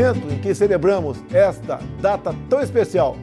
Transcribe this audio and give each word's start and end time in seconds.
momento 0.00 0.32
em 0.32 0.38
que 0.38 0.54
celebramos 0.54 1.18
esta 1.30 1.78
data 2.00 2.34
tão 2.48 2.62
especial, 2.62 3.16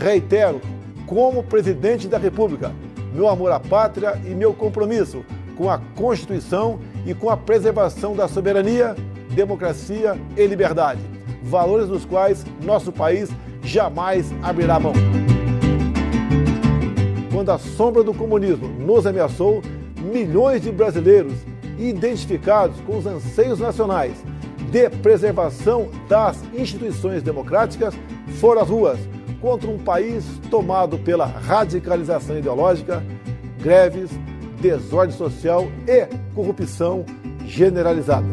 reitero, 0.00 0.60
como 1.06 1.44
presidente 1.44 2.08
da 2.08 2.18
República, 2.18 2.72
meu 3.12 3.28
amor 3.28 3.52
à 3.52 3.60
pátria 3.60 4.20
e 4.24 4.30
meu 4.30 4.52
compromisso 4.52 5.24
com 5.56 5.70
a 5.70 5.78
Constituição 5.94 6.80
e 7.06 7.14
com 7.14 7.30
a 7.30 7.36
preservação 7.36 8.16
da 8.16 8.26
soberania, 8.26 8.96
democracia 9.30 10.18
e 10.36 10.44
liberdade, 10.46 11.00
valores 11.44 11.88
dos 11.88 12.04
quais 12.04 12.44
nosso 12.62 12.90
país 12.90 13.30
jamais 13.62 14.32
abrirá 14.42 14.80
mão. 14.80 14.94
Quando 17.32 17.50
a 17.50 17.58
sombra 17.58 18.02
do 18.02 18.12
comunismo 18.12 18.68
nos 18.68 19.06
ameaçou, 19.06 19.62
milhões 20.12 20.62
de 20.62 20.72
brasileiros 20.72 21.34
identificados 21.78 22.80
com 22.80 22.98
os 22.98 23.06
anseios 23.06 23.60
nacionais 23.60 24.14
de 24.74 24.90
preservação 24.90 25.88
das 26.08 26.42
instituições 26.52 27.22
democráticas 27.22 27.94
foram 28.40 28.60
às 28.60 28.68
ruas 28.68 28.98
contra 29.40 29.70
um 29.70 29.78
país 29.78 30.24
tomado 30.50 30.98
pela 30.98 31.24
radicalização 31.26 32.36
ideológica, 32.36 33.00
greves, 33.60 34.10
desordem 34.60 35.16
social 35.16 35.68
e 35.86 36.08
corrupção 36.34 37.06
generalizada. 37.46 38.26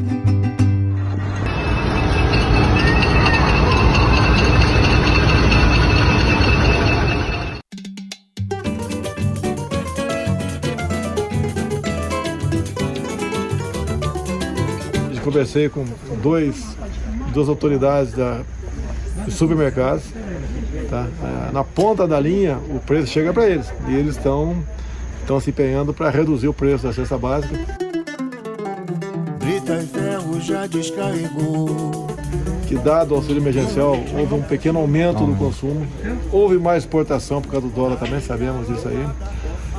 Conversei 15.31 15.69
com 15.69 15.85
dois, 16.21 16.77
duas 17.33 17.47
autoridades 17.47 18.11
da, 18.11 18.41
dos 19.23 19.33
supermercados. 19.35 20.03
Tá? 20.89 21.07
É, 21.23 21.51
na 21.53 21.63
ponta 21.63 22.05
da 22.05 22.19
linha, 22.19 22.59
o 22.69 22.79
preço 22.79 23.07
chega 23.07 23.31
para 23.31 23.47
eles. 23.49 23.71
E 23.87 23.95
eles 23.95 24.17
estão 24.17 24.61
estão 25.21 25.39
se 25.39 25.51
empenhando 25.51 25.93
para 25.93 26.09
reduzir 26.09 26.49
o 26.49 26.53
preço 26.53 26.83
da 26.83 26.91
cesta 26.91 27.17
básica. 27.17 27.55
Brita 29.39 29.81
e 29.81 29.87
ferro 29.87 30.41
já 30.41 30.67
descarregou. 30.67 32.07
Que 32.67 32.75
dado 32.75 33.13
o 33.13 33.15
auxílio 33.15 33.41
emergencial, 33.41 33.97
houve 34.17 34.33
um 34.33 34.41
pequeno 34.41 34.79
aumento 34.79 35.25
do 35.25 35.35
consumo, 35.35 35.85
houve 36.31 36.57
mais 36.57 36.83
exportação 36.83 37.41
por 37.41 37.51
causa 37.51 37.67
do 37.67 37.73
dólar 37.73 37.97
também, 37.97 38.19
sabemos 38.21 38.67
disso 38.67 38.87
aí. 38.87 39.07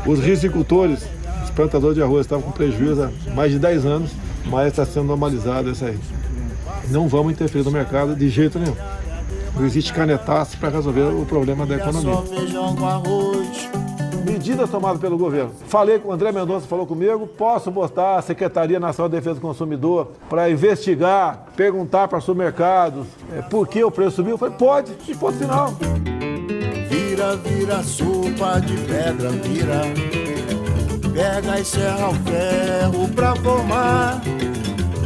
Os 0.06 0.20
risicultores, 0.20 1.06
os 1.42 1.50
plantadores 1.50 1.96
de 1.96 2.02
arroz 2.02 2.26
estavam 2.26 2.44
com 2.44 2.52
prejuízo 2.52 3.02
há 3.02 3.34
mais 3.34 3.50
de 3.50 3.58
10 3.58 3.86
anos, 3.86 4.10
mas 4.46 4.68
está 4.68 4.84
sendo 4.84 5.06
normalizado 5.06 5.70
isso 5.70 5.84
aí. 5.84 5.98
Não 6.88 7.08
vamos 7.08 7.32
interferir 7.32 7.64
no 7.64 7.70
mercado 7.70 8.14
de 8.14 8.28
jeito 8.28 8.58
nenhum. 8.58 8.76
Não 9.54 9.66
existe 9.66 9.92
canetaço 9.92 10.56
para 10.58 10.70
resolver 10.70 11.02
o 11.02 11.26
problema 11.26 11.66
da 11.66 11.76
economia. 11.76 12.18
Medidas 14.24 14.70
tomadas 14.70 15.00
pelo 15.00 15.18
governo. 15.18 15.50
Falei 15.66 15.98
com 15.98 16.08
o 16.08 16.12
André 16.12 16.32
Mendonça, 16.32 16.66
falou 16.66 16.86
comigo, 16.86 17.26
posso 17.26 17.70
botar 17.70 18.16
a 18.16 18.22
Secretaria 18.22 18.80
Nacional 18.80 19.08
de 19.08 19.16
Defesa 19.16 19.34
do 19.36 19.40
Consumidor 19.40 20.12
para 20.28 20.50
investigar, 20.50 21.46
perguntar 21.56 22.08
para 22.08 22.20
supermercados 22.20 23.06
é, 23.36 23.42
por 23.42 23.68
que 23.68 23.82
o 23.84 23.90
preço 23.90 24.16
subiu? 24.16 24.38
Falei, 24.38 24.54
pode, 24.56 24.92
e 25.06 25.14
ponto 25.14 25.36
final. 25.36 25.74
Vira, 26.88 27.36
vira, 27.36 27.82
sopa 27.82 28.60
de 28.60 28.76
pedra, 28.76 29.30
vira 29.30 30.21
Pega 31.12 31.60
e 31.60 31.64
serra 31.64 32.08
o 32.08 32.14
ferro 32.14 33.08
pra 33.14 33.36
formar. 33.36 34.20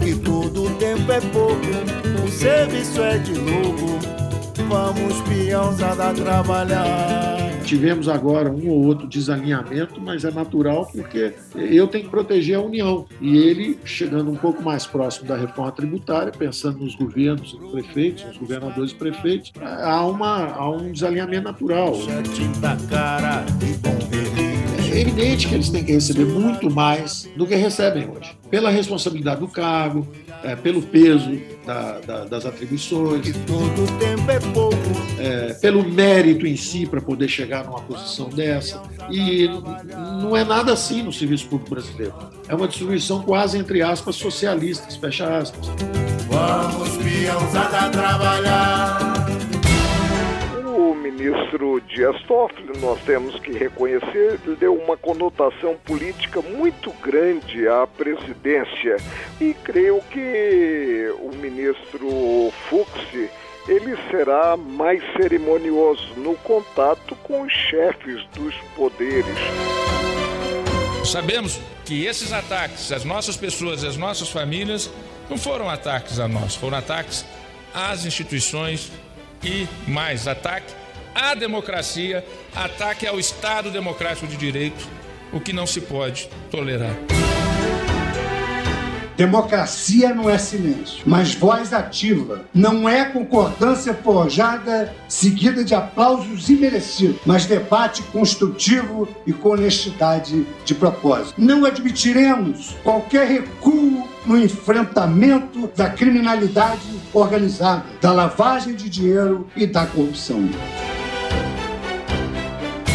Que 0.02 0.14
todo 0.14 0.70
tempo 0.76 1.10
é 1.10 1.20
pouco, 1.20 2.24
o 2.24 2.28
serviço 2.28 3.02
é 3.02 3.18
de 3.18 3.32
novo. 3.32 3.98
Vamos, 4.68 5.20
peãozada, 5.22 6.14
trabalhar. 6.14 7.36
Tivemos 7.64 8.08
agora 8.08 8.48
um 8.48 8.68
ou 8.68 8.84
outro 8.84 9.08
desalinhamento, 9.08 10.00
mas 10.00 10.24
é 10.24 10.30
natural 10.30 10.86
porque 10.86 11.34
eu 11.54 11.88
tenho 11.88 12.04
que 12.04 12.10
proteger 12.10 12.56
a 12.56 12.60
União. 12.60 13.06
E 13.20 13.36
ele, 13.36 13.76
chegando 13.84 14.30
um 14.30 14.36
pouco 14.36 14.62
mais 14.62 14.86
próximo 14.86 15.26
da 15.26 15.36
reforma 15.36 15.72
tributária, 15.72 16.30
pensando 16.30 16.78
nos 16.78 16.94
governos, 16.94 17.54
nos 17.54 17.72
prefeitos, 17.72 18.24
nos 18.24 18.36
governadores 18.36 18.92
e 18.92 18.94
prefeitos, 18.94 19.52
há, 19.60 20.06
uma, 20.06 20.52
há 20.52 20.70
um 20.70 20.92
desalinhamento 20.92 21.44
natural. 21.44 21.94
cara 22.88 23.44
é 24.96 25.00
evidente 25.02 25.48
que 25.48 25.54
eles 25.54 25.68
têm 25.68 25.84
que 25.84 25.92
receber 25.92 26.24
muito 26.24 26.70
mais 26.70 27.28
do 27.36 27.46
que 27.46 27.54
recebem 27.54 28.08
hoje, 28.08 28.36
pela 28.50 28.70
responsabilidade 28.70 29.40
do 29.40 29.48
cargo, 29.48 30.06
é, 30.42 30.56
pelo 30.56 30.80
peso 30.80 31.38
da, 31.66 31.98
da, 32.00 32.24
das 32.24 32.46
atribuições, 32.46 33.26
é. 35.18 35.50
É, 35.50 35.52
pelo 35.54 35.82
mérito 35.82 36.46
em 36.46 36.56
si 36.56 36.86
para 36.86 37.00
poder 37.00 37.28
chegar 37.28 37.64
numa 37.64 37.80
posição 37.80 38.28
dessa. 38.28 38.82
E 39.10 39.48
não 40.22 40.36
é 40.36 40.44
nada 40.44 40.72
assim 40.72 41.02
no 41.02 41.12
serviço 41.12 41.46
público 41.48 41.70
brasileiro. 41.70 42.14
É 42.48 42.54
uma 42.54 42.68
distribuição 42.68 43.22
quase, 43.22 43.58
entre 43.58 43.82
aspas, 43.82 44.16
socialistas, 44.16 44.96
fecha 44.96 45.38
aspas. 45.38 45.66
Vamos, 46.28 46.96
trabalhar 47.92 49.15
ministro 51.16 51.80
Dias 51.88 52.20
Toffoli, 52.22 52.78
nós 52.78 53.00
temos 53.02 53.38
que 53.40 53.52
reconhecer, 53.52 54.38
deu 54.58 54.74
uma 54.74 54.96
conotação 54.96 55.76
política 55.84 56.42
muito 56.42 56.92
grande 57.02 57.66
à 57.66 57.86
presidência. 57.86 58.96
E 59.40 59.54
creio 59.64 60.00
que 60.10 61.12
o 61.20 61.34
ministro 61.36 62.52
Fux 62.68 62.90
ele 63.68 63.96
será 64.10 64.56
mais 64.56 65.02
cerimonioso 65.16 66.06
no 66.16 66.36
contato 66.36 67.16
com 67.24 67.42
os 67.42 67.52
chefes 67.52 68.24
dos 68.34 68.54
poderes. 68.76 69.36
Sabemos 71.04 71.60
que 71.84 72.04
esses 72.04 72.32
ataques 72.32 72.92
às 72.92 73.04
nossas 73.04 73.36
pessoas, 73.36 73.82
às 73.82 73.96
nossas 73.96 74.28
famílias, 74.28 74.90
não 75.28 75.38
foram 75.38 75.68
ataques 75.68 76.20
a 76.20 76.28
nós, 76.28 76.54
foram 76.54 76.78
ataques 76.78 77.24
às 77.74 78.04
instituições 78.04 78.92
e 79.42 79.66
mais 79.88 80.28
ataque 80.28 80.85
à 81.16 81.34
democracia, 81.34 82.22
ataque 82.54 83.06
ao 83.06 83.18
Estado 83.18 83.70
Democrático 83.70 84.26
de 84.26 84.36
Direito, 84.36 84.86
o 85.32 85.40
que 85.40 85.52
não 85.52 85.66
se 85.66 85.80
pode 85.80 86.28
tolerar. 86.50 86.94
Democracia 89.16 90.14
não 90.14 90.28
é 90.28 90.36
silêncio, 90.36 91.02
mas 91.06 91.34
voz 91.34 91.72
ativa. 91.72 92.44
Não 92.52 92.86
é 92.86 93.06
concordância 93.06 93.94
forjada 93.94 94.94
seguida 95.08 95.64
de 95.64 95.74
aplausos 95.74 96.50
imerecidos, 96.50 97.18
mas 97.24 97.46
debate 97.46 98.02
construtivo 98.02 99.08
e 99.26 99.32
com 99.32 99.50
honestidade 99.50 100.46
de 100.66 100.74
propósito. 100.74 101.34
Não 101.38 101.64
admitiremos 101.64 102.76
qualquer 102.84 103.26
recuo 103.26 104.06
no 104.26 104.36
enfrentamento 104.36 105.66
da 105.74 105.88
criminalidade 105.88 106.82
organizada, 107.14 107.86
da 108.02 108.12
lavagem 108.12 108.74
de 108.74 108.90
dinheiro 108.90 109.48
e 109.56 109.66
da 109.66 109.86
corrupção 109.86 110.46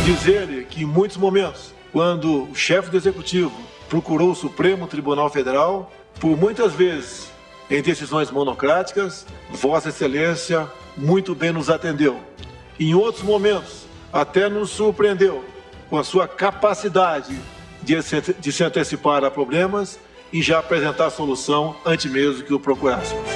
dizer-lhe 0.06 0.66
que 0.66 0.82
em 0.82 0.86
muitos 0.86 1.16
momentos, 1.16 1.74
quando 1.92 2.50
o 2.50 2.56
chefe 2.56 2.90
do 2.90 2.98
executivo 2.98 3.54
procurou 3.88 4.32
o 4.32 4.36
Supremo 4.36 4.88
Tribunal 4.88 5.30
Federal, 5.30 5.92
por 6.20 6.36
muitas 6.36 6.74
vezes 6.74 7.32
em 7.70 7.82
decisões 7.82 8.32
monocráticas, 8.32 9.26
Vossa 9.52 9.90
Excelência 9.90 10.68
muito 10.98 11.36
bem 11.36 11.52
nos 11.52 11.70
atendeu. 11.70 12.20
Em 12.80 12.96
outros 12.96 13.24
momentos, 13.24 13.86
até 14.12 14.50
nos 14.50 14.72
surpreendeu 14.72 15.46
com 15.90 15.98
a 15.98 16.04
sua 16.04 16.28
capacidade 16.28 17.38
de 17.84 18.02
se, 18.02 18.64
antecipar 18.64 19.24
a 19.24 19.30
problemas 19.30 20.00
e 20.34 20.42
já 20.42 20.60
apresentar 20.60 21.10
solução 21.12 21.76
antes 21.86 22.12
mesmo 22.12 22.44
que 22.44 22.54
o 22.54 22.60
procurássemos. 22.60 23.30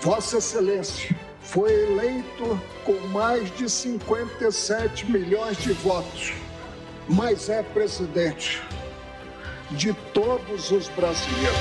Vossa 0.00 0.38
Excelência 0.38 1.23
foi 1.54 1.72
eleito 1.84 2.60
com 2.84 2.98
mais 3.12 3.48
de 3.56 3.70
57 3.70 5.08
milhões 5.08 5.56
de 5.58 5.72
votos, 5.72 6.32
mas 7.08 7.48
é 7.48 7.62
presidente 7.62 8.60
de 9.70 9.92
todos 10.12 10.72
os 10.72 10.88
brasileiros. 10.88 11.54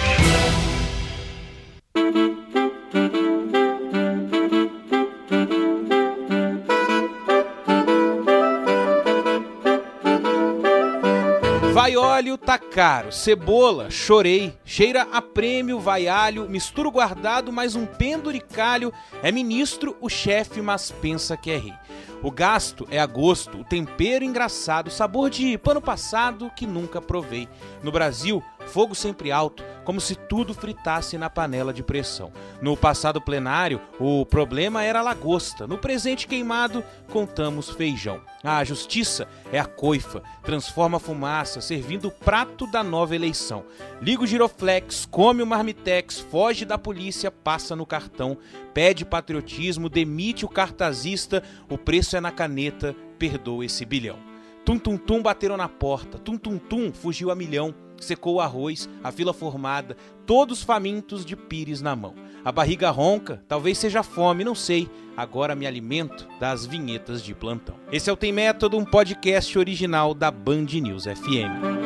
Óleo, 12.14 12.38
tá 12.38 12.60
caro. 12.60 13.12
Cebola, 13.12 13.90
chorei. 13.90 14.56
Cheira 14.64 15.08
a 15.12 15.20
prêmio, 15.20 15.80
vai 15.80 16.08
alho. 16.08 16.48
Misturo 16.48 16.92
guardado, 16.92 17.52
mais 17.52 17.76
um 17.76 17.88
penduricalho. 17.88 18.94
É 19.24 19.32
ministro, 19.32 19.98
o 20.00 20.08
chefe, 20.08 20.62
mas 20.62 20.92
pensa 20.92 21.36
que 21.36 21.50
é 21.50 21.58
rei. 21.58 21.74
O 22.22 22.30
gasto 22.32 22.88
é 22.90 23.00
a 23.00 23.06
gosto, 23.06 23.58
o 23.58 23.64
tempero 23.66 24.24
engraçado, 24.24 24.90
sabor 24.90 25.30
de 25.30 25.58
pano 25.58 25.82
passado 25.82 26.50
que 26.56 26.66
nunca 26.66 27.02
provei. 27.02 27.50
No 27.84 27.92
Brasil, 27.92 28.42
fogo 28.68 28.96
sempre 28.96 29.32
alto, 29.32 29.64
como 29.84 30.00
se 30.00 30.16
tudo 30.16 30.54
fritasse 30.54 31.18
na 31.18 31.30
panela 31.30 31.74
de 31.74 31.84
pressão. 31.84 32.32
No 32.62 32.76
passado 32.78 33.22
plenário, 33.22 33.82
o 34.00 34.26
problema 34.26 34.84
era 34.84 35.02
lagosta. 35.02 35.68
No 35.68 35.78
presente 35.78 36.28
queimado, 36.28 36.84
contamos 37.12 37.70
feijão. 37.70 38.22
A 38.44 38.64
justiça 38.64 39.28
é 39.52 39.60
a 39.60 39.66
coifa, 39.66 40.22
transforma 40.44 40.98
a 40.98 41.00
fumaça, 41.00 41.62
servindo 41.62 42.08
o 42.08 42.12
prato 42.12 42.66
da 42.68 42.84
nova 42.84 43.16
eleição. 43.16 43.64
Liga 44.02 44.24
o 44.24 44.28
giroflex, 44.28 45.06
come 45.06 45.42
o 45.42 45.48
marmitex, 45.48 46.20
foge 46.20 46.66
da 46.66 46.78
polícia, 46.78 47.32
passa 47.32 47.76
no 47.76 47.86
cartão, 47.86 48.38
pede 48.74 49.06
patriotismo, 49.06 49.90
demite 49.90 50.46
o 50.46 50.50
cartazista, 50.50 51.44
o 51.70 51.78
preço 51.78 52.18
é 52.18 52.22
na 52.22 52.32
caneta, 52.32 52.96
perdoa 53.18 53.66
esse 53.66 53.86
bilhão. 53.86 54.18
Tum 54.66 54.80
tum 54.80 54.98
tum 54.98 55.22
bateram 55.22 55.58
na 55.58 55.68
porta, 55.68 56.18
tum 56.18 56.38
tum 56.38 56.58
tum 56.58 56.94
fugiu 56.94 57.30
a 57.30 57.36
milhão, 57.36 57.76
secou 58.04 58.36
o 58.36 58.42
arroz, 58.42 58.90
a 59.04 59.12
fila 59.12 59.34
formada, 59.34 59.98
todos 60.26 60.64
famintos 60.64 61.26
de 61.26 61.36
pires 61.36 61.82
na 61.82 61.96
mão. 61.96 62.14
A 62.46 62.52
barriga 62.52 62.90
ronca, 62.90 63.42
talvez 63.48 63.78
seja 63.78 64.04
fome, 64.04 64.44
não 64.44 64.54
sei. 64.54 64.90
Agora 65.16 65.56
me 65.56 65.66
alimento 65.66 66.28
das 66.40 66.66
vinhetas 66.66 67.24
de 67.24 67.34
plantão. 67.34 67.76
Esse 67.92 68.10
é 68.10 68.14
o 68.14 68.18
Tem 68.18 68.32
Método, 68.32 68.78
um 68.78 68.84
podcast 68.84 69.58
original 69.58 70.14
da 70.14 70.30
Band 70.30 70.66
News 70.66 71.06
FM. 71.06 71.84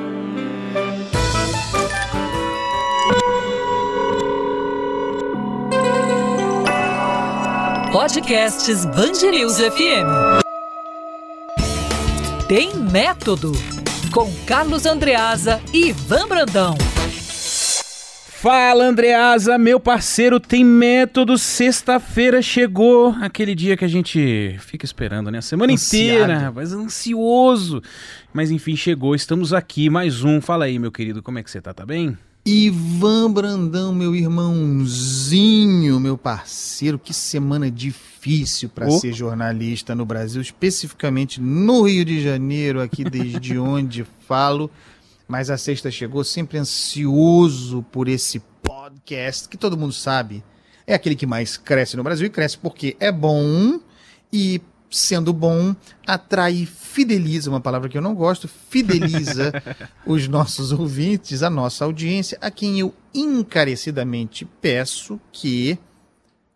Podcasts 7.91 8.85
Band 8.85 9.29
News 9.31 9.57
FM. 9.57 10.45
Tem 12.47 12.75
Método 12.75 13.51
com 14.09 14.31
Carlos 14.45 14.85
Andreasa 14.85 15.61
e 15.73 15.89
Ivan 15.89 16.27
Brandão. 16.27 16.75
Fala 18.39 18.85
Andreasa, 18.85 19.57
meu 19.57 19.79
parceiro, 19.79 20.39
tem 20.39 20.63
método. 20.63 21.37
Sexta-feira 21.37 22.41
chegou, 22.41 23.15
aquele 23.19 23.55
dia 23.55 23.75
que 23.75 23.83
a 23.83 23.87
gente 23.87 24.55
fica 24.59 24.85
esperando, 24.85 25.31
né? 25.31 25.39
A 25.39 25.41
semana 25.41 25.73
Ansiado. 25.73 26.13
inteira, 26.13 26.37
rapaz, 26.37 26.71
ansioso. 26.71 27.81
Mas 28.31 28.51
enfim, 28.51 28.75
chegou, 28.75 29.15
estamos 29.15 29.53
aqui, 29.53 29.89
mais 29.89 30.23
um. 30.23 30.39
Fala 30.39 30.65
aí, 30.65 30.77
meu 30.77 30.91
querido, 30.91 31.23
como 31.23 31.39
é 31.39 31.43
que 31.43 31.49
você 31.49 31.59
tá? 31.59 31.73
Tá 31.73 31.85
bem? 31.85 32.15
Ivan 32.49 33.29
Brandão, 33.29 33.93
meu 33.93 34.15
irmãozinho, 34.15 35.99
meu 35.99 36.17
parceiro, 36.17 36.97
que 36.97 37.13
semana 37.13 37.69
difícil 37.69 38.69
para 38.69 38.87
oh. 38.87 38.99
ser 38.99 39.11
jornalista 39.11 39.93
no 39.93 40.05
Brasil, 40.05 40.41
especificamente 40.41 41.41
no 41.41 41.81
Rio 41.81 42.05
de 42.05 42.23
Janeiro, 42.23 42.79
aqui 42.79 43.03
desde 43.03 43.59
onde 43.59 44.05
falo. 44.25 44.71
Mas 45.27 45.49
a 45.49 45.57
sexta 45.57 45.91
chegou 45.91 46.23
sempre 46.23 46.57
ansioso 46.57 47.83
por 47.91 48.07
esse 48.07 48.41
podcast, 48.63 49.49
que 49.49 49.57
todo 49.57 49.77
mundo 49.77 49.91
sabe 49.91 50.41
é 50.87 50.93
aquele 50.93 51.17
que 51.17 51.25
mais 51.25 51.57
cresce 51.57 51.97
no 51.97 52.03
Brasil 52.03 52.27
e 52.27 52.29
cresce 52.29 52.57
porque 52.57 52.95
é 52.97 53.11
bom 53.11 53.77
e 54.31 54.61
sendo 54.89 55.33
bom, 55.33 55.75
atrai, 56.05 56.65
fideliza, 56.65 57.49
uma 57.49 57.59
palavra 57.59 57.89
que 57.89 57.97
eu 57.97 58.01
não 58.01 58.15
gosto, 58.15 58.47
fideliza 58.47 59.51
os 60.05 60.27
nossos 60.27 60.71
ouvintes, 60.71 61.43
a 61.43 61.49
nossa 61.49 61.85
audiência, 61.85 62.37
a 62.41 62.49
quem 62.49 62.79
eu 62.79 62.93
encarecidamente 63.13 64.45
peço 64.61 65.19
que 65.31 65.77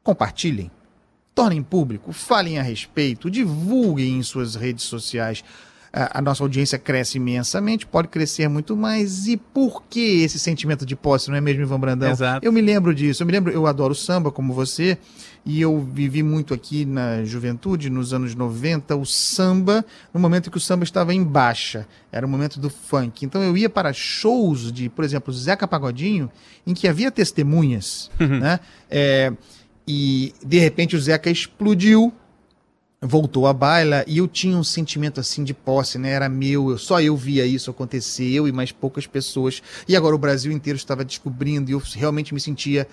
compartilhem, 0.04 0.72
tornem 1.36 1.62
público, 1.62 2.12
falem 2.12 2.58
a 2.58 2.62
respeito, 2.62 3.30
divulguem 3.30 4.18
em 4.18 4.24
suas 4.24 4.56
redes 4.56 4.86
sociais 4.86 5.44
a, 5.94 6.22
nossa 6.22 6.44
audiência 6.44 6.80
cresce 6.80 7.18
imensamente, 7.18 7.86
pode 7.86 8.08
crescer 8.08 8.48
muito 8.48 8.76
mais. 8.78 9.28
E 9.28 9.36
por 9.36 9.84
que 9.84 10.24
esse 10.24 10.40
sentimento 10.40 10.86
de 10.86 10.96
posse, 10.96 11.30
não 11.30 11.36
é 11.36 11.42
mesmo, 11.42 11.62
Ivan 11.64 11.80
Brandão? 11.80 12.12
Exato. 12.12 12.46
Eu 12.46 12.52
me 12.52 12.62
lembro 12.62 12.96
disso, 12.96 13.24
eu 13.24 13.28
me 13.28 13.32
lembro, 13.32 13.52
eu 13.52 13.68
adoro 13.68 13.94
samba 13.94 14.32
como 14.32 14.54
você, 14.54 14.98
e 15.46 15.60
eu 15.60 15.80
vivi 15.80 16.22
muito 16.22 16.54
aqui 16.54 16.86
na 16.86 17.24
juventude, 17.24 17.90
nos 17.90 18.14
anos 18.14 18.36
90, 18.36 18.96
o 18.96 19.06
samba, 19.06 19.84
no 20.14 20.20
momento 20.20 20.48
em 20.48 20.52
que 20.52 20.58
o 20.58 20.62
samba 20.62 20.84
estava 20.84 21.14
em 21.14 21.24
baixa, 21.24 21.88
era 22.12 22.26
o 22.26 22.30
momento 22.30 22.60
do 22.60 22.70
funk. 22.70 23.26
Então 23.26 23.42
eu 23.42 23.58
ia 23.58 23.70
para 23.70 23.92
shows 23.92 24.72
de, 24.72 24.88
por 24.88 25.04
exemplo, 25.04 25.34
Zeca 25.34 25.68
Pagodinho, 25.68 26.30
em 26.66 26.74
que 26.74 26.88
havia 26.88 27.12
testemunhas, 27.12 28.12
né? 28.20 28.60
É, 28.90 29.34
e 29.88 30.34
de 30.46 30.60
repente 30.60 30.96
o 30.96 31.02
Zeca 31.02 31.30
explodiu 31.30 32.14
voltou 33.04 33.48
à 33.48 33.54
baila 33.54 34.06
e 34.06 34.20
eu 34.20 34.28
tinha 34.28 34.56
um 34.56 34.64
sentimento 34.64 35.20
assim 35.20 35.44
de 35.44 35.56
posse, 35.56 35.98
né? 35.98 36.12
Era 36.12 36.30
meu, 36.30 36.70
eu, 36.70 36.78
só 36.78 37.02
eu 37.02 37.18
via 37.18 37.46
isso 37.46 37.72
acontecer, 37.72 38.30
eu 38.30 38.48
e 38.48 38.52
mais 38.52 38.72
poucas 38.72 39.08
pessoas. 39.08 39.62
E 39.88 39.96
agora 39.96 40.16
o 40.16 40.20
Brasil 40.20 40.52
inteiro 40.52 40.78
estava 40.78 41.04
descobrindo 41.04 41.72
e 41.72 41.74
eu 41.74 41.82
realmente 41.96 42.32
me 42.32 42.40
sentia 42.40 42.88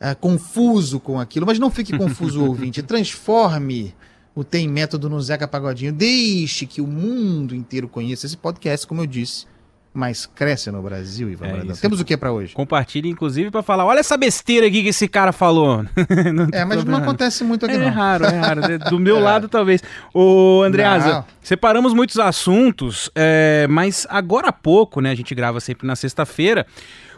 uh, 0.00 0.16
confuso 0.20 1.00
com 1.00 1.18
aquilo. 1.18 1.46
Mas 1.46 1.58
não 1.58 1.70
fique 1.70 1.96
confuso, 1.98 2.44
ouvinte. 2.44 2.82
Transforme 2.82 3.94
o 4.34 4.42
Tem 4.42 4.68
Método 4.68 5.08
no 5.08 5.20
Zeca 5.20 5.46
Pagodinho. 5.46 5.92
Deixe 5.92 6.66
que 6.66 6.80
o 6.80 6.86
mundo 6.86 7.54
inteiro 7.54 7.88
conheça 7.88 8.26
esse 8.26 8.36
podcast, 8.36 8.86
como 8.86 9.02
eu 9.02 9.06
disse 9.06 9.46
mais 9.94 10.26
cresce 10.26 10.72
no 10.72 10.82
Brasil, 10.82 11.30
Ivan 11.30 11.46
é 11.46 11.72
Temos 11.80 12.00
o 12.00 12.04
que 12.04 12.16
para 12.16 12.32
hoje? 12.32 12.52
Compartilhe, 12.52 13.08
inclusive, 13.08 13.50
para 13.50 13.62
falar: 13.62 13.84
olha 13.84 14.00
essa 14.00 14.16
besteira 14.16 14.66
aqui 14.66 14.82
que 14.82 14.88
esse 14.88 15.06
cara 15.06 15.32
falou. 15.32 15.84
é, 16.52 16.64
mas 16.64 16.84
não 16.84 16.98
acontece 16.98 17.44
muito 17.44 17.64
aqui, 17.64 17.76
é, 17.76 17.78
não. 17.78 17.86
É 17.86 17.90
raro, 17.90 18.24
é 18.24 18.36
raro. 18.36 18.60
Do 18.90 18.98
meu 18.98 19.18
é. 19.18 19.20
lado, 19.20 19.48
talvez. 19.48 19.82
Ô, 20.12 20.62
Andreasa, 20.62 21.24
separamos 21.40 21.94
muitos 21.94 22.18
assuntos, 22.18 23.08
é, 23.14 23.68
mas 23.70 24.04
agora 24.10 24.48
há 24.48 24.52
pouco, 24.52 25.00
né? 25.00 25.12
A 25.12 25.14
gente 25.14 25.32
grava 25.32 25.60
sempre 25.60 25.86
na 25.86 25.94
sexta-feira. 25.94 26.66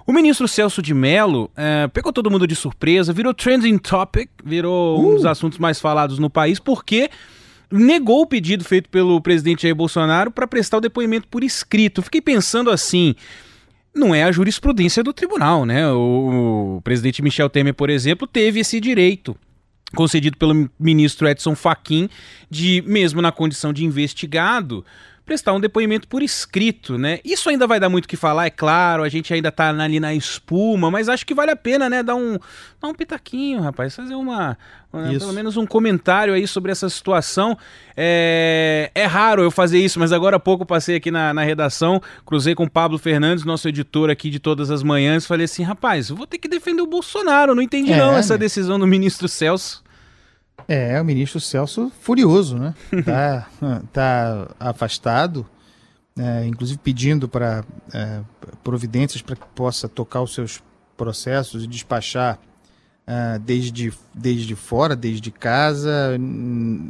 O 0.07 0.13
ministro 0.13 0.47
Celso 0.47 0.81
de 0.81 0.95
Mello 0.95 1.51
é, 1.57 1.89
pegou 1.89 2.13
todo 2.13 2.31
mundo 2.31 2.47
de 2.47 2.55
surpresa, 2.55 3.13
virou 3.13 3.35
trending 3.35 3.77
topic, 3.77 4.31
virou 4.45 5.01
uh. 5.01 5.09
um 5.09 5.15
dos 5.17 5.27
assuntos 5.27 5.59
mais 5.59 5.81
falados 5.81 6.19
no 6.21 6.31
país, 6.31 6.61
porque 6.61 7.11
negou 7.71 8.23
o 8.23 8.27
pedido 8.27 8.65
feito 8.65 8.89
pelo 8.89 9.21
presidente 9.21 9.63
Jair 9.63 9.75
Bolsonaro 9.75 10.31
para 10.31 10.47
prestar 10.47 10.77
o 10.77 10.81
depoimento 10.81 11.27
por 11.27 11.43
escrito. 11.43 12.03
Fiquei 12.03 12.21
pensando 12.21 12.71
assim, 12.71 13.17
não 13.93 14.15
é 14.15 14.23
a 14.23 14.31
jurisprudência 14.31 15.03
do 15.03 15.13
tribunal, 15.13 15.67
né? 15.67 15.91
O, 15.91 16.77
o 16.77 16.83
presidente 16.83 17.21
Michel 17.21 17.51
Temer, 17.51 17.75
por 17.75 17.91
exemplo, 17.91 18.29
teve 18.29 18.61
esse 18.61 18.79
direito 18.79 19.37
concedido 19.95 20.37
pelo 20.37 20.71
ministro 20.79 21.29
Edson 21.29 21.57
Fachin 21.57 22.09
de, 22.49 22.83
mesmo 22.87 23.21
na 23.21 23.33
condição 23.33 23.73
de 23.73 23.85
investigado, 23.85 24.85
prestar 25.27 25.53
um 25.53 25.61
depoimento 25.61 26.07
por 26.07 26.23
escrito, 26.23 26.97
né? 26.97 27.19
Isso 27.25 27.51
ainda 27.51 27.67
vai 27.67 27.81
dar 27.81 27.89
muito 27.89 28.05
o 28.05 28.09
que 28.09 28.17
falar, 28.17 28.47
é 28.47 28.51
claro, 28.51 29.03
a 29.03 29.09
gente 29.09 29.35
ainda 29.35 29.51
tá 29.51 29.69
ali 29.71 29.99
na 29.99 30.15
espuma, 30.15 30.89
mas 30.89 31.09
acho 31.09 31.27
que 31.27 31.35
vale 31.35 31.51
a 31.51 31.57
pena, 31.57 31.91
né, 31.91 32.01
dar 32.01 32.15
um, 32.15 32.39
dar 32.81 32.89
um 32.89 32.95
pitaquinho, 32.95 33.61
rapaz, 33.61 33.97
fazer 33.97 34.15
uma, 34.15 34.57
pelo 34.93 35.33
menos 35.33 35.57
um 35.57 35.67
comentário 35.67 36.33
aí 36.33 36.47
sobre 36.47 36.71
essa 36.71 36.89
situação. 36.89 37.59
É, 37.97 38.93
é 38.95 39.05
raro 39.05 39.43
eu 39.43 39.51
fazer 39.51 39.81
isso, 39.81 39.99
mas 39.99 40.13
agora 40.13 40.37
há 40.37 40.41
pouco 40.41 40.65
passei 40.65 40.95
aqui 40.95 41.11
na, 41.11 41.35
na 41.35 41.43
redação, 41.43 42.01
cruzei 42.25 42.55
com 42.55 42.65
o 42.65 42.71
Pablo 42.71 42.97
Fernandes, 42.97 43.45
nosso 43.45 43.69
editor 43.69 44.11
aqui 44.11 44.31
de 44.31 44.39
todas 44.39 44.71
as 44.71 44.85
manhãs, 44.85 45.27
falei 45.27 45.47
assim, 45.47 45.65
rapaz, 45.65 46.09
vou 46.09 46.27
ter 46.27 46.39
que 46.39 46.47
defender 46.47 46.83
o 46.83 46.87
Bolsonaro, 46.87 47.53
não 47.53 47.63
entendi 47.63 47.93
é, 47.93 47.99
não 47.99 48.17
essa 48.17 48.35
né? 48.35 48.39
decisão 48.39 48.79
do 48.79 48.87
ministro 48.87 49.27
Celso. 49.27 49.85
É, 50.69 51.01
o 51.01 51.05
ministro 51.05 51.41
Celso 51.41 51.93
furioso, 52.01 52.59
né? 52.59 52.75
Tá, 53.05 53.47
tá 53.93 54.49
afastado, 54.59 55.47
é, 56.19 56.47
inclusive 56.47 56.79
pedindo 56.83 57.29
para 57.29 57.65
é, 57.93 58.21
providências 58.65 59.23
para 59.23 59.37
que 59.37 59.47
possa 59.55 59.89
tocar 59.89 60.23
os 60.23 60.35
seus 60.35 60.63
processos 60.97 61.65
e 61.65 61.67
despachar 61.67 62.39
é, 63.07 63.39
desde, 63.39 63.93
desde 64.13 64.57
fora, 64.57 64.97
desde 64.97 65.31
casa. 65.31 66.19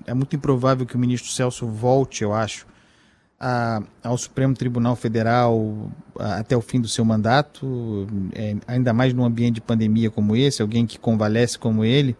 É 0.06 0.14
muito 0.14 0.34
improvável 0.34 0.86
que 0.86 0.96
o 0.96 0.98
ministro 0.98 1.30
Celso 1.30 1.66
volte, 1.66 2.24
eu 2.24 2.32
acho, 2.32 2.66
a, 3.38 3.82
ao 4.02 4.16
Supremo 4.16 4.54
Tribunal 4.54 4.96
Federal 4.96 5.90
a, 6.18 6.38
até 6.38 6.56
o 6.56 6.62
fim 6.62 6.80
do 6.80 6.88
seu 6.88 7.04
mandato, 7.04 8.06
é, 8.34 8.56
ainda 8.66 8.94
mais 8.94 9.12
num 9.12 9.24
ambiente 9.24 9.56
de 9.56 9.60
pandemia 9.60 10.10
como 10.10 10.34
esse, 10.34 10.62
alguém 10.62 10.86
que 10.86 10.98
convalesce 10.98 11.58
como 11.58 11.84
ele 11.84 12.16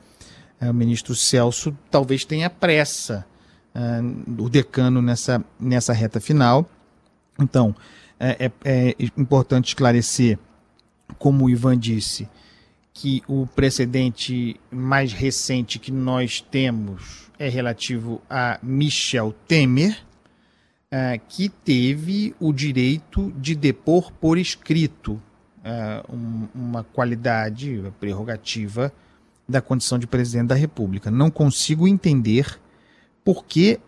o 0.61 0.73
ministro 0.73 1.15
Celso 1.15 1.77
talvez 1.91 2.25
tenha 2.25 2.49
pressa, 2.49 3.27
uh, 3.75 4.43
o 4.43 4.49
decano 4.49 5.03
nessa, 5.03 5.45
nessa 5.61 5.93
reta 5.93 6.21
final. 6.21 6.69
Então, 7.39 7.75
é, 8.19 8.47
é, 8.47 8.53
é 8.65 8.95
importante 9.17 9.69
esclarecer, 9.69 10.39
como 11.19 11.45
o 11.45 11.51
Ivan 11.51 11.79
disse, 11.79 12.29
que 12.93 13.23
o 13.29 13.47
precedente 13.47 14.59
mais 14.71 15.13
recente 15.13 15.79
que 15.79 15.93
nós 15.93 16.41
temos 16.41 17.31
é 17.39 17.49
relativo 17.49 18.23
a 18.31 18.59
Michel 18.63 19.35
Temer, 19.47 19.99
uh, 20.91 21.21
que 21.29 21.51
teve 21.51 22.35
o 22.41 22.55
direito 22.55 23.31
de 23.33 23.55
depor 23.55 24.11
por 24.13 24.39
escrito, 24.39 25.21
uma 26.55 26.85
qualidade, 26.85 27.83
prerrogativa 27.99 28.93
da 29.49 29.61
condição 29.61 29.99
de 29.99 30.07
presidente 30.07 30.49
da 30.49 30.55
República. 30.55 31.11
Não 31.11 31.31
consigo 31.31 31.87
entender 31.87 32.59
por 33.25 33.45
que 33.45 33.79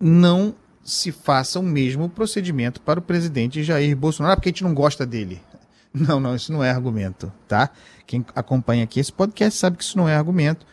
não 0.00 0.54
se 0.84 1.10
faça 1.10 1.58
o 1.58 1.62
mesmo 1.62 2.08
procedimento 2.08 2.80
para 2.80 3.00
o 3.00 3.02
presidente 3.02 3.62
Jair 3.62 3.96
Bolsonaro, 3.96 4.36
porque 4.36 4.50
a 4.50 4.52
gente 4.52 4.64
não 4.64 4.74
gosta 4.74 5.04
dele. 5.04 5.40
Não, 5.98 6.20
não, 6.20 6.36
isso 6.36 6.52
não 6.52 6.62
é 6.62 6.70
argumento, 6.70 7.32
tá? 7.48 7.70
Quem 8.06 8.22
acompanha 8.34 8.84
aqui 8.84 9.00
esse 9.00 9.10
podcast 9.10 9.58
sabe 9.58 9.78
que 9.78 9.82
isso 9.82 9.96
não 9.96 10.06
é 10.06 10.14
argumento. 10.14 10.66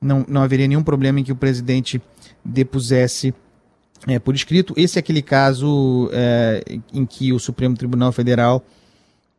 Não, 0.00 0.24
não 0.26 0.42
haveria 0.42 0.66
nenhum 0.66 0.82
problema 0.82 1.20
em 1.20 1.24
que 1.24 1.30
o 1.30 1.36
presidente 1.36 2.00
depusesse 2.42 3.34
é, 4.06 4.18
por 4.18 4.34
escrito. 4.34 4.72
Esse 4.74 4.98
é 4.98 5.00
aquele 5.00 5.20
caso 5.20 6.08
é, 6.10 6.64
em 6.90 7.04
que 7.04 7.34
o 7.34 7.38
Supremo 7.38 7.76
Tribunal 7.76 8.12
Federal 8.12 8.64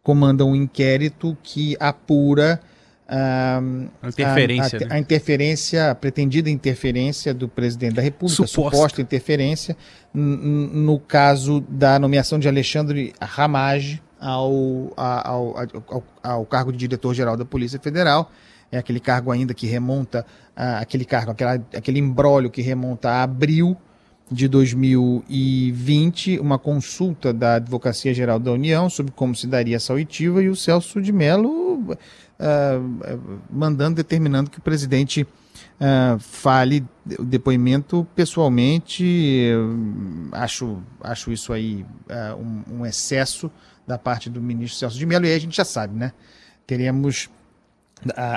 comanda 0.03 0.45
um 0.45 0.55
inquérito 0.55 1.35
que 1.41 1.75
apura 1.79 2.61
a, 3.07 3.61
interferência, 4.07 4.79
a, 4.79 4.83
a, 4.83 4.87
né? 4.87 4.95
a, 4.95 4.99
interferência, 4.99 5.91
a 5.91 5.95
pretendida 5.95 6.49
interferência 6.49 7.33
do 7.33 7.47
presidente 7.47 7.95
da 7.95 8.01
República, 8.01 8.47
suposta, 8.47 8.77
suposta 8.77 9.01
interferência, 9.01 9.75
no 10.13 10.99
caso 10.99 11.61
da 11.67 11.99
nomeação 11.99 12.39
de 12.39 12.47
Alexandre 12.47 13.13
Ramage 13.21 14.01
ao, 14.19 14.93
ao, 14.95 15.55
ao, 15.57 16.03
ao 16.23 16.45
cargo 16.45 16.71
de 16.71 16.77
diretor-geral 16.77 17.35
da 17.35 17.45
Polícia 17.45 17.79
Federal. 17.79 18.31
É 18.71 18.77
aquele 18.77 18.99
cargo 18.99 19.31
ainda 19.31 19.53
que 19.53 19.67
remonta, 19.67 20.25
aquele 20.55 21.05
cargo, 21.05 21.31
aquela, 21.31 21.53
aquele 21.75 21.99
embrólio 21.99 22.49
que 22.49 22.61
remonta 22.61 23.09
a 23.09 23.23
abril 23.23 23.77
de 24.31 24.47
2020, 24.47 26.39
uma 26.39 26.57
consulta 26.57 27.31
da 27.31 27.55
Advocacia 27.55 28.13
Geral 28.13 28.39
da 28.39 28.51
União 28.51 28.89
sobre 28.89 29.11
como 29.11 29.35
se 29.35 29.45
daria 29.45 29.75
essa 29.75 29.93
oitiva 29.93 30.41
e 30.41 30.49
o 30.49 30.55
Celso 30.55 30.99
de 31.01 31.11
Mello 31.11 31.95
uh, 32.39 33.39
mandando, 33.49 33.95
determinando 33.95 34.49
que 34.49 34.59
o 34.59 34.61
presidente 34.61 35.23
uh, 35.23 36.19
fale 36.19 36.85
o 37.17 37.23
depoimento 37.23 38.07
pessoalmente. 38.15 39.51
acho, 40.31 40.81
acho 41.01 41.31
isso 41.31 41.53
aí 41.53 41.85
uh, 42.09 42.35
um, 42.37 42.79
um, 42.79 42.85
excesso 42.85 43.51
da 43.85 43.97
parte 43.97 44.29
do 44.29 44.41
ministro 44.41 44.79
Celso 44.79 44.97
de 44.97 45.05
Mello, 45.05 45.25
e 45.25 45.29
aí 45.29 45.35
a 45.35 45.39
gente 45.39 45.55
já 45.55 45.65
sabe, 45.65 45.97
né? 45.97 46.13
Teremos, 46.65 47.29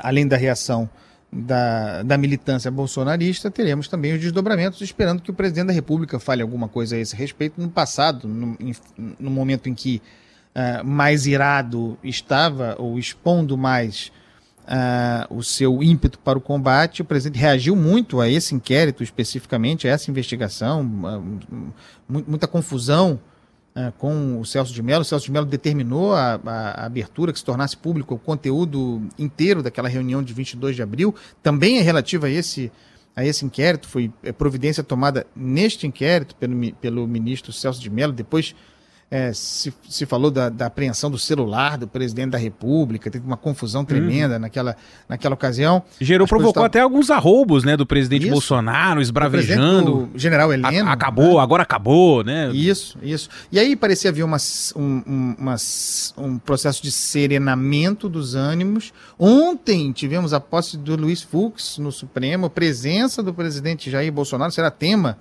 além 0.02 0.26
da 0.26 0.36
reação 0.36 0.90
da, 1.32 2.02
da 2.02 2.18
militância 2.18 2.68
bolsonarista, 2.70 3.48
teremos 3.48 3.86
também 3.86 4.12
os 4.14 4.20
desdobramentos, 4.20 4.80
esperando 4.80 5.22
que 5.22 5.30
o 5.30 5.34
presidente 5.34 5.68
da 5.68 5.72
República 5.72 6.18
fale 6.18 6.42
alguma 6.42 6.68
coisa 6.68 6.96
a 6.96 6.98
esse 6.98 7.14
respeito. 7.14 7.60
No 7.60 7.70
passado, 7.70 8.26
no, 8.26 8.56
no 8.96 9.30
momento 9.30 9.68
em 9.68 9.74
que 9.74 10.02
uh, 10.56 10.84
mais 10.84 11.26
irado 11.26 11.98
estava, 12.02 12.74
ou 12.78 12.98
expondo 12.98 13.56
mais 13.58 14.10
uh, 14.62 15.36
o 15.36 15.42
seu 15.42 15.82
ímpeto 15.82 16.18
para 16.18 16.38
o 16.38 16.40
combate, 16.40 17.02
o 17.02 17.04
presidente 17.04 17.38
reagiu 17.38 17.76
muito 17.76 18.20
a 18.20 18.28
esse 18.28 18.54
inquérito, 18.54 19.02
especificamente, 19.02 19.86
a 19.86 19.90
essa 19.90 20.10
investigação, 20.10 20.80
uh, 20.82 21.72
muita 22.08 22.48
confusão 22.48 23.20
com 23.98 24.40
o 24.40 24.44
Celso 24.46 24.72
de 24.72 24.82
Mello. 24.82 25.02
O 25.02 25.04
Celso 25.04 25.26
de 25.26 25.30
Mello 25.30 25.44
determinou 25.44 26.14
a, 26.14 26.40
a, 26.46 26.50
a, 26.50 26.86
abertura, 26.86 27.30
que 27.30 27.38
se 27.38 27.44
tornasse 27.44 27.76
público 27.76 28.14
o 28.14 28.18
conteúdo 28.18 29.06
inteiro 29.18 29.62
daquela 29.62 29.86
reunião 29.86 30.22
de 30.22 30.32
22 30.32 30.76
de 30.76 30.82
abril, 30.82 31.14
também 31.42 31.76
é 31.76 31.82
relativa 31.82 32.26
a 32.26 32.30
esse, 32.30 32.72
a 33.14 33.22
esse 33.22 33.44
inquérito, 33.44 33.86
foi 33.86 34.10
é, 34.22 34.32
providência 34.32 34.82
tomada 34.82 35.26
neste 35.36 35.86
inquérito 35.86 36.34
pelo, 36.36 36.72
pelo 36.76 37.06
ministro 37.06 37.52
Celso 37.52 37.78
de 37.78 37.90
Mello, 37.90 38.14
depois 38.14 38.54
é, 39.08 39.32
se, 39.32 39.72
se 39.88 40.04
falou 40.04 40.32
da, 40.32 40.48
da, 40.48 40.66
apreensão 40.66 41.08
do 41.08 41.18
celular 41.18 41.78
do 41.78 41.86
presidente 41.86 42.30
da 42.30 42.38
República, 42.38 43.08
teve 43.08 43.24
uma 43.24 43.36
confusão 43.36 43.82
uhum. 43.82 43.86
tremenda 43.86 44.34
uhum. 44.34 44.40
naquela, 44.40 44.76
naquela 45.08 45.34
ocasião. 45.34 45.82
Gerou, 46.00 46.26
provocou 46.26 46.64
até 46.64 46.80
alguns 46.80 47.08
arroubos, 47.08 47.62
né, 47.62 47.76
do 47.76 47.86
presidente 47.86 48.22
isso. 48.22 48.32
Bolsonaro, 48.32 49.00
esbravejando. 49.00 50.10
O 50.12 50.18
general 50.18 50.52
Heleno. 50.52 50.88
A, 50.88 50.92
acabou, 50.92 51.34
né? 51.34 51.40
agora 51.40 51.62
acabou, 51.62 52.24
né? 52.24 52.50
Isso, 52.52 52.98
isso. 53.00 53.28
E 53.52 53.60
aí 53.60 53.76
parecia 53.76 54.10
haver 54.10 54.24
uma, 54.24 54.38
um, 54.74 55.34
uma, 55.38 55.56
um 56.18 56.38
processo 56.38 56.82
de 56.82 56.90
serenamento 56.90 58.08
dos 58.08 58.34
ânimos. 58.34 58.92
Ontem 59.16 59.92
tivemos 59.92 60.32
a 60.32 60.40
posse 60.40 60.76
do 60.76 60.96
Luiz 60.96 61.22
Fux 61.22 61.78
no 61.78 61.92
Supremo, 61.92 62.50
presença 62.50 63.22
do 63.22 63.32
presidente 63.32 63.88
Jair 63.88 64.12
Bolsonaro, 64.12 64.50
será 64.50 64.70
tema 64.70 65.16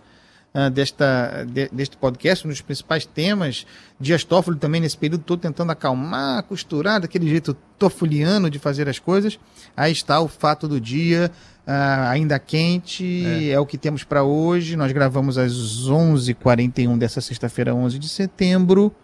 uh, 0.56 0.70
desta, 0.70 1.46
de, 1.48 1.68
deste 1.70 1.98
podcast, 1.98 2.48
um 2.48 2.50
dos 2.50 2.62
principais 2.62 3.06
temas. 3.06 3.68
Dias 4.00 4.24
Toffoli 4.24 4.58
também 4.58 4.80
nesse 4.80 4.98
período 4.98 5.24
todo 5.24 5.40
tentando 5.40 5.72
acalmar, 5.72 6.44
costurar 6.44 7.02
daquele 7.02 7.30
jeito 7.30 7.56
toffoliano 7.78 8.50
de 8.50 8.58
fazer 8.58 8.88
as 8.88 8.98
coisas. 8.98 9.38
Aí 9.76 9.92
está 9.92 10.20
o 10.22 10.28
fato 10.28 10.68
do 10.68 10.80
dia, 10.80 11.30
uh, 11.68 12.10
ainda 12.10 12.40
quente, 12.40 13.26
é. 13.26 13.50
é 13.50 13.60
o 13.60 13.66
que 13.66 13.78
temos 13.78 14.04
para 14.04 14.24
hoje. 14.24 14.78
Nós 14.78 14.92
gravamos 14.92 15.38
às 15.38 15.54
11h41 15.54 16.98
dessa 16.98 17.20
sexta-feira, 17.20 17.76
11 17.76 18.00
de 18.00 18.08
setembro. 18.08 18.96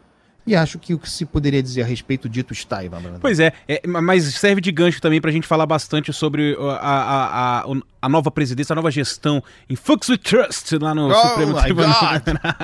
E 0.52 0.56
acho 0.56 0.78
que 0.78 0.94
o 0.94 1.00
que 1.00 1.10
se 1.10 1.26
poderia 1.26 1.64
dizer 1.64 1.82
a 1.82 1.86
respeito 1.86 2.28
dito 2.28 2.52
está, 2.52 2.84
Ivan 2.84 3.02
Pois 3.22 3.40
é, 3.40 3.54
é, 3.70 3.88
mas 3.88 4.26
serve 4.36 4.60
de 4.60 4.70
gancho 4.70 5.02
também 5.02 5.22
para 5.22 5.30
a 5.30 5.34
gente 5.34 5.48
falar 5.48 5.66
bastante 5.66 6.12
sobre 6.12 6.58
a, 6.60 6.76
a, 6.76 7.60
a, 7.62 7.66
a, 8.02 8.10
nova 8.10 8.30
presidência, 8.30 8.74
a 8.74 8.76
nova 8.76 8.92
gestão 8.92 9.42
em 9.70 9.78
Fox 9.78 10.10
We 10.10 10.18
Trust 10.18 10.78
lá 10.78 10.94
no 10.94 11.10
oh 11.10 11.16
Supremo 11.16 11.62
Tribunal. 11.62 11.96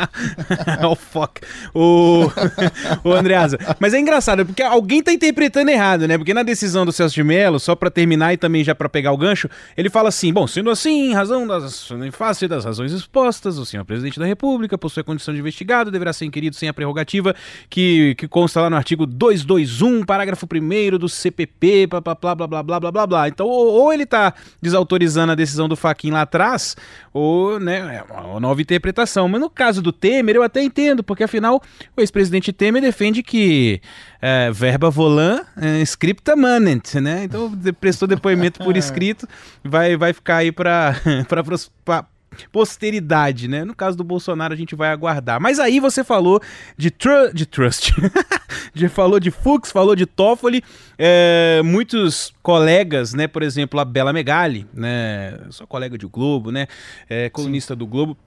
oh, 0.83 0.95
fuck. 0.95 1.39
O, 1.73 2.29
o 3.07 3.13
Andreasa. 3.13 3.57
Mas 3.79 3.93
é 3.93 3.99
engraçado, 3.99 4.45
porque 4.45 4.61
alguém 4.61 5.01
tá 5.01 5.13
interpretando 5.13 5.69
errado, 5.69 6.09
né? 6.09 6.17
Porque 6.17 6.33
na 6.33 6.43
decisão 6.43 6.85
do 6.85 6.91
Celso 6.91 7.15
de 7.15 7.23
Mello, 7.23 7.57
só 7.57 7.73
para 7.73 7.89
terminar 7.89 8.33
e 8.33 8.37
também 8.37 8.65
já 8.65 8.75
para 8.75 8.89
pegar 8.89 9.13
o 9.13 9.17
gancho, 9.17 9.49
ele 9.77 9.89
fala 9.89 10.09
assim: 10.09 10.33
bom, 10.33 10.45
sendo 10.45 10.69
assim, 10.69 11.11
em 11.11 11.13
razão 11.13 11.47
das, 11.47 11.89
em 11.91 12.11
face 12.11 12.49
das 12.49 12.65
razões 12.65 12.91
expostas, 12.91 13.57
o 13.57 13.65
senhor 13.65 13.85
presidente 13.85 14.19
da 14.19 14.25
República 14.25 14.77
possui 14.77 14.99
a 14.99 15.03
condição 15.05 15.33
de 15.33 15.39
investigado, 15.39 15.89
deverá 15.89 16.11
ser 16.11 16.25
inquirido 16.25 16.53
sem 16.57 16.67
a 16.67 16.73
prerrogativa 16.73 17.33
que, 17.69 17.76
que 18.17 18.27
consta 18.27 18.61
lá 18.61 18.69
no 18.69 18.75
artigo 18.75 19.05
221, 19.05 20.03
parágrafo 20.03 20.47
1 20.51 20.97
do 20.97 21.07
CPP, 21.07 21.85
blá 21.87 22.01
blá 22.01 22.15
blá 22.15 22.35
blá 22.47 22.63
blá 22.63 22.91
blá 22.91 23.07
blá. 23.07 23.27
Então, 23.27 23.45
ou, 23.45 23.67
ou 23.67 23.93
ele 23.93 24.05
tá 24.05 24.33
desautorizando 24.59 25.31
a 25.31 25.35
decisão 25.35 25.69
do 25.69 25.75
Faquin 25.75 26.09
lá 26.09 26.21
atrás, 26.21 26.75
ou, 27.13 27.59
né, 27.59 28.01
é 28.09 28.13
uma 28.13 28.39
nova 28.39 28.59
interpretação. 28.61 29.29
Mas 29.29 29.39
no 29.39 29.49
caso 29.49 29.81
do 29.81 29.91
Temer, 29.91 30.35
eu 30.35 30.43
até 30.43 30.63
entendo, 30.63 31.03
porque 31.03 31.23
afinal 31.23 31.61
o 31.95 32.01
ex-presidente 32.01 32.51
Temer 32.51 32.81
defende 32.81 33.21
que 33.21 33.79
é, 34.19 34.49
verba 34.51 34.89
volant, 34.89 35.43
é, 35.55 35.81
scripta 35.81 36.35
manent, 36.35 36.95
né? 36.95 37.25
Então, 37.25 37.51
prestou 37.79 38.07
depoimento 38.07 38.59
por 38.63 38.75
escrito, 38.77 39.27
vai, 39.63 39.95
vai 39.95 40.13
ficar 40.13 40.37
aí 40.37 40.51
para 40.51 40.95
posteridade, 42.51 43.47
né? 43.47 43.63
No 43.63 43.75
caso 43.75 43.97
do 43.97 44.03
Bolsonaro, 44.03 44.53
a 44.53 44.57
gente 44.57 44.75
vai 44.75 44.89
aguardar. 44.89 45.39
Mas 45.39 45.59
aí 45.59 45.79
você 45.79 46.03
falou 46.03 46.41
de, 46.77 46.91
tru 46.91 47.33
de 47.33 47.45
Trust, 47.45 47.93
de, 48.73 48.87
falou 48.89 49.19
de 49.19 49.31
Fux, 49.31 49.71
falou 49.71 49.95
de 49.95 50.05
Toffoli, 50.05 50.63
é, 50.97 51.61
muitos 51.63 52.33
colegas, 52.41 53.13
né? 53.13 53.27
Por 53.27 53.43
exemplo, 53.43 53.79
a 53.79 53.85
Bela 53.85 54.13
Megali, 54.13 54.67
né? 54.73 55.39
Sua 55.49 55.67
colega 55.67 55.97
de 55.97 56.05
Globo, 56.05 56.51
né? 56.51 56.67
É, 57.09 57.29
colunista 57.29 57.73
Sim. 57.73 57.79
do 57.79 57.87
Globo 57.87 58.17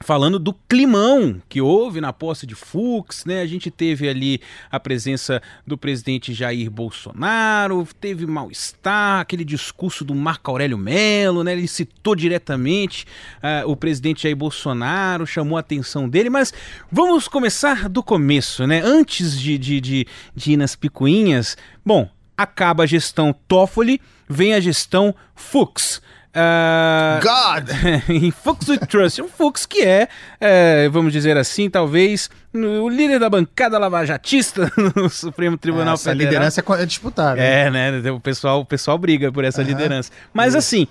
falando 0.00 0.38
do 0.38 0.52
climão 0.52 1.40
que 1.48 1.60
houve 1.60 2.00
na 2.00 2.12
posse 2.12 2.46
de 2.46 2.54
Fux, 2.54 3.24
né? 3.24 3.40
A 3.40 3.46
gente 3.46 3.70
teve 3.70 4.08
ali 4.08 4.40
a 4.70 4.78
presença 4.78 5.40
do 5.66 5.78
presidente 5.78 6.34
Jair 6.34 6.70
Bolsonaro, 6.70 7.86
teve 8.00 8.26
mal-estar, 8.26 9.20
aquele 9.20 9.44
discurso 9.44 10.04
do 10.04 10.14
Marco 10.14 10.50
Aurélio 10.50 10.76
Melo, 10.76 11.42
né? 11.42 11.52
Ele 11.52 11.66
citou 11.66 12.14
diretamente 12.14 13.06
uh, 13.38 13.70
o 13.70 13.76
presidente 13.76 14.24
Jair 14.24 14.36
Bolsonaro, 14.36 15.26
chamou 15.26 15.56
a 15.56 15.60
atenção 15.60 16.08
dele, 16.08 16.28
mas 16.28 16.52
vamos 16.90 17.28
começar 17.28 17.88
do 17.88 18.02
começo, 18.02 18.66
né? 18.66 18.82
Antes 18.84 19.38
de, 19.40 19.56
de, 19.56 19.80
de, 19.80 20.06
de 20.34 20.52
ir 20.52 20.56
nas 20.56 20.76
picuinhas, 20.76 21.56
bom, 21.84 22.08
acaba 22.36 22.84
a 22.84 22.86
gestão 22.86 23.34
Toffoli, 23.48 24.00
vem 24.28 24.52
a 24.52 24.60
gestão 24.60 25.14
Fux. 25.34 26.02
Uh, 26.36 27.18
God! 27.22 27.70
em 28.10 28.30
Fux 28.30 28.68
We 28.68 28.76
Trust. 28.76 29.22
Um 29.22 29.28
Fux 29.28 29.64
que 29.64 29.82
é, 29.82 30.06
é, 30.38 30.86
vamos 30.90 31.10
dizer 31.10 31.34
assim, 31.38 31.70
talvez 31.70 32.28
o 32.64 32.88
líder 32.88 33.18
da 33.18 33.28
bancada 33.28 33.78
lavajatista 33.78 34.70
no 34.94 35.08
Supremo 35.08 35.56
Tribunal 35.56 35.94
essa 35.94 36.10
Federal. 36.10 36.44
Essa 36.44 36.60
liderança 36.60 36.82
é 36.82 36.86
disputada. 36.86 37.40
É, 37.40 37.70
né? 37.70 38.10
O 38.10 38.20
pessoal, 38.20 38.60
o 38.60 38.64
pessoal 38.64 38.98
briga 38.98 39.30
por 39.30 39.44
essa 39.44 39.60
uhum. 39.60 39.68
liderança. 39.68 40.10
Mas 40.32 40.52
uhum. 40.52 40.58
assim, 40.58 40.88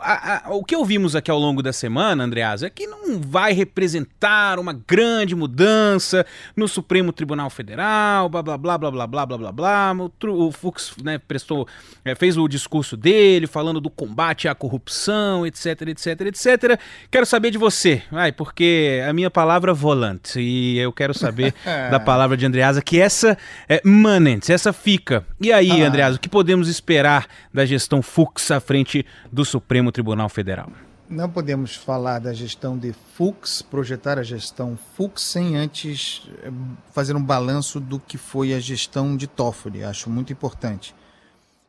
a, 0.00 0.48
a, 0.48 0.54
o 0.54 0.64
que 0.64 0.76
ouvimos 0.76 1.16
aqui 1.16 1.30
ao 1.30 1.38
longo 1.38 1.62
da 1.62 1.72
semana, 1.72 2.24
Andreas, 2.24 2.62
é 2.62 2.70
que 2.70 2.86
não 2.86 3.20
vai 3.20 3.52
representar 3.52 4.58
uma 4.58 4.72
grande 4.72 5.34
mudança 5.34 6.26
no 6.56 6.68
Supremo 6.68 7.12
Tribunal 7.12 7.50
Federal, 7.50 8.28
blá 8.28 8.42
blá 8.42 8.58
blá 8.58 8.78
blá 8.78 8.90
blá 8.90 9.06
blá 9.06 9.26
blá 9.26 9.38
blá 9.38 9.52
blá. 9.52 9.92
O, 10.24 10.46
o 10.46 10.52
Fux 10.52 10.94
né, 11.02 11.18
prestou, 11.18 11.66
é, 12.04 12.14
fez 12.14 12.36
o 12.36 12.48
discurso 12.48 12.96
dele 12.96 13.46
falando 13.46 13.80
do 13.80 13.90
combate 13.90 14.48
à 14.48 14.54
corrupção, 14.54 15.46
etc, 15.46 15.82
etc, 15.88 16.20
etc. 16.22 16.80
Quero 17.10 17.26
saber 17.26 17.50
de 17.50 17.58
você, 17.58 18.02
vai, 18.10 18.32
porque 18.32 19.02
a 19.08 19.12
minha 19.12 19.30
palavra 19.30 19.72
volante 19.72 20.40
e 20.48 20.78
eu 20.78 20.92
quero 20.92 21.12
saber 21.12 21.54
da 21.90 22.00
palavra 22.00 22.36
de 22.36 22.46
Andreasa 22.46 22.82
que 22.82 23.00
essa 23.00 23.36
é 23.68 23.80
manent, 23.84 24.48
essa 24.48 24.72
fica. 24.72 25.24
E 25.40 25.52
aí, 25.52 25.82
ah. 25.82 25.88
Andreasa, 25.88 26.16
o 26.16 26.20
que 26.20 26.28
podemos 26.28 26.68
esperar 26.68 27.26
da 27.52 27.64
gestão 27.64 28.02
Fux 28.02 28.50
à 28.50 28.60
frente 28.60 29.04
do 29.30 29.44
Supremo 29.44 29.92
Tribunal 29.92 30.28
Federal? 30.28 30.70
não 31.10 31.28
podemos 31.28 31.74
falar 31.74 32.18
da 32.18 32.34
gestão 32.34 32.76
de 32.76 32.92
Fux, 32.92 33.62
projetar 33.62 34.18
a 34.18 34.22
gestão 34.22 34.78
Fux, 34.94 35.22
sem 35.22 35.56
antes 35.56 36.28
eh, 36.42 36.50
fazer 36.92 37.16
um 37.16 37.22
balanço 37.22 37.80
do 37.80 37.98
que 37.98 38.18
foi 38.18 38.52
a 38.52 38.60
gestão 38.60 39.16
de 39.16 39.26
Toffoli. 39.26 39.82
Acho 39.82 40.10
muito 40.10 40.32
importante. 40.32 40.94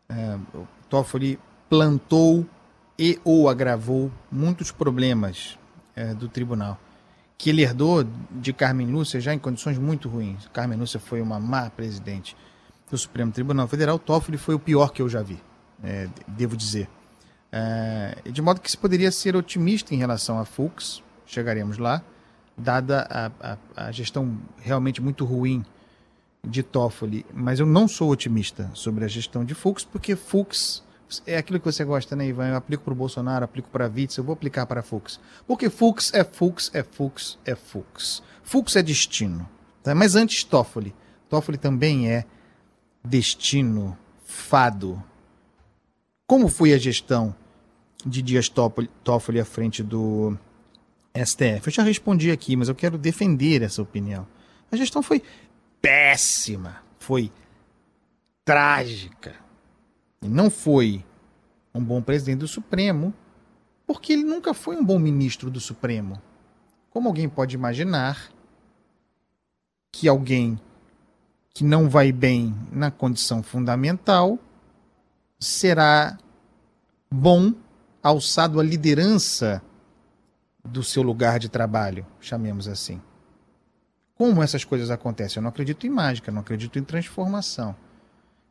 É, 0.10 0.38
Toffoli 0.90 1.40
plantou 1.70 2.46
e 2.98 3.18
ou 3.24 3.48
agravou 3.48 4.12
muitos 4.30 4.72
problemas 4.72 5.58
é, 5.96 6.14
do 6.14 6.28
tribunal, 6.28 6.78
que 7.40 7.50
ele 7.50 7.62
herdou 7.62 8.06
de 8.30 8.52
Carmen 8.52 8.88
Lúcia 8.88 9.22
já 9.22 9.34
em 9.34 9.40
condições 9.40 9.78
muito 9.78 10.10
ruins. 10.10 10.46
Carmen 10.52 10.78
Lúcia 10.78 11.00
foi 11.00 11.22
uma 11.22 11.40
má 11.40 11.70
presidente 11.70 12.36
do 12.92 12.98
Supremo 12.98 13.32
Tribunal 13.32 13.66
Federal. 13.66 13.98
Toffoli 13.98 14.38
foi 14.38 14.56
o 14.56 14.60
pior 14.60 14.92
que 14.92 15.02
eu 15.02 15.08
já 15.08 15.22
vi, 15.24 15.42
é, 15.82 16.10
devo 16.28 16.58
dizer. 16.58 16.90
É, 17.50 18.18
de 18.30 18.42
modo 18.42 18.60
que 18.60 18.70
se 18.70 18.78
poderia 18.78 19.10
ser 19.10 19.38
otimista 19.38 19.96
em 19.96 19.98
relação 19.98 20.38
a 20.38 20.44
Fux, 20.44 21.02
chegaremos 21.26 21.78
lá, 21.78 22.04
dada 22.58 23.08
a, 23.10 23.54
a, 23.54 23.88
a, 23.88 23.92
gestão 23.94 24.38
realmente 24.58 25.02
muito 25.02 25.24
ruim 25.24 25.64
de 26.46 26.62
Toffoli. 26.62 27.26
Mas 27.34 27.62
eu 27.62 27.66
não 27.66 27.88
sou 27.88 28.12
otimista 28.12 28.70
sobre 28.74 29.06
a 29.06 29.08
gestão 29.08 29.46
de 29.46 29.56
Fux, 29.56 29.86
porque 29.86 30.14
Fux 30.14 30.84
é 31.26 31.38
aquilo 31.38 31.60
que 31.60 31.66
você 31.66 31.84
gosta, 31.84 32.16
né, 32.16 32.28
Ivan? 32.28 32.50
Eu 32.50 32.56
aplico 32.56 32.84
para 32.84 32.94
o 32.94 32.96
Bolsonaro, 32.96 33.46
aplico 33.46 33.70
para 33.70 33.86
a 33.86 33.90
Witz, 33.90 34.18
eu 34.18 34.24
vou 34.24 34.34
aplicar 34.34 34.66
para 34.66 34.82
Fux. 34.84 35.20
Porque 35.48 35.70
Fux 35.70 36.14
é 36.14 36.24
Fux, 36.24 36.72
é 36.74 36.84
Fux, 36.84 37.38
é 37.46 37.56
Fux. 37.56 38.24
Fux 38.44 38.76
é 38.76 38.84
destino. 38.84 39.48
Tá? 39.84 39.96
Mas 39.96 40.16
antes 40.16 40.44
Toffoli. 40.44 40.94
Toffoli 41.30 41.58
também 41.58 42.12
é 42.12 42.26
destino, 43.04 43.98
fado, 44.24 45.02
como 46.30 46.48
foi 46.48 46.74
a 46.74 46.78
gestão 46.78 47.36
de 48.06 48.22
Dias 48.22 48.48
Toffoli 48.48 49.40
à 49.40 49.46
frente 49.46 49.82
do 49.82 50.38
STF? 51.16 51.66
Eu 51.66 51.72
já 51.72 51.82
respondi 51.82 52.30
aqui, 52.30 52.56
mas 52.56 52.70
eu 52.70 52.76
quero 52.76 53.00
defender 53.00 53.64
essa 53.64 53.82
opinião. 53.82 54.28
A 54.72 54.76
gestão 54.76 55.02
foi 55.02 55.24
péssima, 55.82 56.84
foi 57.00 57.32
trágica. 58.46 59.34
Não 60.22 60.50
foi 60.50 61.06
um 61.74 61.84
bom 61.84 62.02
presidente 62.02 62.40
do 62.40 62.48
Supremo, 62.48 63.14
porque 63.88 64.14
ele 64.14 64.24
nunca 64.24 64.54
foi 64.54 64.76
um 64.76 64.84
bom 64.84 65.00
ministro 65.00 65.50
do 65.50 65.60
Supremo. 65.60 66.22
Como 66.90 67.08
alguém 67.08 67.30
pode 67.30 67.56
imaginar 67.56 68.30
que 69.92 70.08
alguém 70.08 70.60
que 71.54 71.64
não 71.64 71.90
vai 71.90 72.12
bem 72.12 72.56
na 72.72 72.92
condição 72.92 73.42
fundamental 73.42 74.38
será 75.40 76.18
bom 77.12 77.54
alçado 78.02 78.60
à 78.60 78.64
liderança 78.64 79.62
do 80.64 80.84
seu 80.84 81.02
lugar 81.02 81.40
de 81.40 81.50
trabalho, 81.50 82.06
chamemos 82.20 82.68
assim. 82.68 83.02
Como 84.16 84.44
essas 84.44 84.64
coisas 84.64 84.92
acontecem? 84.92 85.38
Eu 85.38 85.44
não 85.44 85.50
acredito 85.50 85.88
em 85.88 85.90
mágica, 85.90 86.32
não 86.32 86.42
acredito 86.42 86.78
em 86.78 86.84
transformação. 86.84 87.76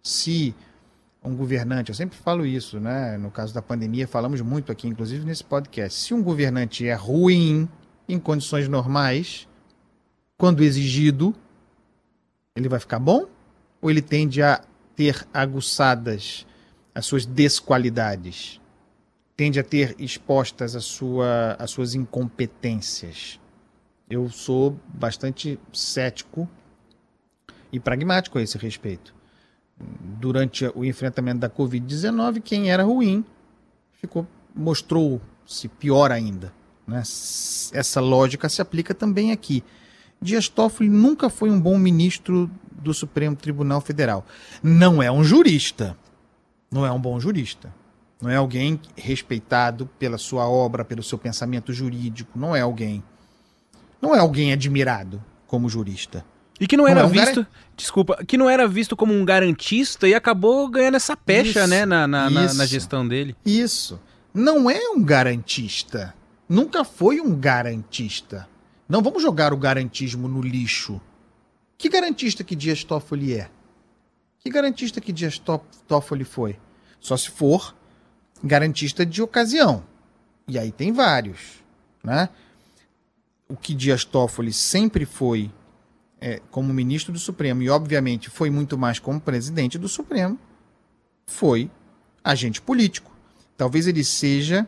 Se 0.02 0.54
um 1.22 1.34
governante, 1.34 1.90
eu 1.90 1.94
sempre 1.94 2.16
falo 2.16 2.46
isso, 2.46 2.78
né? 2.78 3.18
No 3.18 3.30
caso 3.30 3.52
da 3.52 3.60
pandemia, 3.60 4.06
falamos 4.06 4.40
muito 4.40 4.70
aqui, 4.70 4.86
inclusive 4.86 5.24
nesse 5.24 5.44
podcast. 5.44 5.98
Se 5.98 6.14
um 6.14 6.22
governante 6.22 6.86
é 6.86 6.94
ruim 6.94 7.68
em 8.08 8.18
condições 8.18 8.68
normais, 8.68 9.48
quando 10.36 10.62
exigido, 10.62 11.34
ele 12.54 12.68
vai 12.68 12.78
ficar 12.78 12.98
bom? 12.98 13.26
Ou 13.82 13.90
ele 13.90 14.00
tende 14.00 14.42
a 14.42 14.62
ter 14.94 15.26
aguçadas 15.32 16.46
as 16.94 17.06
suas 17.06 17.26
desqualidades, 17.26 18.60
tende 19.36 19.60
a 19.60 19.64
ter 19.64 19.94
expostas 19.98 20.74
a 20.74 20.80
sua, 20.80 21.56
as 21.58 21.70
suas 21.70 21.94
incompetências. 21.94 23.38
Eu 24.10 24.28
sou 24.30 24.78
bastante 24.88 25.60
cético 25.72 26.48
e 27.70 27.78
pragmático 27.78 28.38
a 28.38 28.42
esse 28.42 28.56
respeito. 28.56 29.17
Durante 29.80 30.70
o 30.74 30.84
enfrentamento 30.84 31.40
da 31.40 31.50
Covid-19, 31.50 32.42
quem 32.42 32.70
era 32.70 32.82
ruim 32.82 33.24
ficou 34.00 34.26
mostrou-se 34.54 35.68
pior 35.68 36.10
ainda. 36.10 36.52
Né? 36.86 37.00
Essa 37.72 38.00
lógica 38.00 38.48
se 38.48 38.60
aplica 38.60 38.92
também 38.92 39.30
aqui. 39.30 39.62
Dias 40.20 40.48
Toffoli 40.48 40.88
nunca 40.88 41.30
foi 41.30 41.50
um 41.50 41.60
bom 41.60 41.78
ministro 41.78 42.50
do 42.72 42.92
Supremo 42.92 43.36
Tribunal 43.36 43.80
Federal. 43.80 44.26
Não 44.62 45.00
é 45.00 45.10
um 45.12 45.22
jurista 45.22 45.96
não 46.70 46.84
é 46.84 46.92
um 46.92 47.00
bom 47.00 47.18
jurista. 47.18 47.74
Não 48.20 48.28
é 48.28 48.36
alguém 48.36 48.80
respeitado 48.96 49.88
pela 49.98 50.18
sua 50.18 50.48
obra, 50.48 50.84
pelo 50.84 51.02
seu 51.02 51.16
pensamento 51.16 51.72
jurídico. 51.72 52.38
Não 52.38 52.54
é 52.54 52.60
alguém. 52.60 53.02
Não 54.02 54.14
é 54.14 54.18
alguém 54.18 54.52
admirado 54.52 55.22
como 55.46 55.68
jurista. 55.68 56.24
E 56.60 56.66
que 56.66 56.76
não 56.76 56.88
era 56.88 57.02
não 57.02 57.08
é 57.08 57.12
visto, 57.12 57.42
gar... 57.42 57.50
desculpa, 57.76 58.24
que 58.24 58.36
não 58.36 58.50
era 58.50 58.66
visto 58.66 58.96
como 58.96 59.14
um 59.14 59.24
garantista 59.24 60.08
e 60.08 60.14
acabou 60.14 60.68
ganhando 60.68 60.96
essa 60.96 61.16
pecha, 61.16 61.60
isso, 61.60 61.68
né, 61.68 61.86
na, 61.86 62.06
na, 62.06 62.28
na, 62.28 62.54
na 62.54 62.66
gestão 62.66 63.06
dele. 63.06 63.36
Isso. 63.44 64.00
Não 64.34 64.68
é 64.68 64.80
um 64.90 65.02
garantista. 65.02 66.14
Nunca 66.48 66.84
foi 66.84 67.20
um 67.20 67.34
garantista. 67.34 68.48
Não 68.88 69.02
vamos 69.02 69.22
jogar 69.22 69.52
o 69.52 69.56
garantismo 69.56 70.26
no 70.28 70.40
lixo. 70.40 71.00
Que 71.76 71.88
garantista 71.88 72.42
que 72.42 72.56
Dias 72.56 72.82
Toffoli 72.82 73.34
é? 73.34 73.50
Que 74.40 74.50
garantista 74.50 75.00
que 75.00 75.12
Dias 75.12 75.40
Toffoli 75.86 76.24
foi? 76.24 76.56
Só 77.00 77.16
se 77.16 77.30
for 77.30 77.74
garantista 78.42 79.04
de 79.04 79.22
ocasião. 79.22 79.84
E 80.46 80.58
aí 80.58 80.72
tem 80.72 80.92
vários. 80.92 81.62
Né? 82.02 82.28
O 83.48 83.56
que 83.56 83.74
Dias 83.74 84.04
Toffoli 84.04 84.52
sempre 84.52 85.04
foi 85.04 85.50
é, 86.20 86.40
como 86.50 86.72
ministro 86.72 87.12
do 87.12 87.18
Supremo, 87.18 87.62
e 87.62 87.70
obviamente 87.70 88.30
foi 88.30 88.50
muito 88.50 88.76
mais 88.76 88.98
como 88.98 89.20
presidente 89.20 89.78
do 89.78 89.88
Supremo, 89.88 90.38
foi 91.26 91.70
agente 92.22 92.60
político. 92.60 93.12
Talvez 93.56 93.86
ele 93.86 94.04
seja 94.04 94.66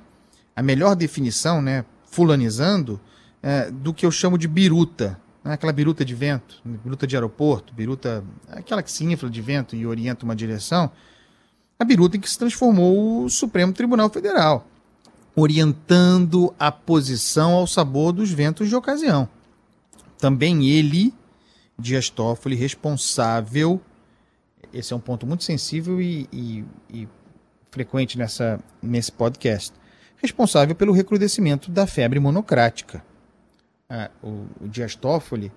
a 0.54 0.62
melhor 0.62 0.94
definição, 0.94 1.62
né, 1.62 1.84
fulanizando, 2.04 3.00
é, 3.42 3.70
do 3.70 3.94
que 3.94 4.04
eu 4.04 4.10
chamo 4.10 4.36
de 4.36 4.46
biruta 4.46 5.18
né? 5.44 5.54
aquela 5.54 5.72
biruta 5.72 6.04
de 6.04 6.14
vento, 6.14 6.60
biruta 6.64 7.06
de 7.06 7.16
aeroporto, 7.16 7.72
biruta, 7.74 8.24
aquela 8.48 8.82
que 8.82 8.92
se 8.92 9.04
infla 9.04 9.28
de 9.28 9.40
vento 9.40 9.74
e 9.74 9.86
orienta 9.86 10.24
uma 10.24 10.36
direção, 10.36 10.90
a 11.78 11.84
biruta 11.84 12.16
em 12.16 12.20
que 12.20 12.28
se 12.28 12.38
transformou 12.38 13.24
o 13.24 13.30
Supremo 13.30 13.72
Tribunal 13.72 14.10
Federal, 14.10 14.66
orientando 15.34 16.54
a 16.58 16.70
posição 16.70 17.52
ao 17.52 17.66
sabor 17.66 18.12
dos 18.12 18.30
ventos 18.30 18.68
de 18.68 18.76
ocasião. 18.76 19.28
Também 20.18 20.68
ele, 20.68 21.14
Dias 21.80 22.10
Toffoli, 22.10 22.54
responsável, 22.54 23.80
esse 24.72 24.92
é 24.92 24.96
um 24.96 25.00
ponto 25.00 25.26
muito 25.26 25.44
sensível 25.44 26.00
e, 26.00 26.28
e, 26.32 26.64
e 26.88 27.08
frequente 27.70 28.18
nessa, 28.18 28.60
nesse 28.82 29.10
podcast, 29.10 29.72
responsável 30.16 30.74
pelo 30.74 30.92
recrudescimento 30.92 31.70
da 31.70 31.86
febre 31.86 32.20
monocrática. 32.20 33.02
É, 33.88 34.10
o, 34.22 34.46
o 34.60 34.68
Dias 34.68 34.94
Toffoli 34.94 35.50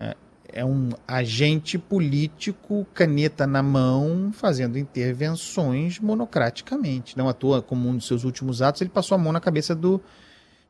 é, 0.00 0.16
é 0.52 0.64
um 0.64 0.90
agente 1.06 1.76
político, 1.76 2.86
caneta 2.94 3.46
na 3.46 3.62
mão, 3.62 4.30
fazendo 4.32 4.78
intervenções 4.78 5.98
monocraticamente. 5.98 7.18
Não 7.18 7.28
à 7.28 7.34
toa, 7.34 7.60
como 7.60 7.88
um 7.88 7.96
dos 7.96 8.06
seus 8.06 8.24
últimos 8.24 8.62
atos, 8.62 8.80
ele 8.80 8.90
passou 8.90 9.14
a 9.14 9.18
mão 9.18 9.32
na 9.32 9.40
cabeça 9.40 9.74
do 9.74 10.00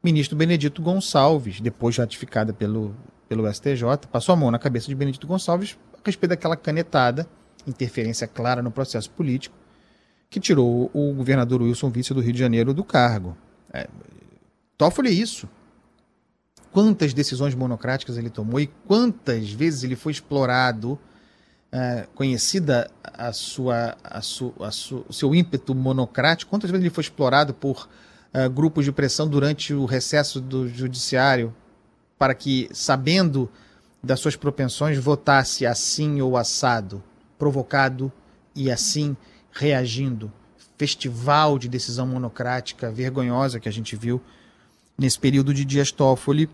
ministro 0.03 0.37
Benedito 0.37 0.83
Gonçalves, 0.83 1.61
depois 1.61 1.97
ratificada 1.97 2.53
pelo, 2.53 2.95
pelo 3.29 3.53
STJ, 3.53 4.07
passou 4.11 4.33
a 4.33 4.37
mão 4.37 4.51
na 4.51 4.59
cabeça 4.59 4.87
de 4.87 4.95
Benedito 4.95 5.27
Gonçalves 5.27 5.77
a 5.93 5.99
respeito 6.05 6.31
daquela 6.31 6.57
canetada, 6.57 7.27
interferência 7.67 8.27
clara 8.27 8.63
no 8.63 8.71
processo 8.71 9.11
político, 9.11 9.57
que 10.31 10.39
tirou 10.39 10.91
o 10.93 11.13
governador 11.15 11.63
Wilson 11.63 11.91
Vice 11.91 12.15
do 12.15 12.21
Rio 12.21 12.33
de 12.33 12.39
Janeiro 12.39 12.73
do 12.73 12.85
cargo. 12.85 13.37
É, 13.73 13.89
Toffoli 14.77 15.09
é 15.09 15.13
isso? 15.13 15.49
Quantas 16.73 17.15
decisões 17.15 17.55
monocráticas 17.55 18.19
ele 18.19 18.31
tomou 18.31 18.61
e 18.61 18.67
quantas 18.87 19.51
vezes 19.51 19.83
ele 19.83 19.97
foi 19.97 20.13
explorado, 20.13 20.99
é, 21.73 22.07
conhecida 22.15 22.91
a 23.03 23.33
sua, 23.33 23.97
a 24.05 24.21
su, 24.21 24.55
a 24.61 24.71
su, 24.71 25.05
o 25.09 25.13
seu 25.13 25.35
ímpeto 25.35 25.75
monocrático, 25.75 26.51
quantas 26.51 26.71
vezes 26.71 26.85
ele 26.85 26.95
foi 26.95 27.03
explorado 27.03 27.55
por 27.55 27.89
é, 28.33 28.49
grupos 28.49 28.85
de 28.85 28.93
pressão 28.93 29.27
durante 29.27 29.73
o 29.73 29.85
recesso 29.85 30.41
do 30.41 30.69
judiciário 30.69 31.55
para 32.19 32.35
que, 32.35 32.69
sabendo 32.73 33.51
das 34.03 34.21
suas 34.21 34.37
propensões, 34.37 34.99
votasse 34.99 35.67
assim 35.67 36.21
ou 36.21 36.37
assado, 36.37 37.03
provocado 37.39 38.13
e 38.55 38.71
assim 38.71 39.17
reagindo. 39.53 40.33
Festival 40.79 41.59
de 41.59 41.69
decisão 41.69 42.07
monocrática 42.07 42.91
vergonhosa 42.91 43.59
que 43.59 43.69
a 43.69 43.73
gente 43.73 43.97
viu 43.97 44.21
nesse 44.97 45.19
período 45.19 45.53
de 45.53 45.65
Dias 45.65 45.91
Toffoli 45.91 46.49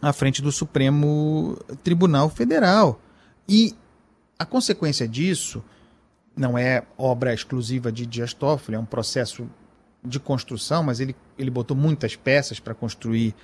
à 0.00 0.12
frente 0.12 0.42
do 0.42 0.52
Supremo 0.52 1.56
Tribunal 1.82 2.28
Federal. 2.28 3.00
E 3.48 3.74
a 4.38 4.44
consequência 4.44 5.06
disso 5.06 5.62
não 6.36 6.58
é 6.58 6.82
obra 6.98 7.32
exclusiva 7.32 7.92
de 7.92 8.04
Dias 8.04 8.34
Toffoli, 8.34 8.76
é 8.76 8.80
um 8.80 8.84
processo 8.84 9.48
de 10.04 10.18
construção, 10.18 10.82
mas 10.82 11.00
ele, 11.00 11.14
ele 11.38 11.50
botou 11.50 11.76
muitas 11.76 12.16
peças 12.16 12.60
para 12.60 12.74
construir 12.74 13.34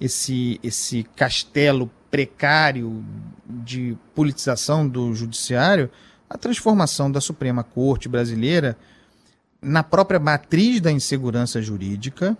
esse, 0.00 0.58
esse 0.62 1.04
castelo 1.16 1.90
precário 2.10 3.04
de 3.46 3.96
politização 4.14 4.86
do 4.86 5.14
judiciário, 5.14 5.90
a 6.28 6.36
transformação 6.36 7.10
da 7.10 7.20
Suprema 7.20 7.62
Corte 7.62 8.08
brasileira 8.08 8.76
na 9.60 9.82
própria 9.82 10.18
matriz 10.18 10.80
da 10.80 10.90
insegurança 10.90 11.62
jurídica. 11.62 12.36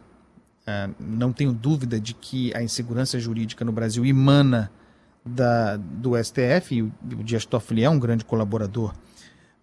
Uh, 0.63 0.95
não 0.99 1.33
tenho 1.33 1.53
dúvida 1.53 2.01
de 2.01 2.15
que 2.15 2.55
a 2.55 2.63
insegurança 2.63 3.19
jurídica 3.19 3.65
no 3.65 3.73
Brasil 3.73 4.05
emana 4.05 4.71
da, 5.25 5.77
do 5.77 6.13
STF, 6.23 6.75
e 6.75 6.83
o 6.83 6.93
Dias 7.23 7.45
Toffoli 7.45 7.85
é 7.85 7.91
um 7.91 7.99
grande 7.99 8.25
colaborador 8.25 8.93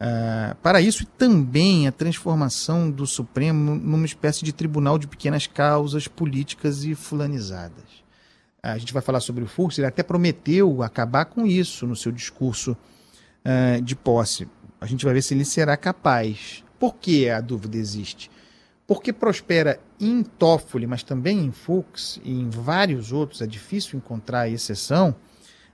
Uh, 0.01 0.55
para 0.63 0.79
isso, 0.79 1.05
também 1.05 1.85
a 1.85 1.91
transformação 1.91 2.89
do 2.89 3.05
Supremo 3.05 3.75
numa 3.75 4.05
espécie 4.05 4.45
de 4.45 4.53
tribunal 4.53 4.97
de 4.97 5.07
pequenas 5.07 5.45
causas 5.45 6.07
políticas 6.07 6.85
e 6.85 6.95
fulanizadas. 6.95 7.83
Uh, 8.63 8.69
a 8.69 8.77
gente 8.77 8.93
vai 8.93 9.01
falar 9.01 9.19
sobre 9.19 9.43
o 9.43 9.47
Fux, 9.47 9.77
ele 9.77 9.87
até 9.87 10.01
prometeu 10.01 10.81
acabar 10.81 11.25
com 11.25 11.45
isso 11.45 11.85
no 11.85 11.97
seu 11.97 12.13
discurso 12.13 12.77
uh, 13.45 13.81
de 13.81 13.93
posse. 13.93 14.47
A 14.79 14.85
gente 14.85 15.03
vai 15.03 15.13
ver 15.13 15.21
se 15.21 15.33
ele 15.33 15.43
será 15.43 15.75
capaz. 15.75 16.63
Por 16.79 16.95
que 16.95 17.29
a 17.29 17.41
dúvida 17.41 17.75
existe? 17.75 18.31
Porque 18.87 19.11
prospera 19.11 19.81
em 19.99 20.23
Toffoli, 20.23 20.87
mas 20.87 21.03
também 21.03 21.39
em 21.39 21.51
Fux 21.51 22.21
e 22.23 22.31
em 22.31 22.49
vários 22.49 23.11
outros, 23.11 23.41
é 23.41 23.45
difícil 23.45 23.97
encontrar 23.97 24.49
exceção, 24.49 25.13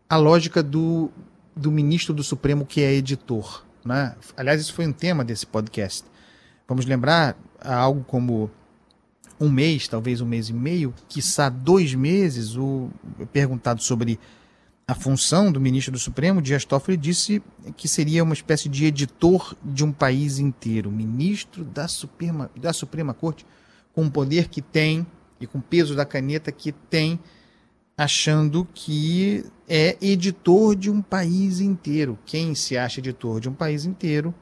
a 0.09 0.17
lógica 0.17 0.63
do, 0.63 1.11
do 1.55 1.71
ministro 1.71 2.13
do 2.13 2.23
Supremo 2.23 2.65
que 2.65 2.81
é 2.81 2.91
editor. 2.91 3.63
Né? 3.85 4.15
Aliás, 4.35 4.59
isso 4.59 4.73
foi 4.73 4.87
um 4.87 4.91
tema 4.91 5.23
desse 5.23 5.45
podcast. 5.45 6.03
Vamos 6.67 6.85
lembrar 6.85 7.37
algo 7.61 8.03
como 8.03 8.49
um 9.39 9.49
mês, 9.49 9.87
talvez 9.87 10.21
um 10.21 10.25
mês 10.25 10.49
e 10.49 10.53
meio, 10.53 10.93
quiçá 11.07 11.49
dois 11.49 11.93
meses, 11.93 12.55
o 12.55 12.89
perguntado 13.31 13.83
sobre 13.83 14.19
a 14.87 14.93
função 14.93 15.51
do 15.51 15.59
ministro 15.59 15.91
do 15.91 15.99
Supremo, 15.99 16.41
Dias 16.41 16.63
Toffoli 16.63 16.95
disse 16.95 17.41
que 17.75 17.87
seria 17.87 18.23
uma 18.23 18.33
espécie 18.33 18.69
de 18.69 18.85
editor 18.85 19.55
de 19.63 19.83
um 19.83 19.91
país 19.91 20.37
inteiro, 20.37 20.91
ministro 20.91 21.63
da 21.63 21.87
Suprema, 21.87 22.51
da 22.55 22.71
Suprema 22.71 23.13
Corte, 23.13 23.45
com 23.93 24.05
o 24.05 24.11
poder 24.11 24.47
que 24.47 24.61
tem 24.61 25.05
e 25.39 25.47
com 25.47 25.57
o 25.57 25.61
peso 25.61 25.95
da 25.95 26.05
caneta 26.05 26.51
que 26.51 26.71
tem 26.71 27.19
achando 27.97 28.67
que 28.73 29.45
é 29.67 29.97
editor 30.01 30.75
de 30.75 30.89
um 30.89 31.01
país 31.01 31.59
inteiro. 31.59 32.19
Quem 32.25 32.53
se 32.53 32.77
acha 32.77 32.99
editor 32.99 33.39
de 33.39 33.47
um 33.47 33.53
país 33.53 33.85
inteiro, 33.85 34.33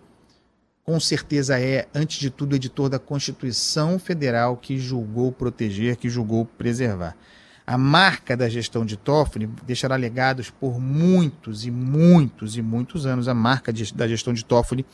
com 0.84 1.00
certeza 1.00 1.60
é, 1.60 1.88
antes 1.94 2.20
de 2.20 2.30
tudo, 2.30 2.56
editor 2.56 2.89
da 2.89 3.00
Constituição 3.00 4.00
Federal 4.00 4.58
que 4.58 4.78
julgou 4.80 5.32
proteger, 5.32 5.98
que 5.98 6.10
julgou 6.10 6.46
preservar. 6.46 7.16
A 7.66 7.78
marca 7.78 8.36
da 8.36 8.50
gestão 8.50 8.86
de 8.86 8.98
Toffoli 8.98 9.48
deixará 9.66 9.96
legados 9.96 10.50
por 10.50 10.82
muitos 10.82 11.66
e 11.66 11.72
muitos 11.72 12.58
e 12.58 12.62
muitos 12.62 13.06
anos. 13.06 13.30
A 13.30 13.34
marca 13.34 13.72
de, 13.72 13.94
da 13.94 14.06
gestão 14.06 14.34
de 14.34 14.44
Toffoli 14.44 14.86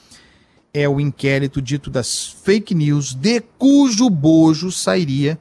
é 0.72 0.88
o 0.88 1.00
inquérito 1.00 1.60
dito 1.62 1.90
das 1.90 2.28
fake 2.28 2.76
news, 2.76 3.16
de 3.16 3.42
cujo 3.58 4.08
bojo 4.08 4.72
sairia 4.72 5.40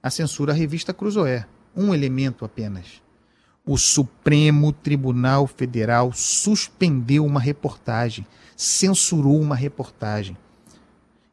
a 0.00 0.10
censura 0.10 0.52
à 0.52 0.54
revista 0.54 0.94
Cruzoé 0.94 1.46
um 1.74 1.94
elemento 1.94 2.44
apenas. 2.44 3.02
O 3.64 3.76
Supremo 3.76 4.72
Tribunal 4.72 5.46
Federal 5.46 6.12
suspendeu 6.12 7.24
uma 7.24 7.40
reportagem, 7.40 8.26
censurou 8.56 9.40
uma 9.40 9.54
reportagem. 9.54 10.36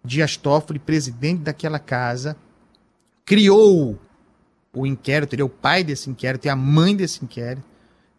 Dias 0.04 0.38
Toffoli, 0.38 0.80
presidente 0.80 1.41
daquela 1.41 1.80
casa, 1.80 2.38
criou 3.26 4.00
o 4.73 4.86
inquérito, 4.86 5.34
ele 5.34 5.41
é 5.41 5.45
o 5.45 5.50
pai 5.50 5.84
desse 5.84 6.10
inquérito 6.10 6.45
e 6.45 6.50
a 6.50 6.56
mãe 6.56 6.95
desse 6.95 7.23
inquérito, 7.23 7.65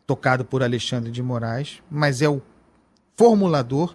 tocado 0.07 0.45
por 0.45 0.63
Alexandre 0.63 1.11
de 1.11 1.23
Moraes, 1.23 1.83
mas 1.91 2.21
é 2.21 2.29
o 2.29 2.43
formulador 3.17 3.95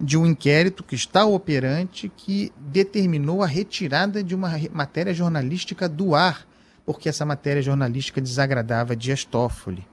de 0.00 0.16
um 0.16 0.26
inquérito 0.26 0.82
que 0.82 0.94
está 0.94 1.24
operante 1.26 2.10
que 2.16 2.52
determinou 2.56 3.42
a 3.42 3.46
retirada 3.46 4.24
de 4.24 4.34
uma 4.34 4.50
matéria 4.72 5.12
jornalística 5.12 5.88
do 5.88 6.14
ar 6.14 6.46
porque 6.84 7.08
essa 7.08 7.24
matéria 7.24 7.62
jornalística 7.62 8.20
desagradava 8.20 8.96
Dias 8.96 9.24
Toffoli. 9.24 9.86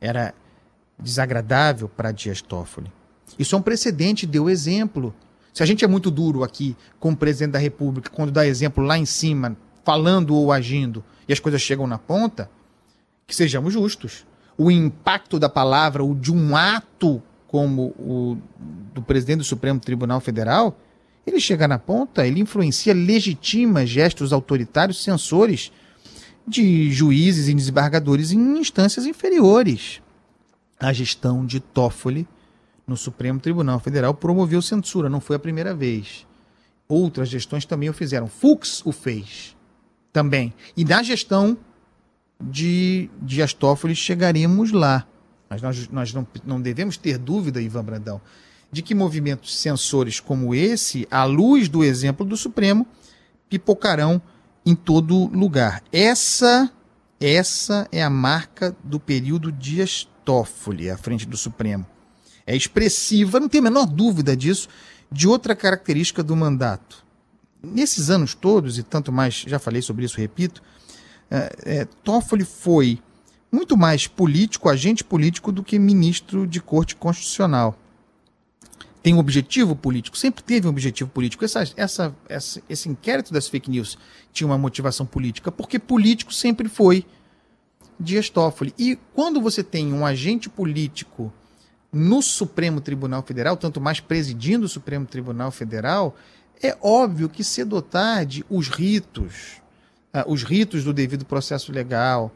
Era 0.00 0.34
desagradável 0.98 1.88
para 1.88 2.12
Dias 2.12 2.40
Toffoli. 2.40 2.92
Isso 3.38 3.54
é 3.54 3.58
um 3.58 3.62
precedente, 3.62 4.26
deu 4.26 4.48
exemplo. 4.48 5.14
Se 5.52 5.62
a 5.62 5.66
gente 5.66 5.84
é 5.84 5.88
muito 5.88 6.10
duro 6.10 6.44
aqui 6.44 6.76
com 6.98 7.12
o 7.12 7.16
presidente 7.16 7.52
da 7.52 7.58
República, 7.58 8.10
quando 8.10 8.32
dá 8.32 8.46
exemplo 8.46 8.84
lá 8.84 8.98
em 8.98 9.06
cima, 9.06 9.56
falando 9.84 10.34
ou 10.34 10.52
agindo, 10.52 11.04
e 11.28 11.32
as 11.32 11.40
coisas 11.40 11.60
chegam 11.60 11.86
na 11.86 11.98
ponta, 11.98 12.50
que 13.26 13.34
sejamos 13.34 13.72
justos. 13.72 14.26
O 14.56 14.70
impacto 14.70 15.38
da 15.38 15.48
palavra, 15.48 16.04
o 16.04 16.14
de 16.14 16.32
um 16.32 16.56
ato 16.56 17.22
como 17.48 17.94
o 17.98 18.36
do 18.92 19.02
presidente 19.02 19.38
do 19.38 19.44
Supremo 19.44 19.80
Tribunal 19.80 20.20
Federal, 20.20 20.76
ele 21.26 21.40
chega 21.40 21.66
na 21.66 21.78
ponta, 21.78 22.26
ele 22.26 22.40
influencia, 22.40 22.92
legitima 22.92 23.86
gestos 23.86 24.32
autoritários, 24.32 25.02
censores 25.02 25.72
de 26.46 26.90
juízes 26.90 27.48
e 27.48 27.54
desembargadores 27.54 28.32
em 28.32 28.58
instâncias 28.58 29.06
inferiores. 29.06 30.00
A 30.78 30.92
gestão 30.92 31.44
de 31.44 31.60
Toffoli 31.60 32.28
no 32.86 32.96
Supremo 32.96 33.40
Tribunal 33.40 33.80
Federal 33.80 34.12
promoveu 34.12 34.60
censura, 34.60 35.08
não 35.08 35.20
foi 35.20 35.36
a 35.36 35.38
primeira 35.38 35.74
vez. 35.74 36.26
Outras 36.86 37.28
gestões 37.28 37.64
também 37.64 37.88
o 37.88 37.94
fizeram. 37.94 38.28
Fux 38.28 38.84
o 38.84 38.92
fez 38.92 39.56
também. 40.12 40.52
E 40.76 40.84
na 40.84 41.02
gestão 41.02 41.56
de 42.40 43.08
Dias 43.22 43.52
Toffoli 43.52 43.96
chegaremos 43.96 44.70
lá. 44.70 45.06
Mas 45.48 45.62
nós, 45.62 45.88
nós 45.88 46.12
não, 46.12 46.26
não 46.44 46.60
devemos 46.60 46.96
ter 46.96 47.16
dúvida, 47.16 47.60
Ivan 47.60 47.84
Brandão, 47.84 48.20
de 48.70 48.82
que 48.82 48.94
movimentos 48.94 49.56
censores 49.56 50.20
como 50.20 50.54
esse, 50.54 51.06
à 51.10 51.24
luz 51.24 51.68
do 51.68 51.82
exemplo 51.82 52.26
do 52.26 52.36
Supremo, 52.36 52.86
pipocarão 53.48 54.20
em 54.64 54.74
todo 54.74 55.26
lugar. 55.26 55.82
Essa 55.92 56.70
essa 57.20 57.88
é 57.90 58.02
a 58.02 58.10
marca 58.10 58.76
do 58.82 58.98
período 58.98 59.50
Dias 59.50 60.06
Toffoli 60.24 60.90
à 60.90 60.98
frente 60.98 61.26
do 61.26 61.36
Supremo. 61.36 61.86
É 62.46 62.54
expressiva, 62.54 63.40
não 63.40 63.48
tem 63.48 63.60
a 63.60 63.62
menor 63.62 63.86
dúvida 63.86 64.36
disso, 64.36 64.68
de 65.10 65.26
outra 65.26 65.56
característica 65.56 66.22
do 66.22 66.36
mandato. 66.36 67.04
Nesses 67.62 68.10
anos 68.10 68.34
todos, 68.34 68.78
e 68.78 68.82
tanto 68.82 69.10
mais, 69.10 69.44
já 69.46 69.58
falei 69.58 69.80
sobre 69.80 70.04
isso, 70.04 70.20
repito, 70.20 70.62
é, 71.30 71.56
é, 71.64 71.84
Toffoli 72.02 72.44
foi 72.44 73.00
muito 73.50 73.76
mais 73.76 74.06
político, 74.06 74.68
agente 74.68 75.02
político, 75.02 75.50
do 75.50 75.62
que 75.62 75.78
ministro 75.78 76.46
de 76.46 76.60
corte 76.60 76.94
constitucional 76.96 77.78
tem 79.04 79.12
um 79.12 79.18
objetivo 79.18 79.76
político, 79.76 80.16
sempre 80.16 80.42
teve 80.42 80.66
um 80.66 80.70
objetivo 80.70 81.10
político. 81.10 81.44
Essa, 81.44 81.62
essa, 81.76 82.16
essa, 82.26 82.62
esse 82.70 82.88
inquérito 82.88 83.34
das 83.34 83.46
fake 83.46 83.70
news 83.70 83.98
tinha 84.32 84.46
uma 84.46 84.56
motivação 84.56 85.04
política, 85.04 85.52
porque 85.52 85.78
político 85.78 86.32
sempre 86.32 86.70
foi 86.70 87.04
Dias 88.00 88.30
Toffoli. 88.30 88.72
E 88.78 88.98
quando 89.12 89.42
você 89.42 89.62
tem 89.62 89.92
um 89.92 90.06
agente 90.06 90.48
político 90.48 91.30
no 91.92 92.22
Supremo 92.22 92.80
Tribunal 92.80 93.22
Federal, 93.22 93.58
tanto 93.58 93.78
mais 93.78 94.00
presidindo 94.00 94.64
o 94.64 94.70
Supremo 94.70 95.04
Tribunal 95.04 95.50
Federal, 95.50 96.16
é 96.62 96.74
óbvio 96.80 97.28
que 97.28 97.44
cedo 97.44 97.74
ou 97.74 97.82
tarde 97.82 98.42
os 98.48 98.68
ritos, 98.68 99.60
uh, 100.14 100.32
os 100.32 100.44
ritos 100.44 100.82
do 100.82 100.94
devido 100.94 101.26
processo 101.26 101.70
legal, 101.70 102.32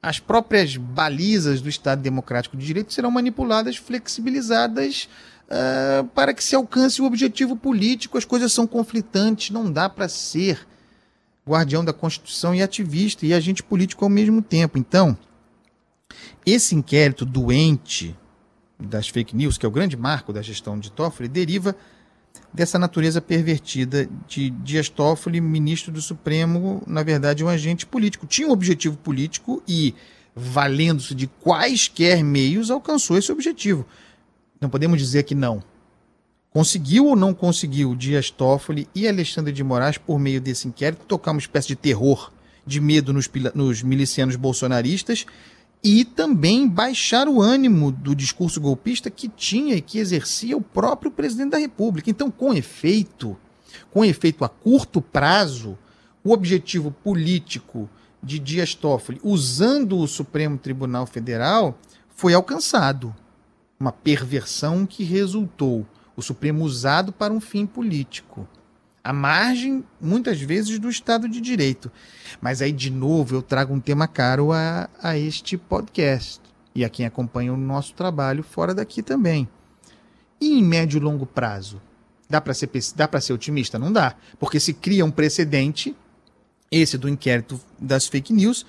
as 0.00 0.20
próprias 0.20 0.76
balizas 0.76 1.60
do 1.60 1.68
Estado 1.68 2.00
Democrático 2.00 2.56
de 2.56 2.64
Direito 2.64 2.92
serão 2.92 3.10
manipuladas, 3.10 3.76
flexibilizadas 3.76 5.08
uh, 5.48 6.06
para 6.08 6.32
que 6.34 6.44
se 6.44 6.54
alcance 6.54 7.00
o 7.00 7.04
objetivo 7.04 7.56
político. 7.56 8.18
As 8.18 8.24
coisas 8.24 8.52
são 8.52 8.66
conflitantes, 8.66 9.50
não 9.50 9.70
dá 9.70 9.88
para 9.88 10.08
ser 10.08 10.66
guardião 11.46 11.84
da 11.84 11.92
Constituição 11.92 12.54
e 12.54 12.62
ativista 12.62 13.24
e 13.24 13.32
agente 13.32 13.62
político 13.62 14.04
ao 14.04 14.10
mesmo 14.10 14.42
tempo. 14.42 14.78
Então, 14.78 15.16
esse 16.44 16.74
inquérito 16.74 17.24
doente 17.24 18.14
das 18.78 19.08
fake 19.08 19.34
news, 19.34 19.58
que 19.58 19.66
é 19.66 19.68
o 19.68 19.72
grande 19.72 19.96
marco 19.96 20.32
da 20.32 20.42
gestão 20.42 20.78
de 20.78 20.92
Toffoli, 20.92 21.28
deriva 21.28 21.74
dessa 22.52 22.78
natureza 22.78 23.20
pervertida 23.20 24.08
de 24.26 24.50
Dias 24.50 24.88
Toffoli, 24.88 25.40
ministro 25.40 25.90
do 25.90 26.00
Supremo, 26.00 26.82
na 26.86 27.02
verdade, 27.02 27.44
um 27.44 27.48
agente 27.48 27.84
político. 27.86 28.26
Tinha 28.26 28.48
um 28.48 28.52
objetivo 28.52 28.96
político 28.96 29.62
e, 29.66 29.94
valendo-se 30.34 31.14
de 31.14 31.26
quaisquer 31.26 32.22
meios, 32.22 32.70
alcançou 32.70 33.18
esse 33.18 33.32
objetivo. 33.32 33.86
Não 34.60 34.68
podemos 34.68 34.98
dizer 34.98 35.22
que 35.22 35.34
não. 35.34 35.62
Conseguiu 36.50 37.06
ou 37.06 37.16
não 37.16 37.34
conseguiu 37.34 37.94
Dias 37.94 38.30
Toffoli 38.30 38.88
e 38.94 39.06
Alexandre 39.06 39.52
de 39.52 39.62
Moraes, 39.62 39.98
por 39.98 40.18
meio 40.18 40.40
desse 40.40 40.66
inquérito, 40.66 41.04
tocar 41.06 41.30
uma 41.32 41.40
espécie 41.40 41.68
de 41.68 41.76
terror, 41.76 42.32
de 42.66 42.80
medo 42.80 43.12
nos, 43.12 43.30
nos 43.54 43.82
milicianos 43.82 44.34
bolsonaristas 44.36 45.26
e 45.82 46.04
também 46.04 46.66
baixar 46.66 47.28
o 47.28 47.40
ânimo 47.40 47.92
do 47.92 48.14
discurso 48.14 48.60
golpista 48.60 49.10
que 49.10 49.28
tinha 49.28 49.76
e 49.76 49.80
que 49.80 49.98
exercia 49.98 50.56
o 50.56 50.60
próprio 50.60 51.10
presidente 51.10 51.50
da 51.50 51.58
República. 51.58 52.10
Então, 52.10 52.30
com 52.30 52.52
efeito, 52.52 53.36
Com 53.90 54.04
efeito 54.04 54.44
a 54.44 54.48
curto 54.48 55.00
prazo, 55.00 55.78
o 56.24 56.32
objetivo 56.32 56.90
político 56.90 57.88
de 58.22 58.38
Dias 58.38 58.74
Toffoli, 58.74 59.20
usando 59.22 59.98
o 59.98 60.08
Supremo 60.08 60.58
Tribunal 60.58 61.06
Federal, 61.06 61.78
foi 62.08 62.34
alcançado. 62.34 63.14
Uma 63.78 63.92
perversão 63.92 64.84
que 64.84 65.04
resultou 65.04 65.86
o 66.16 66.22
Supremo 66.22 66.64
usado 66.64 67.12
para 67.12 67.32
um 67.32 67.40
fim 67.40 67.64
político. 67.64 68.48
À 69.04 69.12
margem, 69.12 69.84
muitas 70.00 70.40
vezes, 70.40 70.78
do 70.78 70.90
Estado 70.90 71.28
de 71.28 71.40
Direito. 71.40 71.90
Mas 72.40 72.60
aí, 72.60 72.72
de 72.72 72.90
novo, 72.90 73.36
eu 73.36 73.42
trago 73.42 73.72
um 73.72 73.80
tema 73.80 74.08
caro 74.08 74.52
a, 74.52 74.90
a 75.00 75.16
este 75.16 75.56
podcast 75.56 76.40
e 76.74 76.84
a 76.84 76.88
quem 76.88 77.06
acompanha 77.06 77.52
o 77.52 77.56
nosso 77.56 77.94
trabalho 77.94 78.42
fora 78.42 78.74
daqui 78.74 79.02
também. 79.02 79.48
E 80.40 80.58
em 80.58 80.62
médio 80.62 80.98
e 80.98 81.00
longo 81.00 81.24
prazo? 81.24 81.80
Dá 82.28 82.40
para 82.40 82.52
ser, 82.52 82.68
dá 82.94 83.20
ser 83.20 83.32
otimista? 83.32 83.78
Não 83.78 83.92
dá. 83.92 84.14
Porque 84.38 84.60
se 84.60 84.74
cria 84.74 85.04
um 85.04 85.10
precedente, 85.10 85.96
esse 86.70 86.98
do 86.98 87.08
inquérito 87.08 87.60
das 87.78 88.06
fake 88.06 88.32
news, 88.32 88.66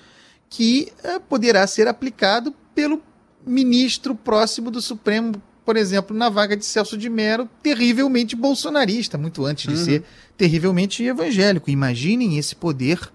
que 0.48 0.92
eh, 1.02 1.18
poderá 1.18 1.66
ser 1.66 1.86
aplicado 1.86 2.54
pelo 2.74 3.02
ministro 3.46 4.14
próximo 4.14 4.70
do 4.70 4.80
Supremo, 4.80 5.40
por 5.64 5.76
exemplo, 5.76 6.16
na 6.16 6.28
vaga 6.28 6.56
de 6.56 6.64
Celso 6.64 6.96
de 6.96 7.08
Mello, 7.08 7.48
terrivelmente 7.62 8.34
bolsonarista, 8.34 9.16
muito 9.18 9.44
antes 9.44 9.66
de 9.66 9.78
uhum. 9.78 9.84
ser 9.84 10.04
terrivelmente 10.36 11.02
evangélico. 11.04 11.70
Imaginem 11.70 12.38
esse 12.38 12.54
poder. 12.54 13.10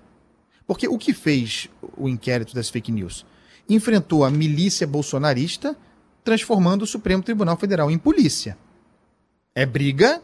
Porque 0.68 0.88
o 0.88 0.98
que 0.98 1.14
fez 1.14 1.70
o 1.96 2.10
inquérito 2.10 2.56
das 2.56 2.70
fake 2.70 2.92
news? 2.92 3.26
Enfrentou 3.70 4.24
a 4.24 4.32
milícia 4.32 4.88
bolsonarista, 4.88 5.78
transformando 6.24 6.84
o 6.84 6.88
Supremo 6.88 7.22
Tribunal 7.22 7.58
Federal 7.58 7.92
em 7.92 7.98
polícia. 7.98 8.58
É 9.54 9.66
briga, 9.66 10.22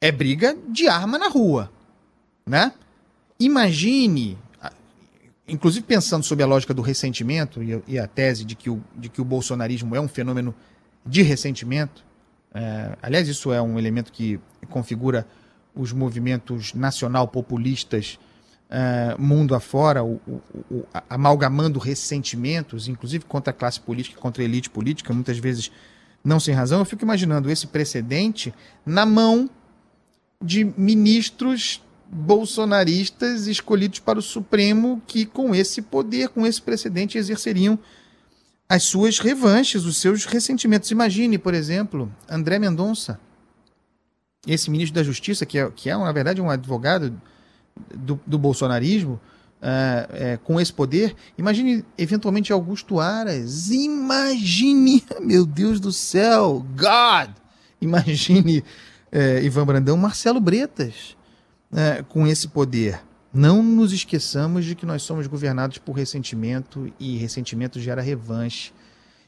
é 0.00 0.10
briga 0.10 0.56
de 0.68 0.88
arma 0.88 1.18
na 1.18 1.28
rua, 1.28 1.70
né? 2.46 2.72
Imagine 3.38 4.36
inclusive 5.48 5.84
pensando 5.84 6.24
sobre 6.24 6.44
a 6.44 6.46
lógica 6.46 6.74
do 6.74 6.82
ressentimento 6.82 7.62
e, 7.62 7.82
e 7.86 7.98
a 7.98 8.06
tese 8.06 8.44
de 8.44 8.54
que, 8.54 8.68
o, 8.68 8.82
de 8.94 9.08
que 9.08 9.20
o 9.20 9.24
bolsonarismo 9.24 9.96
é 9.96 10.00
um 10.00 10.08
fenômeno 10.08 10.54
de 11.04 11.22
ressentimento, 11.22 12.04
é, 12.54 12.96
aliás, 13.02 13.28
isso 13.28 13.52
é 13.52 13.60
um 13.60 13.78
elemento 13.78 14.12
que 14.12 14.38
configura 14.68 15.26
os 15.74 15.92
movimentos 15.92 16.74
nacional-populistas 16.74 18.18
é, 18.70 19.16
mundo 19.18 19.54
afora, 19.54 20.04
o, 20.04 20.20
o, 20.26 20.42
o, 20.70 20.86
amalgamando 21.08 21.78
ressentimentos, 21.78 22.86
inclusive 22.86 23.24
contra 23.24 23.50
a 23.50 23.54
classe 23.54 23.80
política, 23.80 24.20
contra 24.20 24.42
a 24.42 24.44
elite 24.44 24.68
política, 24.68 25.12
muitas 25.14 25.38
vezes 25.38 25.72
não 26.22 26.38
sem 26.38 26.54
razão. 26.54 26.80
Eu 26.80 26.84
fico 26.84 27.02
imaginando 27.02 27.50
esse 27.50 27.66
precedente 27.66 28.52
na 28.84 29.06
mão 29.06 29.48
de 30.42 30.64
ministros 30.64 31.82
bolsonaristas 32.10 33.46
escolhidos 33.46 33.98
para 33.98 34.18
o 34.18 34.22
Supremo 34.22 35.02
que, 35.06 35.26
com 35.26 35.54
esse 35.54 35.82
poder, 35.82 36.30
com 36.30 36.46
esse 36.46 36.60
precedente, 36.60 37.18
exerceriam 37.18 37.78
as 38.68 38.82
suas 38.82 39.18
revanches, 39.18 39.84
os 39.84 39.98
seus 39.98 40.24
ressentimentos. 40.24 40.90
Imagine, 40.90 41.38
por 41.38 41.54
exemplo, 41.54 42.12
André 42.28 42.58
Mendonça, 42.58 43.20
esse 44.46 44.70
ministro 44.70 44.94
da 44.94 45.02
Justiça, 45.02 45.44
que 45.44 45.58
é, 45.58 45.70
que 45.70 45.90
é 45.90 45.96
na 45.96 46.12
verdade, 46.12 46.40
um 46.40 46.50
advogado 46.50 47.20
do, 47.94 48.18
do 48.26 48.38
bolsonarismo, 48.38 49.20
uh, 49.60 50.14
é, 50.14 50.38
com 50.42 50.60
esse 50.60 50.72
poder. 50.72 51.14
Imagine, 51.36 51.84
eventualmente, 51.96 52.52
Augusto 52.52 53.00
Aras. 53.00 53.70
Imagine, 53.70 55.04
meu 55.20 55.44
Deus 55.44 55.78
do 55.78 55.92
céu, 55.92 56.64
God! 56.74 57.30
Imagine 57.80 58.64
uh, 59.12 59.44
Ivan 59.44 59.66
Brandão, 59.66 59.96
Marcelo 59.96 60.40
Bretas 60.40 61.17
é, 61.72 62.02
com 62.08 62.26
esse 62.26 62.48
poder. 62.48 63.00
Não 63.32 63.62
nos 63.62 63.92
esqueçamos 63.92 64.64
de 64.64 64.74
que 64.74 64.86
nós 64.86 65.02
somos 65.02 65.26
governados 65.26 65.78
por 65.78 65.92
ressentimento 65.92 66.92
e 66.98 67.16
ressentimento 67.18 67.78
gera 67.78 68.00
revanche. 68.00 68.72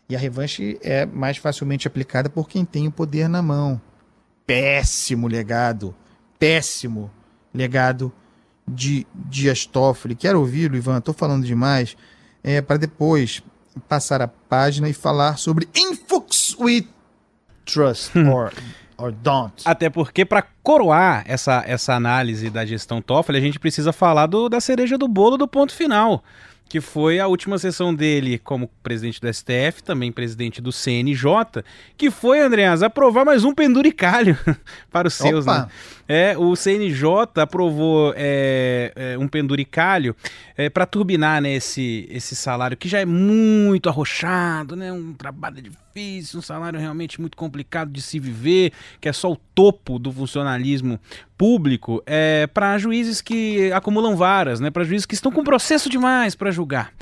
E 0.09 0.17
a 0.17 0.19
revanche 0.19 0.79
é 0.83 1.07
mais 1.07 1.37
facilmente 1.37 1.87
aplicada 1.87 2.29
por 2.29 2.49
quem 2.49 2.65
tem 2.65 2.89
o 2.89 2.93
poder 2.93 3.29
na 3.29 3.43
mão. 3.43 3.81
Péssimo 4.47 5.29
legado, 5.29 5.95
péssimo 6.39 7.11
legado 7.55 8.13
de 8.67 9.07
Dias 9.15 9.67
Toffoli. 9.67 10.15
Quero 10.15 10.41
ouvi-lo, 10.41 10.77
Ivan, 10.77 10.99
estou 10.99 11.15
falando 11.15 11.45
demais, 11.47 11.97
é, 12.43 12.61
para 12.61 12.77
depois 12.77 13.43
passar 13.89 14.21
a 14.23 14.29
página 14.29 14.89
e 14.89 14.93
falar 14.93 15.37
sobre 15.37 15.69
Influx 15.75 16.57
with 16.59 16.89
Trust, 17.65 18.19
or 18.29 18.53
or 19.01 19.13
don't. 19.13 19.63
Até 19.65 19.89
porque 19.89 20.25
para 20.25 20.43
coroar 20.63 21.25
essa, 21.27 21.63
essa 21.67 21.95
análise 21.95 22.51
da 22.51 22.65
gestão 22.65 23.01
Toffoli, 23.01 23.39
a 23.39 23.41
gente 23.41 23.59
precisa 23.59 23.93
falar 23.93 24.27
do, 24.27 24.49
da 24.49 24.61
cereja 24.61 24.99
do 24.99 25.09
bolo 25.09 25.37
do 25.37 25.49
ponto 25.49 25.75
final 25.75 26.23
que 26.71 26.81
foi 26.81 27.19
a 27.19 27.27
última 27.27 27.59
sessão 27.59 27.93
dele 27.93 28.39
como 28.39 28.71
presidente 28.81 29.21
do 29.21 29.27
STF, 29.27 29.83
também 29.83 30.13
presidente 30.13 30.63
do 30.63 30.71
CNJ, 30.71 31.65
que 31.97 32.13
foi, 32.13 32.39
Andreas, 32.39 32.81
aprovar 32.81 33.25
mais 33.25 33.43
um 33.43 33.53
penduricalho 33.53 34.39
para 34.89 35.09
os 35.09 35.15
seus, 35.15 35.45
Opa. 35.45 35.63
né? 35.63 35.69
É, 36.13 36.37
o 36.37 36.57
CNJ 36.57 37.41
aprovou 37.41 38.13
é, 38.17 38.93
é, 38.97 39.17
um 39.17 39.29
penduricalho 39.29 40.17
é, 40.57 40.69
para 40.69 40.85
turbinar 40.85 41.41
né, 41.41 41.55
esse, 41.55 42.09
esse 42.11 42.35
salário, 42.35 42.77
que 42.77 42.89
já 42.89 42.99
é 42.99 43.05
muito 43.05 43.89
arrochado, 43.89 44.75
né? 44.75 44.93
Um 44.93 45.13
trabalho 45.13 45.63
difícil, 45.63 46.41
um 46.41 46.43
salário 46.43 46.81
realmente 46.81 47.21
muito 47.21 47.37
complicado 47.37 47.93
de 47.93 48.03
se 48.03 48.19
viver, 48.19 48.73
que 49.01 49.09
é 49.09 49.13
só 49.13 49.31
o 49.31 49.37
topo 49.37 50.01
do 50.01 50.11
funcionalismo 50.11 50.99
público, 51.39 52.03
é, 52.05 52.49
para 52.49 52.77
juízes 52.77 53.21
que 53.21 53.71
acumulam 53.73 54.17
varas, 54.17 54.59
né? 54.59 54.69
Para 54.69 54.83
juízes 54.83 55.07
que 55.07 55.15
estão 55.15 55.31
com 55.31 55.45
processo 55.45 55.89
demais 55.89 56.35
para 56.35 56.51
julgar. 56.51 56.93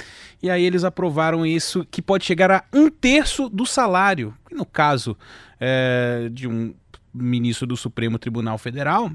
E 0.43 0.51
aí 0.51 0.63
eles 0.63 0.85
aprovaram 0.85 1.47
isso, 1.47 1.83
que 1.91 2.03
pode 2.03 2.27
chegar 2.27 2.51
a 2.51 2.63
um 2.75 2.91
terço 2.91 3.49
do 3.49 3.65
salário. 3.65 4.35
No 4.53 4.67
caso 4.67 5.17
é, 5.59 6.29
de 6.31 6.47
um 6.47 6.75
ministro 7.19 7.67
do 7.67 7.77
Supremo 7.77 8.19
Tribunal 8.19 8.59
Federal, 8.59 9.11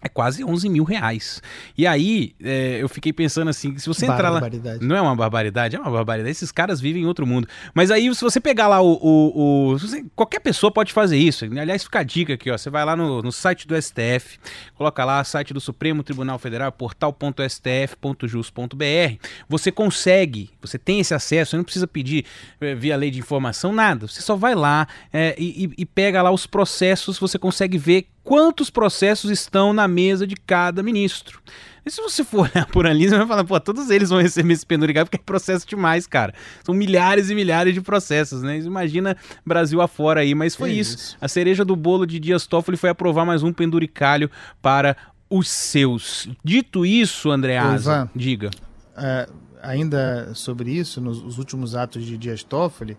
é 0.00 0.08
quase 0.08 0.44
11 0.44 0.68
mil 0.68 0.84
reais. 0.84 1.42
E 1.76 1.84
aí, 1.86 2.34
é, 2.42 2.78
eu 2.80 2.88
fiquei 2.88 3.12
pensando 3.12 3.48
assim, 3.48 3.76
se 3.78 3.86
você 3.86 4.06
entrar 4.06 4.30
lá... 4.30 4.40
Não 4.80 4.96
é 4.96 5.00
uma 5.00 5.16
barbaridade? 5.16 5.76
É 5.76 5.80
uma 5.80 5.90
barbaridade. 5.90 6.30
Esses 6.30 6.52
caras 6.52 6.80
vivem 6.80 7.02
em 7.02 7.06
outro 7.06 7.26
mundo. 7.26 7.48
Mas 7.74 7.90
aí, 7.90 8.12
se 8.14 8.22
você 8.22 8.40
pegar 8.40 8.68
lá 8.68 8.80
o... 8.80 8.98
o, 9.00 9.72
o 9.72 9.78
você, 9.78 10.04
qualquer 10.14 10.40
pessoa 10.40 10.70
pode 10.70 10.92
fazer 10.92 11.16
isso. 11.16 11.44
Aliás, 11.44 11.84
fica 11.84 12.00
a 12.00 12.02
dica 12.02 12.34
aqui, 12.34 12.50
ó. 12.50 12.58
Você 12.58 12.70
vai 12.70 12.84
lá 12.84 12.96
no, 12.96 13.22
no 13.22 13.32
site 13.32 13.66
do 13.66 13.80
STF, 13.80 14.38
coloca 14.74 15.04
lá, 15.04 15.22
site 15.24 15.52
do 15.52 15.60
Supremo 15.60 16.02
Tribunal 16.02 16.38
Federal, 16.38 16.70
portal.stf.jus.br. 16.72 19.28
Você 19.48 19.72
consegue, 19.72 20.50
você 20.60 20.78
tem 20.78 21.00
esse 21.00 21.14
acesso, 21.14 21.50
você 21.50 21.56
não 21.56 21.64
precisa 21.64 21.86
pedir 21.86 22.24
é, 22.60 22.74
via 22.74 22.96
lei 22.96 23.10
de 23.10 23.18
informação, 23.18 23.72
nada. 23.72 24.06
Você 24.06 24.22
só 24.22 24.36
vai 24.36 24.54
lá 24.54 24.86
é, 25.12 25.34
e, 25.38 25.70
e 25.76 25.86
pega 25.86 26.22
lá 26.22 26.30
os 26.30 26.46
processos, 26.46 27.18
você 27.18 27.38
consegue 27.38 27.78
ver 27.78 28.08
quantos 28.28 28.68
processos 28.68 29.30
estão 29.30 29.72
na 29.72 29.88
mesa 29.88 30.26
de 30.26 30.36
cada 30.36 30.82
ministro. 30.82 31.40
E 31.86 31.90
se 31.90 31.98
você 32.02 32.22
for 32.22 32.40
olhar 32.54 32.66
por 32.66 32.86
ali, 32.86 33.08
você 33.08 33.16
vai 33.16 33.26
falar, 33.26 33.42
pô, 33.42 33.58
todos 33.58 33.88
eles 33.88 34.10
vão 34.10 34.20
receber 34.20 34.52
esse 34.52 34.66
penduricalho 34.66 35.06
porque 35.06 35.16
é 35.16 35.24
processo 35.24 35.66
demais, 35.66 36.06
cara. 36.06 36.34
São 36.62 36.74
milhares 36.74 37.30
e 37.30 37.34
milhares 37.34 37.72
de 37.72 37.80
processos, 37.80 38.42
né? 38.42 38.58
Imagina 38.58 39.16
Brasil 39.46 39.80
afora 39.80 40.20
aí, 40.20 40.34
mas 40.34 40.54
foi 40.54 40.72
isso. 40.72 40.96
isso. 40.96 41.16
A 41.18 41.26
cereja 41.26 41.64
do 41.64 41.74
bolo 41.74 42.04
de 42.04 42.20
Dias 42.20 42.46
Toffoli 42.46 42.76
foi 42.76 42.90
aprovar 42.90 43.24
mais 43.24 43.42
um 43.42 43.50
penduricalho 43.50 44.30
para 44.60 44.94
os 45.30 45.48
seus. 45.48 46.28
Dito 46.44 46.84
isso, 46.84 47.30
Andreasa, 47.30 48.10
diga. 48.14 48.50
É, 48.94 49.26
ainda 49.62 50.34
sobre 50.34 50.70
isso, 50.70 51.00
nos 51.00 51.38
últimos 51.38 51.74
atos 51.74 52.04
de 52.04 52.18
Dias 52.18 52.42
Toffoli, 52.42 52.98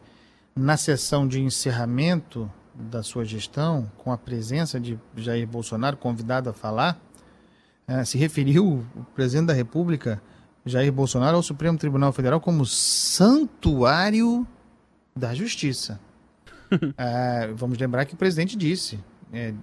na 0.56 0.76
sessão 0.76 1.28
de 1.28 1.40
encerramento 1.40 2.52
da 2.80 3.04
sua 3.04 3.26
gestão, 3.26 3.92
com 3.98 4.12
a 4.12 4.18
presença 4.18 4.80
de 4.80 4.98
Jair 5.16 5.48
Bolsonaro 5.48 5.98
convidado 5.98 6.50
a 6.50 6.54
falar, 6.54 7.00
é, 7.88 8.06
se 8.06 8.18
referiu 8.18 8.86
o 8.96 9.04
presidente 9.16 9.48
da 9.48 9.54
República, 9.54 10.22
Jair 10.66 10.92
Bolsonaro, 10.92 11.38
ao 11.38 11.44
Supremo 11.44 11.78
Tribunal 11.78 12.14
Federal 12.14 12.40
como 12.40 12.66
santuário 12.66 14.48
da 15.16 15.34
justiça. 15.34 16.00
é, 16.98 17.52
vamos 17.54 17.78
lembrar 17.78 18.06
que 18.06 18.14
o 18.14 18.18
presidente 18.18 18.56
disse, 18.56 19.00
é, 19.34 19.54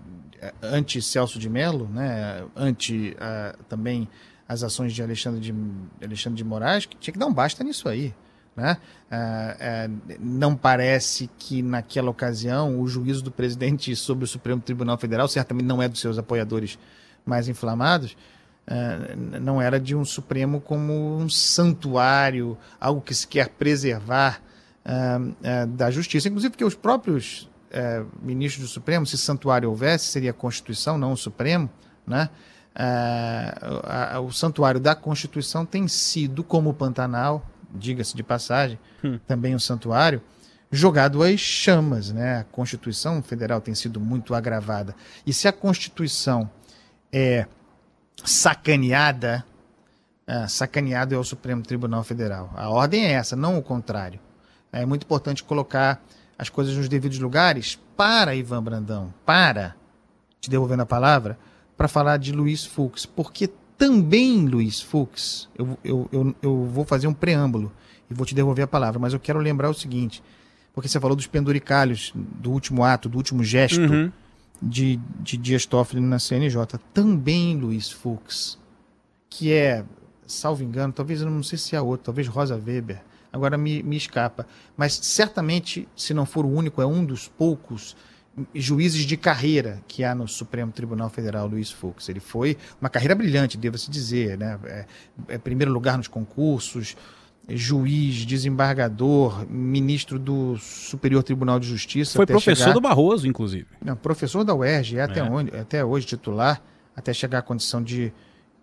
ante 0.62 1.00
Celso 1.00 1.38
de 1.38 1.48
Mello, 1.48 1.88
né, 1.88 2.44
ante 2.54 3.16
uh, 3.16 3.64
também 3.64 4.08
as 4.48 4.62
ações 4.62 4.92
de 4.92 5.02
Alexandre 5.02 5.40
de, 5.40 5.54
Alexandre 6.02 6.36
de 6.36 6.44
Moraes, 6.44 6.86
que 6.86 6.96
tinha 6.96 7.12
que 7.12 7.18
dar 7.18 7.26
um 7.26 7.32
basta 7.32 7.64
nisso 7.64 7.88
aí. 7.88 8.14
Né? 8.56 8.78
É, 9.10 9.56
é, 9.60 9.90
não 10.18 10.56
parece 10.56 11.28
que 11.38 11.62
naquela 11.62 12.10
ocasião 12.10 12.80
o 12.80 12.88
juízo 12.88 13.22
do 13.22 13.30
presidente 13.30 13.94
sobre 13.94 14.24
o 14.24 14.26
Supremo 14.26 14.62
Tribunal 14.62 14.96
Federal, 14.96 15.28
certamente 15.28 15.66
não 15.66 15.82
é 15.82 15.88
dos 15.88 16.00
seus 16.00 16.16
apoiadores 16.18 16.78
mais 17.24 17.48
inflamados, 17.48 18.16
é, 18.66 19.14
não 19.40 19.60
era 19.60 19.78
de 19.78 19.94
um 19.94 20.04
Supremo 20.04 20.60
como 20.60 21.18
um 21.18 21.28
santuário, 21.28 22.56
algo 22.80 23.02
que 23.02 23.14
se 23.14 23.26
quer 23.26 23.50
preservar 23.50 24.42
da 25.70 25.90
justiça, 25.90 26.28
inclusive 26.28 26.52
porque 26.52 26.64
os 26.64 26.76
próprios 26.76 27.50
é, 27.72 28.04
ministro 28.22 28.62
do 28.62 28.68
Supremo, 28.68 29.04
se 29.04 29.18
santuário 29.18 29.68
houvesse, 29.68 30.04
seria 30.04 30.30
a 30.30 30.32
Constituição, 30.32 30.96
não 30.96 31.10
o 31.10 31.16
Supremo, 31.16 31.68
né? 32.06 32.30
O 34.24 34.30
santuário 34.30 34.78
da 34.78 34.94
Constituição 34.94 35.66
tem 35.66 35.88
sido, 35.88 36.44
como 36.44 36.70
o 36.70 36.74
Pantanal, 36.74 37.44
diga-se 37.76 38.16
de 38.16 38.22
passagem, 38.22 38.78
hum. 39.04 39.18
também 39.26 39.54
um 39.54 39.58
santuário, 39.58 40.22
jogado 40.70 41.22
às 41.22 41.40
chamas. 41.40 42.10
Né? 42.10 42.38
A 42.38 42.44
Constituição 42.44 43.22
Federal 43.22 43.60
tem 43.60 43.74
sido 43.74 44.00
muito 44.00 44.34
agravada. 44.34 44.94
E 45.26 45.32
se 45.32 45.46
a 45.46 45.52
Constituição 45.52 46.50
é 47.12 47.46
sacaneada, 48.24 49.44
é, 50.26 50.46
sacaneado 50.48 51.14
é 51.14 51.18
o 51.18 51.24
Supremo 51.24 51.62
Tribunal 51.62 52.02
Federal. 52.02 52.50
A 52.54 52.68
ordem 52.68 53.04
é 53.04 53.12
essa, 53.12 53.36
não 53.36 53.58
o 53.58 53.62
contrário. 53.62 54.18
É 54.72 54.84
muito 54.84 55.04
importante 55.04 55.44
colocar 55.44 56.02
as 56.38 56.48
coisas 56.48 56.76
nos 56.76 56.88
devidos 56.88 57.18
lugares 57.18 57.78
para 57.96 58.34
Ivan 58.34 58.62
Brandão, 58.62 59.14
para, 59.24 59.74
te 60.40 60.50
devolvendo 60.50 60.82
a 60.82 60.86
palavra, 60.86 61.38
para 61.76 61.88
falar 61.88 62.18
de 62.18 62.32
Luiz 62.32 62.64
Fux, 62.64 63.06
porque 63.06 63.50
também 63.78 64.46
Luiz 64.46 64.80
Fux, 64.80 65.48
eu, 65.56 65.78
eu, 65.84 66.08
eu, 66.12 66.34
eu 66.42 66.64
vou 66.66 66.84
fazer 66.84 67.06
um 67.06 67.14
preâmbulo 67.14 67.72
e 68.10 68.14
vou 68.14 68.24
te 68.24 68.34
devolver 68.34 68.64
a 68.64 68.68
palavra, 68.68 68.98
mas 68.98 69.12
eu 69.12 69.20
quero 69.20 69.38
lembrar 69.38 69.68
o 69.68 69.74
seguinte, 69.74 70.22
porque 70.74 70.88
você 70.88 71.00
falou 71.00 71.16
dos 71.16 71.26
penduricalhos, 71.26 72.12
do 72.14 72.50
último 72.50 72.84
ato, 72.84 73.08
do 73.08 73.16
último 73.16 73.42
gesto 73.42 73.80
uhum. 73.80 74.10
de, 74.60 75.00
de 75.20 75.36
Dias 75.36 75.66
Toffoli 75.66 76.00
na 76.00 76.18
CNJ. 76.18 76.78
Também 76.92 77.56
Luiz 77.56 77.90
Fux, 77.90 78.58
que 79.28 79.52
é, 79.52 79.84
salvo 80.26 80.62
engano, 80.62 80.92
talvez 80.92 81.20
eu 81.20 81.30
não 81.30 81.42
sei 81.42 81.58
se 81.58 81.74
é 81.74 81.80
outro, 81.80 82.04
talvez 82.06 82.28
Rosa 82.28 82.56
Weber, 82.56 83.02
agora 83.32 83.56
me, 83.56 83.82
me 83.82 83.96
escapa. 83.96 84.46
Mas 84.76 84.94
certamente, 84.94 85.88
se 85.96 86.12
não 86.14 86.26
for 86.26 86.44
o 86.44 86.50
único, 86.50 86.80
é 86.80 86.86
um 86.86 87.04
dos 87.04 87.28
poucos 87.28 87.96
juízes 88.54 89.04
de 89.04 89.16
carreira 89.16 89.82
que 89.88 90.04
há 90.04 90.14
no 90.14 90.28
Supremo 90.28 90.70
Tribunal 90.70 91.08
Federal, 91.08 91.46
Luiz 91.46 91.70
Fux. 91.70 92.08
Ele 92.08 92.20
foi 92.20 92.56
uma 92.80 92.90
carreira 92.90 93.14
brilhante, 93.14 93.56
deva-se 93.56 93.90
dizer, 93.90 94.36
né? 94.36 94.58
É, 94.64 94.86
é, 95.28 95.38
primeiro 95.38 95.72
lugar 95.72 95.96
nos 95.96 96.08
concursos, 96.08 96.96
juiz, 97.48 98.26
desembargador, 98.26 99.46
ministro 99.48 100.18
do 100.18 100.56
Superior 100.58 101.22
Tribunal 101.22 101.58
de 101.58 101.66
Justiça. 101.66 102.16
Foi 102.16 102.26
professor 102.26 102.64
chegar... 102.64 102.74
do 102.74 102.80
Barroso, 102.80 103.26
inclusive. 103.26 103.66
Não, 103.82 103.96
professor 103.96 104.44
da 104.44 104.54
UERJ, 104.54 104.98
é, 104.98 105.02
até, 105.02 105.20
é. 105.20 105.22
Onde, 105.22 105.56
até 105.56 105.84
hoje 105.84 106.06
titular, 106.06 106.60
até 106.94 107.12
chegar 107.14 107.38
à 107.38 107.42
condição 107.42 107.82
de, 107.82 108.12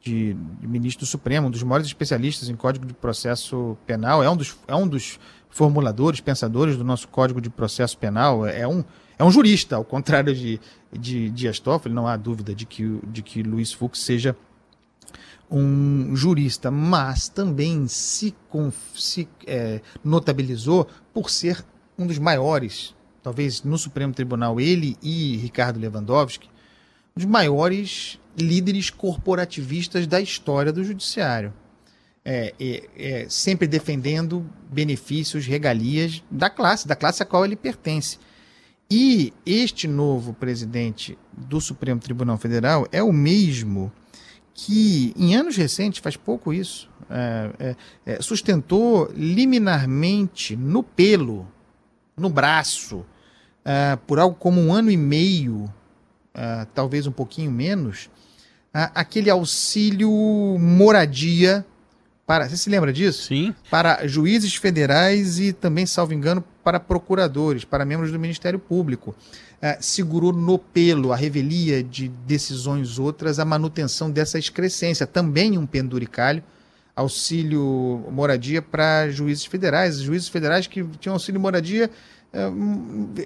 de, 0.01 0.33
de, 0.33 0.67
ministro 0.67 1.05
do 1.05 1.09
Supremo, 1.09 1.47
um 1.47 1.51
dos 1.51 1.63
maiores 1.63 1.87
especialistas 1.87 2.49
em 2.49 2.55
Código 2.55 2.85
de 2.85 2.93
Processo 2.93 3.77
Penal, 3.87 4.23
é 4.23 4.29
um 4.29 4.35
dos, 4.35 4.55
é 4.67 4.75
um 4.75 4.87
dos 4.87 5.19
formuladores, 5.49 6.19
pensadores 6.19 6.77
do 6.77 6.83
nosso 6.83 7.07
Código 7.07 7.39
de 7.39 7.49
Processo 7.49 7.97
Penal, 7.97 8.45
é 8.45 8.67
um, 8.67 8.83
é 9.17 9.23
um 9.23 9.31
jurista, 9.31 9.75
ao 9.75 9.83
contrário 9.83 10.33
de, 10.33 10.59
de 10.91 11.29
Dias 11.29 11.59
Toffoli, 11.59 11.93
não 11.93 12.07
há 12.07 12.17
dúvida 12.17 12.53
de 12.53 12.65
que, 12.65 12.99
de 13.07 13.21
que 13.21 13.43
Luiz 13.43 13.71
Fux 13.71 13.99
seja 13.99 14.35
um 15.49 16.15
jurista, 16.15 16.71
mas 16.71 17.27
também 17.29 17.87
se, 17.87 18.33
se 18.95 19.27
é, 19.45 19.81
notabilizou 20.03 20.87
por 21.13 21.29
ser 21.29 21.63
um 21.97 22.07
dos 22.07 22.17
maiores, 22.17 22.95
talvez 23.21 23.61
no 23.61 23.77
Supremo 23.77 24.13
Tribunal, 24.13 24.59
ele 24.59 24.97
e 25.01 25.37
Ricardo 25.37 25.79
Lewandowski, 25.79 26.49
os 27.15 27.25
maiores 27.25 28.19
líderes 28.35 28.89
corporativistas 28.89 30.07
da 30.07 30.19
história 30.19 30.73
do 30.73 30.83
judiciário. 30.83 31.53
É, 32.25 32.53
é, 32.57 32.89
é, 32.97 33.25
sempre 33.29 33.67
defendendo 33.67 34.49
benefícios, 34.71 35.45
regalias 35.45 36.23
da 36.31 36.49
classe, 36.49 36.87
da 36.87 36.95
classe 36.95 37.21
a 37.21 37.25
qual 37.25 37.43
ele 37.43 37.55
pertence. 37.55 38.17
E 38.95 39.33
este 39.43 39.87
novo 39.87 40.35
presidente 40.35 41.17
do 41.35 41.59
Supremo 41.59 41.99
Tribunal 41.99 42.37
Federal 42.37 42.87
é 42.91 43.01
o 43.01 43.11
mesmo 43.11 43.91
que, 44.53 45.11
em 45.17 45.35
anos 45.35 45.57
recentes, 45.57 45.99
faz 45.99 46.15
pouco 46.15 46.53
isso, 46.53 46.87
é, 47.09 47.49
é, 47.57 47.75
é, 48.05 48.21
sustentou 48.21 49.11
liminarmente 49.15 50.55
no 50.55 50.83
pelo, 50.83 51.47
no 52.15 52.29
braço, 52.29 53.03
é, 53.65 53.95
por 53.95 54.19
algo 54.19 54.35
como 54.35 54.61
um 54.61 54.71
ano 54.71 54.91
e 54.91 54.97
meio, 54.97 55.73
é, 56.31 56.67
talvez 56.71 57.07
um 57.07 57.11
pouquinho 57.11 57.49
menos, 57.49 58.11
aquele 58.71 59.31
auxílio 59.31 60.11
moradia 60.59 61.65
para. 62.25 62.47
Você 62.47 62.57
se 62.57 62.69
lembra 62.69 62.91
disso? 62.91 63.27
Sim. 63.27 63.53
Para 63.69 64.07
juízes 64.07 64.55
federais 64.55 65.39
e 65.39 65.53
também, 65.53 65.85
salvo 65.85 66.13
engano, 66.13 66.43
para 66.63 66.79
procuradores, 66.79 67.63
para 67.65 67.85
membros 67.85 68.11
do 68.11 68.19
Ministério 68.19 68.59
Público. 68.59 69.15
É, 69.61 69.77
segurou 69.79 70.33
no 70.33 70.59
pelo 70.59 71.13
a 71.13 71.15
revelia 71.15 71.81
de 71.81 72.09
decisões 72.09 72.99
outras, 72.99 73.39
a 73.39 73.45
manutenção 73.45 74.11
dessa 74.11 74.37
excrescência. 74.37 75.07
Também 75.07 75.57
um 75.57 75.65
penduricalho, 75.65 76.43
auxílio 76.95 78.05
moradia 78.11 78.61
para 78.61 79.09
juízes 79.09 79.45
federais. 79.45 79.99
Juízes 79.99 80.27
federais 80.27 80.67
que 80.67 80.83
tinham 80.99 81.13
auxílio 81.13 81.39
moradia 81.39 81.89
é, 82.33 82.49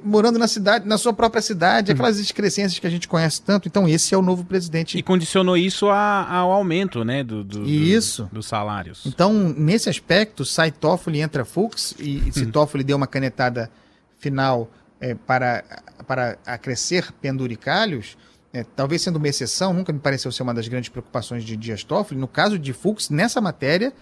morando 0.04 0.38
na 0.38 0.50
cidade, 0.50 0.86
na 0.86 0.98
sua 0.98 1.14
própria 1.14 1.42
cidade, 1.42 1.92
uhum. 1.92 1.96
aquelas 1.96 2.20
excrescências 2.20 2.78
que 2.78 2.86
a 2.86 2.90
gente 2.90 3.08
conhece 3.08 3.42
tanto. 3.42 3.66
Então, 3.66 3.88
esse 3.88 4.14
é 4.14 4.18
o 4.18 4.22
novo 4.22 4.44
presidente. 4.44 4.98
E 4.98 5.02
condicionou 5.02 5.56
isso 5.56 5.88
a, 5.88 6.30
ao 6.30 6.52
aumento 6.52 7.06
né, 7.06 7.24
do, 7.24 7.42
do, 7.42 7.66
isso. 7.66 8.24
Do, 8.26 8.36
dos 8.36 8.48
salários. 8.48 9.06
Então, 9.06 9.32
nesse 9.34 9.90
aspecto, 9.90 10.44
sai 10.44 10.72
Toffoli 10.72 11.22
entra 11.22 11.46
Fux, 11.46 11.96
e, 11.98 12.28
e 12.28 12.34
se 12.34 12.44
uhum. 12.44 12.52
Toffoli 12.52 12.84
deu 12.84 12.98
uma 12.98 13.08
canetada 13.08 13.72
final 14.20 14.70
é, 15.00 15.16
para, 15.16 15.64
para 16.06 16.38
acrescer 16.46 17.10
penduricalhos, 17.14 18.18
é, 18.52 18.66
talvez 18.76 19.02
sendo 19.02 19.16
uma 19.16 19.28
exceção, 19.30 19.72
nunca 19.72 19.94
me 19.94 20.00
pareceu 20.00 20.34
ser 20.34 20.44
uma 20.44 20.54
das 20.54 20.68
grandes 20.68 20.90
preocupações 20.90 21.46
de 21.46 21.56
Dias 21.56 21.82
Toffoli. 21.82 22.20
No 22.20 22.28
caso 22.28 22.60
de 22.60 22.74
Fux, 22.74 23.10
nessa 23.10 23.40
matéria, 23.40 23.94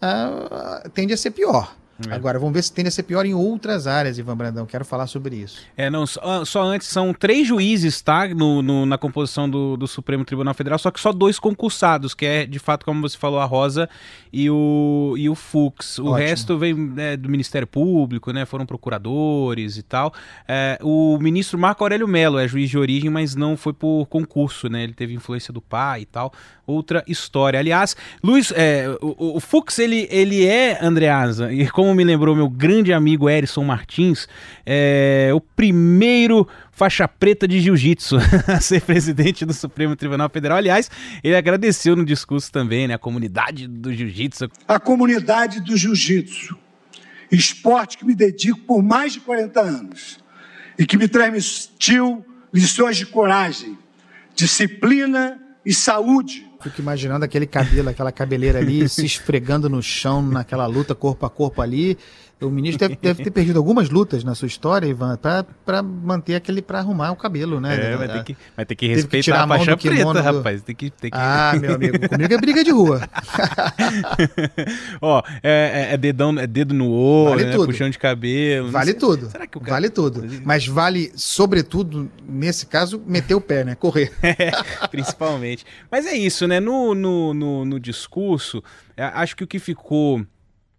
ah, 0.00 0.88
tende 0.94 1.12
a 1.12 1.16
ser 1.16 1.32
pior. 1.32 1.74
É. 2.08 2.14
Agora, 2.14 2.38
vamos 2.38 2.54
ver 2.54 2.62
se 2.62 2.72
tende 2.72 2.88
a 2.88 2.90
ser 2.90 3.04
pior 3.04 3.24
em 3.24 3.34
outras 3.34 3.86
áreas, 3.86 4.18
Ivan 4.18 4.36
Brandão. 4.36 4.66
Quero 4.66 4.84
falar 4.84 5.06
sobre 5.06 5.36
isso. 5.36 5.62
É, 5.76 5.88
não, 5.88 6.06
só, 6.06 6.20
ah, 6.22 6.44
só 6.44 6.62
antes, 6.62 6.88
são 6.88 7.14
três 7.14 7.46
juízes, 7.46 8.00
tá? 8.02 8.26
No, 8.28 8.62
no, 8.62 8.84
na 8.84 8.98
composição 8.98 9.48
do, 9.48 9.76
do, 9.76 9.86
Supremo 9.86 10.24
Tribunal 10.24 10.54
Federal, 10.54 10.78
só 10.78 10.90
que 10.90 10.98
só 10.98 11.12
dois 11.12 11.38
concursados, 11.38 12.14
que 12.14 12.26
é, 12.26 12.46
de 12.46 12.58
fato, 12.58 12.84
como 12.84 13.00
você 13.00 13.16
falou, 13.16 13.38
a 13.38 13.44
Rosa 13.44 13.88
e 14.32 14.50
o, 14.50 15.14
e 15.16 15.28
o 15.28 15.34
Fux. 15.34 15.98
O 15.98 16.06
Ótimo. 16.06 16.16
resto 16.16 16.58
vem 16.58 16.74
né, 16.74 17.16
do 17.16 17.28
Ministério 17.28 17.66
Público, 17.66 18.32
né? 18.32 18.44
Foram 18.44 18.66
procuradores 18.66 19.76
e 19.76 19.82
tal. 19.82 20.12
É, 20.48 20.78
o 20.82 21.16
ministro 21.20 21.56
Marco 21.56 21.84
Aurélio 21.84 22.08
Melo 22.08 22.38
é 22.38 22.48
juiz 22.48 22.68
de 22.68 22.76
origem, 22.76 23.10
mas 23.10 23.36
não 23.36 23.56
foi 23.56 23.72
por 23.72 24.06
concurso, 24.06 24.68
né? 24.68 24.82
Ele 24.82 24.94
teve 24.94 25.14
influência 25.14 25.52
do 25.52 25.60
pai 25.60 26.00
e 26.02 26.06
tal. 26.06 26.32
Outra 26.66 27.04
história. 27.06 27.60
Aliás, 27.60 27.94
Luiz, 28.22 28.52
é, 28.56 28.86
o, 29.00 29.36
o 29.36 29.40
Fux, 29.40 29.78
ele, 29.78 30.08
ele 30.10 30.46
é, 30.46 30.78
Andreasa, 30.82 31.52
e 31.52 31.68
como 31.68 31.83
como 31.84 31.94
me 31.94 32.02
lembrou 32.02 32.34
meu 32.34 32.48
grande 32.48 32.94
amigo 32.94 33.28
Erison 33.28 33.62
Martins, 33.62 34.26
é 34.64 35.30
o 35.34 35.40
primeiro 35.40 36.48
faixa 36.72 37.06
preta 37.06 37.46
de 37.46 37.60
jiu-jitsu 37.60 38.16
a 38.48 38.58
ser 38.58 38.80
presidente 38.80 39.44
do 39.44 39.52
Supremo 39.52 39.94
Tribunal 39.94 40.30
Federal. 40.30 40.56
Aliás, 40.56 40.90
ele 41.22 41.36
agradeceu 41.36 41.94
no 41.94 42.02
discurso 42.02 42.50
também, 42.50 42.88
né, 42.88 42.94
a 42.94 42.98
comunidade 42.98 43.68
do 43.68 43.92
jiu-jitsu. 43.92 44.50
A 44.66 44.80
comunidade 44.80 45.60
do 45.60 45.76
jiu-jitsu, 45.76 46.56
esporte 47.30 47.98
que 47.98 48.06
me 48.06 48.14
dedico 48.14 48.60
por 48.60 48.82
mais 48.82 49.12
de 49.12 49.20
40 49.20 49.60
anos 49.60 50.18
e 50.78 50.86
que 50.86 50.96
me 50.96 51.06
transmitiu 51.06 52.24
lições 52.50 52.96
de 52.96 53.04
coragem, 53.04 53.76
disciplina 54.34 55.38
e 55.66 55.74
saúde 55.74 56.46
Fico 56.64 56.80
imaginando 56.80 57.26
aquele 57.26 57.46
cabelo, 57.46 57.90
aquela 57.90 58.10
cabeleira 58.10 58.58
ali 58.58 58.88
se 58.88 59.04
esfregando 59.04 59.68
no 59.68 59.82
chão 59.82 60.22
naquela 60.22 60.64
luta 60.64 60.94
corpo 60.94 61.26
a 61.26 61.30
corpo 61.30 61.60
ali. 61.60 61.98
O 62.44 62.50
ministro 62.50 62.88
deve, 62.88 62.98
deve 63.00 63.24
ter 63.24 63.30
perdido 63.30 63.58
algumas 63.58 63.90
lutas 63.90 64.22
na 64.24 64.34
sua 64.34 64.46
história, 64.46 64.86
Ivan, 64.86 65.18
para 65.64 65.82
manter 65.82 66.34
aquele 66.34 66.60
para 66.62 66.78
arrumar 66.78 67.10
o 67.12 67.16
cabelo, 67.16 67.60
né? 67.60 67.92
É, 67.92 67.96
vai 67.96 68.08
ter 68.08 68.24
que, 68.24 68.36
vai 68.56 68.66
ter 68.66 68.74
que 68.74 68.86
respeitar 68.86 69.16
que 69.16 69.22
tirar 69.22 69.44
a 69.44 69.48
faixa 69.48 69.76
preta, 69.76 70.12
do... 70.12 70.20
rapaz. 70.20 70.62
Tem 70.62 70.74
que, 70.74 70.90
tem 70.90 71.10
que... 71.10 71.16
Ah, 71.16 71.54
meu 71.60 71.74
amigo, 71.74 72.08
comigo 72.08 72.34
é 72.34 72.38
briga 72.38 72.64
de 72.64 72.70
rua. 72.70 73.00
Ó, 75.00 75.22
é, 75.42 75.88
é, 75.90 75.94
é, 75.94 75.96
dedão, 75.96 76.38
é 76.38 76.46
dedo 76.46 76.74
no 76.74 76.90
olho, 76.90 77.30
vale 77.30 77.44
né? 77.44 77.52
tudo. 77.52 77.66
puxão 77.66 77.90
de 77.90 77.98
cabelo. 77.98 78.70
Vale 78.70 78.94
tudo. 78.94 79.30
Será 79.30 79.46
que 79.46 79.58
o 79.58 79.60
cara... 79.60 79.72
Vale 79.72 79.90
tudo. 79.90 80.24
Mas 80.44 80.66
vale, 80.66 81.12
sobretudo, 81.14 82.10
nesse 82.28 82.66
caso, 82.66 83.02
meter 83.06 83.34
o 83.34 83.40
pé, 83.40 83.64
né? 83.64 83.74
Correr. 83.74 84.12
é, 84.22 84.52
principalmente. 84.88 85.64
Mas 85.90 86.06
é 86.06 86.14
isso, 86.14 86.46
né? 86.46 86.60
No, 86.60 86.94
no, 86.94 87.34
no, 87.34 87.64
no 87.64 87.80
discurso, 87.80 88.62
é, 88.96 89.04
acho 89.04 89.36
que 89.36 89.44
o 89.44 89.46
que 89.46 89.58
ficou 89.58 90.24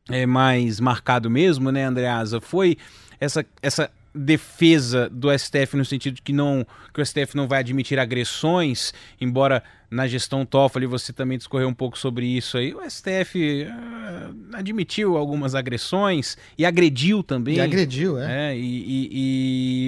é, 0.09 0.25
mais 0.25 0.79
marcado 0.79 1.29
mesmo, 1.29 1.71
né, 1.71 1.85
Andreasa, 1.85 2.39
foi 2.39 2.77
essa, 3.19 3.45
essa 3.61 3.89
defesa 4.13 5.09
do 5.09 5.29
STF 5.37 5.75
no 5.75 5.83
sentido 5.83 6.15
de 6.15 6.21
que 6.21 6.31
não 6.31 6.65
que 6.93 7.01
o 7.01 7.05
STF 7.05 7.35
não 7.35 7.47
vai 7.47 7.59
admitir 7.59 7.99
agressões, 7.99 8.93
embora 9.19 9.61
na 9.91 10.07
gestão 10.07 10.45
Toffoli 10.45 10.85
você 10.85 11.11
também 11.11 11.37
discorreu 11.37 11.67
um 11.67 11.73
pouco 11.73 11.97
sobre 11.97 12.25
isso 12.25 12.57
aí. 12.57 12.73
O 12.73 12.89
STF 12.89 13.63
uh, 13.63 13.69
ah, 13.69 14.57
admitiu 14.59 15.17
algumas 15.17 15.53
agressões 15.53 16.37
e 16.57 16.65
agrediu 16.65 17.21
também. 17.21 17.55
E 17.55 17.61
agrediu, 17.61 18.17
é. 18.17 18.51
é 18.51 18.57
e, 18.57 18.61
e, 18.61 19.09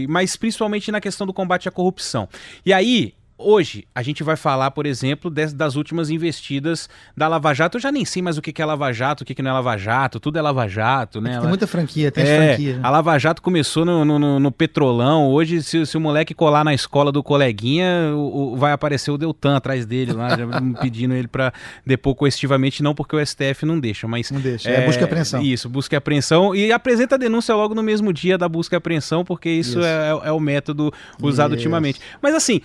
e, 0.04 0.08
mas 0.08 0.36
principalmente 0.36 0.92
na 0.92 1.02
questão 1.02 1.26
do 1.26 1.34
combate 1.34 1.68
à 1.68 1.72
corrupção. 1.72 2.28
E 2.66 2.74
aí 2.74 3.14
Hoje, 3.40 3.86
a 3.94 4.02
gente 4.02 4.24
vai 4.24 4.36
falar, 4.36 4.72
por 4.72 4.88
exemplo, 4.88 5.30
das, 5.30 5.54
das, 5.54 5.76
últimas 5.76 6.10
investidas 6.10 6.90
da 7.16 7.28
Lava 7.28 7.54
Jato. 7.54 7.78
Eu 7.78 7.82
já 7.82 7.92
nem 7.92 8.04
sei 8.04 8.20
mais 8.20 8.36
o 8.36 8.42
que 8.42 8.60
é 8.60 8.66
Lava 8.66 8.92
Jato, 8.92 9.24
o 9.24 9.26
que 9.26 9.40
não 9.44 9.52
é 9.52 9.54
Lava 9.54 9.78
Jato, 9.78 10.20
tudo 10.20 10.40
é 10.40 10.42
Lava 10.42 10.68
Jato, 10.68 11.22
né? 11.22 11.40
Tem 11.40 11.48
muita 11.48 11.68
franquia, 11.68 12.12
tem 12.12 12.24
é, 12.24 12.48
franquia. 12.48 12.74
Né? 12.78 12.80
A 12.82 12.90
Lava 12.90 13.16
Jato 13.20 13.40
começou 13.44 13.86
no, 13.86 14.04
no, 14.04 14.40
no 14.40 14.52
Petrolão. 14.52 15.28
Hoje, 15.28 15.62
se, 15.62 15.86
se, 15.86 15.96
o 15.96 16.02
moleque 16.02 16.34
colar 16.34 16.64
na 16.64 16.74
escola 16.74 17.12
do 17.12 17.22
coleguinha, 17.22 18.12
o, 18.16 18.54
o, 18.54 18.56
vai 18.56 18.72
aparecer 18.72 19.12
o 19.12 19.18
Deltan 19.20 19.56
atrás 19.56 19.86
dele 19.86 20.14
lá, 20.14 20.30
pedindo 20.82 21.14
ele 21.14 21.28
para 21.28 21.54
depor 21.86 22.16
coercitivamente, 22.16 22.82
não 22.82 22.96
porque 22.96 23.16
o 23.16 23.24
STF 23.24 23.68
não 23.68 23.80
deixa, 23.80 24.08
mas. 24.08 24.32
Não 24.32 24.42
deixa, 24.42 24.68
é, 24.68 24.82
é 24.82 24.86
busca 24.88 25.02
e 25.02 25.06
apreensão. 25.06 25.42
Isso, 25.44 25.70
busca 25.70 25.96
e 25.96 25.98
apreensão. 25.98 26.56
E 26.56 26.72
apresenta 26.72 27.14
a 27.14 27.18
denúncia 27.20 27.54
logo 27.54 27.76
no 27.76 27.84
mesmo 27.84 28.12
dia 28.12 28.36
da 28.36 28.50
busca 28.50 28.76
e 28.76 28.78
apreensão, 28.78 29.24
porque 29.24 29.48
isso, 29.48 29.78
isso. 29.78 29.84
É, 29.84 30.10
é, 30.24 30.32
o 30.32 30.40
método 30.40 30.92
usado 31.22 31.52
isso. 31.52 31.60
ultimamente. 31.60 32.02
Mas 32.20 32.34
assim, 32.34 32.62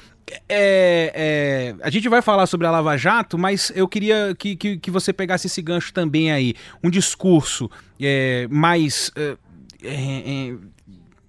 é, 0.49 1.13
é, 1.15 1.75
a 1.83 1.91
gente 1.91 2.09
vai 2.09 2.23
falar 2.23 2.47
sobre 2.47 2.67
a 2.67 2.71
Lava 2.71 2.97
Jato, 2.97 3.39
mas 3.39 3.73
eu 3.75 3.89
queria 3.89 4.35
que, 4.39 4.57
que, 4.57 4.77
que 4.77 4.91
você 4.91 5.13
pegasse 5.13 5.47
esse 5.47 5.61
gancho 5.61 5.93
também 5.93 6.33
aí. 6.33 6.55
Um 6.83 6.91
discurso 6.91 7.71
é, 8.01 8.47
mais. 8.51 9.11
É, 9.17 9.37
é, 9.83 10.51
é, 10.51 10.55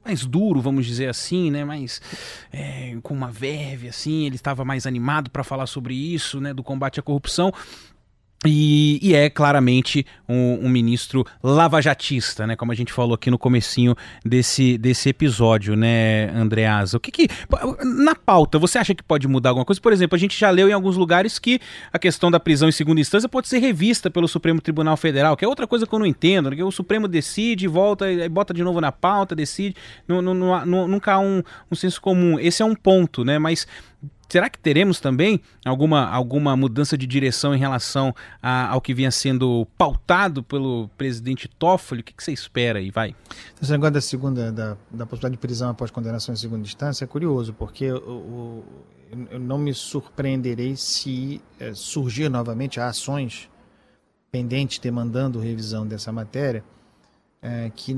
mais 0.06 0.26
duro, 0.26 0.60
vamos 0.60 0.86
dizer 0.86 1.08
assim, 1.08 1.50
né? 1.50 1.64
Mais 1.64 2.02
com 3.04 3.14
uma 3.14 3.32
verve, 3.32 3.88
assim. 3.88 4.26
Ele 4.26 4.36
estava 4.36 4.66
mais 4.66 4.86
animado 4.86 5.30
para 5.30 5.46
falar 5.46 5.66
sobre 5.66 5.94
isso, 5.94 6.42
né? 6.42 6.54
Do 6.54 6.62
combate 6.62 7.00
à 7.00 7.04
corrupção. 7.04 7.54
E, 8.46 9.00
e, 9.02 9.16
é 9.16 9.30
claramente 9.30 10.06
um, 10.28 10.66
um, 10.66 10.70
ministro 10.70 11.26
lavajatista, 11.42 12.46
né? 12.46 12.56
Como 12.56 12.72
a 12.72 12.76
gente 12.76 12.92
falou 12.92 13.14
aqui 13.16 13.32
no 13.32 13.38
comecinho 13.38 13.96
desse, 14.26 14.78
desse 14.78 15.10
episódio, 15.10 15.76
né, 15.76 16.30
Andreasa? 16.36 16.98
O 16.98 17.00
que 17.00 17.12
que... 17.12 17.28
Na 17.84 18.16
pauta, 18.16 18.60
você 18.60 18.78
acha 18.78 18.94
que 18.94 19.04
pode 19.04 19.28
mudar 19.28 19.50
alguma 19.50 19.66
coisa? 19.66 19.80
Por 19.80 19.94
exemplo, 19.94 20.16
a 20.16 20.20
gente 20.20 20.38
já 20.38 20.50
leu 20.50 20.68
em 20.70 20.74
alguns 20.74 20.98
lugares 20.98 21.40
que 21.40 21.60
a 21.92 22.00
questão 22.00 22.30
da 22.30 22.40
prisão 22.40 22.68
em 22.68 22.72
segunda 22.72 23.00
instância 23.00 23.30
pode 23.30 23.48
ser 23.48 23.60
revista 23.60 24.10
pelo 24.10 24.28
Supremo 24.28 24.60
Tribunal 24.60 24.98
Federal, 24.98 25.38
que 25.38 25.46
é 25.46 25.48
outra 25.48 25.68
coisa 25.68 25.88
que 25.88 25.94
eu 25.94 26.00
não 26.00 26.06
entendo, 26.06 26.50
né? 26.50 26.64
O 26.64 26.72
Supremo 26.72 27.08
decide, 27.08 27.68
volta, 27.68 28.06
bota 28.30 28.54
de 28.54 28.64
novo 28.64 28.82
na 28.82 28.92
pauta, 28.92 29.36
decide, 29.36 29.76
não, 30.08 30.22
não, 30.22 30.66
não, 30.66 30.88
nunca 30.88 31.14
há 31.14 31.20
um, 31.20 31.42
um 31.72 31.76
senso 31.76 32.02
comum. 32.02 32.40
Esse 32.40 32.62
é 32.62 32.66
um 32.66 32.76
ponto, 32.76 33.24
né? 33.24 33.40
Mas 33.40 33.68
Será 34.34 34.50
que 34.50 34.58
teremos 34.58 35.00
também 35.00 35.40
alguma, 35.64 36.10
alguma 36.10 36.58
mudança 36.58 36.98
de 36.98 37.06
direção 37.06 37.54
em 37.54 37.60
relação 37.60 38.16
a, 38.42 38.70
ao 38.70 38.82
que 38.82 38.92
vinha 38.92 39.12
sendo 39.12 39.68
pautado 39.78 40.42
pelo 40.42 40.90
presidente 40.98 41.48
Toffoli? 41.48 42.02
O 42.02 42.04
que, 42.04 42.14
que 42.14 42.24
você 42.24 42.32
espera 42.32 42.80
aí? 42.80 42.90
Vai. 42.90 43.16
Esse 43.62 43.72
negócio 43.72 43.94
da 43.94 44.02
segunda, 44.02 44.52
da, 44.52 44.76
da 44.90 45.06
possibilidade 45.06 45.34
de 45.34 45.38
prisão 45.38 45.70
após 45.70 45.92
condenação 45.92 46.34
em 46.34 46.36
segunda 46.36 46.64
instância 46.64 47.06
é 47.06 47.08
curioso, 47.08 47.54
porque 47.54 47.92
o, 47.92 47.96
o, 48.10 48.66
eu 49.30 49.40
não 49.40 49.60
me 49.60 49.72
surpreenderei 49.72 50.76
se 50.76 51.40
é, 51.60 51.72
surgir 51.76 52.28
novamente 52.28 52.80
ações 52.80 53.48
pendentes 54.32 54.80
demandando 54.80 55.40
revisão 55.40 55.86
dessa 55.86 56.12
matéria 56.12 56.64
é, 57.44 57.70
que, 57.76 57.94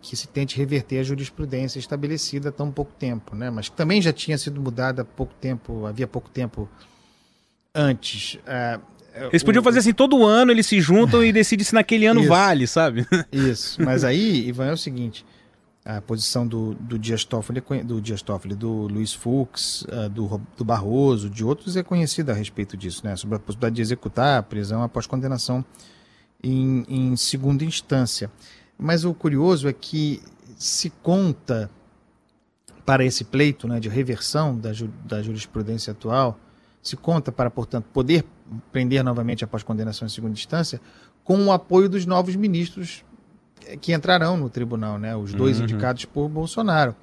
que 0.00 0.16
se 0.16 0.26
tente 0.26 0.56
reverter 0.56 1.00
a 1.00 1.02
jurisprudência 1.02 1.78
estabelecida 1.78 2.48
há 2.48 2.52
tão 2.52 2.72
pouco 2.72 2.92
tempo, 2.98 3.36
né? 3.36 3.50
mas 3.50 3.68
que 3.68 3.76
também 3.76 4.00
já 4.00 4.12
tinha 4.12 4.38
sido 4.38 4.58
mudada 4.58 5.02
há 5.02 5.04
pouco 5.04 5.34
tempo, 5.34 5.84
havia 5.84 6.06
pouco 6.06 6.30
tempo 6.30 6.66
antes. 7.74 8.38
É, 8.46 8.80
é 9.12 9.26
eles 9.26 9.42
podiam 9.42 9.60
o, 9.60 9.64
fazer 9.64 9.80
assim, 9.80 9.92
todo 9.92 10.24
ano 10.24 10.50
eles 10.50 10.66
se 10.66 10.80
juntam 10.80 11.22
e 11.22 11.30
decidem 11.30 11.62
se 11.62 11.74
naquele 11.74 12.06
ano 12.06 12.20
isso, 12.20 12.28
vale, 12.30 12.66
sabe? 12.66 13.06
Isso, 13.30 13.82
mas 13.82 14.02
aí, 14.02 14.48
Ivan, 14.48 14.68
é 14.68 14.72
o 14.72 14.78
seguinte, 14.78 15.26
a 15.84 16.00
posição 16.00 16.46
do, 16.46 16.74
do 16.74 16.98
Dias 16.98 17.22
Toffoli, 17.22 17.62
do 17.84 18.00
Dias 18.00 18.22
Toffoli, 18.22 18.54
do 18.54 18.88
Luiz 18.88 19.12
Fux, 19.12 19.82
uh, 19.82 20.08
do, 20.08 20.40
do 20.56 20.64
Barroso, 20.64 21.28
de 21.28 21.44
outros 21.44 21.76
é 21.76 21.82
conhecida 21.82 22.32
a 22.32 22.34
respeito 22.34 22.78
disso, 22.78 23.02
né? 23.04 23.14
Sobre 23.14 23.36
a 23.36 23.38
possibilidade 23.38 23.76
de 23.76 23.82
executar 23.82 24.38
a 24.38 24.42
prisão 24.42 24.82
após 24.82 25.06
condenação 25.06 25.62
em, 26.42 26.84
em 26.88 27.16
segunda 27.16 27.64
instância. 27.64 28.30
Mas 28.78 29.04
o 29.04 29.14
curioso 29.14 29.68
é 29.68 29.72
que 29.72 30.22
se 30.58 30.90
conta 30.90 31.70
para 32.84 33.04
esse 33.04 33.24
pleito 33.24 33.66
né, 33.66 33.80
de 33.80 33.88
reversão 33.88 34.56
da, 34.56 34.72
ju 34.72 34.88
da 35.04 35.20
jurisprudência 35.22 35.90
atual, 35.90 36.38
se 36.82 36.96
conta 36.96 37.32
para, 37.32 37.50
portanto, 37.50 37.86
poder 37.92 38.24
prender 38.70 39.02
novamente 39.02 39.42
após 39.42 39.62
condenação 39.62 40.06
em 40.06 40.10
segunda 40.10 40.34
instância, 40.34 40.80
com 41.24 41.46
o 41.46 41.52
apoio 41.52 41.88
dos 41.88 42.06
novos 42.06 42.36
ministros 42.36 43.04
que 43.80 43.92
entrarão 43.92 44.36
no 44.36 44.48
tribunal, 44.48 44.98
né, 44.98 45.16
os 45.16 45.34
dois 45.34 45.58
uhum. 45.58 45.64
indicados 45.64 46.04
por 46.04 46.28
Bolsonaro. 46.28 46.94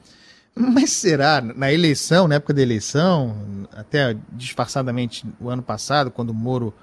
Mas 0.55 0.91
será, 0.91 1.41
na 1.41 1.73
eleição, 1.73 2.27
na 2.27 2.35
época 2.35 2.53
da 2.53 2.61
eleição, 2.61 3.67
até 3.75 4.15
disfarçadamente 4.31 5.25
o 5.39 5.49
ano 5.49 5.63
passado, 5.63 6.11
quando 6.11 6.29
o 6.29 6.33
Moro 6.33 6.73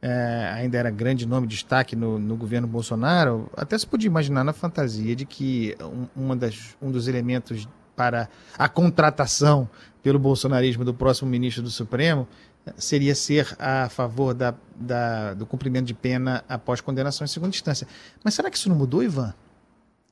é, 0.00 0.52
ainda 0.54 0.78
era 0.78 0.90
grande 0.90 1.26
nome, 1.26 1.46
destaque 1.46 1.96
no, 1.96 2.18
no, 2.18 2.36
governo 2.36 2.66
Bolsonaro, 2.66 3.50
até 3.56 3.76
se 3.76 3.86
podia 3.86 4.06
imaginar 4.06 4.44
na 4.44 4.52
fantasia 4.52 5.16
de 5.16 5.24
que 5.24 5.76
um, 6.16 6.36
das, 6.36 6.76
um 6.80 6.90
dos 6.90 7.08
elementos 7.08 7.68
para 7.96 8.28
a 8.58 8.68
contratação 8.68 9.68
pelo 10.02 10.18
bolsonarismo 10.18 10.84
do 10.84 10.92
próximo 10.92 11.30
ministro 11.30 11.62
do 11.62 11.70
Supremo 11.70 12.28
seria 12.76 13.14
ser 13.14 13.56
a 13.58 13.88
favor 13.88 14.34
da, 14.34 14.54
da, 14.74 15.34
do 15.34 15.46
cumprimento 15.46 15.86
de 15.86 15.94
pena 15.94 16.44
após 16.48 16.80
condenação 16.80 17.24
em 17.24 17.28
segunda 17.28 17.54
instância. 17.54 17.86
Mas 18.22 18.34
será 18.34 18.50
que 18.50 18.56
isso 18.56 18.68
não 18.68 18.76
mudou, 18.76 19.02
Ivan? 19.02 19.34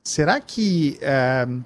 Será 0.03 0.39
que 0.39 0.99
uh, 1.01 1.63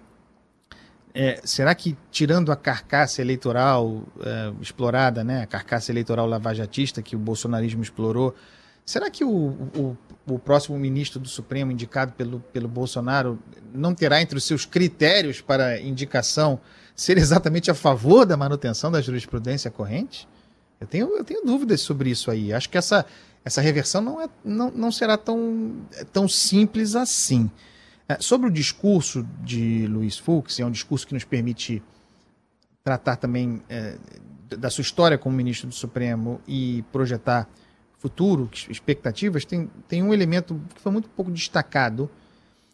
é, 1.21 1.41
será 1.43 1.75
que, 1.75 1.97
tirando 2.09 2.49
a 2.49 2.55
carcaça 2.55 3.21
eleitoral 3.21 4.03
é, 4.21 4.53
explorada, 4.61 5.21
né, 5.21 5.41
a 5.41 5.45
carcaça 5.45 5.91
eleitoral 5.91 6.25
lavajatista 6.25 7.01
que 7.01 7.13
o 7.13 7.19
bolsonarismo 7.19 7.83
explorou, 7.83 8.33
será 8.85 9.09
que 9.09 9.25
o, 9.25 9.29
o, 9.29 9.97
o, 10.25 10.39
próximo 10.39 10.79
ministro 10.79 11.19
do 11.19 11.27
Supremo, 11.27 11.73
indicado 11.73 12.13
pelo, 12.13 12.39
pelo 12.53 12.69
Bolsonaro, 12.69 13.37
não 13.73 13.93
terá 13.93 14.21
entre 14.21 14.37
os 14.37 14.45
seus 14.45 14.65
critérios 14.65 15.41
para 15.41 15.81
indicação 15.81 16.57
ser 16.95 17.17
exatamente 17.17 17.69
a 17.69 17.75
favor 17.75 18.25
da 18.25 18.37
manutenção 18.37 18.89
da 18.89 19.01
jurisprudência 19.01 19.69
corrente? 19.69 20.25
Eu 20.79 20.87
tenho, 20.87 21.17
eu 21.17 21.23
tenho 21.25 21.43
dúvidas 21.43 21.81
sobre 21.81 22.09
isso 22.09 22.31
aí. 22.31 22.53
Acho 22.53 22.69
que 22.69 22.77
essa, 22.77 23.05
essa 23.43 23.59
reversão 23.59 24.01
não, 24.01 24.21
é, 24.21 24.29
não, 24.41 24.71
não 24.71 24.89
será 24.89 25.17
tão, 25.17 25.81
tão 26.13 26.29
simples 26.29 26.95
assim. 26.95 27.51
É, 28.09 28.17
sobre 28.19 28.47
o 28.47 28.51
discurso 28.51 29.23
de 29.43 29.85
Luiz 29.85 30.17
Fux, 30.17 30.59
é 30.59 30.65
um 30.65 30.71
discurso 30.71 31.05
que 31.05 31.13
nos 31.13 31.23
permite 31.23 31.83
tratar 32.83 33.17
também 33.17 33.61
é, 33.69 33.97
da 34.57 34.71
sua 34.71 34.81
história 34.81 35.15
como 35.15 35.35
ministro 35.35 35.67
do 35.69 35.75
Supremo 35.75 36.41
e 36.47 36.83
projetar 36.91 37.47
futuro, 37.99 38.49
expectativas, 38.67 39.45
tem, 39.45 39.69
tem 39.87 40.01
um 40.01 40.11
elemento 40.11 40.59
que 40.73 40.81
foi 40.81 40.91
muito 40.91 41.07
pouco 41.09 41.29
destacado, 41.29 42.09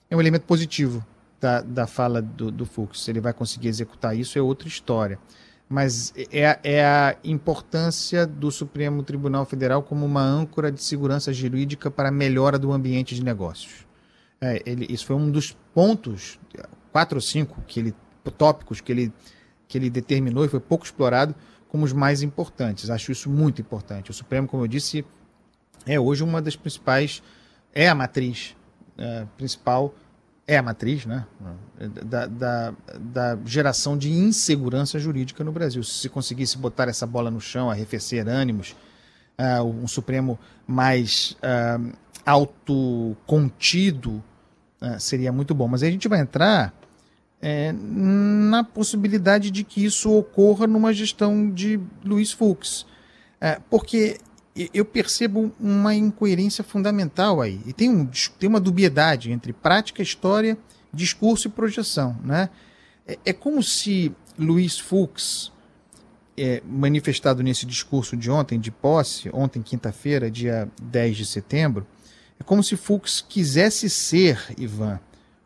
é 0.10 0.16
um 0.16 0.22
elemento 0.22 0.44
positivo 0.44 1.06
da, 1.42 1.62
da 1.62 1.86
fala 1.86 2.22
do, 2.22 2.50
do 2.50 2.66
Fux. 2.66 3.04
Se 3.04 3.12
ele 3.12 3.20
vai 3.20 3.34
conseguir 3.34 3.68
executar 3.68 4.16
isso 4.16 4.40
é 4.40 4.42
outra 4.42 4.70
história. 4.70 5.20
Mas 5.68 6.14
é, 6.32 6.60
é 6.64 6.86
a 6.86 7.18
importância 7.24 8.26
do 8.26 8.52
Supremo 8.52 9.04
Tribunal 9.04 9.46
Federal 9.46 9.82
como 9.82 10.06
uma 10.06 10.22
âncora 10.22 10.72
de 10.72 10.82
segurança 10.82 11.34
jurídica 11.34 11.90
para 11.92 12.10
a 12.10 12.12
melhora 12.12 12.60
do 12.60 12.72
ambiente 12.72 13.16
de 13.16 13.24
negócios. 13.24 13.85
É, 14.46 14.62
ele, 14.66 14.86
isso 14.90 15.06
foi 15.06 15.16
um 15.16 15.32
dos 15.32 15.58
pontos, 15.74 16.40
quatro 16.92 17.18
ou 17.18 17.22
cinco 17.22 17.62
que 17.68 17.80
ele, 17.80 17.96
tópicos 18.38 18.80
que 18.80 18.92
ele, 18.92 19.14
que 19.68 19.78
ele 19.78 19.90
determinou 19.90 20.46
e 20.46 20.48
foi 20.48 20.60
pouco 20.60 20.86
explorado 20.86 21.34
como 21.68 21.84
os 21.84 21.92
mais 21.92 22.22
importantes. 22.22 22.90
Acho 22.90 23.12
isso 23.12 23.30
muito 23.30 23.60
importante. 23.60 24.12
O 24.12 24.14
Supremo, 24.14 24.48
como 24.48 24.64
eu 24.64 24.68
disse, 24.68 25.04
é 25.86 26.00
hoje 26.00 26.24
uma 26.24 26.42
das 26.42 26.56
principais, 26.56 27.24
é 27.74 27.90
a 27.90 27.96
matriz 27.96 28.56
é, 28.98 29.26
principal, 29.36 29.94
é 30.48 30.58
a 30.58 30.64
matriz 30.64 31.08
né, 31.08 31.26
da, 32.06 32.28
da, 32.28 32.74
da, 33.00 33.38
geração 33.46 33.98
de 33.98 34.12
insegurança 34.12 35.00
jurídica 35.00 35.44
no 35.44 35.52
Brasil. 35.52 35.84
Se 35.84 36.02
se 36.02 36.10
conseguisse 36.10 36.56
botar 36.58 36.88
essa 36.88 37.08
bola 37.08 37.32
no 37.32 37.42
chão, 37.42 37.70
arrefecer 37.70 38.28
ânimos, 38.28 38.76
uh, 39.40 39.64
um 39.64 39.88
Supremo 39.88 40.38
mais 40.68 41.36
uh, 41.42 41.92
autocontido 42.26 44.24
seria 45.00 45.32
muito 45.32 45.54
bom. 45.54 45.68
Mas 45.68 45.84
aí 45.84 45.90
a 45.90 45.92
gente 45.92 46.08
vai 46.08 46.20
entrar 46.20 46.74
é, 47.42 47.72
na 47.74 48.64
possibilidade 48.64 49.52
de 49.52 49.64
que 49.64 49.84
isso 49.84 50.12
ocorra 50.12 50.66
numa 50.68 50.94
gestão 50.94 51.52
de 51.52 51.80
Luiz 52.04 52.32
Fux. 52.32 52.86
É, 53.40 53.60
porque 53.70 54.18
eu 54.74 54.86
percebo 54.86 55.54
uma 55.60 55.94
incoerência 55.94 56.64
fundamental 56.64 57.42
aí. 57.42 57.60
E 57.66 57.74
tem, 57.74 57.90
um, 57.90 58.10
tem 58.40 58.48
uma 58.48 58.60
dubiedade 58.60 59.32
entre 59.32 59.52
prática, 59.52 60.02
história, 60.02 60.58
discurso 60.94 61.48
e 61.48 61.52
projeção. 61.52 62.18
Né? 62.24 62.50
É, 63.06 63.20
é 63.26 63.34
como 63.34 63.62
se 63.62 64.14
Luiz 64.40 64.80
Fux, 64.80 65.52
é, 66.38 66.62
manifestado 66.66 67.44
nesse 67.44 67.66
discurso 67.66 68.16
de 68.18 68.32
ontem, 68.32 68.60
de 68.60 68.72
posse, 68.72 69.30
ontem, 69.34 69.62
quinta-feira, 69.62 70.32
dia 70.32 70.70
10 70.82 71.18
de 71.18 71.26
setembro, 71.26 71.86
é 72.40 72.44
como 72.44 72.64
se 72.64 72.76
Fux 72.76 73.22
quisesse 73.28 73.90
ser, 73.90 74.54
Ivan, 74.58 75.00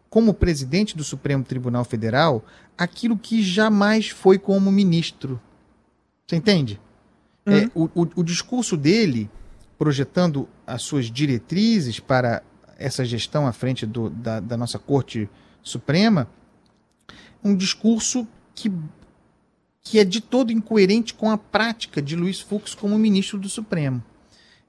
como 0.10 0.34
presidente 0.34 0.98
do 0.98 1.04
Supremo 1.04 1.44
Tribunal 1.44 1.86
Federal, 1.86 2.44
aquilo 2.78 3.18
que 3.18 3.44
jamais 3.44 4.10
foi 4.10 4.40
como 4.40 4.72
ministro. 4.72 5.40
Você 6.26 6.36
entende? 6.36 6.80
Uhum. 7.46 7.54
É, 7.54 7.72
o, 7.76 7.86
o, 7.94 8.08
o 8.16 8.24
discurso 8.24 8.76
dele, 8.76 9.30
projetando 9.78 10.48
as 10.66 10.82
suas 10.82 11.06
diretrizes 11.12 12.00
para 12.00 12.42
essa 12.78 13.04
gestão 13.06 13.46
à 13.46 13.52
frente 13.52 13.86
do, 13.86 14.10
da, 14.10 14.40
da 14.40 14.58
nossa 14.58 14.80
Corte 14.80 15.30
Suprema, 15.62 16.28
um 17.44 17.56
discurso 17.56 18.28
que, 18.56 18.72
que 19.82 20.00
é 20.00 20.04
de 20.04 20.22
todo 20.22 20.52
incoerente 20.52 21.14
com 21.14 21.30
a 21.30 21.38
prática 21.38 22.02
de 22.02 22.16
Luiz 22.16 22.40
Fux 22.40 22.74
como 22.74 22.98
ministro 22.98 23.38
do 23.38 23.50
Supremo. 23.50 24.04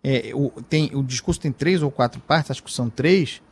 É, 0.02 0.32
o, 0.34 0.50
tem, 0.68 0.90
o 0.94 1.02
discurso 1.02 1.40
tem 1.40 1.52
três 1.52 1.82
ou 1.82 1.90
quatro 1.90 2.20
partes, 2.20 2.50
acho 2.50 2.62
que 2.62 2.72
são 2.72 2.88
três. 2.88 3.42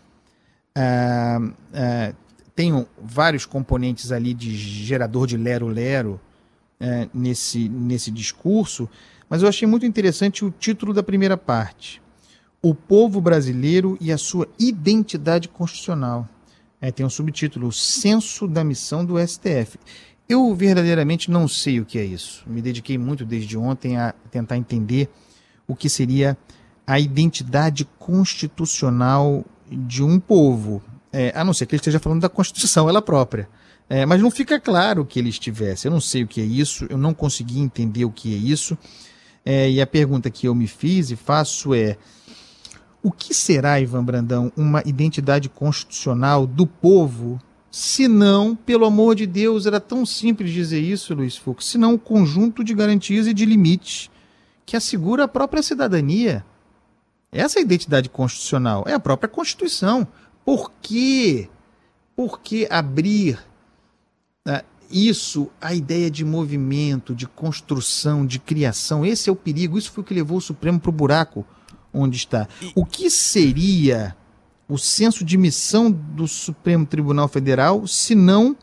Ah, 0.74 1.40
ah, 1.74 2.14
tem 2.58 2.86
vários 3.00 3.46
componentes 3.46 4.10
ali 4.10 4.34
de 4.34 4.56
gerador 4.56 5.28
de 5.28 5.36
lero-lero 5.36 6.20
é, 6.80 7.08
nesse, 7.14 7.68
nesse 7.68 8.10
discurso, 8.10 8.88
mas 9.30 9.42
eu 9.42 9.48
achei 9.48 9.66
muito 9.68 9.86
interessante 9.86 10.44
o 10.44 10.50
título 10.50 10.92
da 10.92 11.02
primeira 11.02 11.36
parte. 11.36 12.02
O 12.60 12.74
povo 12.74 13.20
brasileiro 13.20 13.96
e 14.00 14.10
a 14.10 14.18
sua 14.18 14.48
identidade 14.58 15.48
constitucional. 15.48 16.28
É, 16.80 16.90
tem 16.90 17.06
um 17.06 17.10
subtítulo, 17.10 17.68
o 17.68 17.72
Censo 17.72 18.48
da 18.48 18.64
Missão 18.64 19.04
do 19.04 19.24
STF. 19.24 19.78
Eu 20.28 20.52
verdadeiramente 20.54 21.30
não 21.30 21.46
sei 21.46 21.78
o 21.78 21.84
que 21.84 21.98
é 21.98 22.04
isso. 22.04 22.42
Me 22.44 22.60
dediquei 22.60 22.98
muito 22.98 23.24
desde 23.24 23.56
ontem 23.56 23.96
a 23.96 24.12
tentar 24.32 24.56
entender 24.56 25.08
o 25.68 25.76
que 25.76 25.88
seria 25.88 26.36
a 26.86 26.98
identidade 26.98 27.86
constitucional 27.98 29.44
de 29.70 30.02
um 30.02 30.18
povo, 30.18 30.82
é, 31.12 31.30
a 31.36 31.44
não 31.44 31.52
ser 31.52 31.66
que 31.66 31.74
ele 31.74 31.80
esteja 31.80 32.00
falando 32.00 32.22
da 32.22 32.30
Constituição 32.30 32.88
ela 32.88 33.02
própria. 33.02 33.46
É, 33.90 34.04
mas 34.06 34.20
não 34.20 34.30
fica 34.30 34.58
claro 34.58 35.04
que 35.04 35.18
ele 35.18 35.28
estivesse. 35.28 35.86
Eu 35.86 35.92
não 35.92 36.00
sei 36.00 36.22
o 36.22 36.26
que 36.26 36.40
é 36.40 36.44
isso, 36.44 36.86
eu 36.88 36.96
não 36.96 37.12
consegui 37.12 37.60
entender 37.60 38.06
o 38.06 38.10
que 38.10 38.34
é 38.34 38.38
isso. 38.38 38.76
É, 39.44 39.70
e 39.70 39.80
a 39.80 39.86
pergunta 39.86 40.30
que 40.30 40.48
eu 40.48 40.54
me 40.54 40.66
fiz 40.66 41.10
e 41.10 41.16
faço 41.16 41.74
é: 41.74 41.96
o 43.02 43.12
que 43.12 43.34
será, 43.34 43.80
Ivan 43.80 44.04
Brandão, 44.04 44.52
uma 44.56 44.82
identidade 44.84 45.48
constitucional 45.48 46.46
do 46.46 46.66
povo, 46.66 47.38
se 47.70 48.08
não, 48.08 48.56
pelo 48.56 48.86
amor 48.86 49.14
de 49.14 49.26
Deus, 49.26 49.66
era 49.66 49.80
tão 49.80 50.04
simples 50.04 50.50
dizer 50.50 50.80
isso, 50.80 51.14
Luiz 51.14 51.36
Fux, 51.36 51.66
se 51.66 51.78
não 51.78 51.94
um 51.94 51.98
conjunto 51.98 52.64
de 52.64 52.74
garantias 52.74 53.26
e 53.26 53.34
de 53.34 53.44
limites 53.44 54.10
que 54.68 54.76
assegura 54.76 55.24
a 55.24 55.28
própria 55.28 55.62
cidadania? 55.62 56.44
Essa 57.32 57.58
é 57.58 57.60
a 57.60 57.62
identidade 57.62 58.10
constitucional, 58.10 58.84
é 58.86 58.92
a 58.92 59.00
própria 59.00 59.26
Constituição. 59.26 60.06
Por 60.44 60.70
quê? 60.82 61.48
Por 62.14 62.38
que 62.40 62.68
abrir 62.70 63.38
uh, 64.46 64.62
isso, 64.90 65.48
a 65.58 65.72
ideia 65.72 66.10
de 66.10 66.22
movimento, 66.22 67.14
de 67.14 67.26
construção, 67.26 68.26
de 68.26 68.38
criação? 68.38 69.06
Esse 69.06 69.30
é 69.30 69.32
o 69.32 69.36
perigo. 69.36 69.78
Isso 69.78 69.90
foi 69.90 70.04
o 70.04 70.06
que 70.06 70.12
levou 70.12 70.36
o 70.36 70.42
Supremo 70.42 70.78
para 70.78 70.90
o 70.90 70.92
buraco 70.92 71.46
onde 71.90 72.18
está. 72.18 72.46
O 72.74 72.84
que 72.84 73.08
seria 73.08 74.14
o 74.68 74.76
senso 74.76 75.24
de 75.24 75.38
missão 75.38 75.90
do 75.90 76.28
Supremo 76.28 76.84
Tribunal 76.84 77.26
Federal 77.26 77.86
se 77.86 78.14
não 78.14 78.54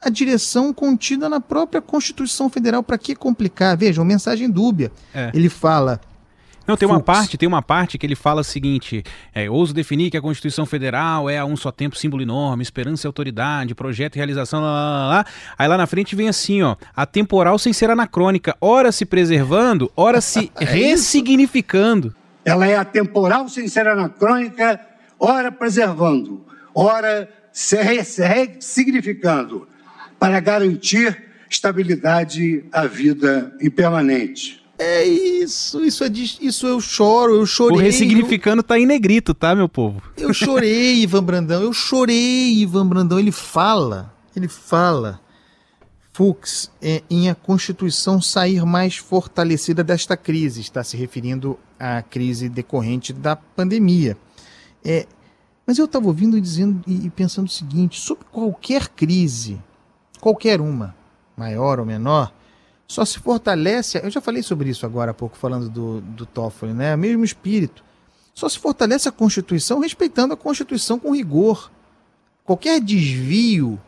a 0.00 0.08
direção 0.08 0.72
contida 0.72 1.28
na 1.28 1.40
própria 1.40 1.80
Constituição 1.80 2.48
Federal? 2.48 2.82
Para 2.82 2.98
que 2.98 3.14
complicar? 3.14 3.76
Veja, 3.76 4.00
uma 4.00 4.06
mensagem 4.06 4.48
dúbia. 4.50 4.90
É. 5.14 5.30
Ele 5.34 5.48
fala 5.48 6.00
não, 6.70 6.76
tem 6.76 6.88
uma 6.88 7.00
parte, 7.00 7.36
tem 7.36 7.48
uma 7.48 7.62
parte 7.62 7.98
que 7.98 8.06
ele 8.06 8.14
fala 8.14 8.42
o 8.42 8.44
seguinte: 8.44 9.02
é, 9.34 9.50
ouso 9.50 9.74
definir 9.74 10.08
que 10.08 10.16
a 10.16 10.20
Constituição 10.20 10.64
Federal 10.64 11.28
é 11.28 11.36
a 11.36 11.44
um 11.44 11.56
só 11.56 11.72
tempo 11.72 11.96
símbolo 11.96 12.22
enorme, 12.22 12.62
esperança 12.62 13.06
e 13.06 13.08
autoridade, 13.08 13.74
projeto 13.74 14.14
e 14.14 14.18
realização, 14.18 14.60
lá, 14.60 14.68
lá, 14.68 15.08
lá. 15.08 15.26
Aí 15.58 15.66
lá 15.66 15.76
na 15.76 15.88
frente 15.88 16.14
vem 16.14 16.28
assim, 16.28 16.62
ó, 16.62 16.76
a 16.94 17.04
temporal 17.04 17.58
sem 17.58 17.72
ser 17.72 17.90
anacrônica, 17.90 18.56
ora 18.60 18.92
se 18.92 19.04
preservando, 19.04 19.90
ora 19.96 20.20
se 20.20 20.52
é 20.60 20.64
ressignificando. 20.64 22.14
Ela 22.44 22.68
é 22.68 22.76
atemporal 22.76 23.48
sem 23.48 23.66
ser 23.66 23.88
anacrônica, 23.88 24.80
ora 25.18 25.50
preservando, 25.50 26.46
ora 26.72 27.28
se 27.52 27.76
ressignificando, 27.82 29.66
para 30.20 30.38
garantir 30.38 31.30
estabilidade 31.48 32.62
à 32.70 32.86
vida 32.86 33.52
impermanente. 33.60 34.60
É 34.78 35.04
isso, 35.04 35.84
isso 35.84 36.04
é 36.04 36.08
de, 36.08 36.38
isso 36.40 36.66
eu 36.66 36.80
choro, 36.80 37.34
eu 37.34 37.44
chorei. 37.44 37.78
O 37.78 37.80
ressignificando 37.80 38.60
eu... 38.60 38.62
tá 38.62 38.78
em 38.78 38.86
negrito, 38.86 39.34
tá, 39.34 39.54
meu 39.54 39.68
povo? 39.68 40.00
Eu 40.16 40.32
chorei, 40.32 41.00
Ivan 41.02 41.24
Brandão, 41.24 41.62
eu 41.62 41.72
chorei, 41.72 42.54
Ivan 42.54 42.86
Brandão. 42.86 43.18
Ele 43.18 43.32
fala, 43.32 44.14
ele 44.34 44.48
fala, 44.48 45.20
Fux, 46.12 46.70
é, 46.80 47.02
em 47.10 47.28
a 47.28 47.34
Constituição 47.34 48.22
sair 48.22 48.64
mais 48.64 48.96
fortalecida 48.96 49.84
desta 49.84 50.16
crise, 50.16 50.60
está 50.60 50.82
se 50.82 50.96
referindo 50.96 51.58
à 51.78 52.00
crise 52.02 52.48
decorrente 52.48 53.12
da 53.12 53.36
pandemia. 53.36 54.16
É, 54.82 55.06
mas 55.66 55.78
eu 55.78 55.84
estava 55.84 56.06
ouvindo 56.06 56.38
e 56.38 56.40
dizendo 56.40 56.82
e 56.86 57.10
pensando 57.10 57.46
o 57.46 57.50
seguinte: 57.50 58.00
sobre 58.00 58.24
qualquer 58.30 58.88
crise, 58.88 59.60
qualquer 60.20 60.60
uma, 60.60 60.94
maior 61.36 61.80
ou 61.80 61.86
menor, 61.86 62.32
só 62.86 63.04
se 63.04 63.18
fortalece. 63.18 64.00
Eu 64.02 64.10
já 64.10 64.20
falei 64.20 64.42
sobre 64.42 64.68
isso 64.68 64.84
agora 64.84 65.12
há 65.12 65.14
pouco, 65.14 65.36
falando 65.36 65.68
do, 65.68 66.00
do 66.00 66.26
Toffoli, 66.26 66.72
né? 66.72 66.96
Mesmo 66.96 67.24
espírito. 67.24 67.84
Só 68.34 68.48
se 68.48 68.58
fortalece 68.58 69.08
a 69.08 69.12
Constituição 69.12 69.80
respeitando 69.80 70.34
a 70.34 70.36
Constituição 70.36 70.98
com 70.98 71.14
rigor. 71.14 71.70
Qualquer 72.44 72.80
desvio 72.80 73.80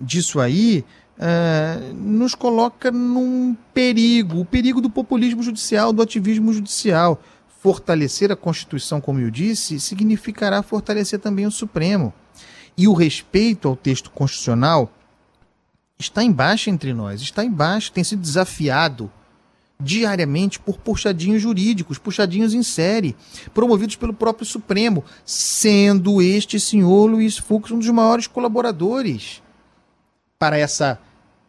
disso 0.00 0.40
aí 0.40 0.84
uh, 1.18 1.94
nos 1.94 2.34
coloca 2.34 2.90
num 2.90 3.56
perigo 3.72 4.40
o 4.40 4.44
perigo 4.44 4.80
do 4.80 4.90
populismo 4.90 5.42
judicial, 5.42 5.92
do 5.92 6.02
ativismo 6.02 6.52
judicial. 6.52 7.22
Fortalecer 7.60 8.32
a 8.32 8.36
Constituição, 8.36 9.00
como 9.00 9.20
eu 9.20 9.30
disse, 9.30 9.78
significará 9.80 10.62
fortalecer 10.62 11.18
também 11.18 11.46
o 11.46 11.50
Supremo. 11.50 12.12
E 12.76 12.86
o 12.86 12.92
respeito 12.92 13.68
ao 13.68 13.76
texto 13.76 14.10
constitucional 14.10 14.90
está 15.98 16.22
embaixo 16.22 16.70
entre 16.70 16.92
nós, 16.92 17.20
está 17.20 17.44
embaixo, 17.44 17.92
tem 17.92 18.04
sido 18.04 18.20
desafiado 18.20 19.10
diariamente 19.78 20.58
por 20.58 20.78
puxadinhos 20.78 21.42
jurídicos, 21.42 21.98
puxadinhos 21.98 22.54
em 22.54 22.62
série, 22.62 23.14
promovidos 23.52 23.96
pelo 23.96 24.14
próprio 24.14 24.46
Supremo, 24.46 25.04
sendo 25.24 26.22
este 26.22 26.58
senhor 26.58 27.10
Luiz 27.10 27.36
Fux 27.36 27.70
um 27.70 27.78
dos 27.78 27.88
maiores 27.90 28.26
colaboradores 28.26 29.42
para 30.38 30.58
essa 30.58 31.00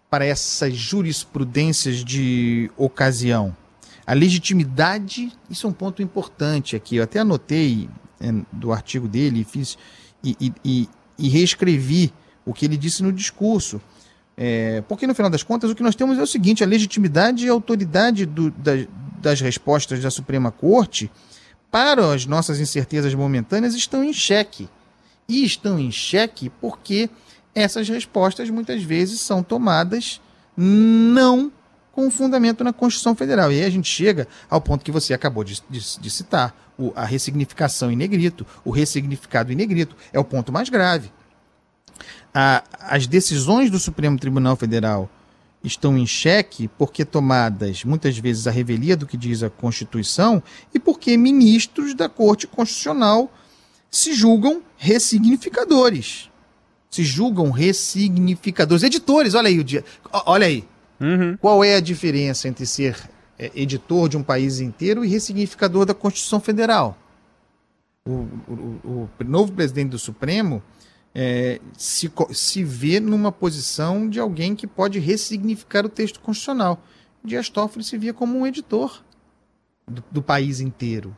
para 0.09 0.25
essas 0.25 0.73
jurisprudências 0.73 1.97
de 2.03 2.71
ocasião. 2.77 3.55
A 4.05 4.13
legitimidade, 4.13 5.33
isso 5.49 5.67
é 5.67 5.69
um 5.69 5.73
ponto 5.73 6.01
importante 6.01 6.77
aqui. 6.77 6.95
Eu 6.95 7.03
até 7.03 7.19
anotei 7.19 7.89
é, 8.21 8.31
do 8.53 8.71
artigo 8.71 9.05
dele 9.05 9.43
fiz, 9.43 9.77
e, 10.23 10.37
e, 10.39 10.53
e, 10.63 10.89
e 11.19 11.27
reescrevi 11.27 12.13
o 12.45 12.53
que 12.53 12.63
ele 12.63 12.77
disse 12.77 13.03
no 13.03 13.11
discurso. 13.11 13.81
É, 14.39 14.83
porque 14.87 15.07
no 15.07 15.15
final 15.15 15.31
das 15.31 15.41
contas 15.41 15.71
o 15.71 15.75
que 15.75 15.81
nós 15.81 15.95
temos 15.95 16.19
é 16.19 16.21
o 16.21 16.27
seguinte: 16.27 16.63
a 16.63 16.67
legitimidade 16.67 17.45
e 17.45 17.49
a 17.49 17.51
autoridade 17.51 18.25
do, 18.25 18.51
da, 18.51 18.73
das 19.19 19.41
respostas 19.41 19.99
da 19.99 20.11
Suprema 20.11 20.51
Corte 20.51 21.11
para 21.71 22.13
as 22.13 22.27
nossas 22.27 22.59
incertezas 22.59 23.13
momentâneas 23.15 23.73
estão 23.73 24.03
em 24.03 24.13
xeque. 24.13 24.69
E 25.27 25.43
estão 25.43 25.79
em 25.79 25.91
xeque 25.91 26.49
porque 26.61 27.09
essas 27.53 27.89
respostas 27.89 28.49
muitas 28.49 28.83
vezes 28.83 29.19
são 29.19 29.41
tomadas 29.41 30.21
não 30.55 31.51
com 31.91 32.09
fundamento 32.11 32.63
na 32.63 32.71
Constituição 32.71 33.15
Federal. 33.15 33.51
E 33.51 33.55
aí 33.55 33.65
a 33.65 33.69
gente 33.71 33.91
chega 33.91 34.27
ao 34.47 34.61
ponto 34.61 34.85
que 34.85 34.91
você 34.91 35.15
acabou 35.15 35.43
de, 35.43 35.61
de, 35.67 35.99
de 35.99 36.11
citar: 36.11 36.55
o, 36.77 36.93
a 36.95 37.03
ressignificação 37.03 37.91
em 37.91 37.95
negrito, 37.95 38.45
o 38.63 38.69
ressignificado 38.69 39.51
em 39.51 39.55
negrito. 39.55 39.95
É 40.13 40.19
o 40.19 40.23
ponto 40.23 40.51
mais 40.51 40.69
grave 40.69 41.11
a, 42.39 42.63
as 42.81 43.07
decisões 43.07 43.71
do 43.71 43.79
Supremo 43.79 44.19
Tribunal 44.19 44.55
Federal 44.55 45.09
estão 45.63 45.97
em 45.97 46.05
xeque 46.05 46.67
porque 46.77 47.03
tomadas 47.03 47.83
muitas 47.83 48.15
vezes 48.19 48.45
a 48.45 48.51
revelia 48.51 48.95
do 48.95 49.07
que 49.07 49.17
diz 49.17 49.41
a 49.41 49.49
Constituição 49.49 50.43
e 50.71 50.77
porque 50.77 51.17
ministros 51.17 51.95
da 51.95 52.07
Corte 52.07 52.45
Constitucional 52.45 53.33
se 53.89 54.13
julgam 54.13 54.61
ressignificadores. 54.77 56.29
Se 56.91 57.03
julgam 57.03 57.49
ressignificadores. 57.49 58.83
Editores, 58.83 59.33
olha 59.33 59.47
aí 59.47 59.57
o 59.57 59.63
dia. 59.63 59.83
Olha 60.27 60.45
aí. 60.45 60.63
Uhum. 61.01 61.37
Qual 61.37 61.63
é 61.63 61.73
a 61.73 61.79
diferença 61.79 62.47
entre 62.47 62.67
ser 62.67 62.95
é, 63.39 63.51
editor 63.55 64.07
de 64.09 64.15
um 64.15 64.21
país 64.21 64.59
inteiro 64.59 65.03
e 65.03 65.07
ressignificador 65.07 65.87
da 65.87 65.93
Constituição 65.95 66.39
Federal? 66.39 66.95
O, 68.07 68.11
o, 68.11 69.09
o 69.19 69.23
novo 69.25 69.51
presidente 69.53 69.89
do 69.89 69.99
Supremo 69.99 70.61
é, 71.19 71.59
se, 71.75 72.11
se 72.31 72.63
vê 72.63 72.99
numa 72.99 73.31
posição 73.31 74.07
de 74.07 74.19
alguém 74.19 74.55
que 74.55 74.67
pode 74.67 74.99
ressignificar 74.99 75.83
o 75.83 75.89
texto 75.89 76.19
constitucional. 76.19 76.79
Dias 77.25 77.49
Toffoli 77.49 77.83
se 77.83 77.97
via 77.97 78.13
como 78.13 78.37
um 78.37 78.45
editor 78.45 79.03
do, 79.87 80.03
do 80.11 80.21
país 80.21 80.59
inteiro. 80.59 81.17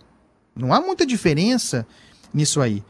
Não 0.55 0.73
há 0.73 0.79
muita 0.79 1.05
diferença 1.05 1.85
nisso 2.33 2.61
aí. 2.61 2.81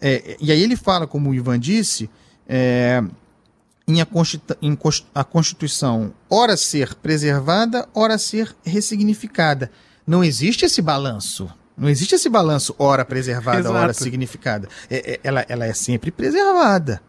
É, 0.00 0.38
e 0.40 0.50
aí 0.50 0.62
ele 0.62 0.74
fala, 0.74 1.06
como 1.06 1.28
o 1.28 1.34
Ivan 1.34 1.60
disse, 1.60 2.08
é, 2.48 3.02
em, 3.86 4.00
a, 4.00 4.08
em 4.62 4.78
a 5.14 5.24
Constituição 5.24 6.14
ora 6.30 6.56
ser 6.56 6.94
preservada, 6.94 7.86
ora 7.92 8.16
ser 8.16 8.56
ressignificada. 8.64 9.70
Não 10.06 10.24
existe 10.24 10.64
esse 10.64 10.80
balanço. 10.80 11.52
Não 11.78 11.88
existe 11.88 12.14
esse 12.14 12.28
balanço 12.28 12.74
hora 12.76 13.04
preservada, 13.04 13.60
Exato. 13.60 13.74
hora 13.74 13.92
significada. 13.92 14.68
É, 14.90 15.12
é, 15.12 15.20
ela, 15.22 15.46
ela 15.48 15.64
é 15.64 15.72
sempre 15.72 16.10
preservada. 16.10 17.00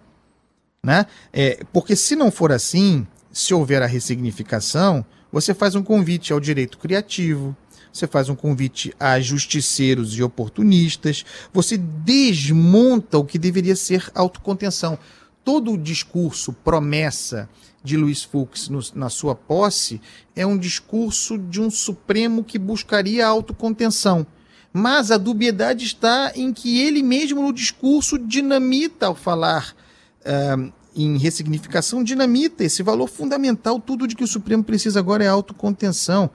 Né? 0.84 1.06
É, 1.34 1.64
porque 1.74 1.96
se 1.96 2.16
não 2.16 2.30
for 2.30 2.52
assim, 2.52 3.06
se 3.32 3.54
houver 3.54 3.82
a 3.82 3.88
ressignificação, 3.88 5.04
você 5.32 5.54
faz 5.54 5.76
um 5.76 5.84
convite 5.84 6.32
ao 6.32 6.40
direito 6.40 6.78
criativo, 6.78 7.56
você 7.92 8.06
faz 8.06 8.30
um 8.30 8.36
convite 8.36 8.94
a 9.00 9.20
justiceiros 9.20 10.16
e 10.16 10.24
oportunistas, 10.24 11.26
você 11.52 11.76
desmonta 11.76 13.18
o 13.18 13.26
que 13.26 13.40
deveria 13.40 13.76
ser 13.76 14.10
autocontenção. 14.14 14.98
Todo 15.44 15.74
o 15.74 15.78
discurso, 15.78 16.54
promessa 16.54 17.50
de 17.84 17.98
Luiz 17.98 18.24
Fux 18.24 18.70
no, 18.70 18.80
na 18.94 19.10
sua 19.10 19.34
posse 19.34 20.00
é 20.36 20.46
um 20.46 20.58
discurso 20.58 21.38
de 21.38 21.60
um 21.60 21.72
Supremo 21.72 22.44
que 22.44 22.60
buscaria 22.60 23.26
autocontenção. 23.26 24.28
Mas 24.72 25.12
a 25.12 25.18
dubiedade 25.18 25.86
está 25.86 26.32
em 26.36 26.54
que 26.54 26.80
ele 26.80 27.02
mesmo 27.02 27.42
no 27.42 27.52
discurso 27.52 28.18
dinamita 28.18 29.08
ao 29.08 29.16
falar 29.16 29.76
uh, 30.22 30.72
em 30.96 31.18
ressignificação, 31.18 32.04
dinamita 32.04 32.64
esse 32.64 32.84
valor 32.84 33.08
fundamental, 33.08 33.80
tudo 33.80 34.08
de 34.08 34.16
que 34.16 34.24
o 34.24 34.28
Supremo 34.28 34.64
precisa 34.64 35.00
agora 35.00 35.24
é 35.24 35.28
autocontenção 35.28 36.30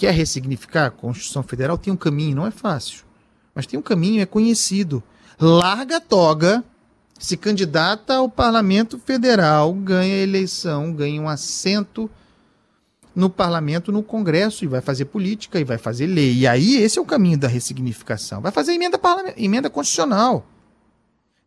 quer 0.00 0.14
ressignificar 0.14 0.86
a 0.86 0.90
Constituição 0.90 1.42
Federal, 1.42 1.76
tem 1.76 1.92
um 1.92 1.96
caminho, 1.96 2.36
não 2.36 2.46
é 2.46 2.50
fácil, 2.50 3.04
mas 3.54 3.66
tem 3.66 3.78
um 3.78 3.82
caminho, 3.82 4.22
é 4.22 4.24
conhecido. 4.24 5.02
Larga 5.38 5.98
a 5.98 6.00
toga, 6.00 6.64
se 7.18 7.36
candidata 7.36 8.14
ao 8.14 8.26
Parlamento 8.26 8.98
Federal, 8.98 9.74
ganha 9.74 10.16
eleição, 10.16 10.90
ganha 10.90 11.20
um 11.20 11.28
assento 11.28 12.10
no 13.14 13.28
parlamento, 13.28 13.90
no 13.90 14.02
Congresso, 14.02 14.64
e 14.64 14.68
vai 14.68 14.80
fazer 14.80 15.06
política, 15.06 15.58
e 15.58 15.64
vai 15.64 15.78
fazer 15.78 16.06
lei. 16.06 16.34
E 16.34 16.46
aí, 16.46 16.76
esse 16.76 16.98
é 16.98 17.02
o 17.02 17.06
caminho 17.06 17.38
da 17.38 17.48
ressignificação. 17.48 18.40
Vai 18.40 18.52
fazer 18.52 18.72
emenda, 18.72 19.00
emenda 19.36 19.68
constitucional. 19.68 20.46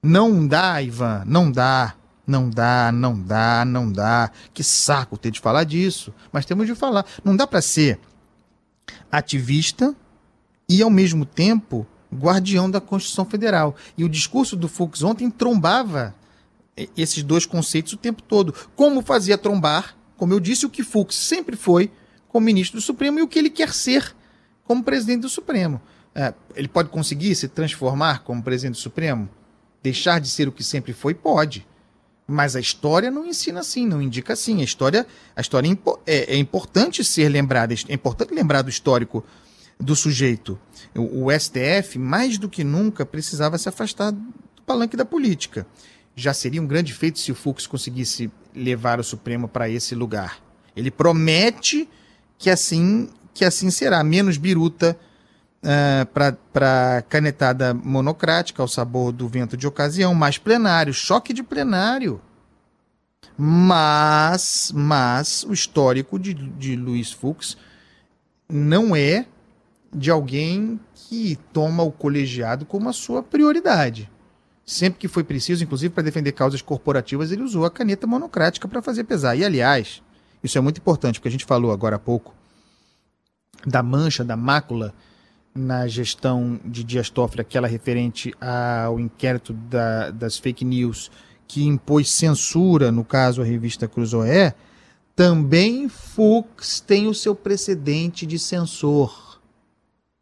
Não 0.02 0.46
dá, 0.46 0.82
Ivan, 0.82 1.24
não 1.26 1.52
dá. 1.52 1.96
Não 2.26 2.50
dá, 2.50 2.90
não 2.92 3.20
dá, 3.20 3.66
não 3.66 3.92
dá. 3.92 4.32
Que 4.54 4.64
saco 4.64 5.18
ter 5.18 5.32
de 5.32 5.42
falar 5.42 5.66
disso. 5.66 6.14
Mas 6.32 6.46
temos 6.46 6.68
de 6.68 6.76
falar. 6.76 7.06
Não 7.24 7.36
dá 7.36 7.46
para 7.46 7.62
ser 7.62 8.00
ativista 9.12 9.94
e, 10.70 10.82
ao 10.82 10.90
mesmo 10.90 11.26
tempo, 11.26 11.86
guardião 12.14 12.70
da 12.70 12.80
Constituição 12.80 13.26
Federal. 13.26 13.76
E 13.98 14.04
o 14.04 14.10
discurso 14.10 14.56
do 14.56 14.68
Fux 14.68 15.04
ontem 15.04 15.30
trombava 15.30 16.16
esses 16.98 17.24
dois 17.24 17.46
conceitos 17.46 17.94
o 17.94 17.98
tempo 17.98 18.22
todo. 18.22 18.54
Como 18.76 19.02
fazia 19.02 19.38
trombar, 19.38 19.96
como 20.18 20.34
eu 20.34 20.40
disse, 20.40 20.66
o 20.66 20.70
que 20.70 20.84
Fux 20.84 21.16
sempre 21.16 21.56
foi 21.56 21.92
como 22.28 22.46
ministro 22.46 22.80
do 22.80 22.84
Supremo 22.84 23.20
e 23.20 23.22
o 23.22 23.28
que 23.28 23.38
ele 23.38 23.50
quer 23.50 23.74
ser 23.74 24.16
como 24.64 24.84
presidente 24.84 25.22
do 25.22 25.30
Supremo. 25.30 25.82
É, 26.16 26.34
ele 26.56 26.68
pode 26.68 26.90
conseguir 26.90 27.36
se 27.36 27.48
transformar 27.48 28.24
como 28.24 28.42
presidente 28.42 28.76
do 28.76 28.82
Supremo? 28.82 29.30
Deixar 29.82 30.20
de 30.20 30.30
ser 30.30 30.48
o 30.48 30.52
que 30.52 30.64
sempre 30.64 30.94
foi? 30.94 31.14
Pode. 31.14 31.68
Mas 32.28 32.56
a 32.56 32.60
história 32.60 33.12
não 33.12 33.26
ensina 33.26 33.60
assim, 33.60 33.86
não 33.86 34.02
indica 34.02 34.34
assim. 34.34 34.62
A 34.62 34.64
história, 34.64 35.06
a 35.36 35.42
história 35.42 35.68
é, 35.68 35.78
é, 36.06 36.36
é 36.36 36.38
importante 36.38 37.04
ser 37.04 37.28
lembrada, 37.30 37.74
é 37.74 37.94
importante 37.94 38.34
lembrar 38.34 38.62
do 38.62 38.70
histórico 38.70 39.24
do 39.80 39.96
sujeito. 39.96 40.58
O, 40.96 41.26
o, 41.26 41.32
STF, 41.32 42.00
mais 42.00 42.38
do 42.38 42.48
que 42.48 42.64
nunca, 42.64 43.06
precisava 43.06 43.58
se 43.58 43.68
afastar 43.68 44.12
do 44.12 44.34
palanque 44.66 44.96
da 44.96 45.04
política. 45.04 45.68
Já 46.16 46.34
seria 46.34 46.62
um 46.62 46.68
grande 46.68 46.94
feito 46.94 47.20
se 47.20 47.32
o 47.32 47.36
Fux 47.36 47.66
conseguisse 47.66 48.32
levar 48.56 49.00
o 49.00 49.04
Supremo 49.04 49.48
para 49.48 49.70
esse 49.70 49.96
lugar. 49.96 50.40
Ele 50.76 50.92
promete 50.92 51.90
que 52.38 52.50
assim, 52.50 53.10
que 53.34 53.46
assim 53.46 53.72
será, 53.72 54.04
menos 54.04 54.38
biruta, 54.38 54.98
uh, 55.64 55.68
é, 55.68 56.06
para 56.06 57.02
canetada 57.04 57.74
monocrática, 57.74 58.62
ao 58.62 58.68
sabor 58.68 59.12
do 59.12 59.28
vento 59.28 59.56
de 59.56 59.66
ocasião, 59.66 60.14
mais 60.14 60.38
plenário, 60.38 60.94
choque 60.94 61.34
de 61.34 61.42
plenário. 61.42 62.22
Mas, 63.38 64.72
mas 64.76 65.44
o 65.44 65.54
histórico 65.54 66.20
de, 66.20 66.34
de 66.34 66.76
Luiz 66.76 67.12
Fux 67.12 67.58
não 68.48 68.96
é 68.96 69.26
de 69.92 70.12
alguém 70.12 70.80
que 70.94 71.38
toma 71.52 71.84
o 71.84 71.92
colegiado 71.92 72.66
como 72.66 72.90
a 72.90 72.94
sua 72.94 73.24
prioridade. 73.24 74.10
Sempre 74.66 75.00
que 75.00 75.08
foi 75.08 75.24
preciso, 75.24 75.64
inclusive 75.64 75.94
para 75.94 76.04
defender 76.04 76.32
causas 76.32 76.62
corporativas, 76.62 77.32
ele 77.32 77.42
usou 77.44 77.66
a 77.66 77.72
caneta 77.72 78.08
monocrática 78.08 78.68
para 78.68 78.82
fazer 78.82 79.04
pesar. 79.04 79.36
E, 79.36 79.44
aliás, 79.44 80.02
isso 80.44 80.58
é 80.58 80.62
muito 80.62 80.78
importante, 80.78 81.20
porque 81.20 81.28
a 81.28 81.32
gente 81.32 81.46
falou 81.46 81.72
agora 81.72 81.98
há 81.98 82.00
pouco 82.00 82.34
da 83.66 83.84
mancha, 83.84 84.24
da 84.24 84.36
mácula 84.36 84.94
na 85.54 85.88
gestão 85.88 86.60
de 86.66 86.84
Dias 86.84 87.10
Toffoli, 87.10 87.42
aquela 87.42 87.68
referente 87.68 88.34
ao 88.42 89.00
inquérito 89.00 89.54
da, 89.54 90.10
das 90.10 90.38
fake 90.38 90.66
news 90.66 91.12
que 91.48 91.66
impôs 91.66 92.10
censura, 92.10 92.92
no 92.92 93.04
caso 93.06 93.42
a 93.42 93.46
revista 93.46 93.88
Cruzoé, 93.88 94.56
também 95.16 95.88
Fux 95.88 96.80
tem 96.80 97.08
o 97.08 97.14
seu 97.14 97.36
precedente 97.36 98.26
de 98.26 98.40
censor. 98.40 99.23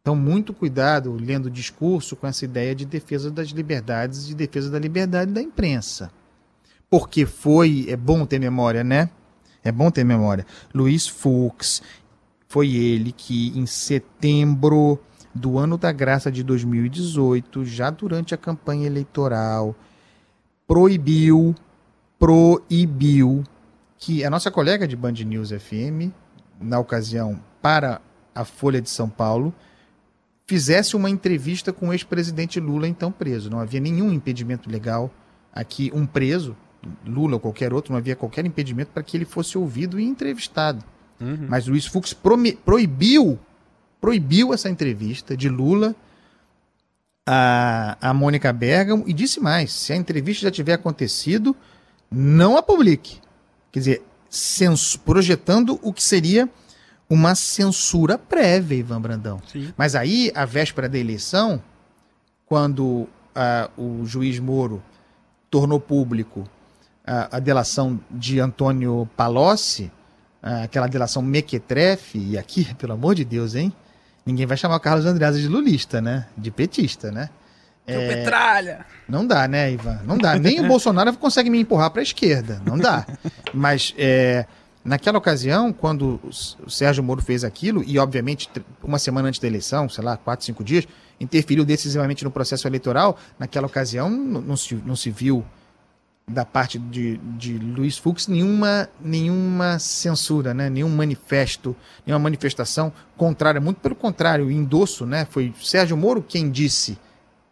Então, 0.02 0.16
muito 0.16 0.52
cuidado 0.52 1.12
lendo 1.12 1.46
o 1.46 1.50
discurso 1.50 2.16
com 2.16 2.26
essa 2.26 2.44
ideia 2.44 2.74
de 2.74 2.84
defesa 2.84 3.30
das 3.30 3.50
liberdades 3.50 4.28
e 4.28 4.34
defesa 4.34 4.68
da 4.68 4.78
liberdade 4.78 5.30
da 5.32 5.40
imprensa. 5.40 6.10
Porque 6.90 7.24
foi, 7.24 7.86
é 7.88 7.96
bom 7.96 8.26
ter 8.26 8.40
memória, 8.40 8.82
né? 8.82 9.08
É 9.62 9.70
bom 9.70 9.92
ter 9.92 10.02
memória. 10.02 10.44
Luiz 10.74 11.06
Fux 11.06 11.80
foi 12.48 12.74
ele 12.74 13.12
que, 13.12 13.56
em 13.56 13.64
setembro 13.64 14.98
do 15.32 15.56
ano 15.56 15.78
da 15.78 15.92
graça 15.92 16.32
de 16.32 16.42
2018, 16.42 17.64
já 17.64 17.88
durante 17.88 18.34
a 18.34 18.36
campanha 18.36 18.88
eleitoral, 18.88 19.72
proibiu, 20.66 21.54
proibiu 22.18 23.44
que 23.96 24.24
a 24.24 24.28
nossa 24.28 24.50
colega 24.50 24.88
de 24.88 24.96
Band 24.96 25.12
News 25.12 25.50
FM, 25.50 26.10
na 26.60 26.80
ocasião, 26.80 27.40
para 27.62 28.00
a 28.34 28.44
Folha 28.44 28.82
de 28.82 28.90
São 28.90 29.08
Paulo, 29.08 29.54
fizesse 30.46 30.96
uma 30.96 31.08
entrevista 31.08 31.72
com 31.72 31.88
o 31.88 31.92
ex-presidente 31.92 32.60
Lula, 32.60 32.88
então 32.88 33.10
preso. 33.12 33.50
Não 33.50 33.60
havia 33.60 33.80
nenhum 33.80 34.12
impedimento 34.12 34.70
legal 34.70 35.10
aqui, 35.52 35.90
um 35.94 36.06
preso, 36.06 36.56
Lula 37.06 37.34
ou 37.34 37.40
qualquer 37.40 37.72
outro, 37.72 37.92
não 37.92 37.98
havia 37.98 38.16
qualquer 38.16 38.44
impedimento 38.44 38.90
para 38.92 39.02
que 39.02 39.16
ele 39.16 39.24
fosse 39.24 39.56
ouvido 39.56 40.00
e 40.00 40.04
entrevistado. 40.04 40.84
Uhum. 41.20 41.46
Mas 41.48 41.66
Luiz 41.66 41.86
Fux 41.86 42.12
proibiu 42.12 43.38
proibiu 44.00 44.52
essa 44.52 44.68
entrevista 44.68 45.36
de 45.36 45.48
Lula 45.48 45.94
a, 47.24 47.96
a 48.00 48.12
Mônica 48.12 48.52
Bergamo 48.52 49.04
e 49.06 49.12
disse 49.12 49.38
mais: 49.40 49.72
se 49.72 49.92
a 49.92 49.96
entrevista 49.96 50.42
já 50.42 50.50
tiver 50.50 50.72
acontecido, 50.72 51.56
não 52.10 52.56
a 52.56 52.62
publique. 52.62 53.20
Quer 53.70 53.78
dizer, 53.78 54.02
projetando 55.04 55.78
o 55.82 55.92
que 55.92 56.02
seria 56.02 56.50
uma 57.12 57.34
censura 57.34 58.16
prévia, 58.16 58.76
Ivan 58.76 58.98
Brandão. 58.98 59.38
Sim. 59.46 59.70
Mas 59.76 59.94
aí, 59.94 60.32
a 60.34 60.46
véspera 60.46 60.88
da 60.88 60.96
eleição, 60.96 61.62
quando 62.46 63.06
o 63.76 64.04
juiz 64.06 64.38
Moro 64.38 64.82
tornou 65.50 65.78
público 65.78 66.48
a, 67.06 67.36
a 67.36 67.38
delação 67.38 68.00
de 68.10 68.40
Antônio 68.40 69.06
Palocci, 69.14 69.92
aquela 70.40 70.86
delação 70.86 71.20
mequetrefe, 71.20 72.18
e 72.18 72.38
aqui, 72.38 72.72
pelo 72.76 72.94
amor 72.94 73.14
de 73.14 73.26
Deus, 73.26 73.54
hein? 73.54 73.74
Ninguém 74.24 74.46
vai 74.46 74.56
chamar 74.56 74.76
o 74.76 74.80
Carlos 74.80 75.04
Andreasa 75.04 75.38
de 75.38 75.48
lulista, 75.48 76.00
né? 76.00 76.28
De 76.34 76.50
petista, 76.50 77.10
né? 77.10 77.28
É... 77.86 78.08
Petralha! 78.08 78.86
Não 79.06 79.26
dá, 79.26 79.46
né, 79.46 79.70
Ivan? 79.70 80.00
Não 80.04 80.16
dá. 80.16 80.38
Nem 80.38 80.60
o 80.60 80.64
Bolsonaro 80.68 81.12
consegue 81.18 81.50
me 81.50 81.58
empurrar 81.60 81.90
para 81.90 82.00
a 82.00 82.02
esquerda. 82.02 82.62
Não 82.64 82.78
dá. 82.78 83.04
Mas 83.52 83.92
é, 83.98 84.46
naquela 84.84 85.18
ocasião, 85.18 85.72
quando 85.72 86.20
o 86.64 86.70
Sérgio 86.70 87.02
Moro 87.02 87.22
fez 87.22 87.44
aquilo, 87.44 87.82
e 87.86 87.98
obviamente 87.98 88.50
uma 88.82 88.98
semana 88.98 89.28
antes 89.28 89.40
da 89.40 89.46
eleição, 89.46 89.88
sei 89.88 90.04
lá, 90.04 90.16
quatro, 90.16 90.44
cinco 90.44 90.64
dias, 90.64 90.86
interferiu 91.20 91.64
decisivamente 91.64 92.24
no 92.24 92.30
processo 92.30 92.66
eleitoral, 92.66 93.16
naquela 93.38 93.66
ocasião 93.66 94.10
não, 94.10 94.56
se, 94.56 94.74
não 94.74 94.96
se 94.96 95.10
viu 95.10 95.44
da 96.26 96.44
parte 96.44 96.78
de, 96.78 97.16
de 97.18 97.58
Luiz 97.58 97.98
Fux 97.98 98.26
nenhuma, 98.26 98.88
nenhuma 99.00 99.78
censura, 99.78 100.54
né? 100.54 100.70
nenhum 100.70 100.88
manifesto, 100.88 101.76
nenhuma 102.06 102.22
manifestação 102.22 102.92
contrária. 103.16 103.60
Muito 103.60 103.80
pelo 103.80 103.94
contrário, 103.94 104.46
o 104.46 104.50
endosso 104.50 105.04
né? 105.04 105.26
foi 105.28 105.52
Sérgio 105.62 105.96
Moro 105.96 106.22
quem 106.22 106.50
disse 106.50 106.98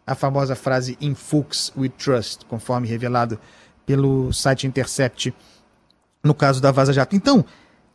a 0.05 0.15
famosa 0.15 0.55
frase 0.55 0.97
In 0.99 1.13
Fuchs 1.13 1.71
We 1.77 1.89
Trust, 1.89 2.45
conforme 2.45 2.87
revelado 2.87 3.39
pelo 3.85 4.31
site 4.33 4.65
Intercept 4.65 5.33
no 6.23 6.33
caso 6.33 6.61
da 6.61 6.71
Vaza 6.71 6.93
Jato. 6.93 7.15
Então, 7.15 7.43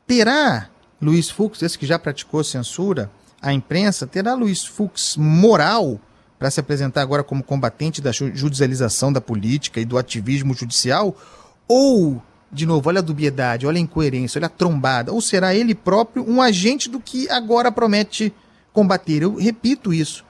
terá 0.07 0.69
Luiz 1.01 1.31
Fux, 1.31 1.63
esse 1.63 1.79
que 1.79 1.87
já 1.87 1.99
praticou 1.99 2.43
censura 2.43 3.11
à 3.41 3.53
imprensa, 3.53 4.07
terá 4.07 4.35
Luiz 4.35 4.65
Fux 4.65 5.17
moral 5.17 6.01
para 6.39 6.51
se 6.51 6.61
apresentar 6.61 7.03
agora 7.03 7.23
como 7.23 7.43
combatente 7.43 8.01
da 8.01 8.13
judicialização 8.13 9.13
da 9.13 9.21
política 9.21 9.81
e 9.81 9.85
do 9.85 9.99
ativismo 9.99 10.55
judicial? 10.55 11.17
Ou, 11.69 12.23
de 12.51 12.67
novo, 12.67 12.89
olha 12.89 13.01
a 13.01 13.03
dubiedade, 13.03 13.67
olha 13.67 13.79
a 13.79 13.81
incoerência, 13.81 14.39
olha 14.39 14.47
a 14.47 14.51
trombada, 14.51 15.13
ou 15.13 15.21
será 15.21 15.55
ele 15.55 15.75
próprio 15.75 16.29
um 16.29 16.41
agente 16.41 16.89
do 16.89 17.01
que 17.01 17.29
agora 17.31 17.73
promete 17.73 18.33
combater? 18.73 19.23
Eu 19.23 19.37
repito 19.37 19.93
isso. 19.93 20.25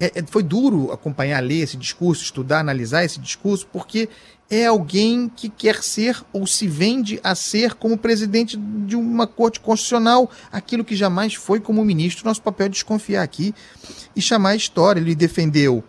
É, 0.00 0.18
é, 0.18 0.22
foi 0.26 0.42
duro 0.42 0.90
acompanhar, 0.90 1.40
ler 1.40 1.60
esse 1.60 1.76
discurso, 1.76 2.24
estudar, 2.24 2.58
analisar 2.58 3.04
esse 3.04 3.20
discurso, 3.20 3.68
porque 3.72 4.08
é 4.52 4.66
alguém 4.66 5.30
que 5.34 5.48
quer 5.48 5.82
ser 5.82 6.22
ou 6.30 6.46
se 6.46 6.68
vende 6.68 7.18
a 7.24 7.34
ser 7.34 7.72
como 7.72 7.96
presidente 7.96 8.54
de 8.54 8.94
uma 8.94 9.26
corte 9.26 9.58
constitucional, 9.58 10.30
aquilo 10.52 10.84
que 10.84 10.94
jamais 10.94 11.32
foi 11.32 11.58
como 11.58 11.82
ministro. 11.82 12.26
Nosso 12.26 12.42
papel 12.42 12.66
é 12.66 12.68
desconfiar 12.68 13.22
aqui 13.22 13.54
e 14.14 14.20
chamar 14.20 14.50
a 14.50 14.56
história. 14.56 15.00
Ele 15.00 15.14
defendeu 15.14 15.82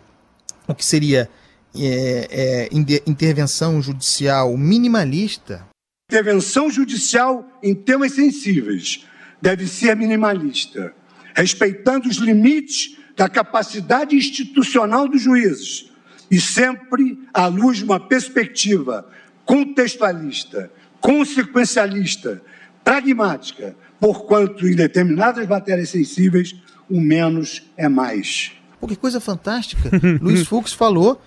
o 0.66 0.74
que 0.74 0.82
seria 0.82 1.28
é, 1.76 2.28
é, 2.30 2.68
intervenção 3.06 3.82
judicial 3.82 4.56
minimalista. 4.56 5.68
Intervenção 6.10 6.70
judicial 6.70 7.46
em 7.62 7.74
temas 7.74 8.12
sensíveis 8.12 9.04
deve 9.42 9.66
ser 9.66 9.94
minimalista, 9.94 10.94
respeitando 11.34 12.08
os 12.08 12.16
limites 12.16 12.96
da 13.14 13.28
capacidade 13.28 14.16
institucional 14.16 15.06
dos 15.06 15.20
juízes 15.20 15.92
e 16.30 16.40
sempre 16.40 17.26
à 17.32 17.46
luz 17.46 17.78
de 17.78 17.84
uma 17.84 18.00
perspectiva 18.00 19.06
contextualista, 19.44 20.70
consequencialista, 21.00 22.42
pragmática, 22.82 23.76
porquanto 24.00 24.66
em 24.66 24.74
determinadas 24.74 25.46
matérias 25.46 25.90
sensíveis 25.90 26.54
o 26.88 27.00
menos 27.00 27.62
é 27.76 27.88
mais. 27.88 28.52
Pô, 28.80 28.86
que 28.86 28.96
coisa 28.96 29.20
fantástica. 29.20 29.90
Luiz 30.20 30.46
Fux 30.46 30.72
falou 30.72 31.20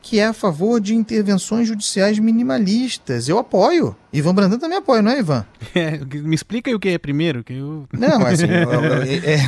que 0.00 0.18
é 0.18 0.26
a 0.26 0.32
favor 0.32 0.80
de 0.80 0.94
intervenções 0.94 1.68
judiciais 1.68 2.18
minimalistas. 2.18 3.28
Eu 3.28 3.38
apoio. 3.38 3.96
Ivan 4.12 4.34
Brandão 4.34 4.58
também 4.58 4.76
apoia, 4.76 5.00
não 5.00 5.10
é, 5.10 5.18
Ivan? 5.18 5.44
É, 5.74 5.98
me 5.98 6.34
explica 6.34 6.70
aí 6.70 6.74
o 6.74 6.78
que 6.78 6.90
é 6.90 6.98
primeiro. 6.98 7.42
Que 7.42 7.54
eu... 7.54 7.88
Não, 7.94 8.26
assim, 8.26 8.44
é, 9.24 9.38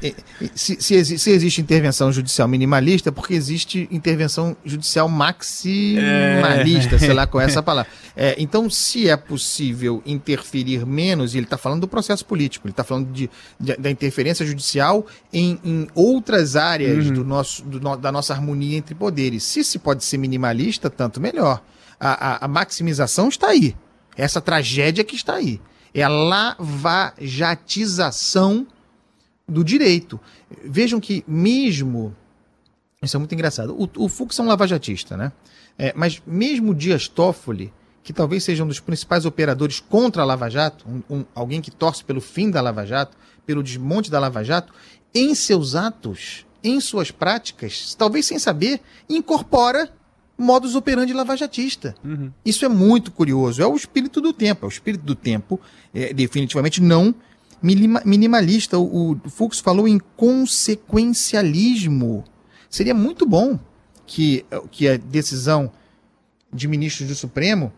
é, 0.00 0.14
se, 0.54 0.80
se, 0.80 1.18
se, 1.18 1.30
existe 1.30 1.60
intervenção 1.60 2.12
judicial 2.12 2.46
minimalista, 2.46 3.10
porque 3.10 3.34
existe 3.34 3.88
intervenção 3.90 4.56
judicial 4.64 5.08
maximalista, 5.08 6.94
é. 6.94 6.98
sei 6.98 7.12
lá 7.12 7.26
qual 7.26 7.40
é 7.40 7.46
essa 7.46 7.60
palavra. 7.64 7.90
É, 8.14 8.36
então, 8.38 8.70
se 8.70 9.08
é 9.08 9.16
possível 9.16 10.00
interferir 10.06 10.86
menos, 10.86 11.34
e 11.34 11.38
ele 11.38 11.46
está 11.46 11.58
falando 11.58 11.80
do 11.80 11.88
processo 11.88 12.24
político, 12.24 12.68
ele 12.68 12.72
está 12.72 12.84
falando 12.84 13.10
de, 13.10 13.28
de, 13.58 13.76
da 13.76 13.90
interferência 13.90 14.46
judicial 14.46 15.04
em, 15.32 15.58
em 15.64 15.88
outras 15.96 16.54
áreas 16.54 17.06
uhum. 17.06 17.12
do 17.12 17.24
nosso, 17.24 17.64
do, 17.64 17.96
da 17.96 18.12
nossa 18.12 18.32
harmonia 18.32 18.76
entre 18.76 18.94
poderes. 18.94 19.42
Se 19.42 19.64
se 19.64 19.80
pode 19.80 20.04
ser 20.04 20.16
minimalista, 20.16 20.88
tanto 20.88 21.20
melhor 21.20 21.60
a, 21.98 22.44
a, 22.44 22.44
a 22.44 22.48
maximização 22.48 23.28
está 23.28 23.48
aí. 23.48 23.74
Essa 24.16 24.40
tragédia 24.40 25.02
que 25.04 25.16
está 25.16 25.34
aí. 25.34 25.60
É 25.92 26.02
a 26.02 26.08
lavajatização 26.08 28.66
do 29.48 29.62
direito. 29.62 30.18
Vejam 30.64 31.00
que 31.00 31.24
mesmo. 31.26 32.16
Isso 33.02 33.16
é 33.16 33.18
muito 33.18 33.34
engraçado. 33.34 33.76
O, 33.78 34.04
o 34.04 34.08
Fux 34.08 34.38
é 34.38 34.42
um 34.42 34.46
lavajatista, 34.46 35.16
né? 35.16 35.32
É, 35.78 35.92
mas 35.94 36.22
mesmo 36.26 36.74
Dias 36.74 37.08
Toffoli, 37.08 37.72
que 38.02 38.12
talvez 38.12 38.44
seja 38.44 38.64
um 38.64 38.68
dos 38.68 38.80
principais 38.80 39.26
operadores 39.26 39.80
contra 39.80 40.22
a 40.22 40.24
Lava 40.24 40.48
Jato, 40.48 40.86
um, 40.88 41.18
um, 41.18 41.24
alguém 41.34 41.60
que 41.60 41.70
torce 41.70 42.04
pelo 42.04 42.20
fim 42.20 42.50
da 42.50 42.60
Lava 42.60 42.86
Jato, 42.86 43.16
pelo 43.44 43.62
desmonte 43.62 44.10
da 44.10 44.18
Lava 44.18 44.42
Jato, 44.42 44.72
em 45.14 45.34
seus 45.34 45.74
atos, 45.74 46.46
em 46.62 46.80
suas 46.80 47.10
práticas, 47.10 47.94
talvez 47.94 48.26
sem 48.26 48.38
saber, 48.38 48.80
incorpora 49.08 49.92
modus 50.38 50.74
operandi 50.74 51.12
lavajatista. 51.12 51.94
Uhum. 52.04 52.30
Isso 52.44 52.64
é 52.64 52.68
muito 52.68 53.10
curioso. 53.10 53.62
É 53.62 53.66
o 53.66 53.74
espírito 53.74 54.20
do 54.20 54.32
tempo. 54.32 54.66
É 54.66 54.68
o 54.68 54.70
espírito 54.70 55.04
do 55.04 55.14
tempo, 55.14 55.60
é, 55.94 56.12
definitivamente 56.12 56.82
não 56.82 57.14
minimalista. 57.62 58.78
O, 58.78 59.12
o 59.12 59.30
Fux 59.30 59.60
falou 59.60 59.88
em 59.88 59.98
consequencialismo. 60.16 62.24
Seria 62.68 62.94
muito 62.94 63.26
bom 63.26 63.58
que, 64.06 64.44
que 64.70 64.88
a 64.88 64.96
decisão 64.96 65.70
de 66.52 66.68
ministros 66.68 67.08
do 67.08 67.14
Supremo 67.14 67.72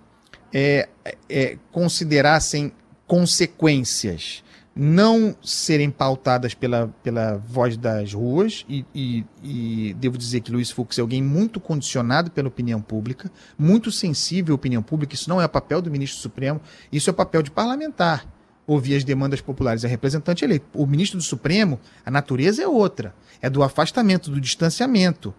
é, 0.52 0.88
é, 1.28 1.56
considerassem 1.70 2.72
consequências 3.06 4.42
não 4.80 5.34
serem 5.42 5.90
pautadas 5.90 6.54
pela, 6.54 6.86
pela 7.02 7.36
voz 7.36 7.76
das 7.76 8.12
ruas, 8.12 8.64
e, 8.68 8.84
e, 8.94 9.24
e, 9.42 9.94
devo 9.94 10.16
dizer 10.16 10.40
que 10.40 10.52
Luiz 10.52 10.70
Fux 10.70 10.96
é 10.96 11.00
alguém 11.00 11.20
muito 11.20 11.58
condicionado 11.58 12.30
pela 12.30 12.46
opinião 12.46 12.80
pública, 12.80 13.28
muito 13.58 13.90
sensível 13.90 14.54
à 14.54 14.56
opinião 14.56 14.80
pública, 14.80 15.16
isso 15.16 15.28
não 15.28 15.40
é 15.40 15.44
o 15.44 15.48
papel 15.48 15.82
do 15.82 15.90
ministro 15.90 16.20
Supremo, 16.20 16.60
isso 16.92 17.10
é 17.10 17.12
o 17.12 17.14
papel 17.14 17.42
de 17.42 17.50
parlamentar, 17.50 18.24
ouvir 18.68 18.94
as 18.94 19.02
demandas 19.02 19.40
populares, 19.40 19.82
é 19.82 19.88
representante 19.88 20.44
eleito. 20.44 20.66
O 20.72 20.86
ministro 20.86 21.18
do 21.18 21.24
Supremo, 21.24 21.80
a 22.06 22.10
natureza 22.10 22.62
é 22.62 22.68
outra, 22.68 23.12
é 23.42 23.50
do 23.50 23.64
afastamento, 23.64 24.30
do 24.30 24.40
distanciamento, 24.40 25.34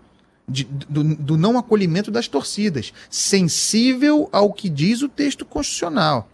de, 0.50 0.66
do, 0.66 1.16
do 1.16 1.38
não 1.38 1.58
acolhimento 1.58 2.12
das 2.12 2.28
torcidas, 2.28 2.92
sensível 3.10 4.28
ao 4.34 4.52
que 4.52 4.68
diz 4.68 5.02
o 5.02 5.08
texto 5.08 5.46
constitucional. 5.46 6.28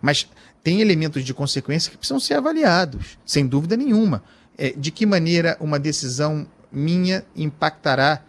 Mas 0.00 0.28
tem 0.66 0.80
elementos 0.80 1.22
de 1.22 1.32
consequência 1.32 1.92
que 1.92 1.96
precisam 1.96 2.18
ser 2.18 2.34
avaliados, 2.34 3.16
sem 3.24 3.46
dúvida 3.46 3.76
nenhuma. 3.76 4.20
É, 4.58 4.70
de 4.70 4.90
que 4.90 5.06
maneira 5.06 5.56
uma 5.60 5.78
decisão 5.78 6.44
minha 6.72 7.24
impactará 7.36 8.20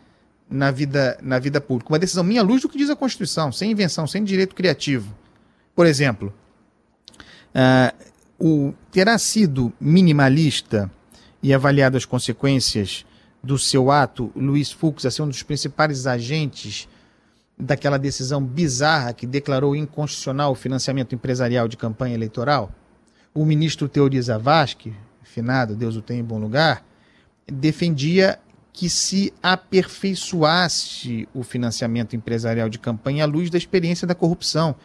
na 0.47 0.69
vida, 0.69 1.17
na 1.19 1.39
vida 1.39 1.59
pública? 1.59 1.91
Uma 1.91 1.97
decisão 1.97 2.23
minha 2.23 2.41
à 2.41 2.43
luz 2.43 2.61
do 2.61 2.69
que 2.69 2.77
diz 2.77 2.91
a 2.91 2.95
Constituição, 2.95 3.51
sem 3.51 3.71
invenção, 3.71 4.05
sem 4.05 4.23
direito 4.23 4.53
criativo. 4.53 5.15
Por 5.75 5.87
exemplo, 5.87 6.31
uh, 7.55 8.05
o, 8.37 8.71
terá 8.91 9.17
sido 9.17 9.73
minimalista 9.81 10.91
e 11.41 11.51
avaliado 11.55 11.97
as 11.97 12.05
consequências 12.05 13.03
do 13.43 13.57
seu 13.57 13.89
ato 13.89 14.31
Luiz 14.35 14.71
Fux 14.71 15.07
a 15.07 15.09
ser 15.09 15.23
um 15.23 15.27
dos 15.27 15.41
principais 15.41 16.05
agentes 16.05 16.87
daquela 17.57 17.97
decisão 17.97 18.43
bizarra 18.43 19.13
que 19.13 19.25
declarou 19.25 19.75
inconstitucional 19.75 20.51
o 20.51 20.55
financiamento 20.55 21.15
empresarial 21.15 21.67
de 21.67 21.77
campanha 21.77 22.15
eleitoral? 22.15 22.71
O 23.33 23.45
ministro 23.45 23.89
Teori 23.89 24.21
Zavascki, 24.21 24.93
finado, 25.23 25.75
Deus 25.75 25.95
o 25.95 26.01
tenha 26.01 26.19
em 26.19 26.23
bom 26.23 26.37
lugar, 26.37 26.83
defendia 27.47 28.39
que 28.71 28.89
se 28.89 29.33
aperfeiçoasse 29.41 31.27
o 31.33 31.41
financiamento 31.41 32.15
empresarial 32.15 32.69
de 32.69 32.77
campanha 32.77 33.23
à 33.23 33.27
luz 33.27 33.49
da 33.49 33.57
experiência 33.57 34.05
da 34.05 34.13
corrupção, 34.13 34.75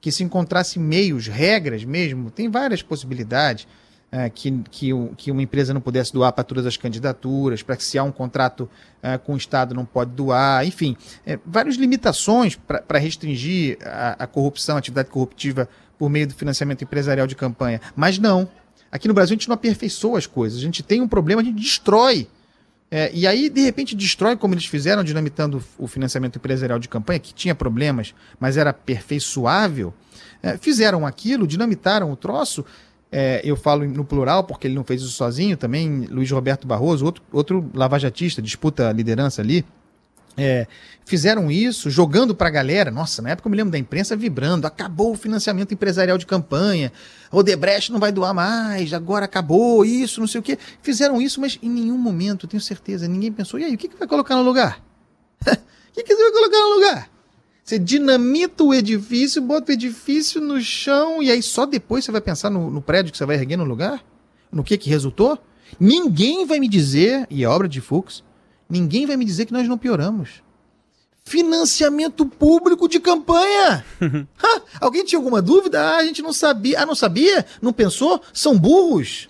que 0.00 0.10
se 0.10 0.24
encontrasse 0.24 0.78
meios, 0.78 1.28
regras 1.28 1.84
mesmo, 1.84 2.30
tem 2.30 2.50
várias 2.50 2.82
possibilidades 2.82 3.68
é, 4.10 4.30
que, 4.30 4.50
que, 4.70 4.90
que, 5.16 5.30
uma 5.30 5.42
empresa 5.42 5.74
não 5.74 5.80
pudesse 5.80 6.12
doar 6.12 6.32
para 6.32 6.44
todas 6.44 6.64
as 6.64 6.76
candidaturas, 6.76 7.62
para 7.62 7.76
que 7.76 7.84
se 7.84 7.98
há 7.98 8.02
um 8.02 8.12
contrato 8.12 8.68
é, 9.02 9.18
com 9.18 9.34
o 9.34 9.36
Estado 9.36 9.74
não 9.74 9.84
pode 9.84 10.12
doar, 10.12 10.66
enfim, 10.66 10.96
é, 11.26 11.38
várias 11.44 11.76
limitações 11.76 12.56
para 12.56 12.98
restringir 12.98 13.78
a, 13.84 14.24
a, 14.24 14.26
corrupção, 14.26 14.76
a 14.76 14.78
atividade 14.78 15.10
corruptiva 15.10 15.68
por 15.98 16.08
meio 16.08 16.26
do 16.26 16.34
financiamento 16.34 16.82
empresarial 16.82 17.26
de 17.26 17.34
campanha. 17.34 17.80
Mas 17.94 18.18
não. 18.18 18.48
Aqui 18.90 19.08
no 19.08 19.14
Brasil 19.14 19.34
a 19.34 19.36
gente 19.36 19.48
não 19.48 19.54
aperfeiçoa 19.54 20.18
as 20.18 20.26
coisas, 20.26 20.58
a 20.58 20.62
gente 20.62 20.82
tem 20.82 21.00
um 21.00 21.08
problema, 21.08 21.42
a 21.42 21.44
gente 21.44 21.60
destrói. 21.60 22.28
É, 22.88 23.10
e 23.12 23.26
aí, 23.26 23.48
de 23.50 23.62
repente, 23.62 23.96
destrói 23.96 24.36
como 24.36 24.54
eles 24.54 24.66
fizeram, 24.66 25.02
dinamitando 25.02 25.62
o 25.76 25.88
financiamento 25.88 26.36
empresarial 26.36 26.78
de 26.78 26.88
campanha, 26.88 27.18
que 27.18 27.34
tinha 27.34 27.54
problemas, 27.54 28.14
mas 28.38 28.56
era 28.56 28.70
aperfeiçoável. 28.70 29.92
É, 30.40 30.56
fizeram 30.56 31.04
aquilo, 31.04 31.48
dinamitaram 31.48 32.12
o 32.12 32.16
troço, 32.16 32.64
é, 33.18 33.40
eu 33.42 33.56
falo 33.56 33.86
no 33.86 34.04
plural 34.04 34.44
porque 34.44 34.66
ele 34.66 34.74
não 34.74 34.84
fez 34.84 35.00
isso 35.00 35.12
sozinho 35.12 35.56
também. 35.56 36.06
Luiz 36.10 36.30
Roberto 36.30 36.66
Barroso, 36.66 37.02
outro, 37.02 37.22
outro 37.32 37.70
lavajatista, 37.72 38.42
disputa 38.42 38.90
a 38.90 38.92
liderança 38.92 39.40
ali. 39.40 39.64
É, 40.36 40.66
fizeram 41.06 41.50
isso 41.50 41.88
jogando 41.88 42.34
para 42.34 42.48
a 42.48 42.50
galera. 42.50 42.90
Nossa, 42.90 43.22
na 43.22 43.30
época 43.30 43.48
eu 43.48 43.50
me 43.50 43.56
lembro 43.56 43.72
da 43.72 43.78
imprensa 43.78 44.14
vibrando: 44.14 44.66
acabou 44.66 45.12
o 45.12 45.16
financiamento 45.16 45.72
empresarial 45.72 46.18
de 46.18 46.26
campanha, 46.26 46.92
o 47.32 47.42
Debrecht 47.42 47.90
não 47.90 47.98
vai 47.98 48.12
doar 48.12 48.34
mais, 48.34 48.92
agora 48.92 49.24
acabou 49.24 49.82
isso, 49.82 50.20
não 50.20 50.26
sei 50.26 50.40
o 50.40 50.42
quê. 50.42 50.58
Fizeram 50.82 51.18
isso, 51.18 51.40
mas 51.40 51.58
em 51.62 51.70
nenhum 51.70 51.96
momento, 51.96 52.46
tenho 52.46 52.60
certeza, 52.60 53.08
ninguém 53.08 53.32
pensou: 53.32 53.58
e 53.58 53.64
aí, 53.64 53.74
o 53.74 53.78
que, 53.78 53.88
que 53.88 53.96
vai 53.96 54.06
colocar 54.06 54.36
no 54.36 54.42
lugar? 54.42 54.84
O 55.96 55.98
que, 55.98 56.02
que 56.04 56.14
você 56.14 56.24
vai 56.24 56.32
colocar 56.32 56.58
no 56.58 56.74
lugar? 56.74 57.15
Você 57.66 57.80
dinamita 57.80 58.62
o 58.62 58.72
edifício, 58.72 59.42
bota 59.42 59.72
o 59.72 59.74
edifício 59.74 60.40
no 60.40 60.60
chão 60.60 61.20
e 61.20 61.32
aí 61.32 61.42
só 61.42 61.66
depois 61.66 62.04
você 62.04 62.12
vai 62.12 62.20
pensar 62.20 62.48
no, 62.48 62.70
no 62.70 62.80
prédio 62.80 63.10
que 63.10 63.18
você 63.18 63.26
vai 63.26 63.34
erguer 63.34 63.56
no 63.56 63.64
lugar? 63.64 64.04
No 64.52 64.62
que 64.62 64.78
que 64.78 64.88
resultou? 64.88 65.36
Ninguém 65.80 66.46
vai 66.46 66.60
me 66.60 66.68
dizer, 66.68 67.26
e 67.28 67.42
é 67.42 67.48
obra 67.48 67.68
de 67.68 67.80
Fux, 67.80 68.22
Ninguém 68.68 69.04
vai 69.06 69.16
me 69.16 69.24
dizer 69.24 69.46
que 69.46 69.52
nós 69.52 69.68
não 69.68 69.78
pioramos. 69.78 70.42
Financiamento 71.24 72.24
público 72.24 72.88
de 72.88 73.00
campanha! 73.00 73.84
Ha, 74.42 74.62
alguém 74.80 75.04
tinha 75.04 75.18
alguma 75.18 75.42
dúvida? 75.42 75.80
Ah, 75.80 75.96
a 75.96 76.04
gente 76.04 76.22
não 76.22 76.32
sabia. 76.32 76.80
Ah, 76.82 76.86
não 76.86 76.94
sabia? 76.94 77.44
Não 77.60 77.72
pensou? 77.72 78.20
São 78.32 78.56
burros. 78.56 79.28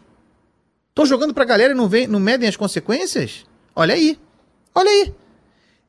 Estão 0.91 1.07
jogando 1.07 1.33
pra 1.33 1.45
galera 1.45 1.73
e 1.73 1.77
não, 1.77 1.89
vem, 1.89 2.07
não 2.07 2.21
medem 2.21 2.49
as 2.49 2.57
consequências? 2.57 3.47
Olha 3.75 3.95
aí. 3.95 4.19
Olha 4.75 4.91
aí. 4.91 5.15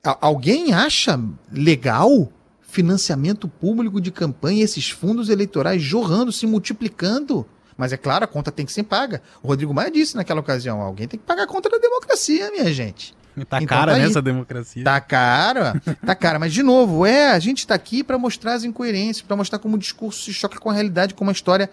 A- 0.04 0.18
alguém 0.22 0.74
acha 0.74 1.20
legal 1.52 2.32
financiamento 2.78 3.48
público 3.48 4.00
de 4.00 4.12
campanha, 4.12 4.64
esses 4.64 4.92
fundos 4.92 5.30
eleitorais 5.30 5.82
jorrando, 5.82 6.32
se 6.32 6.46
multiplicando? 6.46 7.44
Mas 7.76 7.92
é 7.92 7.98
claro, 7.98 8.24
a 8.24 8.28
conta 8.28 8.52
tem 8.52 8.68
que 8.68 8.72
ser 8.72 8.84
paga. 8.84 9.20
O 9.42 9.48
Rodrigo 9.48 9.74
Maia 9.74 9.90
disse 9.90 10.16
naquela 10.16 10.42
ocasião: 10.42 10.80
alguém 10.80 11.08
tem 11.08 11.20
que 11.20 11.26
pagar 11.26 11.44
a 11.44 11.48
conta 11.48 11.72
da 11.72 11.80
democracia, 11.80 12.52
minha 12.52 12.72
gente. 12.72 13.16
Tá 13.50 13.58
Então 13.58 13.66
cara 13.68 13.94
tá 13.94 13.98
nessa 13.98 14.22
democracia. 14.22 14.84
Tá 14.84 15.02
cara, 15.02 15.82
tá 16.06 16.14
cara. 16.14 16.38
Mas, 16.38 16.54
de 16.54 16.62
novo, 16.62 17.04
é, 17.04 17.32
a 17.32 17.40
gente 17.40 17.66
tá 17.66 17.74
aqui 17.74 18.04
para 18.04 18.18
mostrar 18.20 18.54
as 18.54 18.64
incoerências, 18.64 19.26
para 19.26 19.36
mostrar 19.36 19.58
como 19.58 19.76
o 19.76 19.80
discurso 19.80 20.24
se 20.24 20.34
choca 20.34 20.60
com 20.60 20.70
a 20.70 20.74
realidade, 20.74 21.16
como 21.16 21.32
a 21.32 21.34
história 21.34 21.70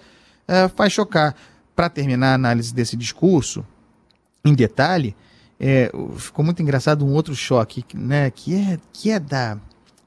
eh, 0.49 0.69
faz 0.69 0.93
chocar. 0.93 1.35
Para 1.77 1.89
terminar 1.91 2.33
a 2.33 2.35
análise 2.35 2.73
desse 2.73 2.97
discurso, 2.97 3.67
em 4.45 4.55
detalhe, 4.55 5.17
é, 5.59 5.91
ficou 6.17 6.45
muito 6.45 6.63
engraçado 6.63 7.05
um 7.05 7.13
outro 7.13 7.35
choque, 7.35 7.85
né, 7.95 8.31
que 8.31 8.55
é, 8.55 8.79
que 8.93 9.11
é 9.11 9.19
da, 9.19 9.59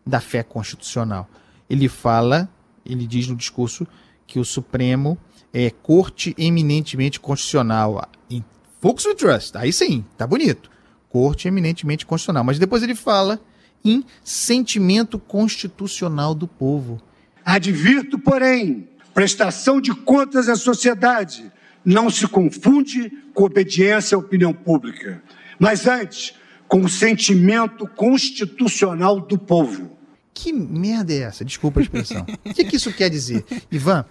da 0.08 0.20
fé 0.20 0.42
constitucional. 0.44 1.30
Ele 1.70 1.90
fala, 1.90 2.50
ele 2.86 3.06
diz 3.06 3.28
no 3.28 3.36
discurso 3.36 3.86
que 4.26 4.40
o 4.40 4.46
Supremo 4.46 5.18
é 5.54 5.70
corte 5.70 6.34
eminentemente 6.38 7.20
constitucional. 7.20 8.10
Em 8.30 8.44
Folks 8.80 9.06
we 9.06 9.16
Trust, 9.16 9.58
aí 9.58 9.74
sim, 9.74 10.06
tá 10.18 10.26
bonito. 10.26 10.70
Corte 11.10 11.48
eminentemente 11.48 12.06
constitucional. 12.06 12.44
Mas 12.44 12.60
depois 12.60 12.84
ele 12.84 12.96
fala 12.96 13.40
em 13.84 14.04
sentimento 14.24 15.20
constitucional 15.20 16.34
do 16.34 16.48
povo. 16.48 17.02
Advirto, 17.44 18.20
porém, 18.20 18.90
prestação 19.14 19.80
de 19.80 19.94
contas 19.94 20.50
à 20.50 20.56
sociedade 20.56 21.52
não 21.84 22.10
se 22.10 22.28
confunde 22.28 23.10
com 23.34 23.46
obediência 23.46 24.16
à 24.16 24.20
opinião 24.20 24.54
pública, 24.54 25.24
mas 25.58 25.88
antes 25.88 26.34
com 26.68 26.82
o 26.82 26.90
sentimento 26.90 27.88
constitucional 27.88 29.22
do 29.22 29.38
povo. 29.38 29.97
Que 30.40 30.54
merda 30.54 31.12
é 31.12 31.22
essa? 31.22 31.44
Desculpa 31.44 31.80
a 31.80 31.84
expressão. 31.84 32.24
O 32.46 32.54
que, 32.54 32.64
que 32.64 32.76
isso 32.76 32.94
quer 32.94 33.10
dizer? 33.10 33.44
Ivan, 33.72 34.06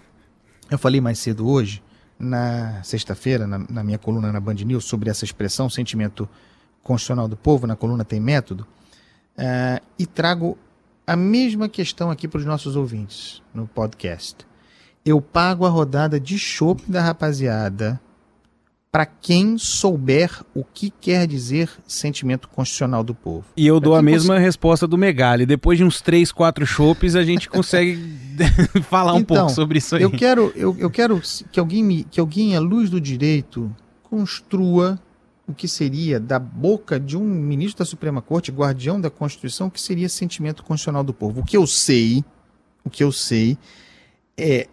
eu 0.69 0.77
falei 0.77 0.99
mais 0.99 1.19
cedo 1.19 1.47
hoje, 1.47 1.81
na 2.19 2.83
sexta-feira, 2.83 3.47
na, 3.47 3.59
na 3.59 3.81
minha 3.81 3.97
coluna 3.97 4.29
na 4.29 4.39
Band 4.41 4.55
News, 4.55 4.83
sobre 4.83 5.09
essa 5.09 5.23
expressão, 5.23 5.69
sentimento 5.69 6.27
constitucional 6.83 7.29
do 7.29 7.37
povo, 7.37 7.65
na 7.65 7.77
coluna 7.77 8.03
Tem 8.03 8.19
Método, 8.19 8.67
eh, 9.37 9.81
e 9.97 10.05
trago 10.05 10.57
a 11.05 11.15
mesma 11.15 11.69
questão 11.69 12.11
aqui 12.11 12.27
para 12.27 12.39
os 12.39 12.45
nossos 12.45 12.75
ouvintes 12.75 13.41
no 13.53 13.65
podcast. 13.65 14.45
Eu 15.05 15.21
pago 15.21 15.65
a 15.65 15.69
rodada 15.69 16.19
de 16.19 16.37
chopp 16.37 16.83
da 16.91 17.01
rapaziada 17.01 18.01
para 18.91 19.05
quem 19.05 19.57
souber 19.57 20.31
o 20.55 20.63
que 20.63 20.89
quer 20.89 21.27
dizer 21.27 21.69
sentimento 21.87 22.47
constitucional 22.47 23.03
do 23.03 23.13
povo. 23.13 23.45
E 23.55 23.67
eu 23.67 23.79
dou 23.79 23.93
Pra 23.93 23.99
a 23.99 24.03
quem 24.03 24.11
mesma 24.11 24.39
resposta 24.39 24.87
do 24.87 24.97
Megali. 24.97 25.45
Depois 25.45 25.77
de 25.77 25.83
uns 25.83 26.01
3, 26.01 26.31
4 26.31 26.65
chopes, 26.65 27.15
a 27.15 27.23
gente 27.23 27.49
consegue 27.49 27.99
falar 28.89 29.13
um 29.13 29.23
pouco 29.23 29.49
sobre 29.49 29.79
isso 29.79 29.95
aí. 29.95 30.03
Então, 30.03 30.13
Eu 30.13 30.17
quero, 30.17 30.53
eu, 30.55 30.75
eu 30.79 30.89
quero 30.89 31.21
que 31.51 31.59
alguém 31.59 31.83
me, 31.83 32.03
que 32.05 32.19
alguém 32.19 32.55
à 32.55 32.59
luz 32.59 32.89
do 32.89 32.99
direito 32.99 33.69
construa 34.03 34.99
o 35.45 35.53
que 35.53 35.67
seria 35.67 36.19
da 36.19 36.39
boca 36.39 36.99
de 36.99 37.17
um 37.17 37.23
ministro 37.23 37.79
da 37.79 37.85
Suprema 37.85 38.21
Corte, 38.21 38.51
guardião 38.51 38.99
da 38.99 39.09
Constituição, 39.09 39.67
o 39.67 39.71
que 39.71 39.79
seria 39.79 40.09
sentimento 40.09 40.63
constitucional 40.63 41.03
do 41.03 41.13
povo. 41.13 41.41
O 41.41 41.45
que 41.45 41.55
eu 41.55 41.65
sei, 41.65 42.23
o 42.83 42.89
que 42.89 43.03
eu 43.03 43.11
sei 43.11 43.57
é 44.37 44.67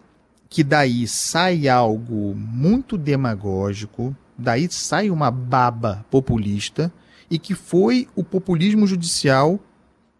que 0.49 0.63
daí 0.63 1.07
sai 1.07 1.67
algo 1.67 2.35
muito 2.35 2.97
demagógico, 2.97 4.15
daí 4.37 4.67
sai 4.71 5.09
uma 5.09 5.31
baba 5.31 6.05
populista 6.09 6.91
e 7.29 7.39
que 7.39 7.53
foi 7.53 8.07
o 8.15 8.23
populismo 8.23 8.85
judicial 8.85 9.59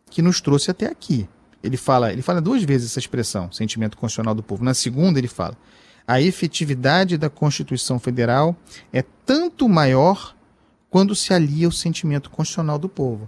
que 0.09 0.21
nos 0.21 0.41
trouxe 0.41 0.71
até 0.71 0.87
aqui. 0.87 1.27
Ele 1.63 1.77
fala, 1.77 2.11
ele 2.11 2.21
fala 2.21 2.39
duas 2.41 2.63
vezes 2.63 2.91
essa 2.91 2.99
expressão, 2.99 3.51
sentimento 3.51 3.97
constitucional 3.97 4.35
do 4.35 4.43
povo. 4.43 4.63
Na 4.63 4.73
segunda 4.73 5.19
ele 5.19 5.27
fala: 5.27 5.57
a 6.07 6.21
efetividade 6.21 7.17
da 7.17 7.29
Constituição 7.29 7.99
Federal 7.99 8.55
é 8.93 9.03
tanto 9.25 9.67
maior 9.67 10.35
quando 10.89 11.15
se 11.15 11.33
alia 11.33 11.67
o 11.67 11.71
sentimento 11.71 12.29
constitucional 12.29 12.77
do 12.77 12.87
povo. 12.87 13.27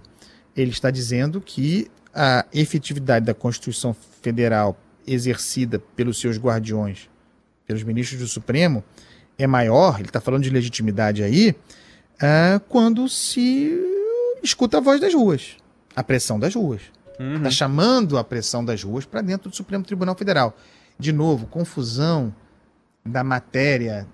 Ele 0.56 0.70
está 0.70 0.90
dizendo 0.90 1.40
que 1.40 1.90
a 2.14 2.46
efetividade 2.52 3.26
da 3.26 3.34
Constituição 3.34 3.94
Federal 4.22 4.76
exercida 5.12 5.78
pelos 5.96 6.20
seus 6.20 6.38
guardiões, 6.38 7.08
pelos 7.66 7.82
ministros 7.82 8.20
do 8.20 8.28
Supremo, 8.28 8.84
é 9.36 9.46
maior, 9.46 9.98
ele 9.98 10.08
está 10.08 10.20
falando 10.20 10.42
de 10.42 10.50
legitimidade 10.50 11.22
aí, 11.22 11.54
ah, 12.20 12.60
quando 12.68 13.08
se 13.08 13.72
escuta 14.42 14.78
a 14.78 14.80
voz 14.80 15.00
das 15.00 15.14
ruas, 15.14 15.56
a 15.94 16.02
pressão 16.02 16.38
das 16.38 16.54
ruas. 16.54 16.82
Está 17.36 17.50
chamando 17.50 18.16
a 18.16 18.22
pressão 18.22 18.64
das 18.64 18.82
ruas 18.82 19.04
para 19.04 19.20
dentro 19.20 19.50
do 19.50 19.56
Supremo 19.56 19.82
Tribunal 19.82 20.14
Federal. 20.14 20.56
De 20.96 21.12
novo, 21.12 21.46
confusão 21.46 22.32
da 23.04 23.24
matéria 23.24 24.06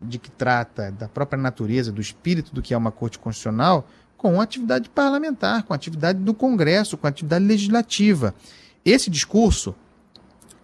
de 0.00 0.18
que 0.18 0.30
trata, 0.30 0.90
da 0.90 1.08
própria 1.08 1.40
natureza, 1.40 1.92
do 1.92 2.00
espírito 2.00 2.54
do 2.54 2.62
que 2.62 2.72
é 2.72 2.76
uma 2.76 2.92
corte 2.92 3.18
constitucional, 3.18 3.86
com 4.16 4.40
a 4.40 4.44
atividade 4.44 4.88
parlamentar, 4.88 5.64
com 5.64 5.72
a 5.72 5.76
atividade 5.76 6.18
do 6.18 6.32
Congresso, 6.32 6.96
com 6.96 7.06
a 7.06 7.10
atividade 7.10 7.44
legislativa. 7.44 8.34
Esse 8.84 9.10
discurso, 9.10 9.74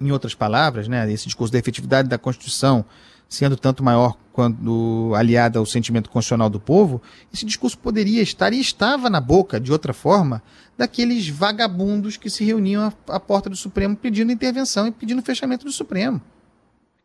em 0.03 0.13
outras 0.13 0.35
palavras, 0.35 0.89
né, 0.89 1.11
esse 1.13 1.27
discurso 1.27 1.53
da 1.53 1.59
efetividade 1.59 2.09
da 2.09 2.19
Constituição 2.19 2.85
sendo 3.33 3.57
tanto 3.57 3.83
maior 3.83 4.15
quando 4.31 5.13
aliada 5.17 5.59
ao 5.59 5.65
sentimento 5.65 6.11
constitucional 6.11 6.51
do 6.51 6.61
povo, 6.61 7.01
esse 7.33 7.47
discurso 7.47 7.79
poderia 7.79 8.21
estar 8.21 8.53
e 8.53 8.61
estava 8.61 9.09
na 9.09 9.21
boca, 9.21 9.59
de 9.59 9.73
outra 9.73 9.95
forma, 9.95 10.43
daqueles 10.77 11.29
vagabundos 11.29 12.19
que 12.19 12.29
se 12.29 12.45
reuniam 12.45 12.83
à, 12.83 13.15
à 13.15 13.21
porta 13.21 13.49
do 13.49 13.57
Supremo 13.57 13.97
pedindo 13.97 14.31
intervenção 14.31 14.87
e 14.87 14.91
pedindo 14.91 15.23
fechamento 15.23 15.65
do 15.65 15.73
Supremo. 15.73 16.21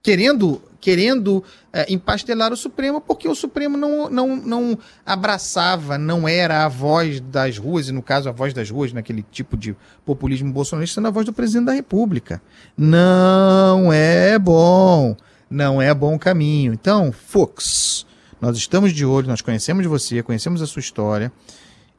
Querendo, 0.02 0.62
querendo 0.80 1.43
é, 1.74 1.91
empastelar 1.91 2.54
o 2.54 2.58
Supremo, 2.58 3.02
porque 3.02 3.28
o 3.28 3.36
Supremo 3.36 3.78
não, 3.78 4.10
não, 4.10 4.36
não 4.38 4.80
abraçava, 5.06 5.98
não 5.98 6.28
era 6.28 6.64
a 6.64 6.70
voz 6.70 7.20
das 7.20 7.58
ruas, 7.58 7.89
e 7.89 7.91
no 7.91 8.02
caso 8.02 8.30
a 8.30 8.32
voz 8.32 8.54
das 8.54 8.70
ruas, 8.70 8.93
naquele 8.93 9.24
tipo 9.32 9.58
de 9.58 9.76
populismo 10.06 10.52
bolsonarista, 10.54 10.95
sendo 10.95 11.08
a 11.08 11.12
voz 11.12 11.26
do 11.26 11.34
presidente 11.34 11.66
da 11.66 11.74
República. 11.74 12.41
Não 12.78 13.91
é 13.91 14.39
bom 14.39 15.18
não 15.50 15.82
é 15.82 15.93
bom 15.93 16.18
caminho. 16.20 16.74
Então, 16.74 17.12
Fox, 17.12 18.06
nós 18.39 18.58
estamos 18.58 18.93
de 18.93 19.06
olho, 19.06 19.28
nós 19.28 19.41
conhecemos 19.41 19.86
você, 19.86 20.22
conhecemos 20.22 20.62
a 20.62 20.68
sua 20.68 20.80
história, 20.80 21.32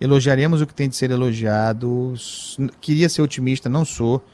elogiaremos 0.00 0.60
o 0.60 0.66
que 0.66 0.74
tem 0.74 0.88
de 0.88 0.96
ser 0.96 1.10
elogiado. 1.10 2.14
Queria 2.80 3.08
ser 3.08 3.22
otimista, 3.22 3.68
não 3.68 3.84
sou. 3.84 4.24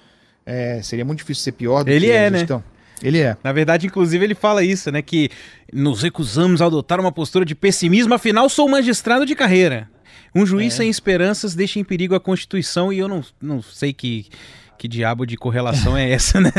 É, 0.44 0.82
seria 0.82 1.04
muito 1.04 1.18
difícil 1.18 1.42
ser 1.44 1.52
pior 1.52 1.84
do 1.84 1.90
Ele 1.90 2.06
que 2.06 2.12
é, 2.12 2.26
a 2.26 2.30
né? 2.30 2.46
Ele 3.04 3.18
é. 3.20 3.36
Na 3.44 3.52
verdade, 3.52 3.86
inclusive, 3.86 4.24
ele 4.24 4.34
fala 4.34 4.64
isso, 4.64 4.90
né? 4.90 5.02
Que 5.02 5.28
nos 5.72 6.02
recusamos 6.02 6.62
a 6.62 6.66
adotar 6.66 6.98
uma 6.98 7.12
postura 7.12 7.44
de 7.44 7.54
pessimismo, 7.54 8.14
afinal, 8.14 8.48
sou 8.48 8.68
magistrado 8.68 9.26
de 9.26 9.34
carreira. 9.34 9.88
Um 10.34 10.44
juiz 10.46 10.72
É. 10.74 10.76
sem 10.78 10.90
esperanças 10.90 11.54
deixa 11.54 11.78
em 11.78 11.84
perigo 11.84 12.14
a 12.14 12.20
Constituição 12.20 12.92
e 12.92 12.98
eu 12.98 13.06
não, 13.06 13.22
não 13.40 13.62
sei 13.62 13.92
que, 13.92 14.26
que 14.76 14.88
diabo 14.88 15.24
de 15.26 15.36
correlação 15.36 15.96
é 15.96 16.10
essa, 16.10 16.40
né? 16.42 16.50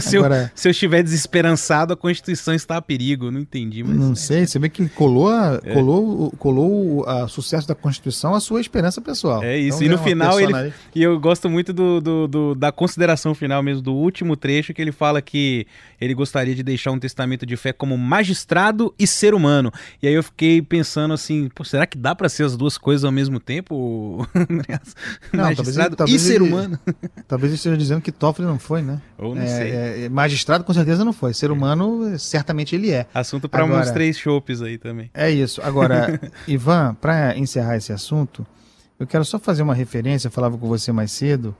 se, 0.00 0.16
Agora- 0.16 0.44
eu, 0.44 0.50
se 0.54 0.68
eu 0.68 0.70
estiver 0.70 1.02
desesperançado, 1.02 1.92
a 1.92 1.96
Constituição 1.96 2.54
está 2.54 2.76
a 2.76 2.82
perigo. 2.82 3.30
Não 3.30 3.40
entendi, 3.40 3.82
mas. 3.82 3.96
Não 3.96 4.14
sei, 4.14 4.46
você 4.46 4.58
vê 4.58 4.68
que 4.68 4.88
colou, 4.90 5.28
a, 5.28 5.60
colou, 5.72 6.26
o- 6.26 6.30
colou 6.36 6.98
o 7.00 7.04
a 7.08 7.28
sucesso 7.28 7.66
da 7.68 7.74
Constituição 7.74 8.34
à 8.34 8.40
sua 8.40 8.60
esperança 8.60 9.00
pessoal. 9.00 9.42
É 9.42 9.56
isso. 9.58 9.78
Então, 9.82 9.86
e 9.86 9.88
no 9.90 9.98
final 10.02 10.40
ele. 10.40 10.72
E 10.94 11.02
eu 11.02 11.18
gosto 11.20 11.48
muito 11.48 11.72
do, 11.72 12.00
do- 12.00 12.28
do- 12.28 12.54
da 12.54 12.70
consideração 12.72 13.34
final 13.34 13.62
mesmo, 13.62 13.82
do 13.82 13.92
último 13.94 14.36
trecho, 14.36 14.72
que 14.72 14.80
ele 14.80 14.92
fala 14.92 15.20
que 15.20 15.66
ele 16.00 16.14
gostaria 16.14 16.54
de 16.54 16.62
deixar 16.62 16.90
um 16.92 16.98
testamento 16.98 17.44
de 17.44 17.56
fé 17.56 17.72
como 17.72 17.96
magistrado 17.98 18.94
e 18.98 19.06
ser 19.06 19.34
humano. 19.34 19.72
E 20.02 20.08
aí 20.08 20.14
eu 20.14 20.22
fiquei 20.22 20.62
pensando 20.62 21.12
assim, 21.14 21.50
será 21.64 21.86
que 21.86 21.98
dá 21.98 22.14
pra 22.14 22.28
ser 22.28 22.44
as 22.44 22.56
duas 22.56 22.78
coisas 22.78 23.04
ao 23.04 23.12
mesmo 23.12 23.38
tempo? 23.40 24.26
Não, 25.32 25.44
talvez 25.44 25.58
magistrado 25.58 25.88
ele- 25.90 25.96
talvez 25.96 26.22
e 26.22 26.26
ser 26.26 26.34
ele- 26.36 26.44
humano. 26.44 26.78
Talvez 27.40 27.54
esteja 27.54 27.76
dizendo 27.76 28.00
que 28.02 28.12
Toffoli 28.12 28.46
não 28.46 28.58
foi, 28.58 28.82
né? 28.82 29.00
Ou 29.16 29.34
não 29.34 29.42
É, 29.42 29.46
sei. 29.46 29.70
é, 29.70 30.04
é, 30.04 30.08
magistrado 30.08 30.62
com 30.62 30.72
certeza 30.74 31.04
não 31.04 31.12
foi. 31.12 31.32
Ser 31.32 31.50
humano, 31.50 32.18
certamente 32.18 32.74
ele 32.76 32.90
é. 32.90 33.06
Assunto 33.14 33.48
pra 33.48 33.64
Agora- 33.64 33.82
uns 33.82 33.90
três 33.90 34.18
chopes 34.18 34.60
aí 34.60 34.76
também. 34.76 35.10
É 35.14 35.30
isso. 35.30 35.60
Agora, 35.62 36.20
Ivan, 36.46 36.94
para 37.00 37.36
encerrar 37.38 37.76
esse 37.76 37.92
assunto, 37.92 38.46
eu 38.98 39.06
quero 39.06 39.24
só 39.24 39.38
fazer 39.38 39.62
uma 39.62 39.74
referência, 39.74 40.28
eu 40.28 40.32
falava 40.32 40.58
com 40.58 40.68
você 40.68 40.92
mais 40.92 41.10
cedo, 41.12 41.56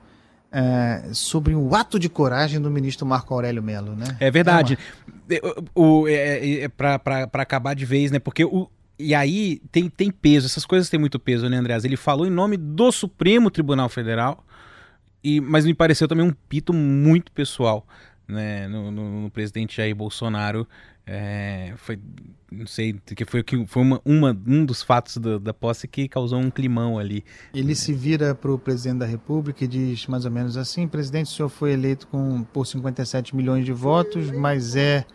é, 0.51 1.03
sobre 1.13 1.55
o 1.55 1.73
ato 1.75 1.97
de 1.97 2.09
coragem 2.09 2.59
do 2.61 2.69
ministro 2.69 3.05
Marco 3.05 3.33
Aurélio 3.33 3.63
Melo, 3.63 3.95
né? 3.95 4.05
É 4.19 4.29
verdade. 4.29 4.77
É, 5.29 5.41
O, 5.73 6.07
é, 6.07 6.63
é, 6.63 6.67
pra 6.67 6.99
acabar 7.33 7.73
de 7.73 7.85
vez, 7.85 8.11
né? 8.11 8.19
Porque 8.19 8.43
o, 8.45 8.69
e 8.99 9.15
aí 9.15 9.61
tem, 9.71 9.89
tem 9.89 10.11
peso, 10.11 10.45
essas 10.45 10.65
coisas 10.65 10.89
têm 10.89 10.99
muito 10.99 11.17
peso, 11.17 11.49
né, 11.49 11.57
Andreas? 11.57 11.83
Ele 11.85 11.95
falou 11.97 12.27
em 12.27 12.29
nome 12.29 12.57
do 12.57 12.91
Supremo 12.91 13.49
Tribunal 13.49 13.89
Federal, 13.89 14.43
e, 15.23 15.39
mas 15.39 15.65
me 15.65 15.73
pareceu 15.73 16.07
também 16.07 16.25
um 16.25 16.33
pito 16.49 16.73
muito 16.73 17.31
pessoal 17.31 17.85
né, 18.27 18.67
no, 18.67 18.89
no, 18.89 19.21
no 19.23 19.29
presidente 19.29 19.77
Jair 19.77 19.95
Bolsonaro. 19.95 20.67
É, 21.05 21.73
foi, 21.77 21.99
não 22.51 22.67
sei, 22.67 22.93
que 23.15 23.25
foi, 23.25 23.43
que 23.43 23.65
foi 23.65 23.81
uma, 23.81 24.01
uma, 24.05 24.39
um 24.47 24.63
dos 24.63 24.81
fatos 24.81 25.17
da, 25.17 25.37
da 25.37 25.53
posse 25.53 25.87
que 25.87 26.07
causou 26.07 26.39
um 26.39 26.49
climão 26.49 26.97
ali. 26.97 27.25
Ele 27.53 27.75
se 27.75 27.91
vira 27.91 28.33
para 28.33 28.51
o 28.51 28.57
presidente 28.57 28.99
da 28.99 29.05
República 29.05 29.65
e 29.65 29.67
diz 29.67 30.07
mais 30.07 30.25
ou 30.25 30.31
menos 30.31 30.55
assim: 30.57 30.87
presidente, 30.87 31.27
o 31.27 31.29
senhor 31.29 31.49
foi 31.49 31.73
eleito 31.73 32.07
com, 32.07 32.43
por 32.43 32.65
57 32.65 33.35
milhões 33.35 33.65
de 33.65 33.73
votos, 33.73 34.31
mas 34.31 34.75
é 34.75 35.05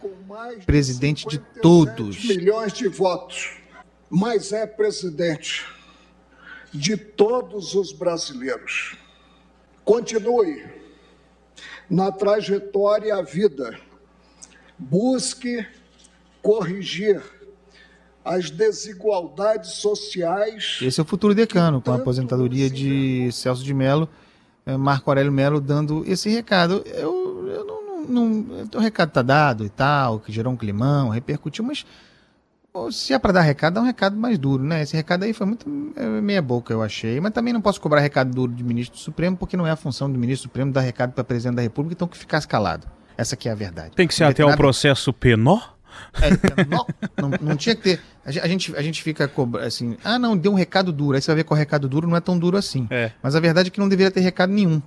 presidente 0.67 1.27
de 1.29 1.39
todos. 1.63 2.25
Milhões 2.25 2.73
de 2.73 2.89
votos, 2.89 3.53
mas 4.11 4.53
é 4.53 4.67
presidente 4.67 5.65
de 6.75 6.97
todos 6.97 7.75
os 7.75 7.93
brasileiros. 7.93 8.97
Continue 9.87 10.65
na 11.89 12.11
trajetória 12.11 13.15
à 13.15 13.23
vida. 13.23 13.79
Busque 14.77 15.65
corrigir 16.43 17.23
as 18.25 18.51
desigualdades 18.51 19.75
sociais. 19.75 20.81
Esse 20.83 20.99
é 20.99 21.03
o 21.05 21.07
futuro 21.07 21.37
decano, 21.37 21.81
com 21.81 21.93
a 21.93 21.95
aposentadoria 21.95 22.69
de 22.69 23.31
Celso 23.31 23.63
de 23.63 23.73
Mello, 23.73 24.09
eh, 24.67 24.77
Marco 24.77 25.09
Aurélio 25.09 25.31
Mello 25.31 25.61
dando 25.61 26.03
esse 26.05 26.29
recado. 26.31 26.83
Eu, 26.87 27.49
eu 27.49 27.65
não, 27.65 28.03
não, 28.09 28.29
não, 28.29 28.69
o 28.75 28.79
recado 28.81 29.11
está 29.11 29.23
dado 29.23 29.65
e 29.65 29.69
tal, 29.69 30.19
que 30.19 30.33
gerou 30.33 30.53
um 30.53 30.57
climão, 30.57 31.11
repercutiu, 31.11 31.65
mas 31.65 31.87
se 32.91 33.13
é 33.13 33.19
para 33.19 33.33
dar 33.33 33.43
recado, 33.43 33.75
dá 33.75 33.81
um 33.81 33.85
recado 33.85 34.17
mais 34.17 34.39
duro, 34.39 34.63
né? 34.63 34.83
Esse 34.83 34.97
recado 34.97 35.25
aí 35.25 35.33
foi 35.33 35.47
muito 35.47 35.67
é, 35.97 36.07
meia 36.21 36.43
boca, 36.43 36.73
eu 36.73 36.83
achei. 36.83 37.21
Mas 37.21 37.33
também 37.33 37.53
não 37.53 37.61
posso 37.61 37.81
cobrar 37.81 38.01
recado 38.01 38.33
duro 38.35 38.53
de 38.53 38.63
ministro 38.63 38.99
do 38.99 39.03
Supremo, 39.03 39.37
porque 39.37 39.57
não 39.57 39.67
é 39.67 39.71
a 39.71 39.77
função 39.77 40.11
do 40.11 40.19
ministro 40.19 40.49
do 40.49 40.51
Supremo 40.51 40.73
dar 40.73 40.81
recado 40.81 41.13
para 41.13 41.25
presidente 41.25 41.57
da 41.57 41.63
República, 41.63 41.95
então 41.95 42.09
que 42.09 42.17
ficasse 42.17 42.47
calado. 42.47 42.87
Essa 43.17 43.37
que 43.37 43.49
é 43.49 43.53
a 43.53 43.55
verdade. 43.55 43.91
Tem 43.95 44.07
que 44.07 44.15
ser 44.15 44.25
até 44.25 44.45
um 44.45 44.55
processo 44.57 45.13
penor? 45.13 45.77
É, 46.21 46.31
não, 46.69 46.87
não, 47.17 47.39
não, 47.41 47.57
tinha 47.57 47.75
que 47.75 47.83
ter. 47.83 48.01
A 48.25 48.31
gente, 48.31 48.77
a 48.77 48.83
gente 48.83 49.03
fica 49.03 49.31
assim, 49.65 49.97
ah, 50.05 50.19
não, 50.19 50.37
deu 50.37 50.53
um 50.53 50.55
recado 50.55 50.93
duro. 50.93 51.17
Aí 51.17 51.23
você 51.23 51.29
vai 51.29 51.37
ver 51.37 51.45
que 51.45 51.53
o 51.53 51.57
recado 51.57 51.89
duro 51.89 52.07
não 52.07 52.17
é 52.17 52.21
tão 52.21 52.39
duro 52.39 52.57
assim. 52.57 52.87
É. 52.91 53.13
Mas 53.23 53.35
a 53.35 53.41
verdade 53.41 53.69
é 53.69 53.71
que 53.71 53.81
não 53.81 53.89
deveria 53.89 54.11
ter 54.11 54.21
recado 54.21 54.53
nenhum. 54.53 54.83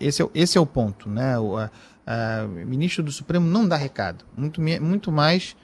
Esse 0.00 0.22
é, 0.22 0.28
esse 0.34 0.56
é 0.56 0.60
o 0.60 0.64
ponto, 0.64 1.10
né? 1.10 1.38
O 1.38 1.58
a, 1.58 1.70
a, 2.06 2.46
ministro 2.46 3.02
do 3.02 3.12
Supremo 3.12 3.46
não 3.46 3.68
dá 3.68 3.76
recado. 3.76 4.24
Muito, 4.36 4.60
muito 4.60 5.12
mais 5.12 5.54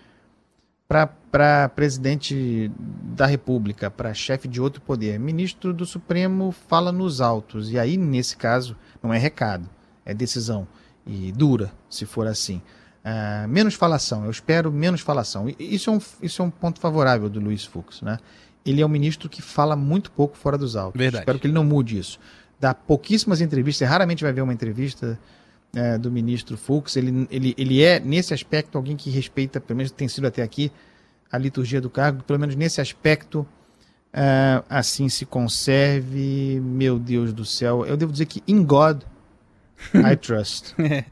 para 0.91 1.69
presidente 1.69 2.69
da 3.15 3.25
República, 3.25 3.89
para 3.89 4.13
chefe 4.13 4.49
de 4.49 4.61
outro 4.61 4.83
poder. 4.83 5.21
Ministro 5.21 5.73
do 5.73 5.87
Supremo 5.87 6.51
fala 6.51 6.91
nos 6.91 7.21
autos. 7.21 7.71
E 7.71 7.79
aí, 7.79 7.97
nesse 7.97 8.37
caso, 8.37 8.77
não 9.01 9.15
é 9.15 9.19
recado, 9.19 9.71
é 10.05 10.13
decisão. 10.13 10.67
E 11.07 11.31
dura, 11.31 11.71
se 11.89 12.05
for 12.05 12.27
assim. 12.27 12.61
Uh, 13.05 13.47
menos 13.49 13.75
falação, 13.75 14.25
eu 14.25 14.31
espero 14.33 14.73
menos 14.73 15.01
falação. 15.01 15.47
Isso 15.61 15.91
é 15.91 15.93
um, 15.93 16.01
isso 16.21 16.43
é 16.43 16.45
um 16.45 16.51
ponto 16.51 16.81
favorável 16.81 17.29
do 17.29 17.39
Luiz 17.39 17.65
Fux. 17.65 18.03
Né? 18.03 18.19
Ele 18.67 18.83
é 18.83 18.85
um 18.85 18.89
ministro 18.89 19.29
que 19.29 19.41
fala 19.41 19.77
muito 19.77 20.11
pouco 20.11 20.37
fora 20.37 20.59
dos 20.59 20.75
autos. 20.75 20.99
Verdade. 20.99 21.23
Espero 21.23 21.39
que 21.39 21.47
ele 21.47 21.55
não 21.55 21.65
mude 21.65 21.99
isso. 21.99 22.19
Dá 22.59 22.75
pouquíssimas 22.75 23.41
entrevistas, 23.41 23.89
raramente 23.89 24.25
vai 24.25 24.33
ver 24.33 24.43
uma 24.43 24.53
entrevista 24.53 25.19
é, 25.75 25.99
do 25.99 26.11
ministro 26.11 26.57
Fux. 26.57 26.97
Ele, 26.97 27.27
ele, 27.31 27.55
ele 27.57 27.83
é, 27.83 28.01
nesse 28.01 28.35
aspecto, 28.35 28.77
alguém 28.77 28.97
que 28.97 29.11
respeita, 29.11 29.61
pelo 29.61 29.77
menos 29.77 29.93
tem 29.93 30.09
sido 30.09 30.27
até 30.27 30.43
aqui, 30.43 30.71
a 31.31 31.39
liturgia 31.39 31.81
do 31.81 31.89
cargo, 31.89 32.23
pelo 32.25 32.39
menos 32.39 32.57
nesse 32.57 32.81
aspecto, 32.81 33.47
é, 34.13 34.63
assim 34.69 35.09
se 35.09 35.25
conserve. 35.25 36.61
Meu 36.61 36.99
Deus 36.99 37.33
do 37.33 37.45
céu, 37.45 37.87
eu 37.87 37.97
devo 37.97 38.13
dizer 38.13 38.27
que 38.27 38.43
in 38.47 38.65
God 38.65 39.03
I 39.95 40.17
trust. 40.17 40.75
É. 40.83 41.05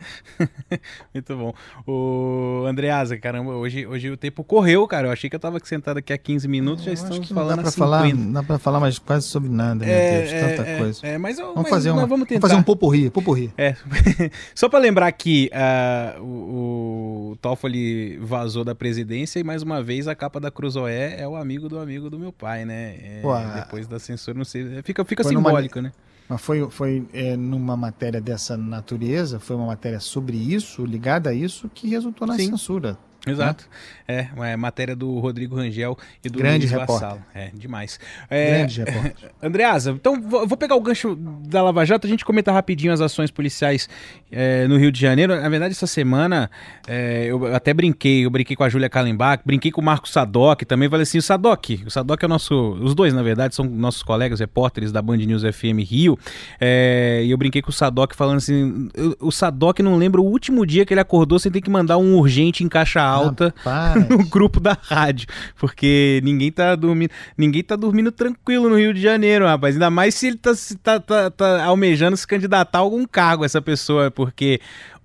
Muito 1.12 1.36
bom. 1.36 1.54
O 1.86 2.64
Andreasa, 2.66 3.16
caramba, 3.16 3.52
hoje, 3.52 3.86
hoje 3.86 4.10
o 4.10 4.16
tempo 4.16 4.44
correu, 4.44 4.86
cara. 4.86 5.08
Eu 5.08 5.12
achei 5.12 5.28
que 5.28 5.34
eu 5.34 5.40
tava 5.40 5.58
sentado 5.64 5.98
aqui 5.98 6.12
há 6.12 6.18
15 6.18 6.46
minutos, 6.46 6.84
já 6.84 6.92
estamos 6.92 7.28
falando 7.28 7.56
dá 7.56 7.62
pra 7.62 7.72
falar, 7.72 8.14
Não 8.14 8.32
dá 8.32 8.42
pra 8.42 8.58
falar 8.58 8.78
mais 8.78 8.98
quase 8.98 9.26
sobre 9.26 9.50
nada, 9.50 9.84
meu 9.84 9.92
é, 9.92 10.18
Deus, 10.18 10.30
tanta 10.30 10.70
é, 10.70 10.78
coisa. 10.78 11.06
É, 11.06 11.18
mas, 11.18 11.38
vamos, 11.38 11.54
mas, 11.56 11.68
fazer 11.68 11.90
uma, 11.90 12.06
vamos, 12.06 12.28
tentar. 12.28 12.40
vamos 12.40 12.50
fazer 12.50 12.60
um 12.60 12.62
popurri, 12.62 13.10
popurri. 13.10 13.52
É. 13.58 13.74
Só 14.54 14.68
pra 14.68 14.78
lembrar 14.78 15.10
que 15.12 15.50
uh, 15.52 16.22
o, 16.22 17.30
o 17.32 17.36
Toffoli 17.36 18.16
vazou 18.18 18.64
da 18.64 18.74
presidência 18.74 19.40
e 19.40 19.44
mais 19.44 19.62
uma 19.62 19.82
vez 19.82 20.06
a 20.06 20.14
capa 20.14 20.38
da 20.38 20.50
Cruzoé 20.50 21.20
é 21.20 21.26
o 21.26 21.34
amigo 21.34 21.68
do 21.68 21.78
amigo 21.78 22.08
do 22.08 22.18
meu 22.18 22.32
pai, 22.32 22.64
né? 22.64 22.96
É, 23.02 23.20
Pô, 23.22 23.34
depois 23.54 23.86
da 23.88 23.98
censura, 23.98 24.36
não 24.36 24.44
sei, 24.44 24.82
fica, 24.82 25.04
fica 25.04 25.24
simbólico, 25.24 25.78
numa... 25.80 25.88
né? 25.88 26.07
Mas 26.28 26.40
foi, 26.40 26.68
foi 26.70 27.06
é, 27.12 27.36
numa 27.36 27.76
matéria 27.76 28.20
dessa 28.20 28.56
natureza, 28.56 29.40
foi 29.40 29.56
uma 29.56 29.66
matéria 29.66 29.98
sobre 29.98 30.36
isso, 30.36 30.84
ligada 30.84 31.30
a 31.30 31.34
isso, 31.34 31.70
que 31.72 31.88
resultou 31.88 32.26
na 32.26 32.36
Sim. 32.36 32.50
censura. 32.50 32.98
Exato. 33.32 33.68
Né? 34.08 34.30
É, 34.42 34.56
matéria 34.56 34.96
do 34.96 35.18
Rodrigo 35.18 35.54
Rangel 35.56 35.96
e 36.24 36.30
do 36.30 36.38
Grande 36.38 36.66
Luiz 36.66 36.70
repórter. 36.70 37.08
Vassalo. 37.08 37.24
É, 37.34 37.50
demais. 37.52 38.00
É, 38.30 38.58
Grande 38.58 38.84
repórter. 38.84 39.30
Andreasa, 39.42 39.90
então 39.90 40.20
vou 40.20 40.56
pegar 40.56 40.76
o 40.76 40.80
gancho 40.80 41.14
da 41.14 41.62
Lava 41.62 41.84
Jato, 41.84 42.06
a 42.06 42.10
gente 42.10 42.24
comenta 42.24 42.50
rapidinho 42.50 42.92
as 42.92 43.02
ações 43.02 43.30
policiais 43.30 43.88
é, 44.32 44.66
no 44.66 44.78
Rio 44.78 44.90
de 44.90 44.98
Janeiro. 44.98 45.38
Na 45.38 45.48
verdade, 45.48 45.72
essa 45.72 45.86
semana 45.86 46.50
é, 46.86 47.26
eu 47.26 47.54
até 47.54 47.74
brinquei, 47.74 48.24
eu 48.24 48.30
brinquei 48.30 48.56
com 48.56 48.64
a 48.64 48.68
Júlia 48.68 48.88
Kallenbach, 48.88 49.42
brinquei 49.44 49.70
com 49.70 49.80
o 49.80 49.84
Marco 49.84 50.08
Sadoc 50.08 50.62
também, 50.62 50.88
falei 50.88 51.02
assim, 51.02 51.18
o 51.18 51.22
Sadoc, 51.22 51.70
o 51.86 51.90
Sadoc 51.90 52.22
é 52.22 52.26
o 52.26 52.28
nosso, 52.28 52.54
os 52.80 52.94
dois 52.94 53.12
na 53.12 53.22
verdade, 53.22 53.54
são 53.54 53.64
nossos 53.64 54.02
colegas 54.02 54.40
repórteres 54.40 54.90
da 54.90 55.02
Band 55.02 55.18
News 55.18 55.42
FM 55.42 55.84
Rio, 55.86 56.18
é, 56.58 57.22
e 57.24 57.30
eu 57.30 57.36
brinquei 57.36 57.60
com 57.60 57.70
o 57.70 57.72
Sadoc 57.72 58.14
falando 58.14 58.38
assim, 58.38 58.88
o 59.20 59.30
Sadoc 59.30 59.80
não 59.80 59.96
lembra 59.96 60.20
o 60.20 60.24
último 60.24 60.64
dia 60.64 60.86
que 60.86 60.94
ele 60.94 61.00
acordou 61.00 61.38
sem 61.38 61.52
ter 61.52 61.60
que 61.60 61.70
mandar 61.70 61.98
um 61.98 62.16
urgente 62.16 62.64
em 62.64 62.68
caixa 62.68 63.02
alta 63.02 63.17
Rapaz. 63.26 64.08
no 64.08 64.24
grupo 64.28 64.60
da 64.60 64.76
rádio, 64.80 65.26
porque 65.56 66.20
ninguém 66.24 66.50
tá 66.50 66.74
dormindo, 66.74 67.10
ninguém 67.36 67.62
tá 67.62 67.76
dormindo 67.76 68.12
tranquilo 68.12 68.68
no 68.68 68.76
Rio 68.76 68.94
de 68.94 69.00
Janeiro, 69.00 69.46
rapaz, 69.46 69.74
ainda 69.74 69.90
mais 69.90 70.14
se 70.14 70.28
ele 70.28 70.36
tá, 70.36 70.52
tá, 70.82 71.00
tá, 71.00 71.30
tá 71.30 71.64
almejando 71.64 72.16
se 72.16 72.26
candidatar 72.26 72.78
a 72.78 72.82
algum 72.82 73.06
cargo, 73.06 73.44
essa 73.44 73.60
pessoa, 73.60 74.10
porque 74.10 74.60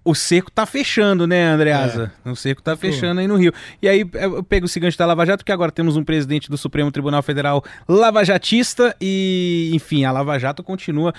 o 0.05 0.13
cerco 0.13 0.51
tá 0.51 0.65
fechando, 0.65 1.25
né, 1.25 1.47
Andreasa? 1.47 2.11
É. 2.25 2.29
O 2.29 2.35
cerco 2.35 2.61
tá 2.61 2.75
fechando 2.75 3.21
aí 3.21 3.27
no 3.27 3.37
Rio. 3.37 3.53
E 3.81 3.87
aí 3.87 4.05
eu 4.13 4.43
pego 4.43 4.65
o 4.65 4.69
seguinte 4.69 4.97
da 4.97 5.05
Lava 5.05 5.25
Jato, 5.25 5.39
porque 5.39 5.51
agora 5.51 5.71
temos 5.71 5.95
um 5.95 6.03
presidente 6.03 6.49
do 6.49 6.57
Supremo 6.57 6.91
Tribunal 6.91 7.23
Federal 7.23 7.63
lavajatista 7.87 8.95
e, 8.99 9.71
enfim, 9.73 10.03
a 10.03 10.11
Lava 10.11 10.37
Jato 10.37 10.61
continua. 10.61 11.13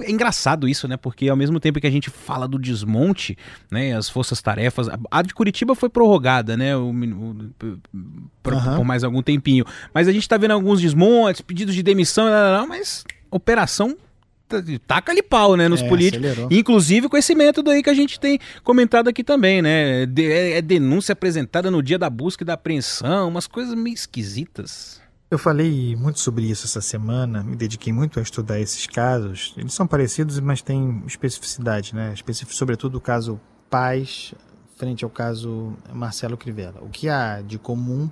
É 0.00 0.10
engraçado 0.10 0.68
isso, 0.68 0.86
né? 0.86 0.96
Porque 0.96 1.28
ao 1.28 1.36
mesmo 1.36 1.58
tempo 1.58 1.80
que 1.80 1.86
a 1.86 1.90
gente 1.90 2.08
fala 2.08 2.46
do 2.46 2.58
desmonte, 2.58 3.36
né, 3.70 3.96
as 3.96 4.08
forças-tarefas, 4.08 4.88
a 5.10 5.22
de 5.22 5.34
Curitiba 5.34 5.74
foi 5.74 5.88
prorrogada, 5.88 6.56
né, 6.56 6.76
o, 6.76 6.90
o, 6.90 7.50
por, 8.42 8.54
uhum. 8.54 8.76
por, 8.76 8.84
mais 8.84 9.02
algum 9.02 9.22
tempinho. 9.22 9.64
Mas 9.92 10.06
a 10.06 10.12
gente 10.12 10.28
tá 10.28 10.36
vendo 10.36 10.52
alguns 10.52 10.80
desmontes, 10.80 11.40
pedidos 11.40 11.74
de 11.74 11.82
demissão, 11.82 12.26
mas 12.68 13.04
operação 13.30 13.96
taca-lhe 14.86 15.22
pau, 15.22 15.56
né, 15.56 15.68
nos 15.68 15.82
é, 15.82 15.88
políticos. 15.88 16.24
Acelerou. 16.24 16.48
Inclusive 16.50 17.08
com 17.08 17.16
esse 17.16 17.34
método 17.34 17.70
aí 17.70 17.82
que 17.82 17.90
a 17.90 17.94
gente 17.94 18.18
tem 18.18 18.38
comentado 18.62 19.08
aqui 19.08 19.24
também, 19.24 19.62
né? 19.62 20.06
De, 20.06 20.30
é, 20.30 20.58
é 20.58 20.62
denúncia 20.62 21.12
apresentada 21.12 21.70
no 21.70 21.82
dia 21.82 21.98
da 21.98 22.10
busca 22.10 22.42
e 22.42 22.46
da 22.46 22.54
apreensão, 22.54 23.28
umas 23.28 23.46
coisas 23.46 23.74
meio 23.74 23.94
esquisitas. 23.94 25.00
Eu 25.30 25.38
falei 25.38 25.96
muito 25.96 26.20
sobre 26.20 26.44
isso 26.44 26.66
essa 26.66 26.80
semana, 26.80 27.42
me 27.42 27.56
dediquei 27.56 27.92
muito 27.92 28.20
a 28.20 28.22
estudar 28.22 28.60
esses 28.60 28.86
casos. 28.86 29.54
Eles 29.56 29.74
são 29.74 29.86
parecidos, 29.86 30.38
mas 30.38 30.62
têm 30.62 31.02
especificidade, 31.06 31.94
né? 31.94 32.12
Específico, 32.14 32.54
sobretudo 32.54 32.98
o 32.98 33.00
caso 33.00 33.40
Paz 33.68 34.32
frente 34.76 35.04
ao 35.04 35.10
caso 35.10 35.76
Marcelo 35.92 36.36
Crivella. 36.36 36.80
O 36.82 36.88
que 36.88 37.08
há 37.08 37.40
de 37.40 37.58
comum 37.58 38.10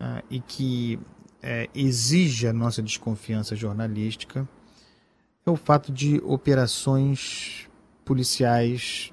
uh, 0.00 0.22
e 0.30 0.40
que 0.40 0.98
é, 1.42 1.68
exige 1.74 2.46
a 2.46 2.52
nossa 2.52 2.82
desconfiança 2.82 3.54
jornalística 3.56 4.48
é 5.44 5.50
o 5.50 5.56
fato 5.56 5.92
de 5.92 6.20
operações 6.24 7.68
policiais 8.04 9.12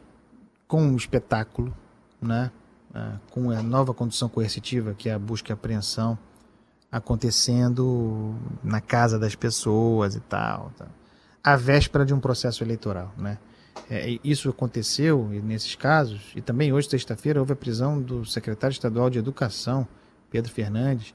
com 0.67 0.83
um 0.83 0.95
espetáculo, 0.95 1.75
né? 2.21 2.51
É, 2.93 3.13
com 3.29 3.51
a 3.51 3.61
nova 3.61 3.93
condição 3.93 4.27
coercitiva, 4.27 4.95
que 4.95 5.09
é 5.09 5.13
a 5.13 5.19
busca 5.19 5.51
e 5.51 5.53
apreensão, 5.53 6.17
acontecendo 6.91 8.35
na 8.63 8.81
casa 8.81 9.19
das 9.19 9.35
pessoas 9.35 10.15
e 10.15 10.19
tal, 10.19 10.71
tá? 10.75 10.87
à 11.43 11.55
véspera 11.55 12.03
de 12.03 12.13
um 12.13 12.19
processo 12.19 12.63
eleitoral. 12.63 13.13
Né? 13.15 13.37
É, 13.89 14.17
isso 14.23 14.49
aconteceu 14.49 15.27
nesses 15.43 15.75
casos, 15.75 16.31
e 16.35 16.41
também 16.41 16.73
hoje, 16.73 16.89
sexta-feira, 16.89 17.39
houve 17.39 17.53
a 17.53 17.55
prisão 17.55 18.01
do 18.01 18.25
secretário 18.25 18.73
estadual 18.73 19.09
de 19.09 19.19
Educação, 19.19 19.87
Pedro 20.31 20.51
Fernandes, 20.51 21.13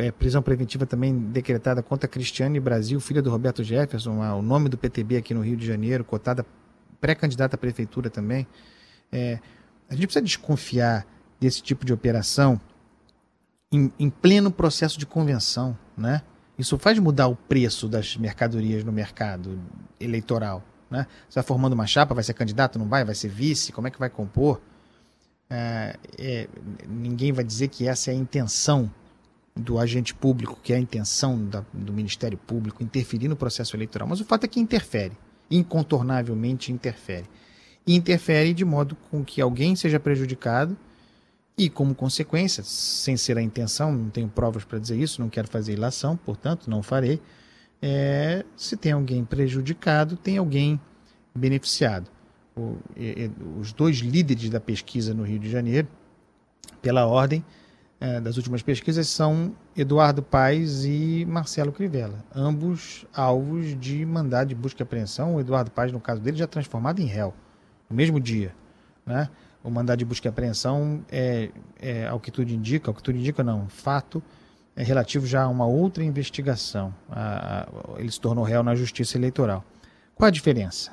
é, 0.00 0.10
prisão 0.10 0.40
preventiva 0.40 0.86
também 0.86 1.16
decretada 1.16 1.82
contra 1.82 2.08
Cristiane 2.08 2.58
Brasil, 2.58 2.98
filha 3.00 3.20
do 3.20 3.30
Roberto 3.30 3.62
Jefferson, 3.62 4.18
o 4.18 4.42
nome 4.42 4.68
do 4.68 4.78
PTB 4.78 5.18
aqui 5.18 5.34
no 5.34 5.42
Rio 5.42 5.56
de 5.56 5.66
Janeiro, 5.66 6.04
cotada 6.04 6.44
pré-candidata 7.00 7.56
à 7.56 7.58
prefeitura 7.58 8.08
também. 8.08 8.46
É, 9.12 9.38
a 9.88 9.94
gente 9.94 10.06
precisa 10.06 10.22
desconfiar 10.22 11.06
desse 11.38 11.62
tipo 11.62 11.84
de 11.84 11.92
operação 11.92 12.58
em, 13.70 13.92
em 13.98 14.08
pleno 14.08 14.50
processo 14.50 14.98
de 14.98 15.04
convenção, 15.04 15.76
né? 15.96 16.22
Isso 16.58 16.78
faz 16.78 16.98
mudar 16.98 17.28
o 17.28 17.36
preço 17.36 17.88
das 17.88 18.16
mercadorias 18.16 18.84
no 18.84 18.92
mercado 18.92 19.58
eleitoral. 19.98 20.62
Né? 20.90 21.06
Você 21.26 21.36
vai 21.36 21.44
formando 21.44 21.72
uma 21.72 21.86
chapa, 21.86 22.14
vai 22.14 22.22
ser 22.22 22.34
candidato, 22.34 22.78
não 22.78 22.86
vai? 22.86 23.02
Vai 23.02 23.14
ser 23.14 23.28
vice? 23.28 23.72
Como 23.72 23.88
é 23.88 23.90
que 23.90 23.98
vai 23.98 24.10
compor? 24.10 24.60
É, 25.48 25.96
é, 26.18 26.48
ninguém 26.86 27.32
vai 27.32 27.44
dizer 27.44 27.68
que 27.68 27.88
essa 27.88 28.10
é 28.10 28.14
a 28.14 28.16
intenção 28.16 28.90
do 29.54 29.78
agente 29.78 30.14
público, 30.14 30.58
que 30.62 30.72
é 30.72 30.76
a 30.76 30.80
intenção 30.80 31.44
da, 31.46 31.64
do 31.72 31.92
Ministério 31.92 32.38
Público 32.38 32.82
interferir 32.82 33.28
no 33.28 33.36
processo 33.36 33.76
eleitoral. 33.76 34.08
Mas 34.08 34.20
o 34.20 34.24
fato 34.24 34.44
é 34.44 34.48
que 34.48 34.60
interfere, 34.60 35.12
incontornavelmente 35.50 36.72
interfere. 36.72 37.26
E 37.86 37.94
interfere 37.94 38.54
de 38.54 38.64
modo 38.64 38.96
com 39.10 39.24
que 39.24 39.40
alguém 39.40 39.74
seja 39.74 39.98
prejudicado 39.98 40.76
e, 41.58 41.68
como 41.68 41.94
consequência, 41.94 42.62
sem 42.62 43.16
ser 43.16 43.36
a 43.36 43.42
intenção, 43.42 43.92
não 43.92 44.10
tenho 44.10 44.28
provas 44.28 44.64
para 44.64 44.78
dizer 44.78 44.98
isso, 44.98 45.20
não 45.20 45.28
quero 45.28 45.48
fazer 45.48 45.72
ilação, 45.74 46.16
portanto, 46.16 46.70
não 46.70 46.82
farei. 46.82 47.20
É, 47.82 48.44
se 48.56 48.76
tem 48.76 48.92
alguém 48.92 49.24
prejudicado, 49.24 50.16
tem 50.16 50.38
alguém 50.38 50.80
beneficiado. 51.34 52.10
O, 52.56 52.76
e, 52.96 53.30
os 53.58 53.72
dois 53.72 53.98
líderes 53.98 54.48
da 54.48 54.60
pesquisa 54.60 55.12
no 55.12 55.22
Rio 55.22 55.38
de 55.38 55.50
Janeiro, 55.50 55.88
pela 56.80 57.06
ordem 57.06 57.44
é, 58.00 58.20
das 58.20 58.36
últimas 58.36 58.62
pesquisas, 58.62 59.06
são 59.08 59.54
Eduardo 59.76 60.22
Paes 60.22 60.84
e 60.84 61.26
Marcelo 61.28 61.70
Crivella, 61.70 62.24
ambos 62.34 63.06
alvos 63.14 63.78
de 63.78 64.04
mandado 64.06 64.48
de 64.48 64.54
busca 64.54 64.82
e 64.82 64.84
apreensão. 64.84 65.34
O 65.36 65.40
Eduardo 65.40 65.70
Paes, 65.70 65.92
no 65.92 66.00
caso 66.00 66.20
dele, 66.20 66.38
já 66.38 66.46
transformado 66.46 67.00
em 67.00 67.06
réu, 67.06 67.34
no 67.88 67.96
mesmo 67.96 68.18
dia. 68.18 68.54
Né? 69.04 69.28
o 69.62 69.70
mandado 69.70 69.98
de 69.98 70.04
busca 70.04 70.26
e 70.26 70.30
apreensão 70.30 71.04
é, 71.10 71.50
é, 71.78 72.06
ao 72.06 72.18
que 72.18 72.30
tudo 72.30 72.50
indica, 72.50 72.90
ao 72.90 72.94
que 72.94 73.02
tudo 73.02 73.18
indica 73.18 73.44
não, 73.44 73.68
fato 73.68 74.22
é 74.74 74.82
relativo 74.82 75.26
já 75.26 75.42
a 75.42 75.48
uma 75.48 75.66
outra 75.66 76.02
investigação. 76.02 76.94
A, 77.10 77.66
a, 77.68 78.00
ele 78.00 78.10
se 78.10 78.20
tornou 78.20 78.44
réu 78.44 78.62
na 78.62 78.74
justiça 78.74 79.18
eleitoral. 79.18 79.64
Qual 80.14 80.26
a 80.26 80.30
diferença 80.30 80.92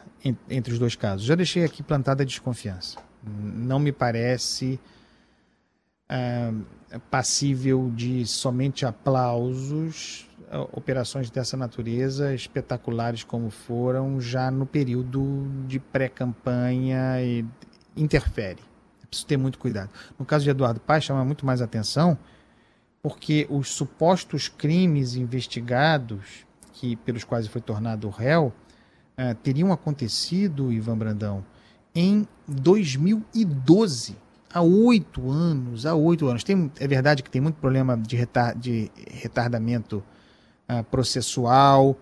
entre 0.50 0.74
os 0.74 0.80
dois 0.80 0.96
casos? 0.96 1.26
Já 1.26 1.36
deixei 1.36 1.64
aqui 1.64 1.82
plantada 1.82 2.24
a 2.24 2.26
desconfiança. 2.26 2.98
Não 3.24 3.80
me 3.80 3.92
parece 3.92 4.80
é, 6.10 6.52
passível 7.10 7.92
de 7.94 8.26
somente 8.26 8.86
aplausos 8.86 10.28
operações 10.72 11.30
dessa 11.30 11.58
natureza, 11.58 12.34
espetaculares 12.34 13.24
como 13.24 13.50
foram, 13.50 14.22
já 14.22 14.50
no 14.50 14.66
período 14.66 15.46
de 15.68 15.80
pré-campanha 15.80 17.22
e 17.22 17.46
interfere. 17.96 18.62
É 19.04 19.06
preciso 19.08 19.28
ter 19.28 19.38
muito 19.38 19.60
cuidado. 19.60 19.90
No 20.18 20.26
caso 20.26 20.44
de 20.44 20.50
Eduardo 20.50 20.80
Paes, 20.80 21.04
chama 21.04 21.26
muito 21.26 21.46
mais 21.46 21.62
atenção 21.62 22.18
porque 23.02 23.48
os 23.50 23.70
supostos 23.70 24.48
crimes 24.48 25.16
investigados 25.16 26.46
que 26.74 26.96
pelos 26.98 27.24
quais 27.24 27.48
foi 27.48 27.62
tornado 27.62 28.10
réu 28.10 28.54
uh, 29.18 29.36
teriam 29.36 29.72
acontecido, 29.72 30.72
Ivan 30.72 30.98
Brandão, 30.98 31.46
em 31.96 32.28
2012, 32.48 34.16
há 34.58 34.62
oito 34.62 35.30
anos, 35.30 35.86
há 35.86 35.94
oito 35.94 36.28
anos. 36.28 36.44
Tem, 36.44 36.72
é 36.80 36.88
verdade 36.88 37.22
que 37.22 37.30
tem 37.30 37.40
muito 37.40 37.56
problema 37.56 37.96
de, 37.96 38.16
retar, 38.16 38.56
de 38.56 38.92
retardamento 39.12 40.04
uh, 40.68 40.84
processual, 40.86 41.96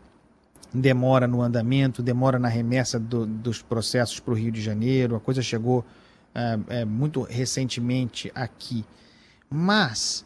demora 0.74 1.28
no 1.28 1.41
andamento, 1.41 2.01
demora 2.01 2.39
na 2.39 2.47
remessa 2.47 2.97
do, 2.97 3.26
dos 3.26 3.62
processos 3.62 4.20
para 4.20 4.34
o 4.34 4.38
Rio 4.38 4.51
de 4.51 4.62
Janeiro. 4.62 5.16
A 5.16 5.20
coisa 5.20 5.41
chegou 5.41 5.86
é, 6.34 6.80
é, 6.80 6.86
muito 6.86 7.24
recentemente 7.24 8.32
aqui. 8.34 8.86
Mas 9.49 10.24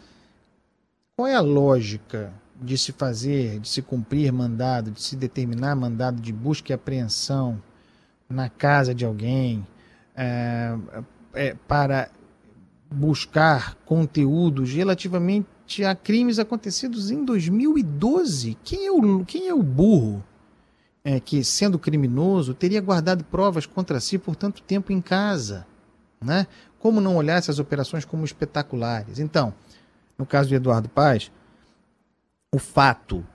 qual 1.15 1.27
é 1.27 1.35
a 1.35 1.41
lógica 1.41 2.31
de 2.61 2.77
se 2.77 2.91
fazer, 2.91 3.59
de 3.59 3.69
se 3.69 3.81
cumprir 3.81 4.31
mandado, 4.31 4.91
de 4.91 5.01
se 5.01 5.15
determinar 5.15 5.75
mandado 5.75 6.21
de 6.21 6.31
busca 6.31 6.71
e 6.71 6.75
apreensão 6.75 7.61
na 8.29 8.49
casa 8.49 8.93
de 8.93 9.03
alguém 9.03 9.65
é, 10.15 10.75
é 11.33 11.55
para 11.67 12.11
buscar 12.91 13.75
conteúdos 13.85 14.73
relativamente 14.73 15.83
a 15.83 15.93
crimes 15.93 16.39
acontecidos 16.39 17.11
em 17.11 17.23
2012? 17.23 18.57
Quem 18.63 18.87
é 18.87 18.91
o, 18.91 19.25
quem 19.25 19.47
é 19.47 19.53
o 19.53 19.61
burro 19.61 20.23
é, 21.03 21.19
que, 21.19 21.43
sendo 21.43 21.79
criminoso, 21.79 22.53
teria 22.53 22.81
guardado 22.81 23.23
provas 23.23 23.65
contra 23.65 23.99
si 23.99 24.17
por 24.17 24.35
tanto 24.35 24.61
tempo 24.61 24.91
em 24.91 25.01
casa. 25.01 25.65
Né? 26.21 26.47
Como 26.79 26.99
não 26.99 27.15
olhar 27.15 27.37
essas 27.37 27.59
operações 27.59 28.05
como 28.05 28.25
espetaculares? 28.25 29.19
Então, 29.19 29.53
no 30.17 30.25
caso 30.25 30.49
de 30.49 30.55
Eduardo 30.55 30.89
Paz, 30.89 31.31
o 32.53 32.59
fato 32.59 33.25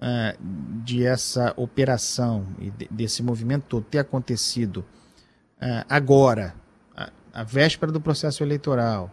é, 0.00 0.36
de 0.84 1.04
essa 1.04 1.52
operação 1.56 2.46
e 2.58 2.70
de, 2.70 2.88
desse 2.90 3.22
movimento 3.22 3.64
todo 3.68 3.84
ter 3.84 3.98
acontecido 3.98 4.84
é, 5.60 5.84
agora, 5.88 6.54
a, 7.32 7.42
véspera 7.42 7.90
do 7.90 8.00
processo 8.00 8.42
eleitoral, 8.42 9.10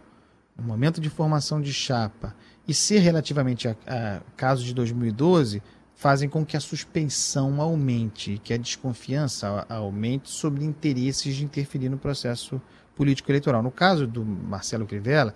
no 0.56 0.64
momento 0.64 1.00
de 1.00 1.08
formação 1.08 1.60
de 1.60 1.72
chapa, 1.72 2.34
e 2.66 2.74
ser 2.74 2.98
relativamente 2.98 3.68
a, 3.68 3.76
a 3.86 4.20
caso 4.36 4.64
de 4.64 4.74
2012, 4.74 5.62
fazem 5.94 6.28
com 6.28 6.46
que 6.46 6.56
a 6.56 6.60
suspeição 6.60 7.60
aumente, 7.60 8.40
que 8.42 8.54
a 8.54 8.56
desconfiança 8.56 9.66
aumente 9.68 10.30
sobre 10.30 10.64
interesses 10.64 11.36
de 11.36 11.44
interferir 11.44 11.88
no 11.88 11.98
processo 11.98 12.60
político 12.96 13.30
eleitoral. 13.30 13.62
No 13.62 13.70
caso 13.70 14.06
do 14.06 14.24
Marcelo 14.24 14.86
Crivella, 14.86 15.34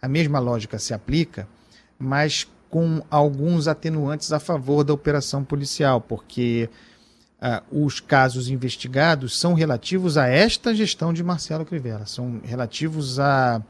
a 0.00 0.08
mesma 0.08 0.38
lógica 0.38 0.78
se 0.78 0.92
aplica, 0.92 1.48
mas 1.98 2.46
com 2.68 3.02
alguns 3.10 3.68
atenuantes 3.68 4.32
a 4.32 4.40
favor 4.40 4.82
da 4.82 4.94
operação 4.94 5.44
policial, 5.44 6.00
porque 6.00 6.68
uh, 7.42 7.84
os 7.84 7.98
casos 7.98 8.48
investigados 8.48 9.38
são 9.38 9.54
relativos 9.54 10.16
a 10.16 10.28
esta 10.28 10.74
gestão 10.74 11.12
de 11.12 11.24
Marcelo 11.24 11.66
Crivella, 11.66 12.06
são 12.06 12.40
relativos 12.44 13.18
a, 13.18 13.60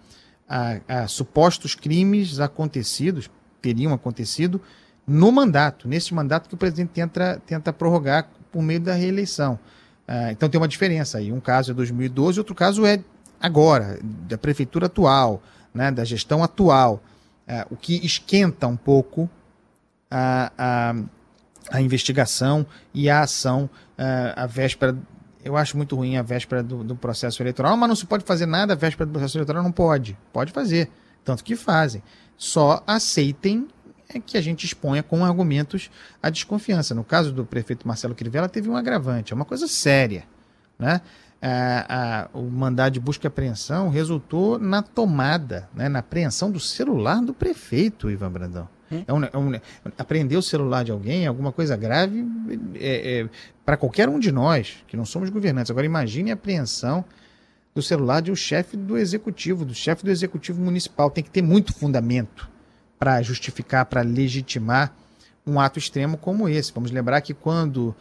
a, 0.49 0.81
a 0.87 1.09
supostos 1.09 1.75
crimes 1.75 2.39
acontecidos, 2.39 3.31
teriam 3.63 3.95
acontecido, 3.95 4.61
no 5.07 5.33
mandato, 5.33 5.89
nesse 5.89 6.15
mandato 6.15 6.49
que 6.49 6.55
o 6.55 6.59
presidente 6.59 6.91
tenta, 6.91 7.41
tenta 7.47 7.73
prorrogar 7.73 8.29
por 8.53 8.63
meio 8.63 8.81
da 8.81 8.95
reeleição. 8.95 9.59
Uh, 10.07 10.31
então 10.31 10.49
tem 10.49 10.61
uma 10.61 10.69
diferença 10.69 11.19
aí. 11.19 11.33
Um 11.33 11.41
caso 11.41 11.71
é 11.71 11.75
2012, 11.75 12.39
outro 12.39 12.55
caso 12.55 12.85
é 12.85 13.03
agora, 13.41 13.99
da 14.03 14.37
prefeitura 14.37 14.87
atual, 14.87 15.43
né, 15.73 15.91
da 15.91 16.05
gestão 16.05 16.45
atual. 16.45 17.03
Uh, 17.49 17.75
o 17.75 17.77
que 17.77 18.05
esquenta 18.07 18.69
um 18.69 18.77
pouco 18.77 19.29
a, 20.11 20.53
a, 20.57 20.95
a 21.71 21.81
investigação 21.81 22.67
e 22.93 23.09
a 23.09 23.21
ação 23.21 23.69
uh, 23.99 24.33
a 24.37 24.47
véspera. 24.47 24.97
Eu 25.45 25.57
acho 25.57 25.77
muito 25.77 25.97
ruim 25.97 26.17
a 26.17 26.23
véspera 26.23 26.63
do, 26.63 26.85
do 26.85 26.95
processo 26.95 27.43
eleitoral, 27.43 27.77
mas 27.77 27.89
não 27.89 27.97
se 27.97 28.07
pode 28.07 28.25
fazer 28.25 28.47
nada 28.47 28.75
a 28.75 28.77
véspera 28.77 29.07
do 29.07 29.13
processo 29.13 29.37
eleitoral, 29.37 29.63
não 29.63 29.73
pode. 29.73 30.17
Pode 30.33 30.53
fazer. 30.53 30.89
Tanto 31.25 31.43
que 31.43 31.57
fazem. 31.57 32.03
Só 32.37 32.83
aceitem 32.87 33.69
é 34.17 34.21
que 34.21 34.37
a 34.37 34.41
gente 34.41 34.65
exponha 34.65 35.03
com 35.03 35.25
argumentos 35.25 35.91
a 36.23 36.31
desconfiança. 36.31 36.95
No 36.95 37.05
caso 37.05 37.33
do 37.33 37.45
prefeito 37.45 37.87
Marcelo 37.89 38.15
Crivella, 38.15 38.49
teve 38.49 38.69
um 38.69 38.77
agravante, 38.77 39.33
é 39.33 39.37
uma 39.37 39.45
coisa 39.45 39.67
séria. 39.67 40.25
Né? 40.79 41.01
A, 41.41 42.29
a, 42.35 42.39
o 42.39 42.43
mandado 42.43 42.93
de 42.93 43.01
busca 43.01 43.27
e 43.27 43.29
apreensão 43.29 43.89
resultou 43.89 44.59
na 44.59 44.81
tomada, 44.81 45.69
né, 45.75 45.89
na 45.89 45.99
apreensão 45.99 46.51
do 46.51 46.61
celular 46.61 47.21
do 47.21 47.35
prefeito, 47.35 48.11
Ivan 48.11 48.31
Brandão. 48.31 48.69
Hum? 48.93 49.05
É 49.07 49.13
um, 49.13 49.25
é 49.25 49.39
um, 49.39 49.61
apreender 49.97 50.39
o 50.39 50.43
celular 50.43 50.85
de 50.85 50.93
alguém, 50.93 51.27
alguma 51.27 51.51
coisa 51.51 51.77
grave, 51.77 52.25
é, 52.75 53.21
é, 53.21 53.29
para 53.65 53.77
qualquer 53.77 54.09
um 54.09 54.19
de 54.19 54.31
nós, 54.31 54.85
que 54.87 54.97
não 54.97 55.05
somos 55.05 55.31
governantes. 55.31 55.71
Agora, 55.71 55.87
imagine 55.87 56.31
a 56.31 56.35
apreensão 56.35 57.05
do 57.75 57.81
celular 57.81 58.21
de 58.21 58.31
um 58.31 58.37
chefe 58.37 58.77
do 58.77 58.99
executivo, 58.99 59.65
do 59.65 59.75
chefe 59.75 60.05
do 60.05 60.11
executivo 60.11 60.61
municipal. 60.61 61.11
Tem 61.11 61.25
que 61.25 61.31
ter 61.31 61.43
muito 61.43 61.73
fundamento 61.73 62.49
para 62.99 63.21
justificar, 63.23 63.87
para 63.87 64.03
legitimar 64.03 64.95
um 65.47 65.59
ato 65.59 65.79
extremo 65.79 66.17
como 66.17 66.49
esse. 66.49 66.73
Vamos 66.73 66.91
lembrar 66.91 67.21
que 67.21 67.35
quando 67.35 67.89
uh, 67.89 67.95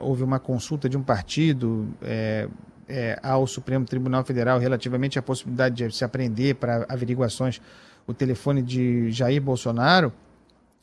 houve 0.00 0.22
uma 0.22 0.40
consulta 0.40 0.88
de 0.88 0.96
um 0.96 1.02
partido 1.02 1.88
é, 2.02 2.48
é, 2.88 3.18
ao 3.22 3.46
Supremo 3.46 3.84
Tribunal 3.84 4.24
Federal 4.24 4.58
relativamente 4.58 5.18
à 5.18 5.22
possibilidade 5.22 5.86
de 5.86 5.94
se 5.94 6.04
apreender 6.04 6.54
para 6.56 6.86
averiguações 6.88 7.60
o 8.06 8.14
telefone 8.14 8.62
de 8.62 9.10
Jair 9.10 9.40
Bolsonaro, 9.40 10.12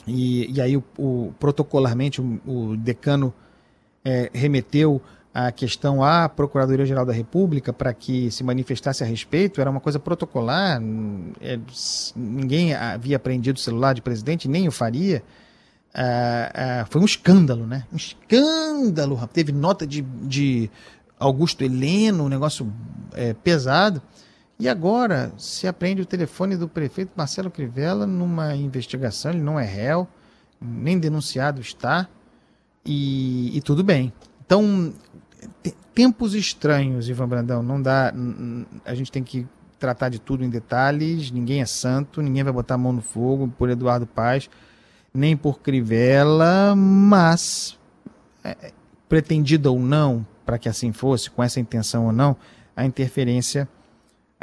e, 0.05 0.51
e 0.51 0.61
aí 0.61 0.75
o, 0.75 0.83
o 0.97 1.33
protocolarmente 1.39 2.21
o, 2.21 2.39
o 2.45 2.77
decano 2.77 3.33
é, 4.03 4.29
remeteu 4.33 5.01
a 5.33 5.51
questão 5.51 6.03
à 6.03 6.29
Procuradoria-Geral 6.29 7.05
da 7.05 7.13
República 7.13 7.73
para 7.73 7.91
que 7.93 8.29
se 8.29 8.43
manifestasse 8.43 9.03
a 9.03 9.07
respeito, 9.07 9.59
era 9.59 9.69
uma 9.69 9.79
coisa 9.79 9.97
protocolar, 9.99 10.79
é, 11.41 11.59
ninguém 12.15 12.73
havia 12.75 13.15
apreendido 13.15 13.57
o 13.57 13.61
celular 13.61 13.93
de 13.93 14.01
presidente, 14.01 14.47
nem 14.47 14.67
o 14.67 14.71
faria. 14.71 15.23
Ah, 15.93 16.51
ah, 16.53 16.85
foi 16.89 17.01
um 17.01 17.05
escândalo, 17.05 17.67
né? 17.67 17.85
Um 17.91 17.95
escândalo. 17.95 19.19
Teve 19.31 19.51
nota 19.51 19.85
de, 19.85 20.01
de 20.01 20.69
Augusto 21.19 21.63
Heleno, 21.63 22.25
um 22.25 22.29
negócio 22.29 22.71
é, 23.13 23.33
pesado. 23.33 24.01
E 24.59 24.69
agora 24.69 25.33
se 25.37 25.67
aprende 25.67 26.01
o 26.01 26.05
telefone 26.05 26.55
do 26.55 26.67
prefeito 26.67 27.11
Marcelo 27.15 27.49
Crivella 27.49 28.05
numa 28.05 28.55
investigação, 28.55 29.31
ele 29.31 29.41
não 29.41 29.59
é 29.59 29.65
réu, 29.65 30.07
nem 30.61 30.97
denunciado 30.97 31.59
está, 31.59 32.07
e, 32.85 33.55
e 33.57 33.61
tudo 33.61 33.83
bem. 33.83 34.13
Então, 34.45 34.93
tempos 35.93 36.33
estranhos, 36.33 37.09
Ivan 37.09 37.27
Brandão, 37.27 37.63
não 37.63 37.81
dá. 37.81 38.13
A 38.85 38.93
gente 38.93 39.11
tem 39.11 39.23
que 39.23 39.47
tratar 39.79 40.09
de 40.09 40.19
tudo 40.19 40.43
em 40.43 40.49
detalhes, 40.49 41.31
ninguém 41.31 41.61
é 41.61 41.65
santo, 41.65 42.21
ninguém 42.21 42.43
vai 42.43 42.53
botar 42.53 42.75
a 42.75 42.77
mão 42.77 42.93
no 42.93 43.01
fogo 43.01 43.53
por 43.57 43.69
Eduardo 43.69 44.07
Paz, 44.07 44.49
nem 45.13 45.35
por 45.35 45.59
Crivella, 45.59 46.73
mas 46.75 47.77
é, 48.43 48.71
pretendida 49.09 49.69
ou 49.69 49.79
não, 49.79 50.25
para 50.45 50.57
que 50.57 50.69
assim 50.69 50.93
fosse, 50.93 51.29
com 51.29 51.43
essa 51.43 51.59
intenção 51.59 52.05
ou 52.05 52.11
não, 52.11 52.35
a 52.75 52.85
interferência 52.85 53.67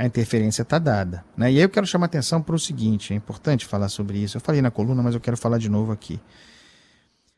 a 0.01 0.06
interferência 0.06 0.62
está 0.62 0.78
dada. 0.78 1.22
Né? 1.36 1.52
E 1.52 1.56
aí 1.56 1.62
eu 1.62 1.68
quero 1.68 1.86
chamar 1.86 2.06
atenção 2.06 2.40
para 2.40 2.55
o 2.55 2.59
seguinte, 2.59 3.12
é 3.12 3.16
importante 3.16 3.66
falar 3.66 3.90
sobre 3.90 4.16
isso. 4.16 4.39
Eu 4.39 4.40
falei 4.40 4.62
na 4.62 4.70
coluna, 4.70 5.02
mas 5.02 5.12
eu 5.14 5.20
quero 5.20 5.36
falar 5.36 5.59
de 5.59 5.68
novo 5.68 5.93
aqui. 5.93 6.18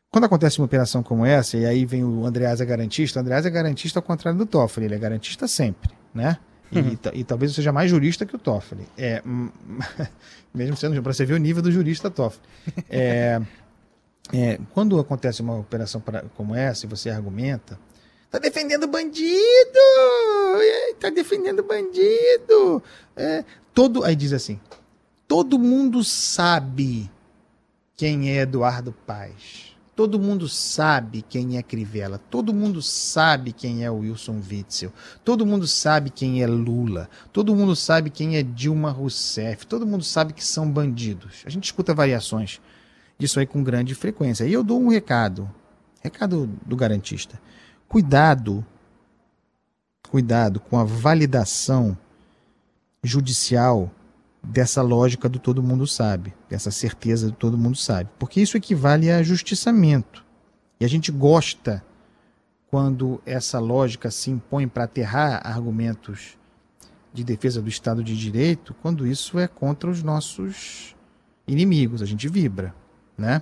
Quando 0.09 0.23
acontece 0.23 0.59
uma 0.59 0.65
operação 0.65 1.03
como 1.03 1.25
essa, 1.25 1.57
e 1.57 1.65
aí 1.65 1.85
vem 1.85 2.05
o 2.05 2.25
Andreasa 2.25 2.63
garantista, 2.63 3.19
o 3.19 3.21
Andreasa 3.21 3.49
é 3.49 3.51
garantista 3.51 3.99
ao 3.99 4.03
contrário 4.03 4.39
do 4.39 4.45
Toffoli, 4.45 4.85
ele 4.85 4.95
é 4.95 4.97
garantista 4.97 5.45
sempre, 5.45 5.91
né? 6.15 6.37
E, 6.71 6.79
uhum. 6.79 6.97
e, 7.13 7.23
talvez 7.25 7.53
seja 7.53 7.73
mais 7.73 7.91
jurista 7.91 8.25
que 8.25 8.33
o 8.33 8.39
Toffoli. 8.39 8.87
É, 8.97 9.21
mesmo 10.55 10.77
sendo, 10.77 11.03
para 11.03 11.11
você 11.11 11.25
ver 11.25 11.33
o 11.33 11.37
nível 11.37 11.61
do 11.61 11.69
jurista 11.69 12.09
Toffoli. 12.09 12.47
É, 12.89 13.41
é, 14.31 14.57
quando 14.73 14.97
acontece 14.97 15.41
uma 15.41 15.57
operação 15.57 15.99
pra, 15.99 16.23
como 16.37 16.55
essa 16.55 16.85
e 16.85 16.89
você 16.89 17.09
argumenta, 17.09 17.77
Tá 18.33 18.39
defendendo 18.39 18.87
bandido! 18.87 19.29
Tá 21.03 21.09
defendendo 21.09 21.61
bandido! 21.61 22.81
É, 23.13 23.43
todo, 23.73 24.05
aí 24.05 24.15
diz 24.15 24.31
assim: 24.31 24.57
todo 25.27 25.59
mundo 25.59 26.01
sabe 26.01 27.11
quem 27.93 28.31
é 28.31 28.43
Eduardo 28.43 28.93
Paz. 29.05 29.75
Todo 29.97 30.17
mundo 30.17 30.47
sabe 30.47 31.21
quem 31.21 31.57
é 31.57 31.61
Crivella. 31.61 32.17
Todo 32.17 32.53
mundo 32.53 32.81
sabe 32.81 33.51
quem 33.51 33.83
é 33.83 33.91
Wilson 33.91 34.41
Witzel. 34.49 34.93
Todo 35.25 35.45
mundo 35.45 35.67
sabe 35.67 36.09
quem 36.09 36.41
é 36.41 36.47
Lula. 36.47 37.09
Todo 37.33 37.53
mundo 37.53 37.75
sabe 37.75 38.09
quem 38.09 38.37
é 38.37 38.41
Dilma 38.41 38.89
Rousseff. 38.89 39.67
Todo 39.67 39.85
mundo 39.85 40.05
sabe 40.05 40.31
que 40.31 40.43
são 40.43 40.71
bandidos. 40.71 41.43
A 41.45 41.49
gente 41.49 41.65
escuta 41.65 41.93
variações 41.93 42.61
disso 43.19 43.41
aí 43.41 43.45
com 43.45 43.61
grande 43.61 43.93
frequência. 43.93 44.45
E 44.45 44.53
eu 44.53 44.63
dou 44.63 44.81
um 44.81 44.87
recado. 44.87 45.51
Recado 46.01 46.49
do 46.65 46.77
garantista. 46.77 47.41
Cuidado, 47.89 48.65
cuidado 50.13 50.59
com 50.59 50.77
a 50.77 50.83
validação 50.83 51.97
judicial 53.03 53.91
dessa 54.43 54.79
lógica 54.79 55.27
do 55.27 55.39
todo 55.39 55.63
mundo 55.63 55.87
sabe, 55.87 56.35
dessa 56.47 56.69
certeza 56.69 57.31
do 57.31 57.33
todo 57.33 57.57
mundo 57.57 57.75
sabe, 57.75 58.11
porque 58.19 58.39
isso 58.39 58.55
equivale 58.55 59.09
a 59.09 59.23
justiçamento. 59.23 60.23
E 60.79 60.85
a 60.85 60.87
gente 60.87 61.11
gosta 61.11 61.83
quando 62.69 63.19
essa 63.25 63.57
lógica 63.57 64.11
se 64.11 64.29
impõe 64.29 64.67
para 64.67 64.83
aterrar 64.83 65.41
argumentos 65.43 66.37
de 67.11 67.23
defesa 67.23 67.59
do 67.59 67.67
Estado 67.67 68.03
de 68.03 68.15
Direito, 68.15 68.75
quando 68.83 69.07
isso 69.07 69.39
é 69.39 69.47
contra 69.47 69.89
os 69.89 70.03
nossos 70.03 70.95
inimigos, 71.47 72.03
a 72.03 72.05
gente 72.05 72.29
vibra, 72.29 72.75
né? 73.17 73.41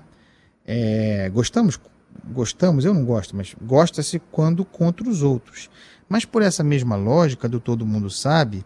É, 0.65 1.29
gostamos 1.33 1.77
gostamos, 2.25 2.85
eu 2.85 2.93
não 2.93 3.05
gosto, 3.05 3.35
mas 3.35 3.55
gosta-se 3.61 4.19
quando 4.31 4.63
contra 4.65 5.07
os 5.09 5.23
outros. 5.23 5.69
Mas 6.11 6.25
por 6.25 6.41
essa 6.41 6.61
mesma 6.61 6.97
lógica 6.97 7.47
do 7.47 7.57
todo 7.57 7.85
mundo 7.85 8.09
sabe, 8.09 8.65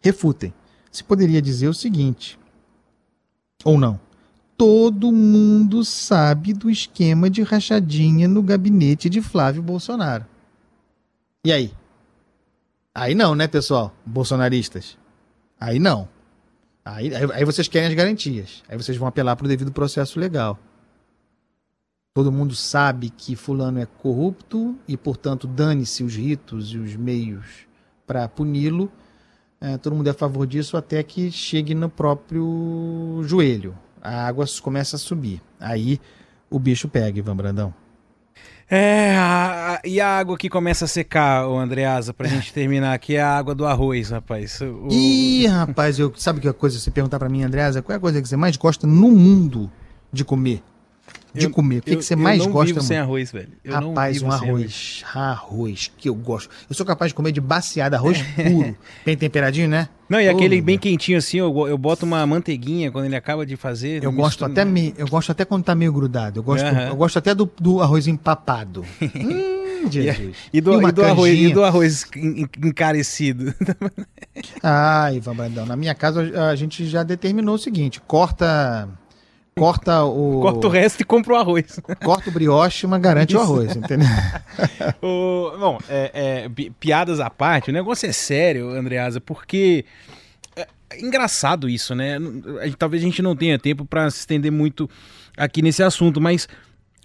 refutem. 0.00 0.54
Se 0.92 1.02
poderia 1.02 1.42
dizer 1.42 1.66
o 1.66 1.74
seguinte, 1.74 2.38
ou 3.64 3.76
não. 3.76 3.98
Todo 4.56 5.10
mundo 5.10 5.84
sabe 5.84 6.52
do 6.52 6.70
esquema 6.70 7.28
de 7.28 7.42
rachadinha 7.42 8.28
no 8.28 8.44
gabinete 8.44 9.10
de 9.10 9.20
Flávio 9.20 9.60
Bolsonaro. 9.60 10.24
E 11.44 11.50
aí? 11.50 11.74
Aí 12.94 13.12
não, 13.12 13.34
né, 13.34 13.48
pessoal? 13.48 13.92
Bolsonaristas. 14.06 14.96
Aí 15.58 15.80
não. 15.80 16.08
Aí, 16.84 17.10
aí, 17.34 17.44
vocês 17.44 17.66
querem 17.66 17.88
as 17.88 17.94
garantias. 17.94 18.62
Aí 18.68 18.76
vocês 18.76 18.96
vão 18.96 19.08
apelar 19.08 19.34
para 19.34 19.46
o 19.46 19.48
devido 19.48 19.72
processo 19.72 20.20
legal. 20.20 20.56
Todo 22.18 22.32
mundo 22.32 22.52
sabe 22.52 23.10
que 23.10 23.36
fulano 23.36 23.78
é 23.78 23.86
corrupto 23.86 24.74
e, 24.88 24.96
portanto, 24.96 25.46
dane-se 25.46 26.02
os 26.02 26.16
ritos 26.16 26.72
e 26.72 26.76
os 26.76 26.96
meios 26.96 27.44
para 28.04 28.26
puni-lo. 28.26 28.90
É, 29.60 29.78
todo 29.78 29.94
mundo 29.94 30.08
é 30.08 30.10
a 30.10 30.14
favor 30.14 30.44
disso 30.44 30.76
até 30.76 31.00
que 31.04 31.30
chegue 31.30 31.76
no 31.76 31.88
próprio 31.88 33.20
joelho. 33.22 33.72
A 34.02 34.26
água 34.26 34.44
começa 34.60 34.96
a 34.96 34.98
subir. 34.98 35.40
Aí 35.60 36.00
o 36.50 36.58
bicho 36.58 36.88
pega, 36.88 37.20
Ivan 37.20 37.36
Brandão. 37.36 37.72
É, 38.68 39.14
a, 39.16 39.80
e 39.84 40.00
a 40.00 40.18
água 40.18 40.36
que 40.36 40.50
começa 40.50 40.86
a 40.86 40.88
secar, 40.88 41.46
o 41.46 41.56
Andreasa, 41.56 42.12
pra 42.12 42.26
gente 42.26 42.52
terminar 42.52 42.94
aqui, 42.94 43.14
é 43.14 43.22
a 43.22 43.38
água 43.38 43.54
do 43.54 43.64
arroz, 43.64 44.10
rapaz. 44.10 44.60
O... 44.60 44.88
Ih, 44.90 45.46
rapaz, 45.46 46.00
eu, 46.00 46.12
sabe 46.16 46.40
que 46.40 46.48
a 46.48 46.52
coisa, 46.52 46.80
você 46.80 46.90
perguntar 46.90 47.20
para 47.20 47.28
mim, 47.28 47.44
Andreasa, 47.44 47.80
qual 47.80 47.94
é 47.94 47.96
a 47.96 48.00
coisa 48.00 48.20
que 48.20 48.26
você 48.26 48.36
mais 48.36 48.56
gosta 48.56 48.88
no 48.88 49.08
mundo 49.08 49.70
de 50.12 50.24
comer? 50.24 50.64
De 51.34 51.46
eu, 51.46 51.50
comer. 51.50 51.78
O 51.78 51.82
que, 51.82 51.90
eu, 51.92 51.98
que 51.98 52.04
você 52.04 52.16
mais 52.16 52.44
gosta? 52.46 52.70
Eu 52.70 52.76
não 52.76 52.82
sem 52.82 52.96
arroz, 52.96 53.30
velho. 53.30 53.48
Eu 53.62 53.72
Rapaz, 53.72 54.22
um 54.22 54.30
arroz, 54.30 55.04
arroz, 55.14 55.90
que 55.96 56.08
eu 56.08 56.14
gosto. 56.14 56.50
Eu 56.68 56.74
sou 56.74 56.86
capaz 56.86 57.10
de 57.10 57.14
comer 57.14 57.32
de 57.32 57.40
baciada, 57.40 57.96
arroz 57.96 58.22
puro, 58.34 58.76
bem 59.04 59.16
temperadinho, 59.16 59.68
né? 59.68 59.88
Não, 60.08 60.18
e 60.20 60.26
oh, 60.26 60.32
aquele 60.32 60.60
bem 60.62 60.78
quentinho 60.78 61.18
assim, 61.18 61.36
eu, 61.36 61.68
eu 61.68 61.76
boto 61.76 62.06
uma 62.06 62.26
manteiguinha 62.26 62.90
quando 62.90 63.04
ele 63.04 63.16
acaba 63.16 63.44
de 63.44 63.56
fazer. 63.56 64.02
Eu 64.02 64.10
gosto 64.10 64.44
até 64.44 64.64
me, 64.64 64.94
eu 64.96 65.06
gosto 65.06 65.30
até 65.30 65.44
quando 65.44 65.64
tá 65.64 65.74
meio 65.74 65.92
grudado. 65.92 66.40
Eu 66.40 66.42
gosto, 66.42 66.64
eu 66.64 66.96
gosto 66.96 67.18
até 67.18 67.34
do, 67.34 67.50
do 67.60 67.82
arroz 67.82 68.06
empapado. 68.06 68.84
hum, 69.02 69.90
Jesus. 69.90 70.36
E, 70.50 70.60
do, 70.62 70.80
e, 70.80 70.84
e 70.86 70.92
do 70.92 71.04
arroz, 71.04 71.38
e 71.38 71.52
do 71.52 71.62
arroz 71.62 72.06
encarecido. 72.64 73.54
ah, 74.62 75.12
Ivan 75.12 75.36
Brandão, 75.36 75.66
na 75.66 75.76
minha 75.76 75.94
casa 75.94 76.22
a 76.50 76.54
gente 76.56 76.86
já 76.86 77.02
determinou 77.02 77.56
o 77.56 77.58
seguinte: 77.58 78.00
corta 78.00 78.88
corta 79.58 80.04
o. 80.04 80.40
Corta 80.40 80.66
o 80.66 80.70
resto 80.70 81.00
e 81.00 81.04
compra 81.04 81.34
o 81.34 81.36
arroz. 81.36 81.80
Corta 82.04 82.30
o 82.30 82.32
brioche, 82.32 82.86
mas 82.86 83.00
garante 83.00 83.34
Isso. 83.34 83.38
o 83.38 83.42
arroz, 83.42 83.76
entendeu? 83.76 84.08
o, 85.02 85.58
bom, 85.58 85.78
é, 85.88 86.46
é, 86.46 86.70
piadas 86.80 87.20
à 87.20 87.28
parte, 87.28 87.70
o 87.70 87.72
negócio 87.72 88.08
é 88.08 88.12
sério, 88.12 88.70
Andreasa, 88.70 89.20
porque. 89.20 89.84
É, 90.56 90.66
é 90.90 91.00
engraçado 91.00 91.68
isso, 91.68 91.94
né? 91.94 92.18
Talvez 92.78 93.02
a 93.02 93.06
gente 93.06 93.22
não 93.22 93.36
tenha 93.36 93.58
tempo 93.58 93.84
para 93.84 94.10
se 94.10 94.20
estender 94.20 94.50
muito 94.50 94.88
aqui 95.36 95.62
nesse 95.62 95.82
assunto, 95.82 96.20
mas 96.20 96.48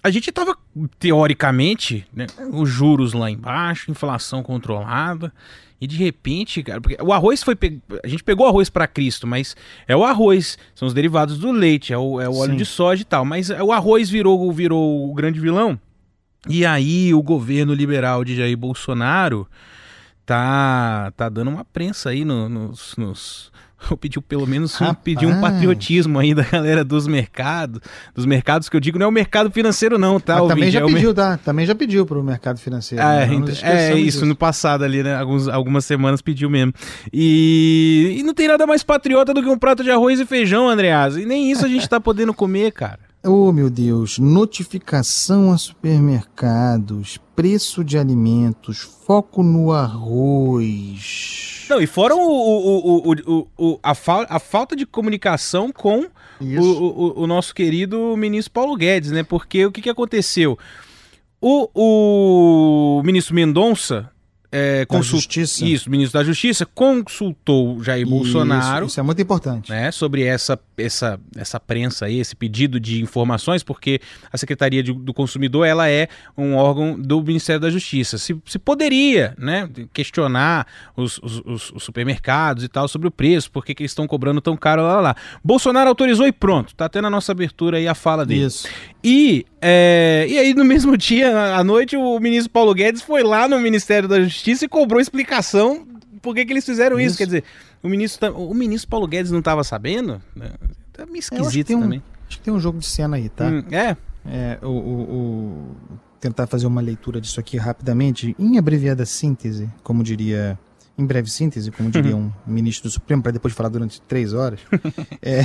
a 0.03 0.09
gente 0.09 0.30
estava 0.30 0.57
teoricamente, 0.99 2.05
né, 2.13 2.27
os 2.51 2.69
juros 2.69 3.13
lá 3.13 3.31
embaixo, 3.31 3.89
inflação 3.89 4.43
controlada, 4.43 5.31
e 5.84 5.88
de 5.88 5.97
repente, 5.97 6.64
cara, 6.64 6.80
porque 6.80 6.95
o 7.03 7.11
arroz 7.11 7.43
foi. 7.43 7.57
Pe... 7.57 7.77
A 8.01 8.07
gente 8.07 8.23
pegou 8.23 8.47
arroz 8.47 8.69
para 8.69 8.88
Cristo, 8.88 9.27
mas 9.27 9.53
é 9.85 9.93
o 9.93 10.05
arroz, 10.05 10.57
são 10.73 10.88
os 10.88 10.93
derivados 10.93 11.38
do 11.38 11.51
leite, 11.51 11.91
é 11.91 11.97
o, 11.97 12.22
é 12.22 12.30
o 12.30 12.38
óleo 12.38 12.55
de 12.55 12.64
soja 12.64 13.01
e 13.01 13.05
tal. 13.05 13.26
Mas 13.26 13.49
o 13.49 13.69
arroz 13.69 14.10
virou, 14.10 14.49
virou 14.53 15.10
o 15.10 15.14
grande 15.14 15.41
vilão. 15.41 15.77
E 16.47 16.65
aí 16.65 17.14
o 17.14 17.22
governo 17.22 17.73
liberal 17.73 18.23
de 18.23 18.34
Jair 18.34 18.55
Bolsonaro 18.55 19.45
tá, 20.26 21.11
tá 21.18 21.27
dando 21.27 21.49
uma 21.49 21.65
prensa 21.65 22.11
aí 22.11 22.23
no, 22.23 22.47
nos, 22.47 22.95
nos 22.95 23.51
eu 23.91 23.97
pedi 23.97 24.19
pelo 24.22 24.47
menos 24.47 24.80
um, 24.81 24.93
pedi 24.93 25.26
um 25.26 25.41
patriotismo 25.41 26.19
aí 26.19 26.34
da 26.34 26.43
galera 26.43 26.84
dos 26.84 27.07
mercados, 27.07 27.81
dos 28.14 28.26
mercados 28.26 28.69
que 28.69 28.76
eu 28.76 28.80
digo 28.80 28.97
não 28.97 29.07
é 29.07 29.10
o 29.10 29.11
mercado 29.11 29.51
financeiro 29.51 29.97
não, 29.97 30.19
tá? 30.19 30.39
Mas 30.39 30.47
também 30.47 30.72
já 30.72 30.80
é 30.80 30.85
pediu, 30.85 31.10
mer... 31.10 31.14
tá? 31.14 31.38
Também 31.38 31.65
já 31.65 31.76
pediu 31.76 32.05
pro 32.05 32.23
mercado 32.23 32.60
financeiro. 32.60 33.03
É, 33.03 33.27
né? 33.27 33.35
é 33.61 33.93
isso, 33.93 34.19
disso. 34.19 34.26
no 34.26 34.35
passado 34.35 34.84
ali, 34.84 35.03
né? 35.03 35.15
Alguns, 35.15 35.47
algumas 35.47 35.85
semanas 35.85 36.22
pediu 36.22 36.49
mesmo. 36.49 36.73
E, 37.11 38.15
e 38.19 38.23
não 38.23 38.34
tem 38.34 38.47
nada 38.47 38.65
mais 38.65 38.84
patriota 38.84 39.34
do 39.34 39.41
que 39.41 39.49
um 39.49 39.57
prato 39.57 39.84
de 39.84 39.91
arroz 39.91 40.19
e 40.19 40.26
feijão, 40.26 40.69
Andreas. 40.69 41.18
E 41.18 41.26
nem 41.26 41.51
isso 41.51 41.65
a 41.65 41.69
gente 41.69 41.88
tá 41.88 41.99
podendo 41.99 42.34
comer, 42.34 42.72
cara. 42.72 42.99
Oh, 43.25 43.53
meu 43.53 43.69
Deus, 43.69 44.19
notificação 44.19 45.53
a 45.53 45.57
supermercados, 45.57 47.17
preço 47.33 47.81
de 47.81 47.97
alimentos, 47.97 48.79
foco 48.79 49.41
no 49.41 49.71
arroz. 49.71 51.65
Não, 51.69 51.81
e 51.81 51.87
fora 51.87 52.13
o, 52.13 52.19
o, 52.19 53.13
o, 53.13 53.47
o 53.57 53.79
a, 53.81 53.95
fa 53.95 54.25
a, 54.29 54.39
falta 54.39 54.75
de 54.75 54.85
comunicação 54.85 55.71
com 55.71 56.05
o, 56.41 57.25
nosso 57.25 57.55
querido 57.55 58.17
ministro 58.17 58.51
Paulo 58.51 58.75
Guedes, 58.75 59.11
né? 59.11 59.23
Porque 59.23 59.65
o 59.65 59.71
que, 59.71 59.81
que 59.81 59.89
aconteceu? 59.89 60.59
O, 61.39 63.01
ministro 63.05 63.33
Mendonça 63.33 64.11
é, 64.53 64.85
consultou 64.85 65.19
Justiça. 65.19 65.65
isso, 65.65 65.89
ministro 65.89 66.19
da 66.19 66.23
Justiça 66.23 66.65
consultou 66.65 67.84
Jair 67.84 68.07
Bolsonaro, 68.07 68.85
Isso, 68.85 68.93
isso 68.93 68.99
é 68.99 69.03
muito 69.03 69.21
importante. 69.21 69.69
né, 69.71 69.91
sobre 69.91 70.23
essa 70.23 70.59
essa 70.77 71.19
essa 71.35 71.59
prensa 71.59 72.05
aí, 72.05 72.19
esse 72.19 72.35
pedido 72.35 72.80
de 72.80 73.01
informações, 73.01 73.63
porque 73.63 73.99
a 74.31 74.38
Secretaria 74.38 74.81
de- 74.81 74.93
do 74.93 75.13
Consumidor 75.13 75.65
ela 75.67 75.89
é 75.89 76.07
um 76.38 76.55
órgão 76.55 76.99
do 76.99 77.21
Ministério 77.21 77.59
da 77.61 77.69
Justiça. 77.69 78.17
Se, 78.17 78.35
se 78.45 78.57
poderia, 78.57 79.34
né, 79.38 79.69
questionar 79.93 80.65
os, 80.95 81.17
os- 81.19 81.41
os- 81.45 81.71
os 81.71 81.84
supermercados 81.84 82.63
e 82.63 82.67
tal 82.67 82.88
sobre 82.88 83.07
o 83.07 83.11
preço, 83.11 83.51
por 83.51 83.63
que 83.65 83.73
eles 83.80 83.91
estão 83.91 84.07
cobrando 84.07 84.41
tão 84.41 84.55
caro 84.57 84.81
lá, 84.84 84.95
lá, 84.95 85.01
lá. 85.01 85.15
Bolsonaro 85.43 85.89
autorizou 85.89 86.25
e 86.27 86.31
pronto. 86.31 86.73
Tá 86.75 86.88
tendo 86.89 87.07
a 87.07 87.09
nossa 87.09 87.31
abertura 87.31 87.77
aí 87.77 87.88
a 87.88 87.95
fala 87.95 88.25
dele. 88.25 88.45
Isso. 88.45 88.67
E, 89.03 89.45
é, 89.61 90.25
e 90.30 90.38
aí, 90.38 90.53
no 90.53 90.63
mesmo 90.65 90.95
dia, 90.97 91.55
à 91.55 91.63
noite, 91.63 91.95
o 91.97 92.19
ministro 92.19 92.51
Paulo 92.51 92.73
Guedes 92.73 93.01
foi 93.01 93.21
lá 93.23 93.47
no 93.47 93.59
Ministério 93.59 94.07
da 94.07 94.21
Justiça 94.21 94.65
e 94.65 94.67
cobrou 94.67 95.01
explicação 95.01 95.85
por 96.21 96.34
que, 96.34 96.45
que 96.45 96.53
eles 96.53 96.65
fizeram 96.65 96.97
isso. 96.99 97.09
Isso. 97.09 97.17
Quer 97.17 97.25
dizer, 97.25 97.43
o 97.81 97.89
ministro, 97.89 98.31
tá- 98.31 98.38
o 98.38 98.53
ministro 98.53 98.89
Paulo 98.89 99.05
Guedes 99.07 99.30
não 99.31 99.39
estava 99.39 99.63
sabendo? 99.63 100.21
Né? 100.35 100.51
Tá 100.93 101.05
meio 101.05 101.13
que 101.13 101.19
esquisito 101.19 101.67
tem 101.67 101.75
um- 101.75 101.81
também. 101.81 102.03
Acho 102.30 102.38
que 102.38 102.43
tem 102.43 102.53
um 102.53 102.59
jogo 102.59 102.80
de 102.80 102.85
cena 102.85 103.17
aí, 103.17 103.27
tá? 103.30 103.47
Hum, 103.47 103.63
é, 103.71 103.97
É, 104.25 104.57
o, 104.63 104.67
o- 104.69 105.01
o- 105.01 105.75
tentar 106.21 106.47
fazer 106.47 106.65
uma 106.65 106.80
leitura 106.80 107.19
disso 107.19 107.38
aqui 107.41 107.57
rapidamente, 107.57 108.34
em 108.39 108.57
abreviada 108.57 109.05
síntese, 109.05 109.69
como 109.84 110.01
diria. 110.01 110.57
Em 110.97 111.05
breve 111.05 111.30
síntese, 111.30 111.71
como 111.71 111.89
diria 111.89 112.15
um 112.15 112.31
ministro 112.47 112.88
do 112.88 112.93
Supremo, 112.93 113.21
para 113.21 113.34
depois 113.34 113.53
falar 113.53 113.67
durante 113.69 113.99
três 114.03 114.31
horas. 114.34 114.59
é, 115.21 115.41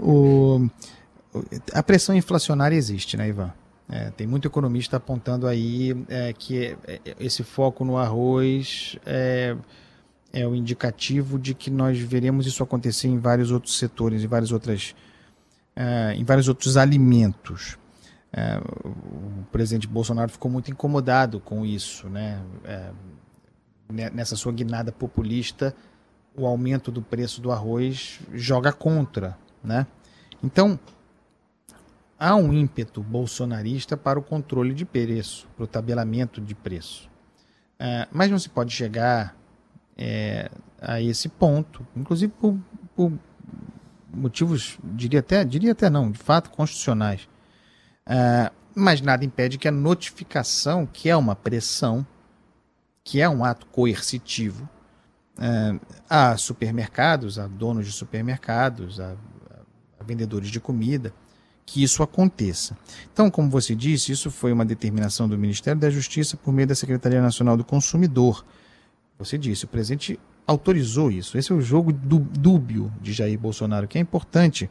o- 0.00 0.66
a 1.72 1.82
pressão 1.82 2.14
inflacionária 2.14 2.76
existe, 2.76 3.16
né, 3.16 3.28
Ivan? 3.28 3.52
É, 3.88 4.10
tem 4.10 4.26
muito 4.26 4.48
economista 4.48 4.96
apontando 4.96 5.46
aí 5.46 5.94
é, 6.08 6.32
que 6.32 6.58
é- 6.86 7.00
é- 7.04 7.16
esse 7.20 7.42
foco 7.42 7.84
no 7.84 7.98
arroz 7.98 8.96
é, 9.04 9.54
é 10.32 10.46
o 10.48 10.54
indicativo 10.54 11.38
de 11.38 11.52
que 11.54 11.70
nós 11.70 11.98
veremos 11.98 12.46
isso 12.46 12.62
acontecer 12.62 13.08
em 13.08 13.18
vários 13.18 13.50
outros 13.50 13.78
setores, 13.78 14.22
em 14.24 14.26
várias 14.26 14.52
outras 14.52 14.94
eh, 15.76 16.14
em 16.16 16.24
vários 16.24 16.48
outros 16.48 16.76
alimentos. 16.76 17.76
Eh, 18.32 18.60
o 18.84 19.44
presidente 19.52 19.86
Bolsonaro 19.88 20.30
ficou 20.30 20.50
muito 20.50 20.70
incomodado 20.70 21.38
com 21.40 21.64
isso, 21.66 22.08
né? 22.08 22.40
Ne- 23.92 24.10
nessa 24.10 24.34
sua 24.34 24.52
guinada 24.52 24.90
populista, 24.92 25.74
o 26.36 26.46
aumento 26.46 26.90
do 26.90 27.02
preço 27.02 27.40
do 27.40 27.52
arroz 27.52 28.20
joga 28.32 28.72
contra, 28.72 29.36
né? 29.62 29.86
Então, 30.42 30.78
há 32.18 32.34
um 32.36 32.52
ímpeto 32.52 33.02
bolsonarista 33.02 33.96
para 33.96 34.18
o 34.18 34.22
controle 34.22 34.74
de 34.74 34.84
preço, 34.84 35.46
para 35.56 35.64
o 35.64 35.66
tabelamento 35.66 36.40
de 36.40 36.54
preço. 36.54 37.10
Eh, 37.78 38.08
mas 38.12 38.30
não 38.30 38.38
se 38.38 38.48
pode 38.48 38.72
chegar 38.72 39.36
eh, 39.96 40.50
a 40.80 41.00
esse 41.00 41.28
ponto, 41.28 41.86
inclusive 41.96 42.32
por, 42.38 42.58
por 42.94 43.12
motivos, 44.14 44.78
diria 44.82 45.20
até, 45.20 45.44
diria 45.44 45.72
até 45.72 45.90
não, 45.90 46.10
de 46.10 46.18
fato 46.18 46.50
constitucionais. 46.50 47.28
Ah, 48.06 48.52
mas 48.74 49.00
nada 49.00 49.24
impede 49.24 49.58
que 49.58 49.68
a 49.68 49.72
notificação, 49.72 50.86
que 50.86 51.08
é 51.08 51.16
uma 51.16 51.34
pressão, 51.34 52.06
que 53.02 53.20
é 53.20 53.28
um 53.28 53.44
ato 53.44 53.66
coercitivo, 53.66 54.68
ah, 56.08 56.32
a 56.32 56.36
supermercados, 56.36 57.38
a 57.38 57.46
donos 57.46 57.86
de 57.86 57.92
supermercados, 57.92 59.00
a, 59.00 59.16
a 59.98 60.04
vendedores 60.04 60.48
de 60.48 60.60
comida, 60.60 61.12
que 61.66 61.82
isso 61.82 62.02
aconteça. 62.02 62.76
Então, 63.12 63.30
como 63.30 63.48
você 63.48 63.74
disse, 63.74 64.12
isso 64.12 64.30
foi 64.30 64.52
uma 64.52 64.64
determinação 64.64 65.28
do 65.28 65.38
Ministério 65.38 65.80
da 65.80 65.88
Justiça 65.90 66.36
por 66.36 66.52
meio 66.52 66.68
da 66.68 66.74
Secretaria 66.74 67.22
Nacional 67.22 67.56
do 67.56 67.64
Consumidor. 67.64 68.44
Você 69.18 69.38
disse, 69.38 69.64
o 69.64 69.68
presidente 69.68 70.18
autorizou 70.46 71.10
isso. 71.10 71.38
Esse 71.38 71.52
é 71.52 71.54
o 71.54 71.60
jogo 71.62 71.92
dú- 71.92 72.18
dúbio 72.18 72.92
de 73.00 73.12
Jair 73.12 73.38
Bolsonaro, 73.38 73.88
que 73.88 73.96
é 73.96 74.00
importante 74.00 74.68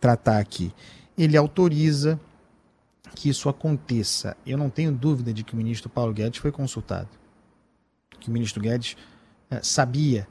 tratar 0.00 0.38
aqui. 0.38 0.72
Ele 1.16 1.36
autoriza 1.36 2.18
que 3.14 3.28
isso 3.28 3.48
aconteça. 3.48 4.36
Eu 4.46 4.56
não 4.56 4.70
tenho 4.70 4.90
dúvida 4.92 5.32
de 5.32 5.44
que 5.44 5.52
o 5.52 5.56
ministro 5.56 5.88
Paulo 5.90 6.12
Guedes 6.14 6.40
foi 6.40 6.50
consultado. 6.50 7.08
Que 8.18 8.28
o 8.30 8.32
ministro 8.32 8.62
Guedes 8.62 8.96
eh, 9.50 9.60
sabia 9.62 10.26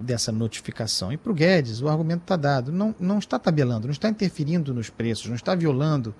dessa 0.00 0.30
notificação. 0.30 1.12
E 1.12 1.16
para 1.16 1.32
o 1.32 1.34
Guedes, 1.34 1.80
o 1.80 1.88
argumento 1.88 2.22
está 2.22 2.36
dado. 2.36 2.72
Não, 2.72 2.94
não 2.98 3.18
está 3.18 3.38
tabelando, 3.38 3.86
não 3.86 3.92
está 3.92 4.08
interferindo 4.08 4.72
nos 4.72 4.90
preços, 4.90 5.26
não 5.26 5.36
está 5.36 5.54
violando 5.54 6.14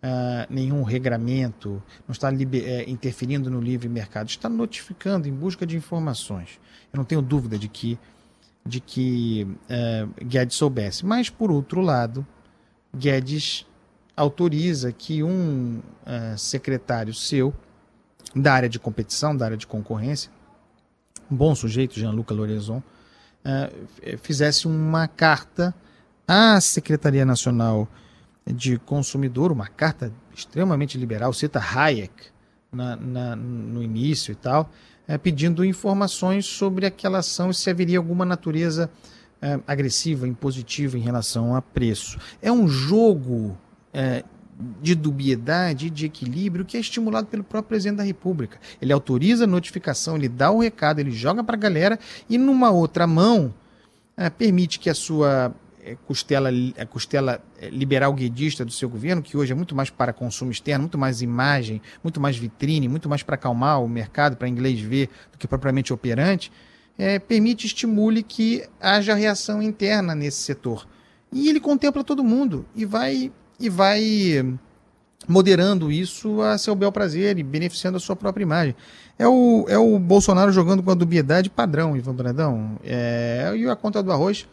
ah, 0.00 0.46
nenhum 0.48 0.84
regramento, 0.84 1.82
não 2.06 2.12
está 2.12 2.32
eh, 2.32 2.84
interferindo 2.88 3.50
no 3.50 3.60
livre 3.60 3.88
mercado, 3.88 4.28
está 4.28 4.48
notificando 4.48 5.26
em 5.26 5.32
busca 5.32 5.66
de 5.66 5.76
informações. 5.76 6.60
Eu 6.92 6.98
não 6.98 7.04
tenho 7.04 7.20
dúvida 7.20 7.58
de 7.58 7.68
que, 7.68 7.98
de 8.64 8.80
que 8.80 9.46
eh, 9.68 10.06
Guedes 10.24 10.56
soubesse. 10.56 11.04
Mas, 11.04 11.28
por 11.28 11.50
outro 11.50 11.80
lado, 11.80 12.24
Guedes 12.96 13.66
autoriza 14.16 14.92
que 14.92 15.22
um 15.22 15.80
eh, 16.06 16.36
secretário 16.36 17.12
seu, 17.12 17.52
da 18.36 18.52
área 18.52 18.68
de 18.68 18.78
competição, 18.78 19.36
da 19.36 19.46
área 19.46 19.56
de 19.56 19.66
concorrência, 19.66 20.30
um 21.28 21.34
bom 21.34 21.56
sujeito, 21.56 21.98
Jean-Luc 21.98 22.32
Lorenzon, 22.32 22.80
eh, 23.44 23.70
f- 24.02 24.16
fizesse 24.18 24.66
uma 24.66 25.06
carta 25.08 25.74
à 26.26 26.60
Secretaria 26.60 27.24
Nacional 27.24 27.88
de 28.46 28.78
Consumidor, 28.78 29.52
uma 29.52 29.66
carta 29.66 30.12
extremamente 30.34 30.96
liberal, 30.98 31.32
cita 31.32 31.58
Hayek 31.60 32.12
na- 32.72 32.96
na- 32.96 33.36
no 33.36 33.82
início 33.82 34.32
e 34.32 34.34
tal, 34.34 34.70
eh, 35.06 35.16
pedindo 35.18 35.64
informações 35.64 36.46
sobre 36.46 36.86
aquela 36.86 37.18
ação 37.18 37.50
e 37.50 37.54
se 37.54 37.68
haveria 37.70 37.98
alguma 37.98 38.24
natureza 38.24 38.90
eh, 39.40 39.60
agressiva, 39.68 40.26
impositiva 40.26 40.98
em 40.98 41.00
relação 41.00 41.54
a 41.54 41.62
preço. 41.62 42.18
É 42.42 42.50
um 42.50 42.66
jogo 42.66 43.56
eh, 43.94 44.24
de 44.80 44.94
dubiedade 44.94 45.90
de 45.90 46.06
equilíbrio 46.06 46.64
que 46.64 46.76
é 46.76 46.80
estimulado 46.80 47.26
pelo 47.28 47.44
próprio 47.44 47.68
presidente 47.68 47.98
da 47.98 48.02
República. 48.02 48.58
Ele 48.80 48.92
autoriza 48.92 49.44
a 49.44 49.46
notificação, 49.46 50.16
ele 50.16 50.28
dá 50.28 50.50
o 50.50 50.60
recado, 50.60 50.98
ele 50.98 51.10
joga 51.10 51.44
para 51.44 51.54
a 51.54 51.58
galera 51.58 51.98
e 52.28 52.36
numa 52.36 52.70
outra 52.70 53.06
mão 53.06 53.54
eh, 54.16 54.28
permite 54.30 54.80
que 54.80 54.90
a 54.90 54.94
sua 54.94 55.54
eh, 55.88 55.96
costela, 56.06 56.50
a 56.76 56.84
costela 56.84 57.42
eh, 57.58 57.70
liberal 57.70 58.12
guedista 58.12 58.64
do 58.64 58.70
seu 58.72 58.88
governo, 58.88 59.22
que 59.22 59.36
hoje 59.36 59.52
é 59.52 59.54
muito 59.54 59.74
mais 59.74 59.88
para 59.88 60.12
consumo 60.12 60.50
externo, 60.50 60.82
muito 60.82 60.98
mais 60.98 61.22
imagem, 61.22 61.80
muito 62.02 62.20
mais 62.20 62.36
vitrine, 62.36 62.88
muito 62.88 63.08
mais 63.08 63.22
para 63.22 63.36
acalmar 63.36 63.82
o 63.82 63.88
mercado, 63.88 64.36
para 64.36 64.48
inglês 64.48 64.80
ver, 64.80 65.08
do 65.32 65.38
que 65.38 65.48
propriamente 65.48 65.92
operante, 65.92 66.52
eh, 66.98 67.18
permite, 67.18 67.66
estimule 67.66 68.22
que 68.22 68.64
haja 68.80 69.14
reação 69.14 69.62
interna 69.62 70.14
nesse 70.14 70.42
setor. 70.42 70.86
E 71.32 71.48
ele 71.48 71.60
contempla 71.60 72.04
todo 72.04 72.22
mundo 72.22 72.66
e 72.74 72.84
vai, 72.84 73.32
e 73.58 73.68
vai 73.68 74.02
moderando 75.26 75.90
isso 75.92 76.40
a 76.42 76.56
seu 76.56 76.74
bel 76.74 76.90
prazer 76.92 77.38
e 77.38 77.42
beneficiando 77.42 77.96
a 77.96 78.00
sua 78.00 78.16
própria 78.16 78.42
imagem. 78.42 78.74
É 79.18 79.26
o, 79.26 79.66
é 79.68 79.76
o 79.76 79.98
Bolsonaro 79.98 80.52
jogando 80.52 80.82
com 80.82 80.90
a 80.90 80.94
dubiedade 80.94 81.50
padrão, 81.50 81.96
Ivan 81.96 82.14
Brandão. 82.14 82.78
É, 82.84 83.52
e 83.56 83.68
a 83.68 83.74
conta 83.76 84.02
do 84.02 84.12
arroz, 84.12 84.46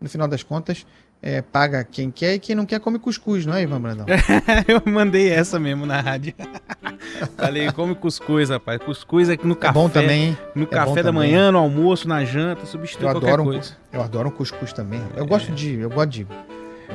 no 0.00 0.08
final 0.08 0.26
das 0.26 0.42
contas, 0.42 0.84
é, 1.22 1.40
paga 1.42 1.84
quem 1.84 2.10
quer 2.10 2.34
e 2.34 2.38
quem 2.40 2.56
não 2.56 2.66
quer 2.66 2.80
come 2.80 2.98
cuscuz, 2.98 3.46
não 3.46 3.54
é, 3.54 3.62
Ivan 3.62 3.80
Brandão? 3.80 4.06
eu 4.66 4.82
mandei 4.92 5.30
essa 5.30 5.60
mesmo 5.60 5.86
na 5.86 6.00
rádio. 6.00 6.34
Falei, 7.38 7.70
come 7.72 7.94
cuscuz, 7.94 8.50
rapaz. 8.50 8.80
Cuscuz 8.82 9.28
é 9.28 9.38
no 9.42 9.52
É 9.52 9.56
café. 9.56 9.72
bom 9.74 9.88
também, 9.88 10.24
hein? 10.30 10.38
No 10.54 10.64
É 10.64 10.66
café 10.66 10.96
da 10.96 11.04
também. 11.04 11.30
manhã, 11.30 11.52
no 11.52 11.58
almoço, 11.58 12.08
na 12.08 12.24
janta, 12.24 12.66
substitui 12.66 13.06
Eu 13.06 13.12
qualquer 13.12 13.38
um, 13.40 13.44
coisa. 13.44 13.72
eu 13.92 14.02
adoro 14.02 14.28
um 14.28 14.32
cuscuz 14.32 14.72
também. 14.72 15.00
Eu 15.16 15.24
gosto 15.26 15.52
de. 15.52 15.74
Eu 15.74 15.88
gosto 15.90 16.10
de. 16.10 16.26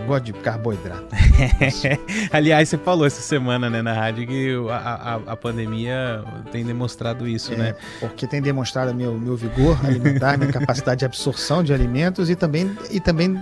Gosto 0.08 0.26
de 0.26 0.34
carboidrato. 0.34 1.08
Aliás, 2.32 2.70
você 2.70 2.78
falou 2.78 3.06
essa 3.06 3.22
semana, 3.22 3.70
né, 3.70 3.82
na 3.82 3.94
rádio, 3.94 4.28
que 4.28 4.56
a, 4.70 4.76
a, 4.76 5.16
a 5.34 5.36
pandemia 5.36 6.24
tem 6.52 6.64
demonstrado 6.64 7.28
isso, 7.28 7.54
É, 7.54 7.58
né? 7.58 7.76
Porque 8.00 8.28
tem 8.28 8.42
demonstrado 8.42 8.94
meu, 8.94 9.18
meu 9.18 9.36
vigor 9.36 9.80
alimentar, 9.86 10.38
minha 10.38 10.52
capacidade 10.54 11.00
de 11.00 11.06
absorção 11.06 11.64
de 11.64 11.74
alimentos 11.74 12.30
e 12.30 12.36
também, 12.36 12.78
e 12.92 13.00
também 13.00 13.42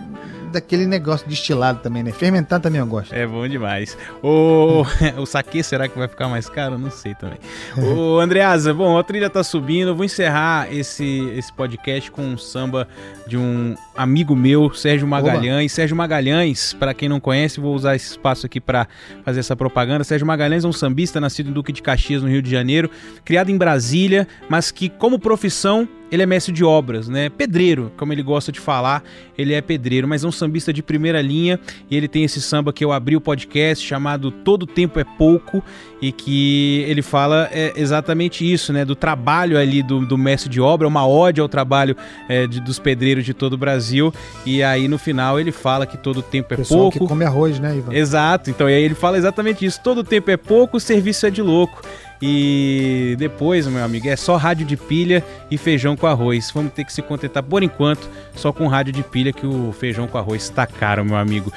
daquele 0.54 0.86
negócio 0.86 1.28
destilado 1.28 1.80
também, 1.80 2.04
né? 2.04 2.12
Fermentar 2.12 2.60
também 2.60 2.80
eu 2.80 2.88
gosto. 2.88 3.14
É 3.14 3.26
bom 3.28 3.48
demais. 3.48 3.98
O, 4.22 4.84
o 5.18 5.26
saque 5.26 5.62
será 5.64 5.88
que 5.88 5.98
vai 5.98 6.08
ficar 6.08 6.30
mais 6.30 6.48
caro? 6.48 6.78
Não 6.78 6.92
sei 6.92 7.16
também. 7.16 7.38
O 7.78 8.20
Andreasa, 8.20 8.74
bom, 8.74 8.98
a 8.98 9.04
trilha 9.04 9.30
tá 9.30 9.44
subindo. 9.44 9.90
Eu 9.90 9.96
vou 9.96 10.06
encerrar 10.06 10.74
esse, 10.74 11.30
esse 11.36 11.52
podcast 11.52 12.10
com 12.12 12.22
um 12.22 12.38
samba 12.38 12.88
de 13.28 13.38
um 13.38 13.76
amigo 13.96 14.36
meu, 14.36 14.74
Sérgio 14.74 15.08
Magalhães. 15.08 15.72
Sérgio 15.72 15.96
Magalhães, 15.96 16.74
para 16.74 16.94
quem 16.94 17.10
não 17.10 17.20
conhece, 17.20 17.60
vou 17.60 17.76
usar 17.76 17.96
esse 17.96 18.12
espaço 18.12 18.46
aqui 18.46 18.62
para 18.62 18.88
fazer 19.24 19.40
essa 19.40 19.56
propaganda. 19.56 20.04
Sérgio 20.04 20.28
Magalhães 20.28 20.64
é 20.64 20.68
um 20.68 20.74
sambista 20.74 21.20
nascido 21.20 21.50
em 21.50 21.54
Duque 21.54 21.72
de 21.72 21.82
Caxias, 21.82 22.22
no 22.22 22.30
Rio 22.30 22.42
de 22.42 22.50
Janeiro, 22.50 22.90
criado 23.26 23.50
em 23.50 23.58
Brasília, 23.58 24.28
mas 24.48 24.72
que 24.72 24.90
como 24.90 25.18
profissão 25.20 25.88
ele 26.14 26.22
é 26.22 26.26
mestre 26.28 26.54
de 26.54 26.64
obras, 26.64 27.10
né? 27.10 27.28
Pedreiro, 27.28 27.92
como 27.98 28.14
ele 28.14 28.22
gosta 28.22 28.52
de 28.52 28.60
falar, 28.60 29.04
ele 29.36 29.52
é 29.52 29.62
pedreiro, 29.62 30.08
mas 30.08 30.24
é 30.24 30.28
um 30.28 30.32
sambista 30.32 30.72
de 30.72 30.84
primeira 30.84 31.20
linha 31.20 31.60
e 31.90 31.98
ele 31.98 32.08
tem 32.08 32.24
esse 32.24 32.40
samba 32.40 32.72
que 32.72 32.86
eu 32.86 32.92
abri 32.92 33.16
o 33.16 33.22
podcast 33.22 33.84
chamado 33.84 34.30
Todo 34.30 34.68
Tempo 34.68 35.00
é 35.00 35.04
Pouco 35.04 35.64
e 36.00 36.12
que 36.12 36.86
ele 36.88 37.02
fala 37.02 37.50
é, 37.52 37.74
exatamente 37.76 38.50
isso, 38.50 38.72
né? 38.72 38.86
Do 38.86 38.96
trabalho 38.96 39.58
ali 39.58 39.82
do, 39.82 40.06
do 40.06 40.16
mestre 40.16 40.52
de 40.52 40.62
obra, 40.62 40.88
uma 40.88 41.08
ode 41.08 41.42
ao 41.42 41.50
trabalho 41.50 41.98
é, 42.30 42.46
de, 42.46 42.60
dos 42.60 42.78
pedreiros 42.78 43.26
de 43.26 43.34
todo 43.34 43.54
o 43.54 43.58
Brasil 43.58 44.14
e 44.46 44.62
aí 44.62 44.88
no 44.88 45.00
final 45.00 45.40
ele 45.40 45.52
fala 45.52 45.88
que 45.88 45.98
todo 45.98 46.22
tempo 46.22 46.54
é 46.54 46.58
Pessoal 46.58 46.82
pouco. 46.82 47.00
que 47.00 47.08
come 47.08 47.26
arroz, 47.26 47.58
né, 47.58 47.76
Ivan? 47.76 47.92
Exato, 47.92 48.52
então 48.52 48.70
e 48.70 48.76
aí 48.76 48.84
ele 48.84 48.94
fala 48.94 49.18
exatamente 49.18 49.66
isso, 49.66 49.82
todo 49.84 50.04
tempo 50.04 50.30
é 50.30 50.38
pouco, 50.38 50.78
o 50.78 50.80
serviço 50.80 51.26
é 51.26 51.32
de 51.32 51.42
louco. 51.42 51.82
E 52.26 53.16
depois, 53.20 53.68
meu 53.68 53.84
amigo, 53.84 54.08
é 54.08 54.16
só 54.16 54.38
rádio 54.38 54.66
de 54.66 54.78
pilha 54.78 55.22
e 55.52 55.58
feijão 55.58 55.94
com 55.98 56.08
arroz. 56.08 56.50
Vamos 56.56 56.72
ter 56.72 56.86
que 56.86 56.94
se 56.94 57.02
contentar 57.02 57.44
por 57.44 57.62
enquanto 57.64 58.10
só 58.34 58.54
com 58.54 58.66
rádio 58.68 58.94
de 58.94 59.04
pilha 59.04 59.34
que 59.34 59.46
o 59.46 59.74
feijão 59.78 60.08
com 60.08 60.18
arroz 60.18 60.44
está 60.44 60.66
caro, 60.66 61.04
meu 61.04 61.18
amigo. 61.18 61.52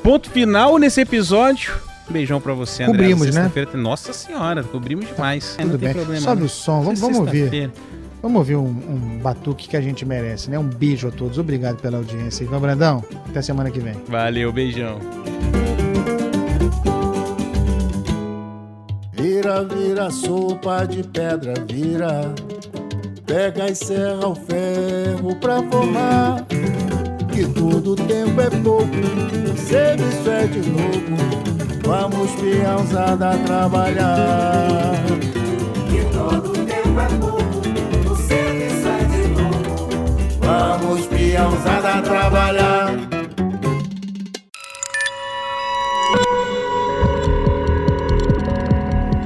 Ponto 0.00 0.30
final 0.30 0.78
nesse 0.78 1.00
episódio. 1.00 1.72
Beijão 2.08 2.40
pra 2.40 2.52
você, 2.54 2.84
André. 2.84 2.98
Cobrimos, 3.08 3.34
né? 3.34 3.50
Tem- 3.52 3.66
Nossa 3.80 4.12
senhora, 4.12 4.62
cobrimos 4.62 5.06
demais. 5.08 5.56
É, 5.58 5.62
Tudo 5.62 5.72
não 5.72 5.78
tem 5.80 5.88
bem. 5.88 5.94
problema. 5.96 6.20
Sobe 6.24 6.40
não. 6.40 6.46
o 6.46 6.48
som, 6.48 6.82
vamos, 6.82 6.98
é 6.98 7.02
vamos 7.02 7.18
ouvir. 7.18 7.70
Vamos 8.22 8.38
ouvir 8.38 8.54
um, 8.54 8.66
um 8.68 9.18
batuque 9.20 9.68
que 9.68 9.76
a 9.76 9.80
gente 9.80 10.04
merece, 10.04 10.48
né? 10.48 10.56
Um 10.56 10.62
beijo 10.68 11.08
a 11.08 11.10
todos. 11.10 11.36
Obrigado 11.38 11.80
pela 11.80 11.98
audiência. 11.98 12.44
Ivan 12.44 12.60
Brandão, 12.60 13.04
até 13.28 13.42
semana 13.42 13.72
que 13.72 13.80
vem. 13.80 13.94
Valeu, 14.06 14.52
beijão. 14.52 15.00
Vira, 19.22 19.62
vira 19.62 20.10
sopa 20.10 20.84
de 20.84 21.04
pedra, 21.04 21.54
vira. 21.70 22.34
Pega 23.24 23.70
e 23.70 23.74
serra 23.76 24.26
o 24.26 24.34
ferro 24.34 25.36
pra 25.36 25.62
formar. 25.70 26.44
Que 27.32 27.46
todo 27.54 27.94
tempo 27.94 28.40
é 28.40 28.50
pouco, 28.50 28.90
o 29.48 29.56
serviço 29.56 30.28
é 30.28 30.46
de 30.48 30.68
louco. 30.68 31.86
Vamos, 31.86 32.32
peãozada, 32.32 33.38
trabalhar. 33.46 34.92
Que 35.88 36.04
todo 36.12 36.52
tempo 36.66 37.00
é 37.00 37.06
pouco, 37.20 38.12
o 38.12 38.16
serviço 38.16 38.88
é 38.88 39.04
de 39.04 39.28
louco. 39.40 39.88
Vamos, 40.40 41.06
peãozada, 41.06 42.02
trabalhar. 42.02 43.11